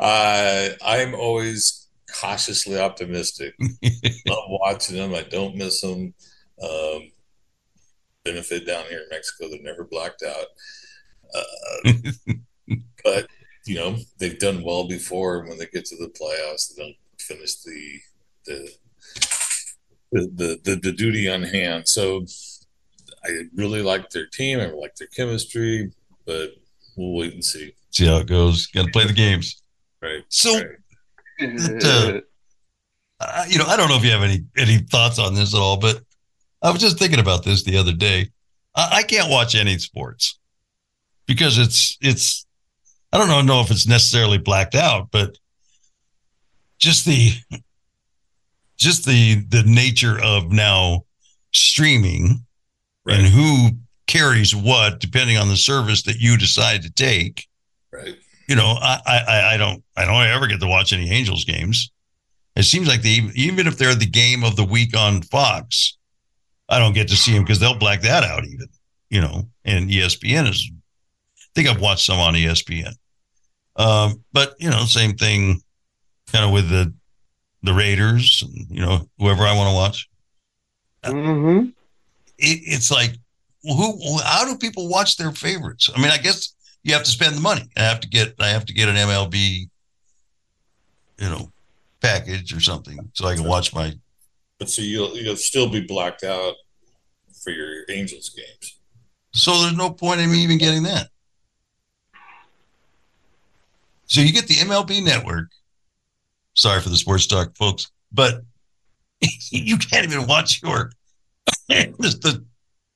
Uh, 0.00 0.70
I'm 0.84 1.14
always 1.14 1.86
cautiously 2.12 2.80
optimistic. 2.80 3.54
Love 4.26 4.44
watching 4.48 4.96
them. 4.96 5.14
I 5.14 5.22
don't 5.22 5.54
miss 5.54 5.80
them. 5.82 6.14
Um, 6.60 7.12
benefit 8.24 8.66
down 8.66 8.86
here 8.86 9.02
in 9.02 9.08
Mexico, 9.08 9.48
they're 9.48 9.62
never 9.62 9.84
blacked 9.84 10.24
out. 10.24 10.46
Uh, 11.32 11.92
but 13.04 13.28
you 13.66 13.76
know 13.76 13.98
they've 14.18 14.40
done 14.40 14.64
well 14.64 14.88
before. 14.88 15.46
When 15.46 15.58
they 15.58 15.66
get 15.66 15.84
to 15.84 15.96
the 15.96 16.08
playoffs, 16.08 16.74
they 16.74 16.82
don't 16.82 16.96
finish 17.20 17.54
the 17.62 18.00
the 18.46 18.70
the 20.10 20.30
the, 20.34 20.60
the, 20.64 20.76
the 20.80 20.92
duty 20.92 21.28
on 21.28 21.44
hand. 21.44 21.86
So 21.86 22.26
I 23.24 23.42
really 23.54 23.82
like 23.82 24.10
their 24.10 24.26
team. 24.26 24.60
I 24.60 24.66
like 24.66 24.94
their 24.96 25.08
chemistry, 25.08 25.92
but 26.26 26.50
we'll 26.96 27.14
wait 27.14 27.34
and 27.34 27.44
see. 27.44 27.74
See 27.90 28.06
how 28.06 28.18
it 28.18 28.26
goes. 28.26 28.66
Got 28.68 28.86
to 28.86 28.92
play 28.92 29.06
the 29.06 29.12
games. 29.12 29.62
Right. 30.00 30.24
So 30.28 30.54
right. 30.54 30.66
uh, 31.84 32.20
uh, 33.20 33.44
you 33.48 33.58
know, 33.58 33.66
I 33.66 33.76
don't 33.76 33.88
know 33.88 33.96
if 33.96 34.04
you 34.04 34.10
have 34.10 34.22
any 34.22 34.44
any 34.56 34.78
thoughts 34.78 35.18
on 35.18 35.34
this 35.34 35.54
at 35.54 35.60
all, 35.60 35.78
but 35.78 36.00
I 36.62 36.70
was 36.70 36.80
just 36.80 36.98
thinking 36.98 37.20
about 37.20 37.44
this 37.44 37.64
the 37.64 37.76
other 37.76 37.92
day. 37.92 38.30
I, 38.74 38.98
I 38.98 39.02
can't 39.02 39.30
watch 39.30 39.54
any 39.54 39.78
sports 39.78 40.38
because 41.26 41.58
it's 41.58 41.96
it's 42.00 42.46
I 43.12 43.18
don't 43.18 43.28
know 43.28 43.40
know 43.40 43.60
if 43.60 43.70
it's 43.70 43.86
necessarily 43.86 44.38
blacked 44.38 44.74
out, 44.74 45.10
but 45.10 45.38
just 46.78 47.04
the 47.04 47.32
just 48.76 49.04
the 49.04 49.44
the 49.48 49.62
nature 49.64 50.18
of 50.22 50.52
now 50.52 51.04
streaming 51.52 52.44
and 53.08 53.26
who 53.26 53.70
carries 54.06 54.54
what 54.54 55.00
depending 55.00 55.36
on 55.36 55.48
the 55.48 55.56
service 55.56 56.02
that 56.02 56.18
you 56.18 56.36
decide 56.36 56.82
to 56.82 56.90
take 56.90 57.46
Right. 57.92 58.16
you 58.48 58.56
know, 58.56 58.76
I, 58.80 59.00
I, 59.06 59.54
I 59.54 59.56
don't, 59.56 59.82
I 59.96 60.04
don't 60.04 60.26
ever 60.26 60.46
get 60.46 60.60
to 60.60 60.66
watch 60.66 60.92
any 60.92 61.10
Angels 61.10 61.44
games. 61.44 61.90
It 62.56 62.64
seems 62.64 62.88
like 62.88 63.02
they, 63.02 63.20
even 63.34 63.66
if 63.66 63.78
they're 63.78 63.94
the 63.94 64.06
game 64.06 64.44
of 64.44 64.56
the 64.56 64.64
week 64.64 64.96
on 64.96 65.22
Fox, 65.22 65.96
I 66.68 66.78
don't 66.78 66.92
get 66.92 67.08
to 67.08 67.16
see 67.16 67.32
them 67.32 67.44
because 67.44 67.60
they'll 67.60 67.78
black 67.78 68.02
that 68.02 68.24
out 68.24 68.44
even, 68.44 68.66
you 69.10 69.20
know, 69.20 69.48
and 69.64 69.88
ESPN 69.88 70.48
is, 70.50 70.70
I 70.72 71.46
think 71.54 71.68
I've 71.68 71.80
watched 71.80 72.04
some 72.04 72.18
on 72.18 72.34
ESPN. 72.34 72.92
Um, 73.76 74.24
but 74.32 74.54
you 74.58 74.68
know, 74.68 74.84
same 74.84 75.14
thing 75.14 75.62
kind 76.32 76.44
of 76.44 76.50
with 76.50 76.68
the, 76.68 76.92
the 77.62 77.72
Raiders 77.72 78.42
and, 78.42 78.66
you 78.70 78.84
know, 78.84 79.08
whoever 79.18 79.44
I 79.44 79.56
want 79.56 79.68
to 79.68 79.74
watch. 79.74 80.08
hmm 81.04 81.68
It, 82.38 82.60
it's 82.64 82.90
like, 82.90 83.12
who, 83.62 84.18
how 84.24 84.44
do 84.44 84.56
people 84.56 84.88
watch 84.88 85.16
their 85.16 85.32
favorites? 85.32 85.90
I 85.94 86.00
mean, 86.00 86.10
I 86.10 86.18
guess 86.18 86.54
you 86.82 86.94
have 86.94 87.04
to 87.04 87.10
spend 87.10 87.36
the 87.36 87.40
money. 87.40 87.68
I 87.76 87.82
have 87.82 88.00
to 88.00 88.08
get 88.08 88.34
I 88.38 88.48
have 88.48 88.64
to 88.66 88.72
get 88.72 88.88
an 88.88 88.96
MLB, 88.96 89.68
you 91.18 91.28
know, 91.28 91.52
package 92.00 92.54
or 92.54 92.60
something 92.60 93.10
so 93.14 93.26
I 93.26 93.34
can 93.34 93.44
watch 93.44 93.74
my. 93.74 93.92
But 94.58 94.70
so 94.70 94.82
you'll 94.82 95.16
you'll 95.16 95.36
still 95.36 95.68
be 95.68 95.80
blacked 95.80 96.24
out 96.24 96.54
for 97.42 97.50
your 97.50 97.84
Angels 97.90 98.30
games. 98.30 98.78
So 99.32 99.60
there's 99.62 99.76
no 99.76 99.90
point 99.90 100.20
in 100.20 100.30
me 100.30 100.38
even 100.38 100.58
getting 100.58 100.84
that. 100.84 101.08
So 104.06 104.22
you 104.22 104.32
get 104.32 104.46
the 104.46 104.54
MLB 104.54 105.04
network. 105.04 105.50
Sorry 106.54 106.80
for 106.80 106.88
the 106.88 106.96
sports 106.96 107.26
talk, 107.26 107.56
folks, 107.56 107.90
but 108.10 108.42
you 109.50 109.76
can't 109.76 110.10
even 110.10 110.26
watch 110.26 110.62
your 110.62 110.90
the 111.68 112.44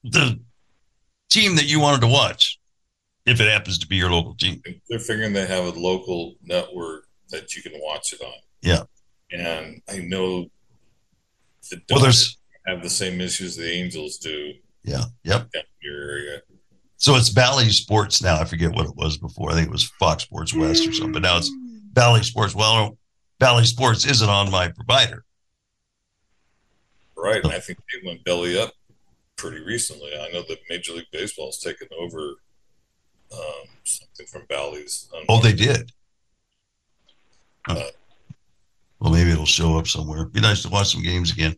the 0.05 0.41
team 1.31 1.57
that 1.57 1.67
you 1.67 1.81
wanted 1.81 2.01
to 2.01 2.09
watch 2.09 2.59
if 3.27 3.41
it 3.41 3.49
happens 3.49 3.79
to 3.79 3.87
be 3.87 3.97
your 3.97 4.11
local 4.11 4.35
team. 4.35 4.63
They're 4.89 4.99
figuring 4.99 5.33
they 5.33 5.47
have 5.47 5.65
a 5.65 5.79
local 5.79 6.35
network 6.43 7.07
that 7.31 7.55
you 7.55 7.63
can 7.63 7.73
watch 7.77 8.13
it 8.13 8.21
on. 8.21 8.33
Yeah. 8.61 8.83
And 9.31 9.81
I 9.89 9.99
know 9.99 10.47
the 11.71 11.81
Well, 11.91 12.01
there's 12.01 12.39
have 12.67 12.83
the 12.83 12.91
same 12.91 13.21
issues 13.21 13.57
the 13.57 13.71
Angels 13.71 14.19
do 14.19 14.53
yeah, 14.85 15.05
yep. 15.25 15.49
your 15.81 16.11
area. 16.11 16.41
So 16.97 17.17
it's 17.17 17.31
Bally 17.31 17.69
Sports 17.71 18.23
now. 18.23 18.41
I 18.41 18.45
forget 18.45 18.73
what 18.73 18.87
it 18.87 18.95
was 18.97 19.19
before. 19.19 19.51
I 19.51 19.55
think 19.55 19.69
it 19.69 19.73
was 19.73 19.85
Fox 19.99 20.25
Sports 20.25 20.55
West 20.55 20.87
or 20.87 20.93
something. 20.93 21.13
But 21.13 21.23
now 21.23 21.39
it's 21.39 21.51
Bally 21.93 22.23
Sports. 22.23 22.55
Well, 22.55 22.97
Bally 23.41 23.65
Sports 23.65 24.07
isn't 24.07 24.29
on 24.29 24.51
my 24.51 24.69
provider. 24.69 25.25
Right. 27.23 27.43
And 27.43 27.53
I 27.53 27.61
think 27.61 27.79
they 27.79 28.07
went 28.07 28.25
belly 28.25 28.59
up 28.59 28.73
pretty 29.37 29.61
recently. 29.61 30.11
I 30.15 30.31
know 30.33 30.43
that 30.49 30.59
Major 30.69 30.93
League 30.93 31.07
Baseball 31.13 31.47
has 31.47 31.59
taken 31.59 31.89
over 31.99 32.35
um, 33.33 33.69
something 33.85 34.27
from 34.27 34.43
Bally's. 34.49 35.09
Oh, 35.29 35.41
they 35.41 35.53
did. 35.53 35.93
Huh. 37.67 37.91
Well, 39.01 39.13
maybe 39.13 39.31
it'll 39.31 39.47
show 39.47 39.79
up 39.79 39.87
somewhere. 39.87 40.27
Be 40.27 40.41
nice 40.41 40.63
to 40.63 40.69
watch 40.69 40.93
some 40.93 41.03
games 41.03 41.33
again. 41.33 41.57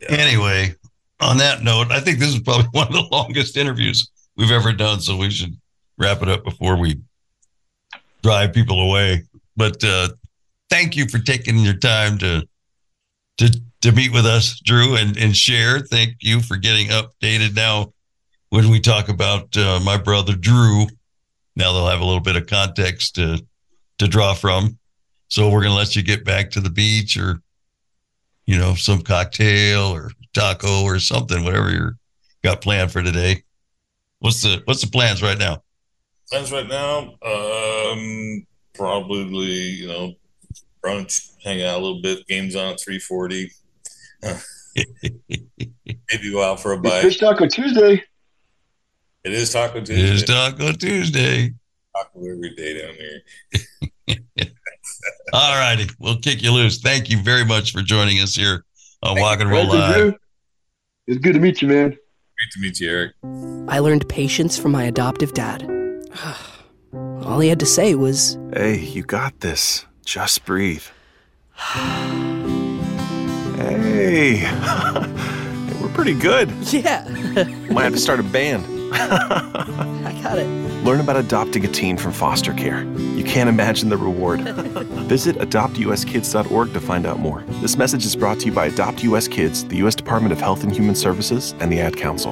Yeah. 0.00 0.12
Anyway, 0.12 0.74
on 1.20 1.36
that 1.38 1.62
note, 1.62 1.90
I 1.90 2.00
think 2.00 2.18
this 2.18 2.34
is 2.34 2.40
probably 2.40 2.66
one 2.72 2.86
of 2.86 2.92
the 2.92 3.08
longest 3.10 3.56
interviews 3.56 4.10
we've 4.36 4.50
ever 4.50 4.72
done. 4.72 5.00
So 5.00 5.16
we 5.16 5.30
should 5.30 5.56
wrap 5.98 6.22
it 6.22 6.28
up 6.28 6.44
before 6.44 6.76
we 6.76 7.00
drive 8.22 8.52
people 8.52 8.80
away. 8.80 9.24
But 9.56 9.82
uh, 9.84 10.08
thank 10.70 10.96
you 10.96 11.06
for 11.08 11.18
taking 11.18 11.58
your 11.58 11.74
time 11.74 12.18
to 12.18 12.46
to 13.38 13.60
to 13.82 13.92
meet 13.92 14.12
with 14.12 14.26
us, 14.26 14.60
Drew, 14.60 14.96
and 14.96 15.16
and 15.16 15.36
share. 15.36 15.80
Thank 15.80 16.16
you 16.20 16.40
for 16.40 16.56
getting 16.56 16.88
updated 16.88 17.54
now 17.54 17.92
when 18.50 18.68
we 18.70 18.80
talk 18.80 19.08
about 19.08 19.56
uh, 19.56 19.80
my 19.82 19.96
brother 19.96 20.34
Drew. 20.34 20.86
Now 21.56 21.72
they'll 21.72 21.88
have 21.88 22.00
a 22.00 22.04
little 22.04 22.20
bit 22.20 22.36
of 22.36 22.46
context 22.46 23.14
to 23.16 23.44
to 23.98 24.08
draw 24.08 24.34
from. 24.34 24.78
So 25.28 25.48
we're 25.48 25.60
going 25.60 25.72
to 25.72 25.76
let 25.76 25.94
you 25.94 26.02
get 26.02 26.24
back 26.24 26.50
to 26.50 26.60
the 26.60 26.70
beach 26.70 27.16
or 27.16 27.40
you 28.50 28.58
know, 28.58 28.74
some 28.74 29.00
cocktail 29.00 29.94
or 29.94 30.10
taco 30.34 30.82
or 30.82 30.98
something, 30.98 31.44
whatever 31.44 31.70
you're 31.70 31.96
got 32.42 32.60
planned 32.60 32.90
for 32.90 33.00
today. 33.00 33.44
What's 34.18 34.42
the 34.42 34.60
what's 34.64 34.80
the 34.80 34.90
plans 34.90 35.22
right 35.22 35.38
now? 35.38 35.62
Plans 36.28 36.50
right 36.50 36.66
now, 36.66 37.14
um, 37.22 38.44
probably 38.74 39.52
you 39.52 39.86
know, 39.86 40.14
brunch, 40.84 41.32
hang 41.44 41.62
out 41.62 41.78
a 41.78 41.80
little 41.80 42.02
bit. 42.02 42.26
Games 42.26 42.56
on 42.56 42.72
at 42.72 42.80
three 42.80 42.98
forty. 42.98 43.52
Maybe 44.22 46.32
go 46.32 46.42
out 46.42 46.60
for 46.60 46.72
a 46.72 46.76
It's 46.76 46.82
bite. 46.88 47.02
Fish 47.02 47.18
Taco 47.18 47.46
Tuesday. 47.46 48.02
It 49.24 49.32
is 49.32 49.52
Taco 49.52 49.80
Tuesday. 49.80 50.14
is 50.14 50.24
Taco 50.24 50.72
Tuesday. 50.72 51.54
Taco 51.96 52.20
every 52.20 52.54
day 52.54 52.80
down 52.80 52.94
here. 52.94 54.46
All 55.32 55.58
righty, 55.58 55.88
we'll 55.98 56.18
kick 56.18 56.42
you 56.42 56.52
loose. 56.52 56.80
Thank 56.80 57.10
you 57.10 57.18
very 57.18 57.44
much 57.44 57.72
for 57.72 57.82
joining 57.82 58.18
us 58.18 58.34
here 58.34 58.64
on 59.02 59.20
Walk 59.20 59.40
and 59.40 59.50
Roll 59.50 59.66
Live. 59.66 59.94
Drew. 59.94 60.14
It's 61.06 61.18
good 61.18 61.34
to 61.34 61.40
meet 61.40 61.62
you, 61.62 61.68
man. 61.68 61.90
Great 61.90 62.50
to 62.52 62.60
meet 62.60 62.80
you, 62.80 62.90
Eric. 62.90 63.12
I 63.68 63.78
learned 63.78 64.08
patience 64.08 64.58
from 64.58 64.72
my 64.72 64.84
adoptive 64.84 65.34
dad. 65.34 65.68
All 66.92 67.40
he 67.40 67.48
had 67.48 67.60
to 67.60 67.66
say 67.66 67.94
was, 67.94 68.38
Hey, 68.52 68.78
you 68.78 69.02
got 69.02 69.40
this. 69.40 69.86
Just 70.04 70.44
breathe. 70.44 70.84
Hey, 73.60 74.40
we're 75.82 75.92
pretty 75.92 76.14
good. 76.14 76.50
Yeah, 76.72 77.06
Might 77.70 77.82
have 77.82 77.92
to 77.92 77.98
start 77.98 78.18
a 78.18 78.22
band. 78.22 78.64
I 78.94 80.18
got 80.22 80.38
it. 80.38 80.46
Learn 80.82 81.00
about 81.00 81.16
adopting 81.16 81.66
a 81.66 81.68
teen 81.68 81.98
from 81.98 82.12
foster 82.12 82.54
care. 82.54 82.84
You 82.96 83.22
can't 83.22 83.50
imagine 83.50 83.90
the 83.90 83.98
reward. 83.98 84.40
Visit 84.40 85.36
adoptuskids.org 85.36 86.72
to 86.72 86.80
find 86.80 87.04
out 87.04 87.18
more. 87.18 87.42
This 87.60 87.76
message 87.76 88.06
is 88.06 88.16
brought 88.16 88.40
to 88.40 88.46
you 88.46 88.52
by 88.52 88.66
Adopt 88.66 89.04
US 89.04 89.28
Kids, 89.28 89.66
the 89.66 89.76
U.S. 89.76 89.94
Department 89.94 90.32
of 90.32 90.40
Health 90.40 90.62
and 90.62 90.72
Human 90.74 90.94
Services, 90.94 91.54
and 91.60 91.70
the 91.70 91.80
Ad 91.80 91.98
Council. 91.98 92.30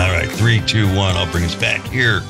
All 0.00 0.10
right, 0.16 0.30
three, 0.30 0.62
two, 0.66 0.86
one. 0.96 1.14
I'll 1.14 1.30
bring 1.30 1.44
us 1.44 1.54
back 1.54 1.82
here. 1.88 2.22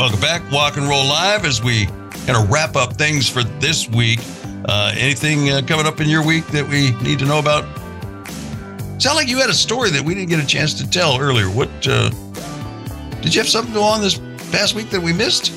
Welcome 0.00 0.20
back, 0.20 0.50
Walk 0.50 0.78
and 0.78 0.88
Roll 0.88 1.04
Live, 1.04 1.44
as 1.44 1.62
we 1.62 1.84
kind 2.24 2.30
of 2.30 2.50
wrap 2.50 2.74
up 2.74 2.94
things 2.94 3.28
for 3.28 3.42
this 3.42 3.86
week. 3.86 4.18
Uh, 4.64 4.94
anything 4.96 5.50
uh, 5.50 5.60
coming 5.66 5.84
up 5.84 6.00
in 6.00 6.08
your 6.08 6.24
week 6.24 6.46
that 6.46 6.66
we 6.66 6.92
need 7.06 7.18
to 7.18 7.26
know 7.26 7.38
about? 7.38 7.64
Sound 8.98 9.16
like 9.16 9.28
you 9.28 9.36
had 9.36 9.50
a 9.50 9.54
story 9.54 9.90
that 9.90 10.00
we 10.00 10.14
didn't 10.14 10.30
get 10.30 10.42
a 10.42 10.46
chance 10.46 10.72
to 10.72 10.88
tell 10.88 11.20
earlier. 11.20 11.50
What 11.50 11.68
uh, 11.86 12.08
did 13.20 13.34
you 13.34 13.42
have 13.42 13.48
something 13.50 13.74
go 13.74 13.82
on 13.82 14.00
this 14.00 14.18
past 14.50 14.74
week 14.74 14.88
that 14.88 15.02
we 15.02 15.12
missed? 15.12 15.52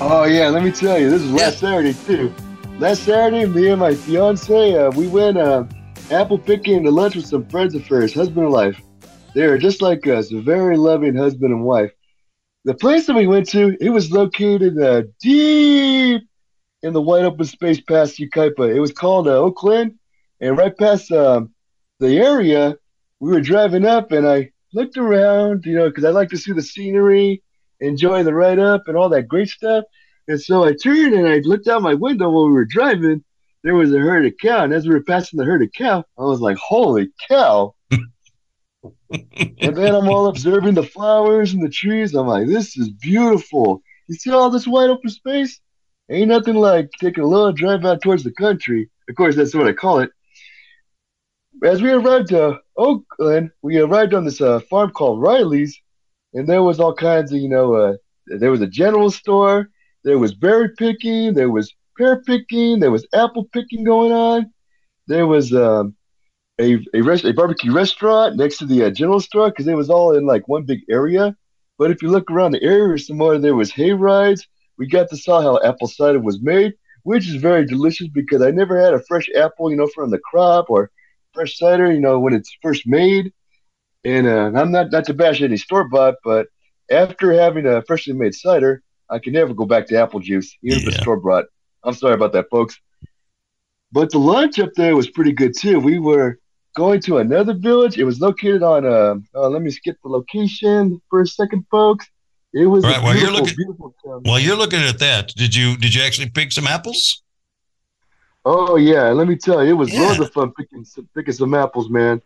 Oh 0.00 0.24
yeah, 0.24 0.48
let 0.48 0.64
me 0.64 0.72
tell 0.72 0.98
you, 0.98 1.08
this 1.08 1.22
is 1.22 1.30
last 1.30 1.60
Saturday 1.60 1.94
too. 2.06 2.34
Last 2.80 3.04
Saturday, 3.04 3.46
me 3.46 3.68
and 3.68 3.78
my 3.78 3.94
fiance, 3.94 4.74
uh, 4.74 4.90
we 4.90 5.06
went 5.06 5.38
uh, 5.38 5.62
apple 6.10 6.40
picking 6.40 6.82
to 6.82 6.90
lunch 6.90 7.14
with 7.14 7.26
some 7.26 7.46
friends 7.46 7.76
of 7.76 7.86
hers, 7.86 8.12
husband 8.12 8.46
and 8.46 8.52
wife. 8.52 8.80
They 9.32 9.42
are 9.42 9.58
just 9.58 9.80
like 9.80 10.08
us, 10.08 10.28
very 10.28 10.76
loving 10.76 11.14
husband 11.14 11.52
and 11.52 11.62
wife. 11.62 11.92
The 12.68 12.74
place 12.74 13.06
that 13.06 13.16
we 13.16 13.26
went 13.26 13.48
to, 13.48 13.78
it 13.80 13.88
was 13.88 14.12
located 14.12 14.78
uh, 14.78 15.04
deep 15.22 16.20
in 16.82 16.92
the 16.92 17.00
wide 17.00 17.24
open 17.24 17.46
space 17.46 17.80
past 17.80 18.18
Yucaipa. 18.18 18.76
It 18.76 18.78
was 18.78 18.92
called 18.92 19.26
uh, 19.26 19.38
Oak 19.38 19.56
Glen, 19.56 19.98
and 20.42 20.58
right 20.58 20.76
past 20.76 21.10
um, 21.10 21.54
the 21.98 22.18
area, 22.18 22.76
we 23.20 23.30
were 23.30 23.40
driving 23.40 23.86
up, 23.86 24.12
and 24.12 24.28
I 24.28 24.50
looked 24.74 24.98
around, 24.98 25.64
you 25.64 25.76
know, 25.76 25.88
because 25.88 26.04
I 26.04 26.10
like 26.10 26.28
to 26.28 26.36
see 26.36 26.52
the 26.52 26.60
scenery, 26.60 27.42
enjoy 27.80 28.22
the 28.22 28.34
ride 28.34 28.58
up, 28.58 28.82
and 28.86 28.98
all 28.98 29.08
that 29.08 29.28
great 29.28 29.48
stuff. 29.48 29.84
And 30.28 30.38
so 30.38 30.62
I 30.64 30.74
turned 30.74 31.14
and 31.14 31.26
I 31.26 31.38
looked 31.38 31.68
out 31.68 31.80
my 31.80 31.94
window 31.94 32.28
while 32.28 32.48
we 32.48 32.52
were 32.52 32.66
driving. 32.66 33.24
There 33.64 33.76
was 33.76 33.94
a 33.94 33.98
herd 33.98 34.26
of 34.26 34.34
cow, 34.42 34.64
and 34.64 34.74
as 34.74 34.86
we 34.86 34.92
were 34.92 35.04
passing 35.04 35.38
the 35.38 35.46
herd 35.46 35.62
of 35.62 35.72
cow, 35.72 36.04
I 36.18 36.22
was 36.22 36.42
like, 36.42 36.58
"Holy 36.58 37.08
cow!" 37.30 37.74
And 39.10 39.76
then 39.76 39.94
I'm 39.94 40.08
all 40.08 40.28
observing 40.28 40.74
the 40.74 40.82
flowers 40.82 41.52
and 41.52 41.62
the 41.62 41.70
trees. 41.70 42.14
I'm 42.14 42.26
like, 42.26 42.46
"This 42.46 42.76
is 42.76 42.90
beautiful." 42.90 43.82
You 44.08 44.14
see 44.14 44.30
all 44.30 44.50
this 44.50 44.66
wide 44.66 44.90
open 44.90 45.10
space? 45.10 45.60
Ain't 46.10 46.28
nothing 46.28 46.54
like 46.54 46.90
taking 47.00 47.24
a 47.24 47.26
little 47.26 47.52
drive 47.52 47.84
out 47.84 48.02
towards 48.02 48.24
the 48.24 48.32
country. 48.32 48.90
Of 49.08 49.14
course, 49.16 49.36
that's 49.36 49.54
what 49.54 49.66
I 49.66 49.72
call 49.72 50.00
it. 50.00 50.10
As 51.62 51.82
we 51.82 51.90
arrived 51.90 52.28
to 52.28 52.60
Oak 52.76 53.04
Glen, 53.18 53.50
we 53.62 53.78
arrived 53.78 54.14
on 54.14 54.24
this 54.24 54.40
uh, 54.40 54.60
farm 54.60 54.90
called 54.90 55.20
Riley's, 55.20 55.78
and 56.32 56.46
there 56.46 56.62
was 56.62 56.80
all 56.80 56.94
kinds 56.94 57.32
of, 57.32 57.38
you 57.38 57.48
know, 57.48 57.74
uh, 57.74 57.94
there 58.26 58.50
was 58.50 58.60
a 58.60 58.66
general 58.66 59.10
store, 59.10 59.68
there 60.04 60.18
was 60.18 60.34
berry 60.34 60.70
picking, 60.78 61.34
there 61.34 61.50
was 61.50 61.74
pear 61.96 62.22
picking, 62.22 62.78
there 62.78 62.90
was 62.90 63.06
apple 63.12 63.44
picking 63.52 63.84
going 63.84 64.12
on, 64.12 64.52
there 65.08 65.26
was 65.26 65.52
um, 65.52 65.96
a 66.60 66.78
a, 66.94 67.00
rest, 67.02 67.24
a 67.24 67.32
barbecue 67.32 67.72
restaurant 67.72 68.36
next 68.36 68.58
to 68.58 68.66
the 68.66 68.84
uh, 68.84 68.90
general 68.90 69.20
store 69.20 69.50
because 69.50 69.66
it 69.66 69.74
was 69.74 69.90
all 69.90 70.16
in 70.16 70.26
like 70.26 70.48
one 70.48 70.64
big 70.64 70.80
area. 70.90 71.36
But 71.78 71.90
if 71.90 72.02
you 72.02 72.10
look 72.10 72.30
around 72.30 72.52
the 72.52 72.62
area 72.62 72.98
some 72.98 73.16
more, 73.16 73.38
there 73.38 73.54
was 73.54 73.70
hay 73.70 73.92
rides. 73.92 74.46
We 74.76 74.86
got 74.86 75.08
to 75.10 75.16
saw 75.16 75.40
how 75.40 75.60
apple 75.62 75.88
cider 75.88 76.20
was 76.20 76.40
made, 76.40 76.74
which 77.04 77.28
is 77.28 77.36
very 77.36 77.64
delicious 77.64 78.08
because 78.08 78.42
I 78.42 78.50
never 78.50 78.80
had 78.80 78.94
a 78.94 79.02
fresh 79.04 79.28
apple, 79.36 79.70
you 79.70 79.76
know, 79.76 79.88
from 79.94 80.10
the 80.10 80.18
crop 80.18 80.70
or 80.70 80.90
fresh 81.34 81.56
cider, 81.56 81.92
you 81.92 82.00
know, 82.00 82.18
when 82.18 82.34
it's 82.34 82.56
first 82.62 82.86
made. 82.86 83.32
And 84.04 84.26
uh, 84.26 84.52
I'm 84.54 84.70
not 84.70 84.90
not 84.90 85.04
to 85.06 85.14
bash 85.14 85.42
any 85.42 85.56
store 85.56 85.88
bought, 85.88 86.16
but 86.24 86.48
after 86.90 87.32
having 87.32 87.66
a 87.66 87.82
freshly 87.82 88.14
made 88.14 88.34
cider, 88.34 88.82
I 89.10 89.18
can 89.18 89.32
never 89.32 89.54
go 89.54 89.64
back 89.64 89.86
to 89.88 89.96
apple 90.00 90.20
juice, 90.20 90.56
even 90.62 90.78
if 90.78 90.88
it's 90.88 90.96
store 90.98 91.20
bought. 91.20 91.46
I'm 91.84 91.94
sorry 91.94 92.14
about 92.14 92.32
that, 92.32 92.50
folks. 92.50 92.78
But 93.92 94.10
the 94.10 94.18
lunch 94.18 94.58
up 94.58 94.70
there 94.76 94.94
was 94.96 95.08
pretty 95.10 95.32
good 95.32 95.54
too. 95.56 95.80
We 95.80 95.98
were 95.98 96.38
going 96.84 97.00
to 97.08 97.18
another 97.18 97.54
village. 97.68 97.94
It 98.02 98.04
was 98.10 98.18
located 98.28 98.62
on 98.62 98.80
uh, 98.86 99.14
uh 99.38 99.48
let 99.54 99.62
me 99.66 99.70
skip 99.78 99.96
the 100.04 100.10
location 100.18 100.80
for 101.10 101.18
a 101.20 101.26
second, 101.40 101.62
folks. 101.70 102.04
It 102.62 102.66
was 102.74 102.82
All 102.84 102.90
right, 102.90 103.02
while 103.02 103.14
you're 103.14 103.26
beautiful, 103.26 103.44
looking- 103.44 103.56
beautiful 103.62 103.94
town. 104.04 104.20
While 104.28 104.40
you're 104.44 104.60
looking 104.64 104.80
at 104.92 104.98
that, 105.06 105.24
did 105.42 105.52
you 105.58 105.68
did 105.84 105.92
you 105.94 106.02
actually 106.08 106.30
pick 106.38 106.48
some 106.58 106.66
apples? 106.76 107.00
Oh 108.44 108.76
yeah, 108.76 109.06
let 109.20 109.26
me 109.32 109.36
tell 109.46 109.60
you, 109.64 109.70
it 109.74 109.80
was 109.84 109.90
Yeah. 109.92 110.00
loads 110.02 110.20
of 110.20 110.30
fun 110.32 110.48
picking 110.58 110.84
some, 110.92 111.06
picking 111.14 111.34
some 111.42 111.52
apples, 111.64 111.88
man. 111.90 112.16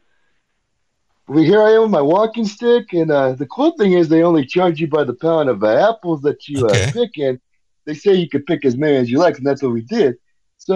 We 1.29 1.41
here 1.51 1.63
I 1.69 1.71
am 1.77 1.83
with 1.83 1.91
my 2.01 2.05
walking 2.15 2.47
stick, 2.57 2.93
and 3.01 3.11
uh, 3.11 3.33
the 3.43 3.47
cool 3.47 3.73
thing 3.79 3.93
is 3.99 4.05
they 4.09 4.23
only 4.31 4.45
charge 4.55 4.77
you 4.83 4.89
by 4.99 5.05
the 5.11 5.15
pound 5.27 5.49
of 5.49 5.59
uh, 5.65 5.91
apples 5.91 6.21
that 6.27 6.47
you 6.49 6.59
Okay. 6.67 6.85
uh, 6.85 6.93
pick, 6.99 7.13
and 7.27 7.37
they 7.87 7.95
say 7.95 8.13
you 8.15 8.29
can 8.35 8.43
pick 8.51 8.65
as 8.65 8.77
many 8.77 8.97
as 9.03 9.11
you 9.11 9.19
like, 9.25 9.37
and 9.39 9.47
that's 9.47 9.63
what 9.65 9.73
we 9.73 9.83
did. 9.99 10.13
So 10.59 10.75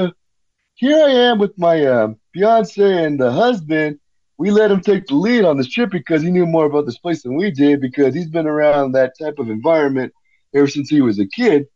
here 0.83 1.01
I 1.11 1.13
am 1.29 1.37
with 1.45 1.55
my 1.59 1.77
um, 1.95 2.11
fiance 2.37 3.05
and 3.05 3.19
the 3.19 3.33
husband. 3.33 3.99
We 4.39 4.51
let 4.51 4.71
him 4.71 4.83
take 4.83 5.07
the 5.07 5.15
lead 5.15 5.45
on 5.45 5.57
this 5.57 5.71
trip 5.71 5.91
because 5.91 6.21
he 6.23 6.31
knew 6.31 6.45
more 6.45 6.67
about 6.67 6.85
this 6.85 6.99
place 6.99 7.23
than 7.23 7.37
we 7.37 7.51
did 7.51 7.81
because 7.81 8.15
he's 8.15 8.29
been 8.29 8.47
around 8.47 8.93
that 8.93 9.15
type 9.19 9.39
of 9.39 9.49
environment 9.49 10.13
ever 10.55 10.69
since 10.69 10.91
he 10.91 11.01
was 11.01 11.19
a 11.19 11.27
kid. 11.27 11.67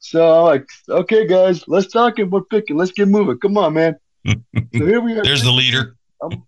So 0.00 0.20
I'm 0.20 0.44
like, 0.44 0.66
okay, 0.88 1.28
guys, 1.28 1.62
let's 1.68 1.92
talk 1.92 2.18
and 2.18 2.32
we're 2.32 2.42
picking. 2.42 2.76
Let's 2.76 2.90
get 2.90 3.06
moving. 3.06 3.38
Come 3.38 3.56
on, 3.56 3.74
man. 3.74 3.96
So 4.74 4.86
here 4.86 5.02
we 5.02 5.18
are. 5.18 5.22
There's 5.22 5.42
the 5.42 5.52
leader. 5.52 5.96
I'm 6.22 6.44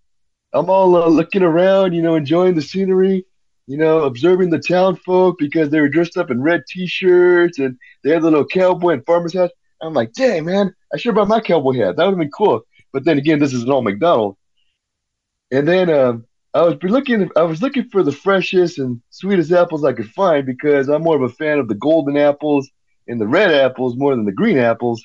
I'm 0.54 0.70
all 0.70 0.96
uh, 0.96 1.08
looking 1.08 1.42
around, 1.42 1.92
you 1.92 2.00
know, 2.00 2.14
enjoying 2.14 2.54
the 2.54 2.62
scenery, 2.62 3.26
you 3.66 3.76
know, 3.76 4.04
observing 4.04 4.48
the 4.48 4.58
town 4.58 4.96
folk 4.96 5.36
because 5.38 5.68
they 5.68 5.80
were 5.80 5.90
dressed 5.90 6.16
up 6.16 6.30
in 6.30 6.40
red 6.40 6.62
T-shirts 6.66 7.58
and 7.58 7.76
they 8.02 8.10
had 8.10 8.22
the 8.22 8.30
little 8.30 8.46
cowboy 8.46 8.94
and 8.94 9.04
farmer's 9.04 9.34
hat. 9.34 9.52
I'm 9.82 9.92
like, 9.92 10.14
dang, 10.14 10.46
man, 10.46 10.74
I 10.92 10.96
should 10.96 11.10
have 11.10 11.16
brought 11.16 11.28
my 11.28 11.40
cowboy 11.40 11.74
hat. 11.74 11.96
That 11.96 12.04
would 12.04 12.12
have 12.12 12.18
been 12.18 12.30
cool. 12.30 12.62
But 12.94 13.04
then 13.04 13.18
again, 13.18 13.40
this 13.40 13.52
is 13.52 13.64
an 13.64 13.72
old 13.72 13.84
McDonald. 13.84 14.36
And 15.50 15.66
then 15.66 15.90
um, 15.90 16.26
I 16.54 16.62
was 16.62 16.76
looking, 16.80 17.28
I 17.36 17.42
was 17.42 17.60
looking 17.60 17.88
for 17.90 18.04
the 18.04 18.12
freshest 18.12 18.78
and 18.78 19.02
sweetest 19.10 19.50
apples 19.50 19.84
I 19.84 19.92
could 19.92 20.08
find 20.10 20.46
because 20.46 20.88
I'm 20.88 21.02
more 21.02 21.16
of 21.16 21.22
a 21.22 21.34
fan 21.34 21.58
of 21.58 21.66
the 21.66 21.74
golden 21.74 22.16
apples 22.16 22.70
and 23.08 23.20
the 23.20 23.26
red 23.26 23.52
apples 23.52 23.96
more 23.96 24.14
than 24.14 24.24
the 24.24 24.32
green 24.32 24.58
apples. 24.58 25.04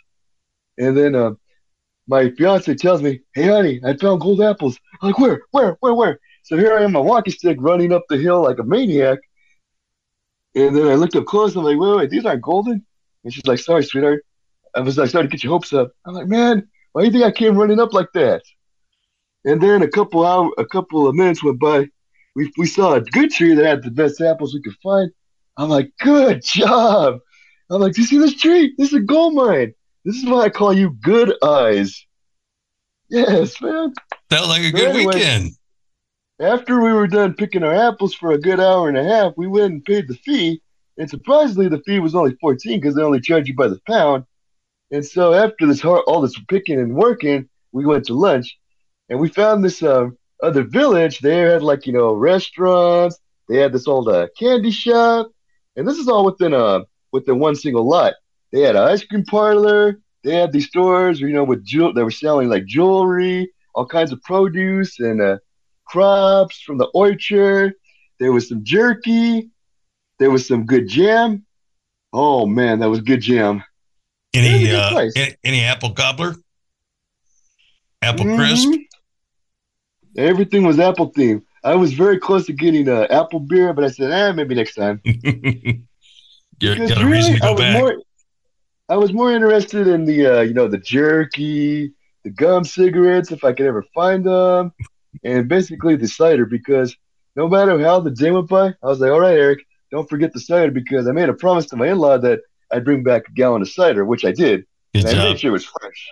And 0.78 0.96
then 0.96 1.16
uh, 1.16 1.32
my 2.08 2.30
fiance 2.30 2.74
tells 2.76 3.02
me, 3.02 3.22
"Hey, 3.34 3.48
honey, 3.48 3.82
I 3.84 3.98
found 3.98 4.22
gold 4.22 4.40
apples." 4.40 4.78
I'm 5.02 5.10
like, 5.10 5.20
"Where? 5.20 5.42
Where? 5.50 5.78
Where? 5.80 5.96
Where?" 5.96 6.20
So 6.44 6.58
here 6.58 6.78
I 6.78 6.84
am, 6.84 6.92
my 6.92 7.00
walking 7.00 7.34
stick, 7.34 7.58
running 7.60 7.92
up 7.92 8.04
the 8.08 8.18
hill 8.18 8.44
like 8.44 8.60
a 8.60 8.64
maniac. 8.64 9.18
And 10.54 10.76
then 10.76 10.88
I 10.88 10.94
looked 10.94 11.16
up 11.16 11.26
close. 11.26 11.56
I'm 11.56 11.64
like, 11.64 11.80
"Wait, 11.80 11.98
wait, 11.98 12.10
these 12.12 12.26
aren't 12.26 12.44
golden." 12.44 12.86
And 13.24 13.34
she's 13.34 13.48
like, 13.48 13.60
"Sorry, 13.60 13.84
sweetheart." 13.84 14.24
I 14.76 14.82
was 14.82 14.96
like, 14.96 15.10
starting 15.10 15.32
to 15.32 15.36
get 15.36 15.44
your 15.44 15.54
hopes 15.54 15.74
up. 15.74 15.92
I'm 16.06 16.14
like, 16.14 16.28
"Man, 16.28 16.68
why 16.92 17.02
do 17.02 17.08
you 17.08 17.12
think 17.12 17.26
I 17.26 17.32
came 17.32 17.58
running 17.58 17.80
up 17.80 17.94
like 17.94 18.12
that?" 18.14 18.42
And 19.46 19.62
then 19.62 19.82
a 19.82 19.88
couple 19.88 20.26
hour, 20.26 20.52
a 20.58 20.66
couple 20.66 21.08
of 21.08 21.16
minutes 21.16 21.44
went 21.44 21.60
by. 21.60 21.88
We 22.36 22.52
we 22.58 22.66
saw 22.68 22.94
a 22.94 23.02
good 23.02 23.32
tree 23.32 23.56
that 23.56 23.66
had 23.66 23.84
the 23.84 23.92
best 23.92 24.22
apples 24.22 24.54
we 24.54 24.62
could 24.62 24.78
find. 24.84 25.12
I'm 25.58 25.70
like, 25.70 25.92
"Good 26.00 26.42
job!" 26.44 27.20
I'm 27.70 27.82
like, 27.82 27.94
"Do 27.94 28.02
you 28.02 28.08
see 28.08 28.18
this 28.18 28.36
tree? 28.36 28.74
This 28.78 28.90
is 28.90 28.96
a 28.96 29.02
gold 29.02 29.36
mine." 29.36 29.74
This 30.06 30.16
is 30.16 30.26
why 30.26 30.44
I 30.46 30.50
call 30.50 30.74
you 30.74 30.92
good 31.02 31.34
eyes. 31.44 32.06
Yes, 33.10 33.60
man. 33.62 33.94
Felt 34.30 34.48
like 34.48 34.62
a 34.62 34.72
good 34.72 34.90
anyway- 34.90 35.16
weekend. 35.16 35.52
After 36.40 36.82
we 36.82 36.94
were 36.94 37.08
done 37.08 37.34
picking 37.34 37.64
our 37.64 37.74
apples 37.76 38.14
for 38.14 38.32
a 38.32 38.40
good 38.40 38.62
hour 38.62 38.88
and 38.88 38.98
a 38.98 39.04
half, 39.04 39.34
we 39.36 39.46
went 39.46 39.74
and 39.74 39.84
paid 39.84 40.08
the 40.08 40.16
fee, 40.16 40.62
And 40.98 41.10
surprisingly, 41.10 41.70
the 41.70 41.82
fee 41.86 42.00
was 42.00 42.14
only 42.14 42.36
14 42.42 42.80
because 42.80 42.96
they 42.96 43.02
only 43.02 43.22
charge 43.22 43.48
you 43.48 43.56
by 43.56 43.68
the 43.68 43.80
pound. 43.88 44.26
And 44.92 45.06
so 45.06 45.34
after 45.34 45.68
this 45.68 45.82
hard, 45.82 46.04
all 46.08 46.22
this 46.22 46.40
picking 46.48 46.80
and 46.80 46.96
working, 46.96 47.48
we 47.72 47.86
went 47.86 48.06
to 48.06 48.14
lunch, 48.14 48.58
and 49.10 49.20
we 49.20 49.30
found 49.30 49.64
this 49.64 49.84
um, 49.84 50.18
other 50.42 50.64
village. 50.64 51.20
They 51.20 51.38
had 51.38 51.62
like 51.62 51.86
you 51.86 51.94
know 51.94 52.14
restaurants. 52.14 53.20
They 53.48 53.58
had 53.58 53.74
this 53.74 53.88
old 53.88 54.10
uh, 54.10 54.28
candy 54.38 54.72
shop, 54.72 55.32
and 55.76 55.88
this 55.88 55.98
is 55.98 56.08
all 56.08 56.26
within 56.26 56.54
uh 56.54 56.82
within 57.12 57.40
one 57.40 57.56
single 57.56 57.88
lot. 57.88 58.14
They 58.52 58.62
had 58.62 58.76
an 58.76 58.84
ice 58.84 59.04
cream 59.04 59.24
parlor. 59.26 60.00
They 60.24 60.36
had 60.36 60.52
these 60.52 60.68
stores, 60.68 61.20
you 61.20 61.30
know, 61.30 61.44
with 61.44 61.64
jewel. 61.64 61.94
They 61.94 62.04
were 62.04 62.12
selling 62.12 62.50
like 62.50 62.66
jewelry, 62.66 63.52
all 63.74 63.86
kinds 63.86 64.12
of 64.12 64.22
produce 64.24 65.00
and 65.00 65.22
uh, 65.22 65.38
crops 65.86 66.62
from 66.62 66.78
the 66.78 66.88
orchard. 66.94 67.74
There 68.20 68.32
was 68.32 68.50
some 68.50 68.64
jerky. 68.64 69.50
There 70.18 70.32
was 70.32 70.48
some 70.48 70.66
good 70.66 70.88
jam. 70.88 71.46
Oh 72.12 72.46
man, 72.46 72.80
that 72.80 72.90
was 72.90 73.02
good 73.02 73.22
jam. 73.22 73.64
Any 74.34 74.72
uh, 74.72 75.10
any, 75.16 75.36
any 75.44 75.62
apple 75.64 75.92
cobbler? 75.92 76.36
Apple 78.02 78.26
Mhm. 78.26 78.36
crisp? 78.36 78.70
Everything 80.18 80.64
was 80.64 80.80
apple 80.80 81.12
themed. 81.12 81.44
I 81.64 81.76
was 81.76 81.94
very 81.94 82.18
close 82.20 82.46
to 82.46 82.54
getting 82.54 82.88
uh, 82.88 83.08
apple 83.10 83.40
beer, 83.40 83.74
but 83.74 83.84
I 83.84 83.90
said, 83.90 84.12
eh, 84.12 84.32
maybe 84.32 84.56
next 84.56 84.76
time. 84.76 85.02
you 85.04 85.86
got 86.62 87.02
a 87.02 87.06
reason 87.06 87.36
to 87.36 87.44
I 87.44 87.48
go 87.48 87.54
was 87.56 87.60
back. 87.60 87.80
more, 87.80 87.96
I 88.88 88.96
was 88.98 89.14
more 89.14 89.32
interested 89.34 89.88
in 89.88 90.06
the, 90.06 90.26
uh, 90.26 90.42
you 90.42 90.54
know, 90.54 90.68
the 90.68 90.78
jerky, 90.78 91.94
the 92.24 92.30
gum 92.30 92.64
cigarettes, 92.64 93.32
if 93.32 93.44
I 93.44 93.54
could 93.54 93.66
ever 93.66 93.84
find 93.94 94.24
them, 94.26 94.72
and 95.24 95.48
basically 95.48 95.96
the 95.96 96.08
cider. 96.08 96.46
Because 96.46 96.96
no 97.36 97.48
matter 97.48 97.80
how 97.80 98.00
the 98.00 98.12
day 98.12 98.32
went 98.32 98.48
by, 98.48 98.68
I 98.68 98.88
was 98.88 99.00
like, 99.00 99.12
all 99.12 99.20
right, 99.20 99.38
Eric, 99.38 99.60
don't 99.92 100.10
forget 100.10 100.34
the 100.34 100.40
cider 100.40 100.72
because 100.72 101.08
I 101.08 101.12
made 101.12 101.30
a 101.30 101.34
promise 101.34 101.66
to 101.68 101.76
my 101.76 101.88
in-law 101.88 102.20
that 102.20 102.40
I'd 102.72 102.86
bring 102.86 103.04
back 103.04 103.28
a 103.28 103.32
gallon 103.32 103.62
of 103.62 103.70
cider, 103.70 104.06
which 104.06 104.26
I 104.26 104.32
did, 104.32 104.66
Good 104.94 105.06
and 105.06 105.08
I 105.08 105.14
job. 105.14 105.24
made 105.30 105.40
sure 105.40 105.50
it 105.50 105.54
was 105.54 105.66
fresh. 105.66 106.08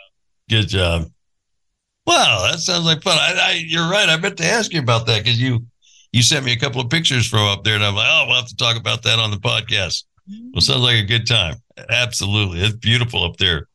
Good 0.50 0.68
job. 0.68 1.12
Wow, 2.06 2.48
that 2.50 2.60
sounds 2.60 2.86
like 2.86 3.02
fun. 3.04 3.18
I, 3.20 3.38
I, 3.40 3.64
you're 3.66 3.90
right. 3.90 4.08
I 4.08 4.18
meant 4.18 4.38
to 4.38 4.46
ask 4.46 4.74
you 4.74 4.80
about 4.80 5.06
that 5.08 5.24
because 5.24 5.42
you 5.42 5.66
you 6.14 6.24
sent 6.24 6.46
me 6.46 6.54
a 6.54 6.58
couple 6.58 6.80
of 6.80 6.90
pictures 6.90 7.28
from 7.28 7.42
up 7.42 7.64
there, 7.64 7.76
and 7.76 7.84
I'm 7.84 7.96
like, 7.96 8.08
oh, 8.10 8.26
we'll 8.28 8.38
have 8.38 8.48
to 8.48 8.56
talk 8.56 8.78
about 8.78 9.04
that 9.04 9.20
on 9.20 9.30
the 9.30 9.38
podcast. 9.38 10.06
Well, 10.54 10.62
sounds 10.62 10.82
like 10.82 10.96
a 11.04 11.06
good 11.06 11.28
time. 11.28 11.56
Absolutely, 11.90 12.62
it's 12.62 12.76
beautiful 12.76 13.24
up 13.24 13.38
there. 13.38 13.68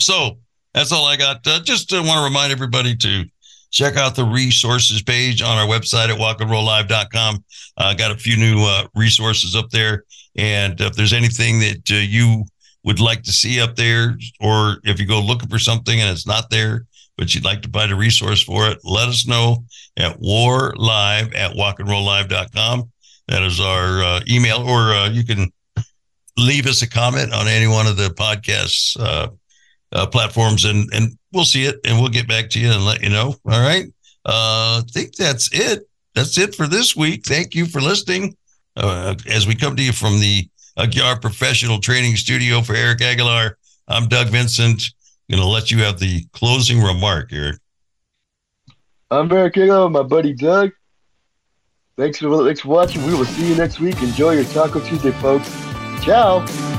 So 0.00 0.38
that's 0.74 0.92
all 0.92 1.06
I 1.06 1.16
got. 1.16 1.46
Uh, 1.46 1.60
just 1.60 1.92
uh, 1.92 1.96
want 1.96 2.18
to 2.18 2.24
remind 2.24 2.52
everybody 2.52 2.96
to 2.96 3.24
check 3.70 3.96
out 3.96 4.14
the 4.14 4.24
resources 4.24 5.02
page 5.02 5.42
on 5.42 5.56
our 5.58 5.66
website 5.66 6.08
at 6.08 6.18
walkandrolllive.com. 6.18 7.44
Uh, 7.76 7.94
got 7.94 8.10
a 8.10 8.16
few 8.16 8.36
new 8.36 8.62
uh, 8.62 8.86
resources 8.94 9.54
up 9.54 9.70
there, 9.70 10.04
and 10.36 10.80
if 10.80 10.94
there's 10.94 11.12
anything 11.12 11.60
that 11.60 11.90
uh, 11.90 11.94
you 11.94 12.44
would 12.84 13.00
like 13.00 13.22
to 13.22 13.32
see 13.32 13.60
up 13.60 13.76
there, 13.76 14.16
or 14.40 14.78
if 14.84 14.98
you 14.98 15.06
go 15.06 15.20
looking 15.20 15.48
for 15.48 15.58
something 15.58 16.00
and 16.00 16.10
it's 16.10 16.26
not 16.26 16.48
there, 16.50 16.86
but 17.16 17.34
you'd 17.34 17.44
like 17.44 17.62
to 17.62 17.70
find 17.70 17.92
a 17.92 17.96
resource 17.96 18.42
for 18.42 18.68
it, 18.68 18.78
let 18.84 19.08
us 19.08 19.26
know 19.26 19.64
at 19.96 20.18
warlive 20.20 21.34
at 21.36 21.52
walkandrolllive.com. 21.52 22.90
That 23.26 23.42
is 23.42 23.60
our 23.60 24.02
uh, 24.02 24.20
email, 24.28 24.62
or 24.62 24.92
uh, 24.92 25.10
you 25.10 25.24
can 25.24 25.52
leave 26.38 26.66
us 26.66 26.82
a 26.82 26.88
comment 26.88 27.34
on 27.34 27.48
any 27.48 27.66
one 27.66 27.86
of 27.86 27.96
the 27.96 28.08
podcasts 28.08 28.98
uh, 28.98 30.06
platforms, 30.06 30.64
and 30.64 30.88
and 30.92 31.17
we'll 31.32 31.44
see 31.44 31.64
it, 31.64 31.80
and 31.84 31.98
we'll 32.00 32.10
get 32.10 32.28
back 32.28 32.50
to 32.50 32.60
you 32.60 32.70
and 32.70 32.84
let 32.84 33.02
you 33.02 33.08
know. 33.08 33.34
All 33.44 33.60
right. 33.60 33.86
Uh, 34.24 34.80
I 34.80 34.82
think 34.90 35.14
that's 35.14 35.48
it. 35.52 35.88
That's 36.14 36.38
it 36.38 36.54
for 36.54 36.66
this 36.66 36.96
week. 36.96 37.24
Thank 37.24 37.54
you 37.54 37.66
for 37.66 37.80
listening. 37.80 38.36
Uh, 38.76 39.14
as 39.28 39.46
we 39.46 39.54
come 39.54 39.76
to 39.76 39.82
you 39.82 39.92
from 39.92 40.20
the 40.20 40.48
Aguiar 40.76 41.20
Professional 41.20 41.80
Training 41.80 42.16
Studio 42.16 42.60
for 42.62 42.74
Eric 42.74 42.98
Aguiar, 42.98 43.52
I'm 43.88 44.08
Doug 44.08 44.28
Vincent. 44.28 44.82
Going 45.30 45.42
to 45.42 45.48
let 45.48 45.70
you 45.70 45.78
have 45.78 45.98
the 45.98 46.24
closing 46.32 46.80
remark, 46.80 47.32
Eric. 47.32 47.58
I'm 49.10 49.28
Barry 49.28 49.50
Kingo, 49.50 49.88
my 49.88 50.02
buddy 50.02 50.32
Doug. 50.32 50.70
Thanks 51.96 52.18
for, 52.18 52.44
thanks 52.44 52.60
for 52.60 52.68
watching. 52.68 53.04
We 53.06 53.14
will 53.14 53.24
see 53.24 53.48
you 53.48 53.56
next 53.56 53.80
week. 53.80 54.00
Enjoy 54.02 54.32
your 54.32 54.44
Taco 54.44 54.80
Tuesday, 54.80 55.12
folks. 55.12 55.50
Ciao. 56.02 56.77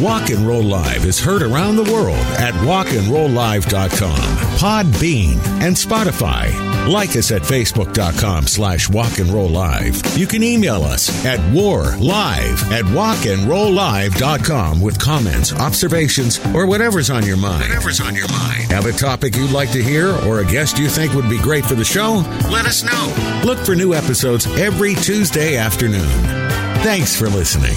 Walk 0.00 0.30
and 0.30 0.46
Roll 0.46 0.62
Live 0.62 1.04
is 1.04 1.20
heard 1.20 1.42
around 1.42 1.76
the 1.76 1.82
world 1.92 2.16
at 2.38 2.54
walkandrolllive.com, 2.64 4.16
Podbean, 4.56 5.36
and 5.60 5.76
Spotify. 5.76 6.88
Like 6.88 7.10
us 7.16 7.30
at 7.30 7.42
facebook.com 7.42 8.46
slash 8.46 8.88
walk 8.88 9.18
and 9.18 9.28
roll 9.28 9.50
live. 9.50 10.00
You 10.16 10.26
can 10.26 10.42
email 10.42 10.82
us 10.84 11.10
at 11.26 11.38
warlive 11.52 12.62
at 12.72 12.86
walkandrolllive.com 12.86 14.80
with 14.80 14.98
comments, 14.98 15.52
observations, 15.52 16.40
or 16.54 16.66
whatever's 16.66 17.10
on 17.10 17.26
your 17.26 17.36
mind. 17.36 17.68
Whatever's 17.68 18.00
on 18.00 18.16
your 18.16 18.28
mind. 18.28 18.72
Have 18.72 18.86
a 18.86 18.92
topic 18.92 19.36
you'd 19.36 19.52
like 19.52 19.70
to 19.72 19.82
hear 19.82 20.16
or 20.26 20.40
a 20.40 20.46
guest 20.46 20.78
you 20.78 20.88
think 20.88 21.12
would 21.12 21.28
be 21.28 21.38
great 21.38 21.66
for 21.66 21.74
the 21.74 21.84
show? 21.84 22.24
Let 22.50 22.64
us 22.64 22.82
know. 22.82 23.42
Look 23.44 23.58
for 23.58 23.74
new 23.74 23.92
episodes 23.92 24.46
every 24.58 24.94
Tuesday 24.94 25.58
afternoon. 25.58 26.08
Thanks 26.82 27.14
for 27.14 27.28
listening. 27.28 27.76